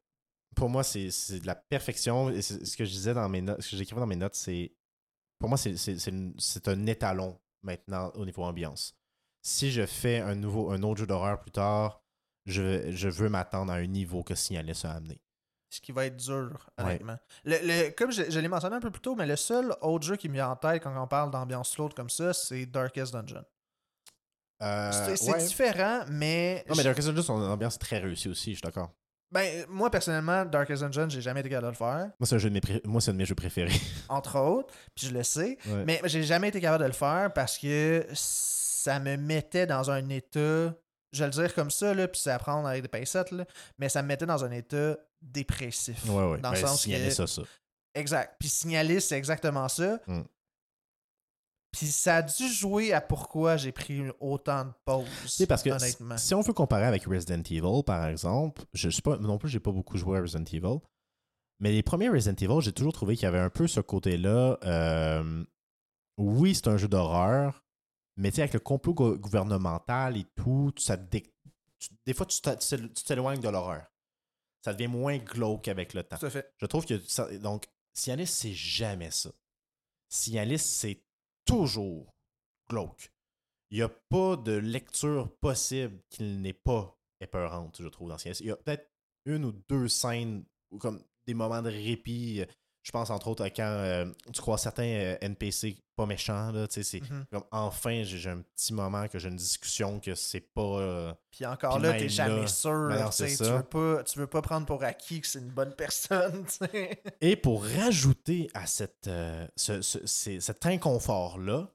pour 0.55 0.69
moi, 0.69 0.83
c'est 0.83 1.07
de 1.39 1.47
la 1.47 1.55
perfection. 1.55 2.29
Et 2.29 2.41
ce 2.41 2.75
que 2.75 2.83
je 2.83 2.91
disais 2.91 3.13
dans 3.13 3.29
mes 3.29 3.41
notes, 3.41 3.61
ce 3.61 3.71
que 3.71 3.77
j'écrivais 3.77 4.01
dans 4.01 4.07
mes 4.07 4.15
notes, 4.17 4.35
c'est. 4.35 4.73
Pour 5.39 5.47
moi, 5.47 5.57
c'est 5.57 6.67
un 6.67 6.85
étalon 6.87 7.39
maintenant 7.63 8.11
au 8.15 8.25
niveau 8.25 8.43
ambiance. 8.43 8.98
Si 9.41 9.71
je 9.71 9.85
fais 9.85 10.19
un 10.19 10.35
nouveau, 10.35 10.71
un 10.71 10.83
autre 10.83 10.99
jeu 10.99 11.07
d'horreur 11.07 11.39
plus 11.39 11.51
tard, 11.51 12.01
je, 12.45 12.91
je 12.91 13.09
veux 13.09 13.29
m'attendre 13.29 13.71
à 13.71 13.75
un 13.75 13.85
niveau 13.87 14.23
que 14.23 14.35
Signalis 14.35 14.81
a 14.83 14.91
amené. 14.91 15.21
Ce 15.71 15.79
qui 15.81 15.91
va 15.91 16.05
être 16.07 16.17
dur, 16.17 16.67
Ouais. 16.79 16.83
honnêtement. 16.85 17.17
Le, 17.45 17.57
le- 17.61 17.89
comme 17.91 18.11
je, 18.11 18.23
je 18.29 18.39
l'ai 18.39 18.47
mentionné 18.47 18.75
un 18.75 18.79
peu 18.79 18.89
plus 18.91 19.01
tôt, 19.01 19.15
mais 19.15 19.27
le 19.27 19.35
seul 19.35 19.73
autre 19.81 20.05
jeu 20.05 20.15
qui 20.15 20.27
me 20.27 20.33
vient 20.33 20.49
en 20.49 20.55
tête 20.55 20.81
quand 20.81 20.99
on 21.01 21.07
parle 21.07 21.29
d'ambiance 21.31 21.73
float 21.75 21.89
comme 21.95 22.09
ça, 22.09 22.33
c'est 22.33 22.65
Darkest 22.65 23.13
Dungeon. 23.13 23.43
Euh, 24.61 25.15
c'est 25.15 25.31
ouais. 25.31 25.37
différent, 25.45 26.03
mais. 26.09 26.65
Non, 26.67 26.75
mais 26.75 26.83
Darkest 26.83 27.07
Dungeon, 27.07 27.21
son 27.21 27.41
ambiance 27.41 27.75
est 27.75 27.79
très 27.79 27.99
réussie 27.99 28.27
aussi, 28.29 28.51
je 28.51 28.55
suis 28.57 28.61
d'accord. 28.63 28.91
Ben, 29.31 29.63
moi, 29.69 29.91
personnellement, 29.91 30.43
Darkest 30.43 30.81
Dungeon, 30.81 31.07
j'ai 31.07 31.21
jamais 31.21 31.41
été 31.41 31.49
capable 31.49 31.67
de 31.67 31.71
le 31.71 31.77
faire, 31.77 32.09
Moi, 32.19 32.25
c'est 32.25 32.35
un, 32.35 32.39
jeu 32.39 32.49
de 32.49 32.55
mes 32.55 32.61
pré- 32.61 32.81
moi, 32.83 32.99
c'est 32.99 33.11
un 33.11 33.13
de 33.13 33.19
mes 33.19 33.25
jeux 33.25 33.35
préférés. 33.35 33.79
entre 34.09 34.39
autres, 34.39 34.73
puis 34.95 35.05
je 35.07 35.13
le 35.13 35.23
sais. 35.23 35.57
Ouais. 35.67 35.85
Mais 35.85 36.01
j'ai 36.05 36.23
jamais 36.23 36.49
été 36.49 36.59
capable 36.59 36.81
de 36.83 36.87
le 36.87 36.93
faire 36.95 37.31
parce 37.31 37.57
que 37.59 38.05
ça 38.79 38.99
me 38.99 39.15
mettait 39.17 39.65
dans 39.67 39.91
un 39.91 40.07
état, 40.09 40.73
je 41.11 41.19
vais 41.19 41.25
le 41.25 41.31
dire 41.31 41.53
comme 41.53 41.71
ça, 41.71 41.93
là, 41.93 42.07
puis 42.07 42.19
c'est 42.21 42.31
à 42.31 42.39
prendre 42.39 42.67
avec 42.67 42.81
des 42.83 42.87
pincettes, 42.87 43.31
là, 43.31 43.45
mais 43.77 43.89
ça 43.89 44.01
me 44.01 44.07
mettait 44.07 44.25
dans 44.25 44.43
un 44.43 44.51
état 44.51 44.97
dépressif. 45.21 46.05
Ouais, 46.05 46.31
ouais. 46.31 46.37
Dans 46.39 46.51
le 46.51 46.55
Ben, 46.61 46.67
sens 46.67 46.85
que- 46.85 47.09
ça, 47.09 47.27
ça. 47.27 47.41
Exact. 47.93 48.35
Puis 48.39 48.47
Signalis, 48.49 49.01
c'est 49.01 49.17
exactement 49.17 49.67
ça. 49.67 49.99
Mm. 50.07 50.21
Puis 51.71 51.87
ça 51.87 52.17
a 52.17 52.21
dû 52.23 52.47
jouer 52.47 52.93
à 52.93 53.01
pourquoi 53.01 53.57
j'ai 53.57 53.71
pris 53.71 54.01
autant 54.19 54.65
de 54.65 54.71
pauses. 54.85 55.07
C'est 55.27 55.45
parce 55.45 55.61
que 55.61 55.69
honnêtement. 55.69 56.17
si 56.17 56.33
on 56.33 56.41
veut 56.41 56.53
comparer 56.53 56.85
avec 56.85 57.03
Resident 57.05 57.43
Evil, 57.43 57.83
par 57.85 58.07
exemple, 58.07 58.63
je 58.73 58.89
sais 58.89 59.01
pas, 59.03 59.17
non 59.17 59.37
plus, 59.37 59.49
j'ai 59.49 59.59
pas 59.59 59.71
beaucoup 59.71 59.97
joué 59.97 60.17
à 60.17 60.21
Resident 60.21 60.45
Evil, 60.45 60.79
mais 61.59 61.71
les 61.71 61.83
premiers 61.83 62.09
Resident 62.09 62.35
Evil, 62.41 62.61
j'ai 62.61 62.71
toujours 62.73 62.93
trouvé 62.93 63.15
qu'il 63.15 63.23
y 63.23 63.27
avait 63.27 63.37
un 63.39 63.51
peu 63.51 63.67
ce 63.67 63.81
côté-là. 63.81 64.57
euh, 64.63 65.43
oui, 66.17 66.55
c'est 66.55 66.67
un 66.67 66.77
jeu 66.77 66.87
d'horreur, 66.87 67.63
mais 68.19 68.29
tu 68.31 68.35
sais, 68.35 68.41
avec 68.43 68.53
le 68.53 68.59
complot 68.59 68.93
gou- 68.93 69.17
gouvernemental 69.17 70.17
et 70.17 70.25
tout, 70.35 70.71
ça 70.77 70.97
te 70.97 71.09
dé- 71.09 71.33
tu- 71.79 71.89
des 72.05 72.13
fois, 72.13 72.25
tu 72.25 72.39
t'éloignes 73.05 73.39
de 73.39 73.49
l'horreur. 73.49 73.85
Ça 74.63 74.73
devient 74.73 74.87
moins 74.87 75.17
glauque 75.17 75.67
avec 75.69 75.93
le 75.93 76.03
temps. 76.03 76.17
Tout 76.17 76.25
à 76.25 76.29
fait. 76.29 76.53
Je 76.57 76.65
trouve 76.65 76.85
que 76.85 76.99
ça- 76.99 77.35
donc 77.37 77.65
Cyanis 77.93 78.27
c'est 78.27 78.53
jamais 78.53 79.11
ça. 79.11 79.31
Cyanis 80.09 80.59
c'est 80.59 81.03
toujours 81.45 82.13
glauque. 82.69 83.11
Il 83.71 83.77
n'y 83.77 83.83
a 83.83 83.89
pas 83.89 84.35
de 84.35 84.53
lecture 84.53 85.31
possible 85.37 86.01
qu'il 86.09 86.41
n'est 86.41 86.53
pas 86.53 86.97
épeurante, 87.21 87.77
je 87.81 87.87
trouve 87.87 88.09
dans 88.09 88.17
Cyanis. 88.17 88.39
Il 88.41 88.47
y 88.47 88.51
a 88.51 88.57
peut-être 88.57 88.89
une 89.25 89.45
ou 89.45 89.51
deux 89.69 89.87
scènes 89.87 90.43
ou 90.71 90.77
comme 90.77 91.03
des 91.25 91.33
moments 91.33 91.61
de 91.61 91.69
répit. 91.69 92.43
Je 92.89 92.91
pense 92.91 93.11
entre 93.11 93.27
autres 93.27 93.43
à 93.43 93.51
quand 93.51 93.61
euh, 93.67 94.05
tu 94.33 94.41
crois 94.41 94.57
certains 94.57 94.81
euh, 94.87 95.17
NPC 95.21 95.77
pas 95.95 96.07
méchants 96.07 96.51
là, 96.51 96.67
tu 96.67 96.73
sais, 96.73 96.83
c'est 96.83 97.01
Mhm. 97.07 97.25
comme 97.31 97.43
enfin 97.51 98.01
j'ai 98.01 98.17
j'ai 98.17 98.31
un 98.31 98.41
petit 98.41 98.73
moment 98.73 99.07
que 99.07 99.19
j'ai 99.19 99.29
une 99.29 99.35
discussion 99.35 99.99
que 99.99 100.15
c'est 100.15 100.39
pas 100.41 100.61
euh, 100.79 101.13
Puis 101.29 101.45
encore 101.45 101.75
Puis 101.75 101.83
là, 101.83 101.93
t'es 101.93 102.09
jamais 102.09 102.41
là, 102.41 102.47
sûr. 102.47 102.87
ben 102.89 103.03
non, 103.03 103.09
tu 103.11 103.25
veux 103.25 103.61
pas, 103.63 104.03
tu 104.03 104.17
veux 104.17 104.25
pas 104.25 104.41
prendre 104.41 104.65
pour 104.65 104.83
acquis 104.83 105.21
que 105.21 105.27
c'est 105.27 105.37
une 105.37 105.51
bonne 105.51 105.75
personne. 105.75 106.47
Et 107.21 107.35
pour 107.35 107.63
rajouter 107.63 108.49
à 108.55 108.65
cette, 108.65 109.07
ce- 109.55 109.81
cet 110.39 110.65
inconfort-là, 110.65 111.71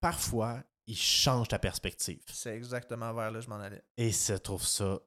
parfois, 0.00 0.62
il 0.86 0.96
change 0.96 1.48
ta 1.48 1.58
perspective. 1.58 2.22
c'est 2.32 2.54
exactement 2.56 3.12
vers 3.12 3.32
là 3.32 3.38
que 3.40 3.44
je 3.44 3.50
m'en 3.50 3.58
allais. 3.60 3.82
Et 3.96 4.12
je 4.12 4.34
trouve 4.34 4.64
ça 4.64 5.00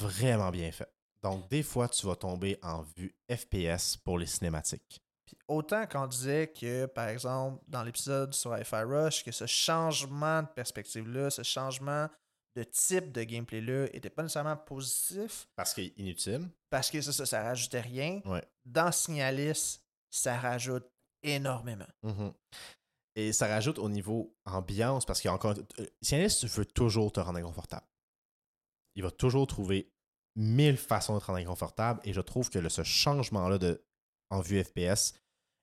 vraiment 0.00 0.50
bien 0.50 0.72
fait. 0.72 0.88
Donc, 1.22 1.48
des 1.50 1.62
fois, 1.62 1.88
tu 1.88 2.06
vas 2.06 2.16
tomber 2.16 2.58
en 2.62 2.82
vue 2.96 3.14
FPS 3.30 3.96
pour 3.96 4.18
les 4.18 4.26
cinématiques. 4.26 5.00
Puis 5.26 5.36
autant 5.48 5.86
qu'on 5.86 6.06
disait 6.06 6.52
que, 6.52 6.86
par 6.86 7.08
exemple, 7.08 7.62
dans 7.68 7.82
l'épisode 7.82 8.32
sur 8.32 8.56
Hi-Fi 8.56 8.82
Rush, 8.84 9.24
que 9.24 9.32
ce 9.32 9.46
changement 9.46 10.42
de 10.42 10.48
perspective-là, 10.48 11.30
ce 11.30 11.42
changement 11.42 12.08
de 12.56 12.62
type 12.62 13.12
de 13.12 13.22
gameplay-là 13.24 13.86
était 13.92 14.10
pas 14.10 14.22
nécessairement 14.22 14.56
positif, 14.56 15.46
Parce 15.54 15.74
qu'il 15.74 15.84
est 15.84 15.98
inutile. 15.98 16.48
parce 16.70 16.90
que 16.90 17.00
ça, 17.02 17.12
ça, 17.12 17.26
ça 17.26 17.42
rajoutait 17.42 17.80
rien. 17.82 18.20
Ouais. 18.24 18.42
Dans 18.64 18.90
Signalis, 18.90 19.80
ça 20.10 20.38
rajoute 20.38 20.88
énormément. 21.22 21.86
Mhm. 22.02 22.32
Et 23.16 23.32
ça 23.32 23.48
rajoute 23.48 23.78
au 23.78 23.88
niveau 23.88 24.34
ambiance, 24.46 25.04
parce 25.04 25.20
qu'il 25.20 25.28
y 25.28 25.30
a 25.30 25.34
encore. 25.34 25.54
euh, 25.80 25.86
Cialis, 26.00 26.36
tu 26.40 26.46
veux 26.46 26.64
toujours 26.64 27.12
te 27.12 27.20
rendre 27.20 27.38
inconfortable. 27.38 27.86
Il 28.94 29.02
va 29.02 29.10
toujours 29.10 29.46
trouver 29.46 29.92
mille 30.38 30.76
façons 30.76 31.14
de 31.14 31.20
te 31.20 31.24
rendre 31.26 31.38
inconfortable, 31.40 32.00
et 32.04 32.12
je 32.12 32.20
trouve 32.20 32.48
que 32.48 32.58
le- 32.58 32.68
ce 32.68 32.82
changement-là 32.84 33.58
de, 33.58 33.84
en 34.30 34.40
vue 34.40 34.62
FPS 34.62 35.14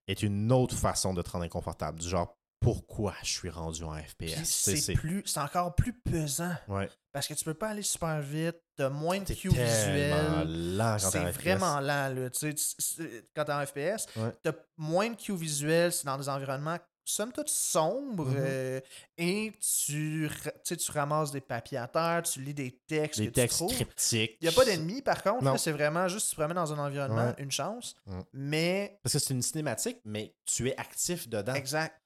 est 0.08 0.22
une 0.22 0.52
autre 0.52 0.76
façon 0.76 1.14
de 1.14 1.22
te 1.22 1.30
rendre 1.32 1.46
inconfortable. 1.46 2.00
Du 2.00 2.08
genre, 2.10 2.38
pourquoi 2.60 3.14
je 3.24 3.30
suis 3.30 3.50
rendu 3.50 3.84
en 3.84 3.94
FPS? 3.96 4.44
C'est- 4.44 4.94
plus, 4.94 5.24
c'est 5.26 5.40
encore 5.40 5.76
plus 5.76 5.94
pesant 5.94 6.56
Ouais. 6.68 6.90
parce 7.14 7.28
que 7.28 7.34
tu 7.36 7.46
peux 7.46 7.54
pas 7.54 7.70
aller 7.70 7.84
super 7.84 8.20
vite, 8.22 8.58
t'as 8.76 8.90
moins 8.90 9.20
de 9.20 9.34
cues 9.34 9.50
tellement 9.50 10.44
visuels. 10.44 11.00
C'est 11.00 11.32
vraiment 11.32 11.80
lent, 11.80 12.10
là. 12.10 12.30
Tu 12.32 12.56
sais, 12.58 13.24
quand 13.36 13.46
t'es 13.46 13.54
en 13.54 13.66
FPS, 13.66 14.08
Ouais. 14.18 14.32
t'as 14.44 14.54
moins 14.78 15.10
de 15.10 15.16
cues 15.16 15.36
visuels, 15.36 15.92
c'est 15.94 16.06
dans 16.06 16.18
des 16.18 16.28
environnements 16.30 16.78
somme 17.06 17.32
toute 17.32 17.50
sombres 17.50 18.26
Mhm. 18.26 18.36
euh, 18.38 18.82
et 19.18 19.54
tu, 19.62 20.30
tu 20.66 20.92
ramasses 20.92 21.32
des 21.32 21.40
papiers 21.42 21.78
à 21.78 21.88
terre, 21.88 22.24
tu 22.24 22.42
lis 22.42 22.54
des 22.54 22.72
textes 22.88 23.20
Les 23.20 23.28
que 23.28 23.32
textes 23.34 23.60
tu 23.68 23.76
cryptiques. 23.76 24.38
Il 24.42 24.48
n'y 24.48 24.54
a 24.54 24.58
pas 24.58 24.66
d'ennemis, 24.66 25.02
par 25.02 25.22
contre. 25.24 25.58
C'est 25.60 25.72
vraiment 25.72 26.08
juste 26.08 26.30
tu 26.30 26.36
te 26.36 26.42
promènes 26.42 26.56
dans 26.56 26.74
un 26.74 26.80
environnement, 26.80 27.28
Ouais. 27.28 27.36
une 27.44 27.52
chance. 27.52 27.96
Mm. 28.08 28.20
Mais, 28.34 29.00
Parce 29.04 29.14
que 29.14 29.20
c'est 29.20 29.34
une 29.34 29.42
cinématique, 29.44 30.00
mais 30.04 30.36
tu 30.46 30.68
es 30.70 30.76
actif 30.78 31.30
dedans. 31.30 31.54
exact. 31.54 32.02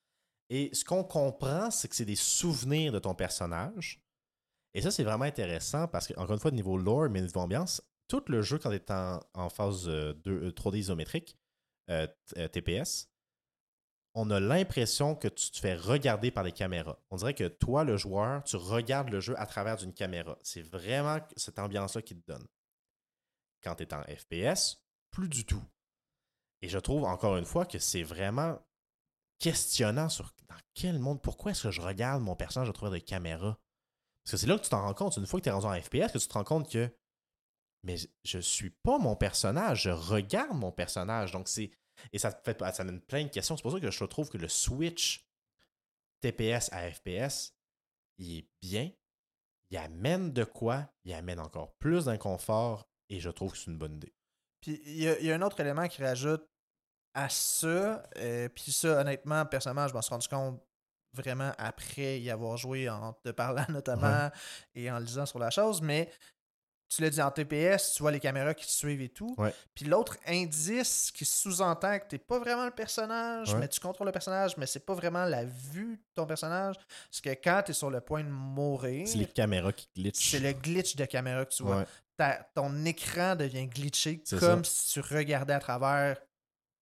Et 0.49 0.69
ce 0.73 0.83
qu'on 0.83 1.03
comprend, 1.03 1.71
c'est 1.71 1.87
que 1.87 1.95
c'est 1.95 2.05
des 2.05 2.15
souvenirs 2.15 2.91
de 2.91 2.99
ton 2.99 3.13
personnage. 3.15 4.01
Et 4.73 4.81
ça, 4.81 4.91
c'est 4.91 5.03
vraiment 5.03 5.25
intéressant 5.25 5.87
parce 5.87 6.07
que, 6.07 6.13
encore 6.19 6.33
une 6.33 6.39
fois, 6.39 6.51
niveau 6.51 6.77
lore, 6.77 7.09
mais 7.09 7.21
niveau 7.21 7.39
ambiance, 7.39 7.81
tout 8.07 8.23
le 8.27 8.41
jeu, 8.41 8.57
quand 8.57 8.69
tu 8.71 8.75
es 8.77 8.91
en, 8.91 9.19
en 9.35 9.49
phase 9.49 9.87
euh, 9.87 10.13
2, 10.25 10.31
euh, 10.31 10.51
3D 10.51 10.77
isométrique, 10.79 11.37
euh, 11.89 12.07
euh, 12.37 12.47
TPS, 12.47 13.07
on 14.13 14.29
a 14.31 14.39
l'impression 14.39 15.15
que 15.15 15.27
tu 15.27 15.51
te 15.51 15.59
fais 15.59 15.75
regarder 15.75 16.31
par 16.31 16.43
les 16.43 16.51
caméras. 16.51 16.99
On 17.09 17.17
dirait 17.17 17.33
que 17.33 17.47
toi, 17.47 17.83
le 17.83 17.97
joueur, 17.97 18.43
tu 18.43 18.55
regardes 18.55 19.09
le 19.09 19.19
jeu 19.19 19.39
à 19.39 19.45
travers 19.45 19.77
d'une 19.77 19.93
caméra. 19.93 20.37
C'est 20.41 20.61
vraiment 20.61 21.19
cette 21.37 21.59
ambiance-là 21.59 22.01
qui 22.01 22.15
te 22.15 22.31
donne. 22.31 22.45
Quand 23.63 23.75
tu 23.75 23.83
es 23.83 23.93
en 23.93 24.03
FPS, 24.03 24.81
plus 25.11 25.29
du 25.29 25.45
tout. 25.45 25.63
Et 26.61 26.69
je 26.69 26.79
trouve, 26.79 27.03
encore 27.03 27.37
une 27.37 27.45
fois, 27.45 27.65
que 27.65 27.79
c'est 27.79 28.03
vraiment 28.03 28.59
questionnant 29.37 30.09
sur 30.09 30.33
dans 30.49 30.55
quel 30.73 30.99
monde, 30.99 31.21
pourquoi 31.21 31.51
est-ce 31.51 31.63
que 31.63 31.71
je 31.71 31.81
regarde 31.81 32.21
mon 32.21 32.35
personnage 32.35 32.69
à 32.69 32.73
travers 32.73 32.91
des 32.91 33.01
caméras? 33.01 33.57
Parce 34.23 34.31
que 34.31 34.37
c'est 34.37 34.47
là 34.47 34.57
que 34.57 34.63
tu 34.63 34.69
t'en 34.69 34.81
rends 34.81 34.93
compte, 34.93 35.17
une 35.17 35.25
fois 35.25 35.39
que 35.39 35.43
tu 35.43 35.49
es 35.49 35.51
rendu 35.51 35.67
en 35.67 35.81
FPS, 35.81 36.11
que 36.11 36.17
tu 36.17 36.27
te 36.27 36.33
rends 36.33 36.43
compte 36.43 36.69
que 36.69 36.91
mais 37.83 37.95
je 38.23 38.39
suis 38.39 38.69
pas 38.69 38.97
mon 38.97 39.15
personnage, 39.15 39.83
je 39.83 39.89
regarde 39.89 40.57
mon 40.57 40.71
personnage. 40.71 41.31
Donc 41.31 41.47
c'est. 41.47 41.71
Et 42.13 42.19
ça 42.19 42.31
fait 42.31 42.57
ça 42.59 42.81
amène 42.83 43.01
plein 43.01 43.23
de 43.23 43.29
questions. 43.29 43.55
C'est 43.57 43.63
pour 43.63 43.71
ça 43.71 43.79
que 43.79 43.91
je 43.91 44.03
trouve 44.05 44.29
que 44.29 44.37
le 44.37 44.47
switch 44.47 45.25
TPS 46.21 46.69
à 46.73 46.89
FPS, 46.91 47.53
il 48.17 48.39
est 48.39 48.47
bien. 48.61 48.91
Il 49.71 49.77
amène 49.77 50.31
de 50.33 50.43
quoi? 50.43 50.89
Il 51.05 51.13
amène 51.13 51.39
encore 51.39 51.73
plus 51.77 52.05
d'inconfort 52.05 52.89
et 53.09 53.19
je 53.19 53.29
trouve 53.29 53.51
que 53.51 53.57
c'est 53.57 53.71
une 53.71 53.77
bonne 53.77 53.95
idée. 53.95 54.13
Puis 54.61 54.81
il 54.85 54.97
y, 55.03 55.07
a- 55.07 55.19
il 55.19 55.25
y 55.25 55.31
a 55.31 55.35
un 55.35 55.41
autre 55.41 55.59
élément 55.59 55.87
qui 55.87 56.03
rajoute 56.03 56.45
à 57.13 57.29
ça. 57.29 58.03
euh, 58.17 58.49
puis 58.49 58.71
ça, 58.71 58.99
honnêtement, 59.01 59.45
personnellement, 59.45 59.87
je 59.87 59.93
m'en 59.93 60.01
suis 60.01 60.09
rendu 60.13 60.27
compte 60.27 60.61
vraiment 61.13 61.51
après 61.57 62.19
y 62.19 62.29
avoir 62.29 62.55
joué 62.57 62.87
en 62.89 63.13
te 63.13 63.29
parlant 63.29 63.65
notamment 63.69 64.29
et 64.75 64.91
en 64.91 64.99
lisant 64.99 65.25
sur 65.25 65.39
la 65.39 65.49
chose. 65.49 65.81
Mais 65.81 66.11
tu 66.89 67.01
l'as 67.03 67.09
dit 67.11 67.21
en 67.21 67.29
TPS, 67.31 67.93
tu 67.93 68.01
vois 68.03 68.11
les 68.11 68.19
caméras 68.19 68.53
qui 68.55 68.65
te 68.65 68.71
suivent 68.71 69.01
et 69.01 69.09
tout. 69.09 69.33
Ouais. 69.37 69.53
Puis 69.75 69.85
l'autre 69.85 70.17
indice 70.27 71.11
qui 71.11 71.23
sous-entend 71.23 71.99
que 71.99 72.05
t'es 72.07 72.17
pas 72.17 72.39
vraiment 72.39 72.65
le 72.65 72.71
personnage, 72.71 73.53
Ouais. 73.53 73.59
mais 73.59 73.67
tu 73.67 73.79
contrôles 73.79 74.07
le 74.07 74.11
personnage, 74.11 74.57
mais 74.57 74.65
c'est 74.65 74.79
pas 74.85 74.95
vraiment 74.95 75.25
la 75.25 75.45
vue 75.45 75.97
de 75.97 76.01
ton 76.15 76.25
personnage. 76.25 76.75
C'est 77.11 77.23
que 77.23 77.29
quand 77.43 77.61
tu 77.65 77.71
es 77.71 77.73
sur 77.73 77.89
le 77.91 78.01
point 78.01 78.23
de 78.23 78.29
mourir, 78.29 79.07
C'est 79.07 79.17
les 79.19 79.27
caméras 79.27 79.71
qui 79.71 79.87
glitchent. 79.95 80.31
c'est 80.31 80.39
le 80.39 80.51
glitch 80.53 80.95
de 80.95 81.05
caméra 81.05 81.45
que 81.45 81.53
tu 81.53 81.63
vois 81.63 81.77
Ouais. 81.77 81.85
ta- 82.17 82.43
ton 82.55 82.83
écran 82.85 83.35
devient 83.35 83.67
glitché 83.67 84.23
comme 84.39 84.65
si 84.65 84.93
tu 84.93 84.99
regardais 85.01 85.53
à 85.53 85.59
travers 85.59 86.17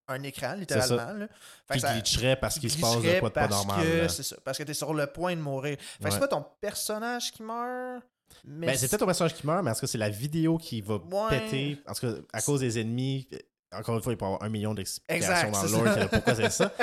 un 0.09 0.23
écran, 0.23 0.53
littéralement. 0.55 1.11
là. 1.19 1.27
Qui 1.73 1.81
ça- 1.81 1.91
glitcherait 1.93 2.37
parce 2.37 2.53
qui 2.53 2.61
qu'il 2.61 2.71
se 2.71 2.79
passe 2.79 2.95
de 3.01 3.19
quoi 3.19 3.27
de 3.27 3.33
pas 3.33 3.47
normal. 3.49 4.09
C'est 4.09 4.23
ça, 4.23 4.37
parce 4.45 4.57
que 4.57 4.63
t'es 4.63 4.73
sur 4.73 4.93
le 4.93 5.05
point 5.07 5.35
de 5.35 5.41
mourir. 5.41 5.75
Fait 5.77 5.97
que 5.99 6.03
Ouais. 6.05 6.11
c'est 6.11 6.19
pas 6.19 6.29
ton 6.29 6.45
personnage 6.61 7.31
qui 7.33 7.43
meurt, 7.43 8.05
mais 8.45 8.67
Ben, 8.67 8.77
c'est 8.77 8.87
peut-être 8.87 8.99
ton 9.01 9.05
personnage 9.05 9.33
qui 9.35 9.45
meurt, 9.45 9.63
mais 9.63 9.71
tout 9.73 9.81
cas, 9.81 9.87
c'est 9.87 9.97
la 9.97 10.09
vidéo 10.09 10.57
qui 10.57 10.81
va 10.81 10.95
Ouais. 10.95 11.29
péter. 11.29 11.77
Tout 11.93 12.07
cas, 12.07 12.13
à 12.33 12.41
cause 12.41 12.59
des 12.61 12.79
ennemis, 12.79 13.27
encore 13.71 13.95
une 13.95 14.01
fois, 14.01 14.13
il 14.13 14.17
peut 14.17 14.25
y 14.25 14.27
avoir 14.27 14.43
un 14.43 14.49
million 14.49 14.73
d'explications 14.73 15.51
dans 15.51 15.61
que- 15.61 16.07
pourquoi 16.07 16.35
c'est 16.35 16.49
ça. 16.49 16.71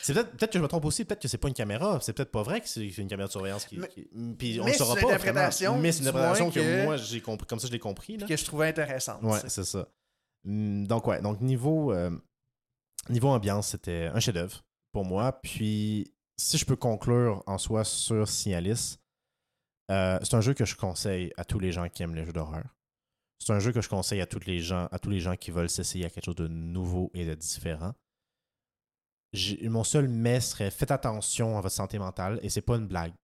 C'est 0.00 0.14
peut-être 0.14 0.36
peut 0.38 0.46
que 0.46 0.52
je 0.54 0.58
me 0.62 0.68
trompe 0.68 0.84
aussi, 0.86 1.04
peut-être 1.04 1.20
que 1.20 1.28
c'est 1.28 1.36
pas 1.36 1.48
une 1.48 1.54
caméra, 1.54 1.98
c'est 2.00 2.14
peut-être 2.14 2.30
pas 2.30 2.42
vrai 2.42 2.62
que 2.62 2.68
c'est 2.68 2.86
une 2.86 3.08
caméra 3.08 3.26
de 3.26 3.32
surveillance 3.32 3.66
qui. 3.66 3.76
Mais- 3.78 3.88
qui- 3.88 4.08
puis 4.38 4.58
on 4.58 4.64
le 4.66 4.72
saura 4.72 4.94
pas. 4.94 5.18
vraiment. 5.18 5.40
Mais 5.80 5.92
c'est 5.92 6.00
une 6.02 6.08
interprétation 6.08 6.50
que, 6.50 6.60
que- 6.60 6.84
moi, 6.84 6.96
j'ai 6.96 7.20
compris, 7.20 7.46
comme 7.46 7.58
ça, 7.58 7.66
je 7.66 7.72
l'ai 7.72 7.78
compris. 7.78 8.16
Là. 8.16 8.26
que 8.26 8.34
je 8.36 8.44
trouvais 8.44 8.68
intéressante. 8.68 9.22
Ouais, 9.22 9.40
c'est 9.48 9.64
ça. 9.64 9.86
Hum, 10.46 10.86
Donc, 10.86 11.06
ouais, 11.08 11.20
donc 11.20 11.42
niveau, 11.42 11.92
euh, 11.92 12.10
niveau 13.10 13.28
ambiance, 13.28 13.68
c'était 13.68 14.08
un 14.14 14.20
chef-d'œuvre 14.20 14.64
pour 14.92 15.04
moi. 15.04 15.32
Puis, 15.42 16.14
si 16.38 16.56
je 16.56 16.64
peux 16.64 16.76
conclure 16.76 17.42
en 17.46 17.58
soi 17.58 17.84
sur 17.84 18.26
Signalis, 18.28 18.98
euh, 19.90 20.18
c'est 20.22 20.34
un 20.34 20.40
jeu 20.40 20.54
que 20.54 20.64
je 20.64 20.76
conseille 20.76 21.32
à 21.36 21.44
tous 21.44 21.58
les 21.58 21.72
gens 21.72 21.88
qui 21.88 22.02
aiment 22.02 22.14
les 22.14 22.24
jeux 22.24 22.32
d'horreur. 22.32 22.76
C'est 23.38 23.52
un 23.52 23.60
jeu 23.60 23.72
que 23.72 23.80
je 23.80 23.88
conseille 23.88 24.20
à 24.20 24.26
tous 24.26 24.44
les 24.46 24.58
gens, 24.58 24.88
à 24.90 24.98
tous 24.98 25.10
les 25.10 25.20
gens 25.20 25.36
qui 25.36 25.50
veulent 25.50 25.70
s'essayer 25.70 26.04
à 26.04 26.10
quelque 26.10 26.24
chose 26.24 26.34
de 26.34 26.48
nouveau 26.48 27.10
et 27.14 27.24
de 27.24 27.34
différent. 27.34 27.94
Mon 29.62 29.84
seul 29.84 30.08
mais 30.08 30.40
serait 30.40 30.70
faites 30.70 30.90
attention 30.90 31.56
à 31.56 31.60
votre 31.60 31.74
santé 31.74 31.98
mentale 31.98 32.40
et 32.42 32.48
c'est 32.48 32.62
pas 32.62 32.76
une 32.76 32.86
blague. 32.86 33.14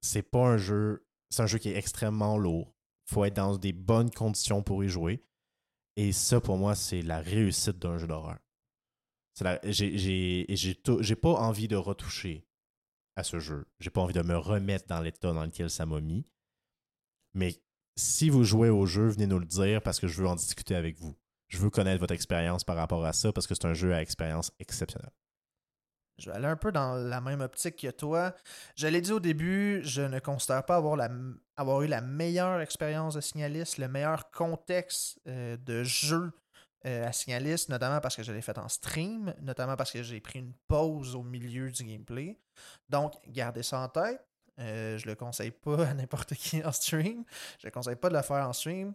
C'est 0.00 0.22
pas 0.22 0.46
un 0.46 0.56
jeu, 0.56 1.06
c'est 1.30 1.42
un 1.42 1.46
jeu 1.46 1.58
qui 1.58 1.70
est 1.70 1.76
extrêmement 1.76 2.36
lourd. 2.36 2.74
Faut 3.06 3.24
être 3.24 3.36
dans 3.36 3.56
des 3.56 3.72
bonnes 3.72 4.10
conditions 4.10 4.62
pour 4.62 4.82
y 4.84 4.88
jouer. 4.88 5.22
Et 5.96 6.12
ça, 6.12 6.40
pour 6.40 6.56
moi, 6.56 6.74
c'est 6.74 7.02
la 7.02 7.20
réussite 7.20 7.78
d'un 7.78 7.98
jeu 7.98 8.06
d'horreur. 8.06 8.38
J'ai 9.64 11.16
pas 11.20 11.30
envie 11.30 11.68
de 11.68 11.76
retoucher 11.76 12.47
à 13.18 13.24
ce 13.24 13.40
jeu. 13.40 13.66
J'ai 13.80 13.90
pas 13.90 14.00
envie 14.00 14.14
de 14.14 14.22
me 14.22 14.36
remettre 14.36 14.86
dans 14.86 15.00
l'état 15.00 15.32
dans 15.32 15.44
lequel 15.44 15.68
ça 15.68 15.86
m'a 15.86 16.00
mis. 16.00 16.24
Mais 17.34 17.60
si 17.96 18.30
vous 18.30 18.44
jouez 18.44 18.70
au 18.70 18.86
jeu, 18.86 19.08
venez 19.08 19.26
nous 19.26 19.40
le 19.40 19.46
dire 19.46 19.82
parce 19.82 19.98
que 19.98 20.06
je 20.06 20.22
veux 20.22 20.28
en 20.28 20.36
discuter 20.36 20.76
avec 20.76 20.98
vous. 20.98 21.16
Je 21.48 21.58
veux 21.58 21.70
connaître 21.70 22.00
votre 22.00 22.14
expérience 22.14 22.62
par 22.62 22.76
rapport 22.76 23.04
à 23.04 23.12
ça 23.12 23.32
parce 23.32 23.46
que 23.46 23.54
c'est 23.54 23.66
un 23.66 23.74
jeu 23.74 23.92
à 23.92 24.02
expérience 24.02 24.52
exceptionnelle. 24.60 25.10
Je 26.18 26.30
vais 26.30 26.36
aller 26.36 26.46
un 26.46 26.56
peu 26.56 26.72
dans 26.72 26.94
la 26.94 27.20
même 27.20 27.40
optique 27.40 27.76
que 27.76 27.90
toi. 27.90 28.34
Je 28.76 28.86
l'ai 28.86 29.00
dit 29.00 29.12
au 29.12 29.20
début, 29.20 29.80
je 29.84 30.02
ne 30.02 30.18
considère 30.18 30.64
pas 30.64 30.76
avoir, 30.76 31.82
eu 31.82 31.86
la 31.86 32.00
meilleure 32.00 32.60
expérience 32.60 33.14
de 33.14 33.20
Signalis, 33.20 33.74
le 33.78 33.88
meilleur 33.88 34.30
contexte 34.30 35.20
euh, 35.28 35.56
de 35.56 35.84
jeu 35.84 36.32
euh, 36.86 37.06
à 37.08 37.12
Signalis, 37.12 37.66
notamment 37.68 38.00
parce 38.00 38.14
que 38.16 38.22
je 38.22 38.32
l'ai 38.32 38.42
fait 38.42 38.56
en 38.58 38.68
stream, 38.68 39.34
notamment 39.40 39.76
parce 39.76 39.90
que 39.92 40.02
j'ai 40.02 40.20
pris 40.20 40.38
une 40.38 40.52
pause 40.68 41.14
au 41.14 41.22
milieu 41.22 41.70
du 41.70 41.84
gameplay. 41.84 42.38
Donc, 42.88 43.14
gardez 43.28 43.62
ça 43.62 43.80
en 43.80 43.88
tête. 43.88 44.24
Euh, 44.60 44.98
je 44.98 45.06
le 45.06 45.14
conseille 45.14 45.50
pas 45.52 45.86
à 45.88 45.94
n'importe 45.94 46.34
qui 46.34 46.64
en 46.64 46.72
stream. 46.72 47.24
Je 47.60 47.66
le 47.66 47.70
conseille 47.70 47.96
pas 47.96 48.08
de 48.08 48.16
le 48.16 48.22
faire 48.22 48.48
en 48.48 48.52
stream. 48.52 48.94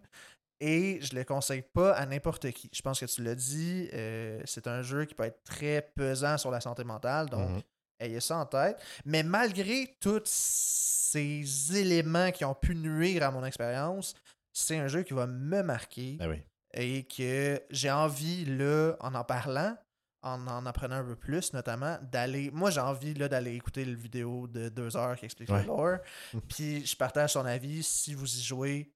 Et 0.60 0.98
je 1.02 1.14
le 1.14 1.24
conseille 1.24 1.62
pas 1.62 1.92
à 1.94 2.06
n'importe 2.06 2.50
qui. 2.52 2.70
Je 2.72 2.80
pense 2.80 3.00
que 3.00 3.06
tu 3.06 3.22
l'as 3.22 3.34
dit, 3.34 3.88
euh, 3.92 4.40
c'est 4.46 4.66
un 4.66 4.82
jeu 4.82 5.04
qui 5.04 5.14
peut 5.14 5.24
être 5.24 5.42
très 5.44 5.82
pesant 5.94 6.38
sur 6.38 6.50
la 6.50 6.60
santé 6.60 6.84
mentale. 6.84 7.28
Donc, 7.28 7.50
Mhm. 7.50 7.62
ayez 8.00 8.20
ça 8.20 8.38
en 8.38 8.46
tête. 8.46 8.80
Mais 9.04 9.22
malgré 9.22 9.94
tous 10.00 10.22
ces 10.24 11.76
éléments 11.76 12.30
qui 12.30 12.44
ont 12.44 12.54
pu 12.54 12.74
nuire 12.74 13.22
à 13.24 13.30
mon 13.30 13.44
expérience, 13.44 14.14
c'est 14.52 14.78
un 14.78 14.88
jeu 14.88 15.02
qui 15.02 15.12
va 15.14 15.26
me 15.26 15.62
marquer 15.62 16.16
Ah 16.20 16.28
oui. 16.28 16.42
Et 16.76 17.04
que 17.06 17.62
j'ai 17.70 17.90
envie, 17.90 18.44
là, 18.44 18.96
en 19.00 19.14
en 19.14 19.24
parlant, 19.24 19.76
en 20.22 20.46
en 20.46 20.66
apprenant 20.66 20.96
un 20.96 21.04
peu 21.04 21.16
plus, 21.16 21.52
notamment, 21.52 21.98
d'aller. 22.02 22.50
Moi, 22.50 22.70
j'ai 22.70 22.80
envie, 22.80 23.14
là, 23.14 23.28
d'aller 23.28 23.54
écouter 23.54 23.84
le 23.84 23.94
vidéo 23.96 24.46
de 24.48 24.68
deux 24.68 24.96
heures 24.96 25.16
qui 25.16 25.24
explique 25.26 25.50
Ouais. 25.50 25.60
le 25.62 25.66
lore. 25.68 25.98
Puis, 26.48 26.84
je 26.86 26.96
partage 26.96 27.32
son 27.34 27.44
avis. 27.46 27.82
Si 27.82 28.14
vous 28.14 28.26
y 28.36 28.42
jouez, 28.42 28.92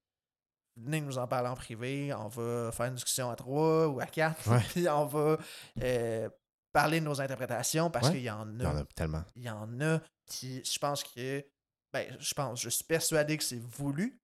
venez 0.75 1.01
nous 1.01 1.17
en 1.17 1.27
parler 1.27 1.49
en 1.49 1.55
privé. 1.55 2.13
On 2.13 2.27
va 2.27 2.71
faire 2.71 2.87
une 2.87 2.95
discussion 2.95 3.29
à 3.29 3.35
trois 3.35 3.87
ou 3.87 3.99
à 3.99 4.05
quatre. 4.05 4.49
Ouais. 4.49 4.59
Puis, 4.73 4.89
on 4.89 5.05
va 5.05 5.37
euh, 5.81 6.29
parler 6.73 6.99
de 6.99 7.05
nos 7.05 7.21
interprétations 7.21 7.89
parce 7.89 8.07
Ouais. 8.07 8.13
qu'il 8.15 8.23
y 8.23 8.29
en 8.29 8.47
Il 8.55 8.61
y 8.63 8.65
en 8.67 8.77
a 8.77 8.83
tellement. 8.95 9.23
il 9.35 9.43
y 9.43 9.49
en 9.49 9.79
a. 9.81 9.99
Puis 10.29 10.63
je 10.63 10.77
pense 10.79 11.03
que. 11.03 11.45
Ben, 11.91 12.15
je 12.19 12.33
pense, 12.35 12.61
je 12.61 12.69
suis 12.69 12.83
persuadé 12.83 13.35
que 13.37 13.43
c'est 13.43 13.59
voulu. 13.59 14.19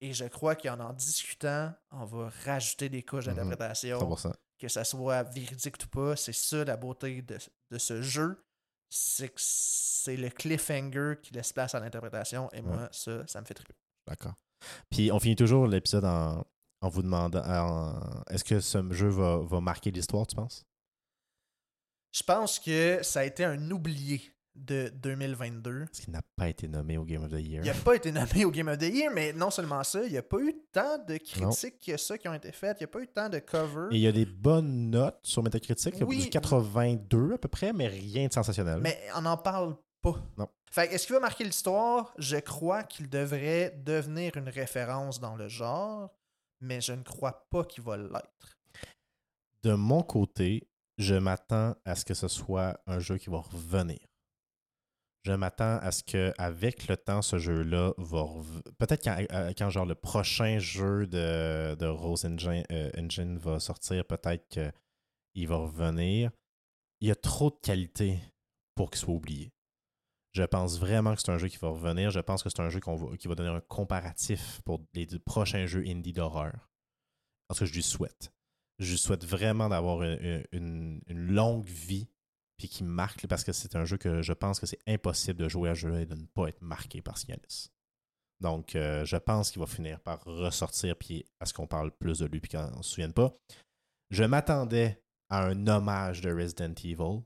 Et 0.00 0.12
je 0.12 0.24
crois 0.26 0.54
qu'en 0.56 0.78
en 0.80 0.92
discutant, 0.92 1.72
on 1.90 2.04
va 2.04 2.30
rajouter 2.44 2.88
des 2.88 3.02
couches 3.02 3.26
Mhm. 3.26 3.34
d'interprétation. 3.34 3.98
100%. 3.98 4.32
Que 4.58 4.68
ça 4.68 4.84
soit 4.84 5.22
véridique 5.22 5.76
ou 5.84 5.88
pas. 5.88 6.16
C'est 6.16 6.32
ça 6.34 6.64
la 6.64 6.76
beauté 6.76 7.22
de, 7.22 7.38
de 7.70 7.78
ce 7.78 8.02
jeu. 8.02 8.42
C'est 8.88 9.28
que 9.28 9.34
c'est 9.38 10.16
le 10.16 10.28
cliffhanger 10.30 11.14
qui 11.22 11.32
laisse 11.34 11.52
place 11.52 11.74
à 11.74 11.80
l'interprétation. 11.80 12.48
Et 12.52 12.62
moi, 12.62 12.88
ça, 12.92 13.26
ça 13.26 13.40
me 13.40 13.46
fait 13.46 13.54
triper. 13.54 13.74
D'accord. 14.06 14.34
Puis 14.90 15.10
on 15.12 15.18
finit 15.18 15.36
toujours 15.36 15.66
l'épisode 15.66 16.04
en, 16.04 16.44
en 16.80 16.88
vous 16.88 17.02
demandant 17.02 17.42
en- 17.44 18.22
est-ce 18.30 18.44
que 18.44 18.60
ce 18.60 18.92
jeu 18.92 19.08
va, 19.08 19.38
va 19.38 19.60
marquer 19.60 19.90
l'histoire, 19.90 20.26
tu 20.26 20.36
penses? 20.36 20.64
Je 22.12 22.22
pense 22.22 22.58
que 22.58 23.00
ça 23.02 23.20
a 23.20 23.24
été 23.24 23.44
un 23.44 23.70
oublié 23.70 24.32
de 24.56 24.90
2022. 25.02 25.84
Parce 25.86 26.00
qu'il 26.00 26.12
n'a 26.12 26.22
pas 26.36 26.48
été 26.48 26.66
nommé 26.66 26.96
au 26.98 27.04
Game 27.04 27.22
of 27.24 27.30
the 27.30 27.40
Year. 27.40 27.62
Il 27.64 27.66
n'a 27.66 27.74
pas 27.74 27.94
été 27.94 28.10
nommé 28.10 28.44
au 28.44 28.50
Game 28.50 28.68
of 28.68 28.78
the 28.78 28.82
Year, 28.82 29.12
mais 29.12 29.32
non 29.32 29.50
seulement 29.50 29.82
ça, 29.84 30.04
il 30.04 30.10
n'y 30.12 30.18
a 30.18 30.22
pas 30.22 30.38
eu 30.40 30.54
tant 30.72 30.98
de 30.98 31.16
critiques 31.18 31.78
que 31.84 31.96
ça 31.96 32.16
qui 32.18 32.28
ont 32.28 32.34
été 32.34 32.50
faites. 32.52 32.78
Il 32.80 32.84
n'y 32.84 32.84
a 32.84 32.88
pas 32.88 33.00
eu 33.00 33.08
tant 33.08 33.28
de 33.28 33.38
covers. 33.38 33.88
Et 33.92 33.96
il 33.96 34.00
y 34.00 34.06
a 34.06 34.12
des 34.12 34.26
bonnes 34.26 34.90
notes 34.90 35.18
sur 35.22 35.42
Metacritic, 35.42 35.94
Oui. 36.06 36.18
du 36.24 36.30
82 36.30 37.34
à 37.34 37.38
peu 37.38 37.48
près, 37.48 37.72
mais 37.72 37.86
rien 37.88 38.26
de 38.28 38.32
sensationnel. 38.32 38.80
Mais 38.80 38.98
on 39.14 39.22
n'en 39.22 39.36
parle 39.36 39.76
pas. 40.02 40.16
Non. 40.38 40.48
Fait 40.70 40.88
que 40.88 40.94
est-ce 40.94 41.06
qu'il 41.06 41.14
va 41.14 41.20
marquer 41.20 41.44
l'histoire? 41.44 42.12
Je 42.18 42.36
crois 42.36 42.82
qu'il 42.82 43.08
devrait 43.08 43.80
devenir 43.84 44.36
une 44.36 44.48
référence 44.48 45.20
dans 45.20 45.36
le 45.36 45.48
genre, 45.48 46.10
mais 46.60 46.80
je 46.80 46.92
ne 46.92 47.02
crois 47.02 47.46
pas 47.50 47.64
qu'il 47.64 47.82
va 47.84 47.96
l'être. 47.96 48.58
De 49.62 49.72
mon 49.74 50.02
côté, 50.02 50.68
je 50.98 51.14
m'attends 51.14 51.74
à 51.84 51.94
ce 51.94 52.04
que 52.04 52.14
ce 52.14 52.28
soit 52.28 52.78
un 52.86 52.98
jeu 52.98 53.18
qui 53.18 53.30
va 53.30 53.38
revenir. 53.38 53.98
Je 55.26 55.32
m'attends 55.32 55.78
à 55.78 55.90
ce 55.90 56.04
que 56.04 56.32
avec 56.38 56.86
le 56.86 56.96
temps, 56.96 57.20
ce 57.20 57.38
jeu-là 57.38 57.92
va 57.98 58.20
rev- 58.22 58.62
peut-être 58.78 59.02
quand, 59.02 59.20
euh, 59.32 59.52
quand 59.58 59.70
genre 59.70 59.84
le 59.84 59.96
prochain 59.96 60.60
jeu 60.60 61.08
de, 61.08 61.74
de 61.74 61.86
Rose 61.86 62.24
Engine, 62.24 62.62
euh, 62.70 62.92
Engine 62.96 63.36
va 63.36 63.58
sortir, 63.58 64.04
peut-être 64.04 64.46
qu'il 64.48 65.48
va 65.48 65.56
revenir. 65.56 66.30
Il 67.00 67.08
y 67.08 67.10
a 67.10 67.16
trop 67.16 67.50
de 67.50 67.56
qualité 67.60 68.20
pour 68.76 68.88
qu'il 68.88 69.00
soit 69.00 69.14
oublié. 69.14 69.52
Je 70.32 70.44
pense 70.44 70.78
vraiment 70.78 71.16
que 71.16 71.20
c'est 71.20 71.32
un 71.32 71.38
jeu 71.38 71.48
qui 71.48 71.56
va 71.56 71.70
revenir. 71.70 72.12
Je 72.12 72.20
pense 72.20 72.44
que 72.44 72.48
c'est 72.48 72.60
un 72.60 72.70
jeu 72.70 72.78
va- 72.86 73.16
qui 73.16 73.26
va 73.26 73.34
donner 73.34 73.48
un 73.50 73.60
comparatif 73.62 74.60
pour 74.64 74.80
les 74.94 75.08
prochains 75.24 75.66
jeux 75.66 75.82
indie 75.88 76.12
d'horreur. 76.12 76.70
Parce 77.48 77.58
que 77.58 77.66
je 77.66 77.72
lui 77.74 77.82
souhaite. 77.82 78.30
Je 78.78 78.92
lui 78.92 78.98
souhaite 78.98 79.24
vraiment 79.24 79.68
d'avoir 79.68 80.02
une, 80.04 80.44
une- 80.52 81.00
une 81.08 81.26
longue 81.34 81.66
vie 81.66 82.06
puis 82.56 82.68
qui 82.68 82.84
marque 82.84 83.26
parce 83.26 83.44
que 83.44 83.52
c'est 83.52 83.76
un 83.76 83.84
jeu 83.84 83.98
que 83.98 84.22
je 84.22 84.32
pense 84.32 84.60
que 84.60 84.66
c'est 84.66 84.80
impossible 84.86 85.38
de 85.38 85.48
jouer 85.48 85.70
à 85.70 85.74
ce 85.74 85.80
jeu 85.80 86.00
et 86.00 86.06
de 86.06 86.14
ne 86.14 86.26
pas 86.26 86.48
être 86.48 86.62
marqué 86.62 87.02
par 87.02 87.18
Signalis. 87.18 87.70
Donc, 88.40 88.76
euh, 88.76 89.04
je 89.04 89.16
pense 89.16 89.50
qu'il 89.50 89.60
va 89.60 89.66
finir 89.66 90.00
par 90.00 90.22
ressortir 90.24 90.96
puis 90.96 91.24
à 91.40 91.46
ce 91.46 91.54
qu'on 91.54 91.66
parle 91.66 91.90
plus 91.90 92.18
de 92.18 92.26
lui 92.26 92.40
puis 92.40 92.50
qu'on 92.50 92.76
ne 92.76 92.82
se 92.82 92.90
souvienne 92.90 93.12
pas. 93.12 93.34
Je 94.10 94.24
m'attendais 94.24 95.02
à 95.30 95.44
un 95.44 95.66
hommage 95.66 96.20
de 96.20 96.32
Resident 96.32 96.74
Evil, 96.84 97.22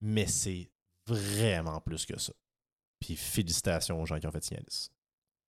mais 0.00 0.26
c'est 0.26 0.70
vraiment 1.06 1.80
plus 1.80 2.04
que 2.04 2.18
ça. 2.18 2.32
Puis 3.00 3.16
félicitations 3.16 4.00
aux 4.00 4.06
gens 4.06 4.18
qui 4.18 4.26
ont 4.26 4.32
fait 4.32 4.42
Signalis. 4.42 4.90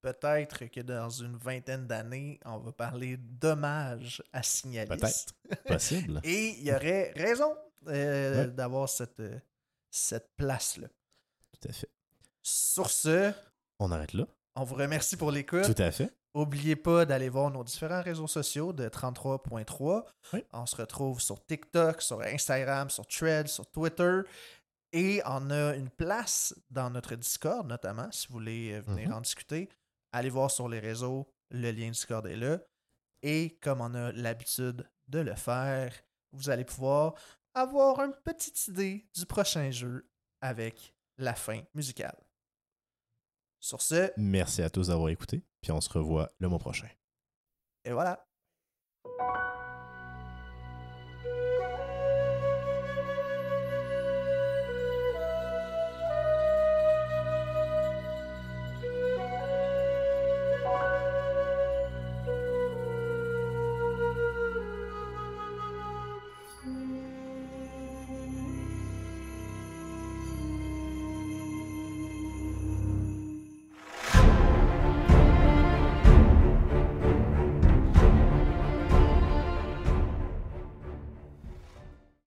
Peut-être 0.02 0.64
que 0.66 0.80
dans 0.80 1.10
une 1.10 1.36
vingtaine 1.36 1.86
d'années, 1.86 2.40
on 2.46 2.58
va 2.58 2.72
parler 2.72 3.18
d'hommage 3.18 4.22
à 4.32 4.42
Signalis. 4.42 4.88
Peut-être. 4.88 5.34
Possible. 5.66 6.20
Et 6.24 6.56
il 6.58 6.64
y 6.64 6.72
aurait 6.72 7.12
raison 7.16 7.54
euh, 7.88 8.46
Ouais. 8.46 8.50
d'avoir 8.52 8.88
cette, 8.88 9.20
euh, 9.20 9.38
cette 9.90 10.28
place-là. 10.36 10.88
Tout 11.52 11.68
à 11.68 11.72
fait. 11.72 11.90
Sur 12.42 12.90
ce, 12.90 13.32
On 13.78 13.90
arrête 13.92 14.12
là. 14.12 14.26
on 14.56 14.64
vous 14.64 14.74
remercie 14.76 15.16
pour 15.16 15.30
l'écoute. 15.30 15.64
Tout 15.74 15.82
à 15.82 15.90
fait. 15.90 16.12
N'oubliez 16.34 16.76
pas 16.76 17.04
d'aller 17.04 17.28
voir 17.28 17.50
nos 17.50 17.64
différents 17.64 18.02
réseaux 18.02 18.28
sociaux 18.28 18.72
de 18.72 18.88
33.3. 18.88 20.04
Oui. 20.32 20.44
On 20.52 20.64
se 20.64 20.76
retrouve 20.76 21.20
sur 21.20 21.44
TikTok, 21.44 22.00
sur 22.02 22.20
Instagram, 22.22 22.88
sur 22.88 23.06
Threads, 23.06 23.48
sur 23.48 23.66
Twitter. 23.66 24.20
Et 24.92 25.20
on 25.26 25.50
a 25.50 25.74
une 25.74 25.88
place 25.90 26.54
dans 26.70 26.88
notre 26.90 27.14
Discord, 27.16 27.66
notamment, 27.66 28.10
si 28.12 28.26
vous 28.28 28.34
voulez 28.34 28.72
euh, 28.74 28.80
venir 28.80 29.08
Mhm. 29.08 29.14
en 29.14 29.20
discuter. 29.20 29.68
Allez 30.12 30.30
voir 30.30 30.50
sur 30.50 30.68
les 30.68 30.78
réseaux, 30.80 31.28
le 31.50 31.70
lien 31.72 31.90
Discord 31.90 32.26
est 32.26 32.36
là. 32.36 32.58
Et 33.22 33.58
comme 33.62 33.80
on 33.80 33.94
a 33.94 34.12
l'habitude 34.12 34.88
de 35.08 35.18
le 35.18 35.34
faire, 35.34 35.92
vous 36.32 36.48
allez 36.48 36.64
pouvoir 36.64 37.14
avoir 37.54 38.00
une 38.00 38.14
petite 38.24 38.68
idée 38.68 39.08
du 39.14 39.26
prochain 39.26 39.70
jeu 39.70 40.08
avec 40.40 40.94
la 41.18 41.34
fin 41.34 41.62
musicale. 41.74 42.16
Sur 43.58 43.82
ce, 43.82 44.10
Merci 44.16 44.62
à 44.62 44.70
tous 44.70 44.88
d'avoir 44.88 45.08
écouté. 45.10 45.42
Puis 45.60 45.70
on 45.72 45.80
se 45.80 45.90
revoit 45.90 46.30
le 46.38 46.48
mois 46.48 46.58
prochain. 46.58 46.88
et 47.84 47.92
voilà. 47.92 48.26